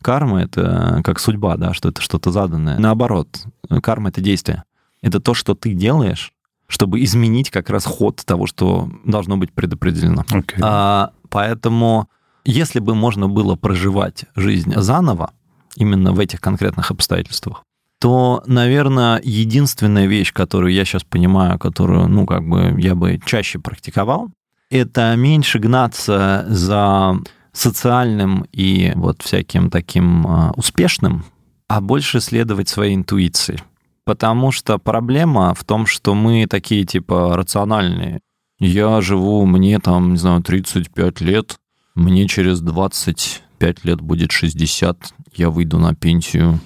карма 0.00 0.42
это 0.42 1.02
как 1.04 1.20
судьба, 1.20 1.58
да, 1.58 1.74
что 1.74 1.90
это 1.90 2.00
что-то 2.00 2.30
заданное. 2.30 2.78
Наоборот, 2.78 3.44
карма 3.82 4.08
это 4.08 4.22
действие. 4.22 4.64
Это 5.02 5.20
то, 5.20 5.34
что 5.34 5.54
ты 5.54 5.74
делаешь, 5.74 6.32
чтобы 6.72 7.04
изменить 7.04 7.50
как 7.50 7.68
раз 7.68 7.84
ход 7.84 8.22
того, 8.24 8.46
что 8.46 8.88
должно 9.04 9.36
быть 9.36 9.52
предопределено. 9.52 10.24
Окей. 10.30 10.58
А, 10.62 11.10
поэтому, 11.28 12.08
если 12.46 12.80
бы 12.80 12.94
можно 12.94 13.28
было 13.28 13.56
проживать 13.56 14.24
жизнь 14.34 14.72
заново, 14.74 15.32
именно 15.76 16.12
в 16.12 16.18
этих 16.18 16.40
конкретных 16.40 16.90
обстоятельствах, 16.90 17.62
то, 18.00 18.42
наверное, 18.46 19.20
единственная 19.22 20.06
вещь, 20.06 20.32
которую 20.32 20.72
я 20.72 20.86
сейчас 20.86 21.04
понимаю, 21.04 21.58
которую, 21.58 22.08
ну, 22.08 22.24
как 22.24 22.48
бы 22.48 22.74
я 22.78 22.94
бы 22.94 23.20
чаще 23.26 23.58
практиковал, 23.58 24.30
это 24.70 25.14
меньше 25.14 25.58
гнаться 25.58 26.46
за 26.48 27.18
социальным 27.52 28.46
и 28.50 28.92
вот 28.94 29.20
всяким 29.20 29.68
таким 29.68 30.26
а, 30.26 30.52
успешным, 30.56 31.26
а 31.68 31.82
больше 31.82 32.20
следовать 32.22 32.70
своей 32.70 32.94
интуиции. 32.94 33.60
Потому 34.04 34.50
что 34.50 34.78
проблема 34.78 35.54
в 35.54 35.64
том, 35.64 35.86
что 35.86 36.14
мы 36.14 36.46
такие 36.46 36.84
типа 36.84 37.36
рациональные. 37.36 38.20
Я 38.58 39.00
живу, 39.00 39.44
мне 39.46 39.78
там, 39.78 40.12
не 40.12 40.18
знаю, 40.18 40.42
35 40.42 41.20
лет, 41.20 41.56
мне 41.94 42.26
через 42.28 42.60
25 42.60 43.84
лет 43.84 44.00
будет 44.00 44.32
60, 44.32 45.14
я 45.34 45.50
выйду 45.50 45.78
на 45.78 45.94
пенсию, 45.94 46.60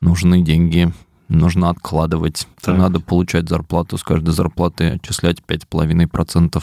нужны 0.00 0.42
деньги, 0.42 0.92
нужно 1.28 1.70
откладывать, 1.70 2.46
Так. 2.60 2.76
надо 2.76 3.00
получать 3.00 3.48
зарплату, 3.48 3.98
с 3.98 4.02
каждой 4.02 4.30
зарплаты 4.30 4.90
отчислять 4.92 5.38
5,5%, 5.46 6.62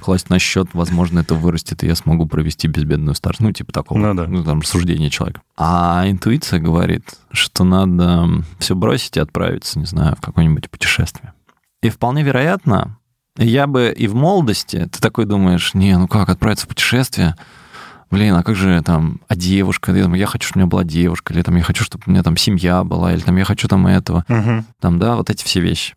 класть 0.00 0.30
на 0.30 0.38
счет, 0.38 0.68
возможно, 0.72 1.20
это 1.20 1.34
вырастет, 1.34 1.82
и 1.84 1.86
я 1.86 1.94
смогу 1.94 2.26
провести 2.26 2.68
безбедную 2.68 3.14
старость. 3.14 3.40
Ну, 3.40 3.52
типа 3.52 3.72
такого. 3.72 3.98
Ну 3.98 4.14
да. 4.14 4.44
там, 4.44 4.60
рассуждение 4.60 5.10
человека. 5.10 5.40
А 5.56 6.04
интуиция 6.06 6.60
говорит, 6.60 7.04
что 7.32 7.64
надо 7.64 8.28
все 8.58 8.74
бросить 8.74 9.16
и 9.16 9.20
отправиться, 9.20 9.78
не 9.78 9.86
знаю, 9.86 10.16
в 10.16 10.20
какое-нибудь 10.20 10.70
путешествие. 10.70 11.32
И 11.82 11.90
вполне 11.90 12.22
вероятно, 12.22 12.98
я 13.36 13.66
бы 13.66 13.94
и 13.96 14.08
в 14.08 14.14
молодости, 14.14 14.88
ты 14.92 15.00
такой 15.00 15.24
думаешь, 15.24 15.74
не, 15.74 15.96
ну 15.96 16.08
как, 16.08 16.28
отправиться 16.28 16.66
в 16.66 16.68
путешествие? 16.68 17.36
Блин, 18.10 18.34
а 18.34 18.42
как 18.42 18.56
же 18.56 18.80
там, 18.82 19.20
а 19.28 19.36
девушка? 19.36 19.92
Я, 19.92 20.04
там, 20.04 20.14
я 20.14 20.26
хочу, 20.26 20.48
чтобы 20.48 20.60
у 20.60 20.62
меня 20.62 20.70
была 20.70 20.84
девушка, 20.84 21.34
или 21.34 21.42
там 21.42 21.56
я 21.56 21.62
хочу, 21.62 21.84
чтобы 21.84 22.04
у 22.06 22.10
меня 22.10 22.22
там 22.22 22.36
семья 22.38 22.82
была, 22.82 23.12
или 23.12 23.20
там 23.20 23.36
я 23.36 23.44
хочу 23.44 23.68
там 23.68 23.86
этого 23.86 24.24
Мгм. 24.28 24.64
там, 24.80 24.98
да, 24.98 25.16
вот 25.16 25.28
эти 25.30 25.44
все 25.44 25.60
вещи. 25.60 25.94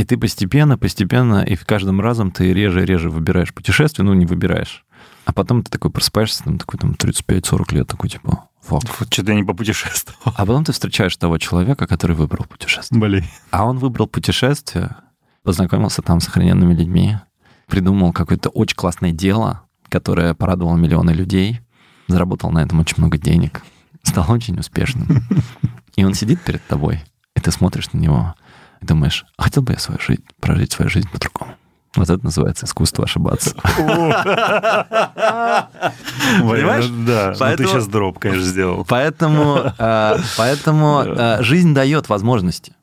И 0.00 0.04
ты 0.04 0.16
постепенно, 0.16 0.78
постепенно, 0.78 1.42
и 1.42 1.54
в 1.54 1.66
каждом 1.66 2.00
разом 2.00 2.30
ты 2.30 2.54
реже 2.54 2.84
и 2.84 2.86
реже 2.86 3.10
выбираешь 3.10 3.52
путешествие, 3.52 4.06
ну, 4.06 4.14
не 4.14 4.24
выбираешь. 4.24 4.86
А 5.26 5.34
потом 5.34 5.62
ты 5.62 5.70
такой 5.70 5.90
просыпаешься, 5.90 6.42
там, 6.42 6.56
такой, 6.56 6.80
там, 6.80 6.92
35-40 6.92 7.74
лет, 7.74 7.86
такой, 7.86 8.08
типа, 8.08 8.48
фак. 8.62 8.80
Вот 8.98 9.12
что-то 9.12 9.32
я 9.32 9.36
не 9.36 9.44
попутешествовал. 9.44 10.18
А 10.24 10.46
потом 10.46 10.64
ты 10.64 10.72
встречаешь 10.72 11.14
того 11.18 11.36
человека, 11.36 11.86
который 11.86 12.16
выбрал 12.16 12.46
путешествие. 12.46 12.98
Блин. 12.98 13.24
А 13.50 13.66
он 13.66 13.76
выбрал 13.76 14.06
путешествие, 14.06 14.96
познакомился 15.42 16.00
там 16.00 16.20
с 16.20 16.28
охрененными 16.28 16.72
людьми, 16.72 17.18
придумал 17.66 18.14
какое-то 18.14 18.48
очень 18.48 18.76
классное 18.76 19.12
дело, 19.12 19.64
которое 19.90 20.32
порадовало 20.32 20.78
миллионы 20.78 21.10
людей, 21.10 21.60
заработал 22.08 22.50
на 22.50 22.60
этом 22.60 22.80
очень 22.80 22.96
много 22.96 23.18
денег, 23.18 23.60
стал 24.02 24.32
очень 24.32 24.58
успешным. 24.58 25.26
И 25.96 26.04
он 26.04 26.14
сидит 26.14 26.40
перед 26.40 26.66
тобой, 26.66 27.02
и 27.36 27.40
ты 27.40 27.50
смотришь 27.50 27.92
на 27.92 27.98
него, 27.98 28.34
и 28.80 28.86
думаешь, 28.86 29.24
«А 29.36 29.44
хотел 29.44 29.62
бы 29.62 29.72
я 29.72 29.78
свою 29.78 30.00
жизнь, 30.00 30.24
прожить 30.40 30.72
свою 30.72 30.90
жизнь 30.90 31.08
по-другому. 31.10 31.54
Вот 31.96 32.08
это 32.08 32.22
называется 32.22 32.66
искусство 32.66 33.04
ошибаться. 33.04 33.54
Понимаешь? 36.40 36.86
Ну 36.88 37.06
Да, 37.06 37.34
ну 37.38 37.56
ты 37.56 37.66
сейчас 37.66 37.88
дроп, 37.88 38.20
конечно, 38.20 38.44
сделал. 38.44 38.86
Поэтому, 38.88 39.72
э, 39.76 40.16
поэтому 40.36 41.00
э, 41.04 41.42
жизнь 41.42 41.74
дает 41.74 42.08
возможности, 42.08 42.74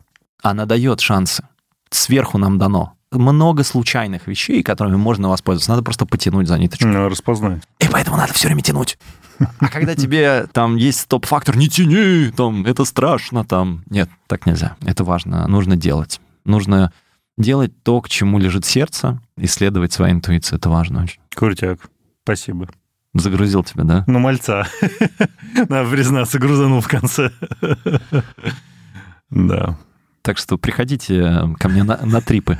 она 0.41 0.65
дает 0.65 0.99
шансы. 0.99 1.47
Сверху 1.89 2.37
нам 2.37 2.57
дано 2.57 2.96
много 3.11 3.63
случайных 3.63 4.27
вещей, 4.27 4.63
которыми 4.63 4.95
можно 4.95 5.29
воспользоваться. 5.29 5.71
Надо 5.71 5.83
просто 5.83 6.05
потянуть 6.05 6.47
за 6.47 6.57
ниточку. 6.57 6.87
Ну, 6.87 7.09
распознать. 7.09 7.63
И 7.79 7.87
поэтому 7.87 8.17
надо 8.17 8.33
все 8.33 8.47
время 8.47 8.61
тянуть. 8.61 8.97
А 9.59 9.69
когда 9.69 9.95
тебе 9.95 10.47
там 10.51 10.75
есть 10.75 11.01
стоп-фактор, 11.01 11.55
не 11.57 11.69
тяни, 11.69 12.31
там, 12.31 12.65
это 12.65 12.85
страшно, 12.85 13.45
там. 13.45 13.83
Нет, 13.89 14.09
так 14.27 14.45
нельзя. 14.45 14.75
Это 14.85 15.03
важно. 15.03 15.47
Нужно 15.47 15.75
делать. 15.75 16.19
Нужно 16.43 16.91
делать 17.37 17.71
то, 17.83 18.01
к 18.01 18.09
чему 18.09 18.39
лежит 18.39 18.65
сердце, 18.65 19.21
исследовать 19.37 19.93
свою 19.93 20.13
интуицию. 20.13 20.57
Это 20.57 20.69
важно 20.69 21.03
очень. 21.03 21.19
Крутяк. 21.35 21.79
Спасибо. 22.23 22.67
Загрузил 23.13 23.63
тебя, 23.63 23.83
да? 23.83 24.03
Ну, 24.07 24.19
мальца. 24.19 24.67
Надо 25.55 25.89
признаться, 25.89 26.39
грузанул 26.39 26.81
в 26.81 26.87
конце. 26.87 27.31
Да. 29.29 29.77
Так 30.21 30.37
что 30.37 30.57
приходите 30.57 31.53
ко 31.59 31.67
мне 31.67 31.83
на, 31.83 31.97
на 32.05 32.21
трипы. 32.21 32.59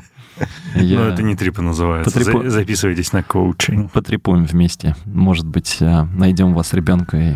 Я- 0.76 1.00
Но 1.00 1.06
это 1.08 1.24
не 1.24 1.36
трипы 1.36 1.62
называется. 1.62 2.24
За- 2.24 2.50
Записывайтесь 2.50 3.14
на 3.14 3.24
коучинг. 3.24 3.92
потрепуем 3.92 4.46
вместе. 4.46 4.96
Может 5.06 5.46
быть, 5.46 5.78
э, 5.80 6.04
найдем 6.14 6.54
вас 6.54 6.74
ребенка 6.74 7.18
и 7.18 7.34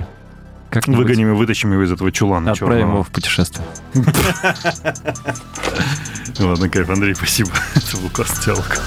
как-нибудь 0.69 1.03
Выгоним 1.05 1.33
и 1.33 1.35
вытащим 1.35 1.71
его 1.73 1.83
из 1.83 1.91
этого 1.91 2.11
чулана 2.11 2.51
отправим 2.51 2.73
чёрного. 2.77 2.93
его 2.95 3.03
в 3.03 3.09
путешествие. 3.09 3.65
Ладно, 6.39 6.69
кайф, 6.69 6.89
Андрей, 6.89 7.15
спасибо. 7.15 7.49
Это 7.75 7.97
был 7.97 8.09
классный 8.09 8.45
диалог. 8.45 8.77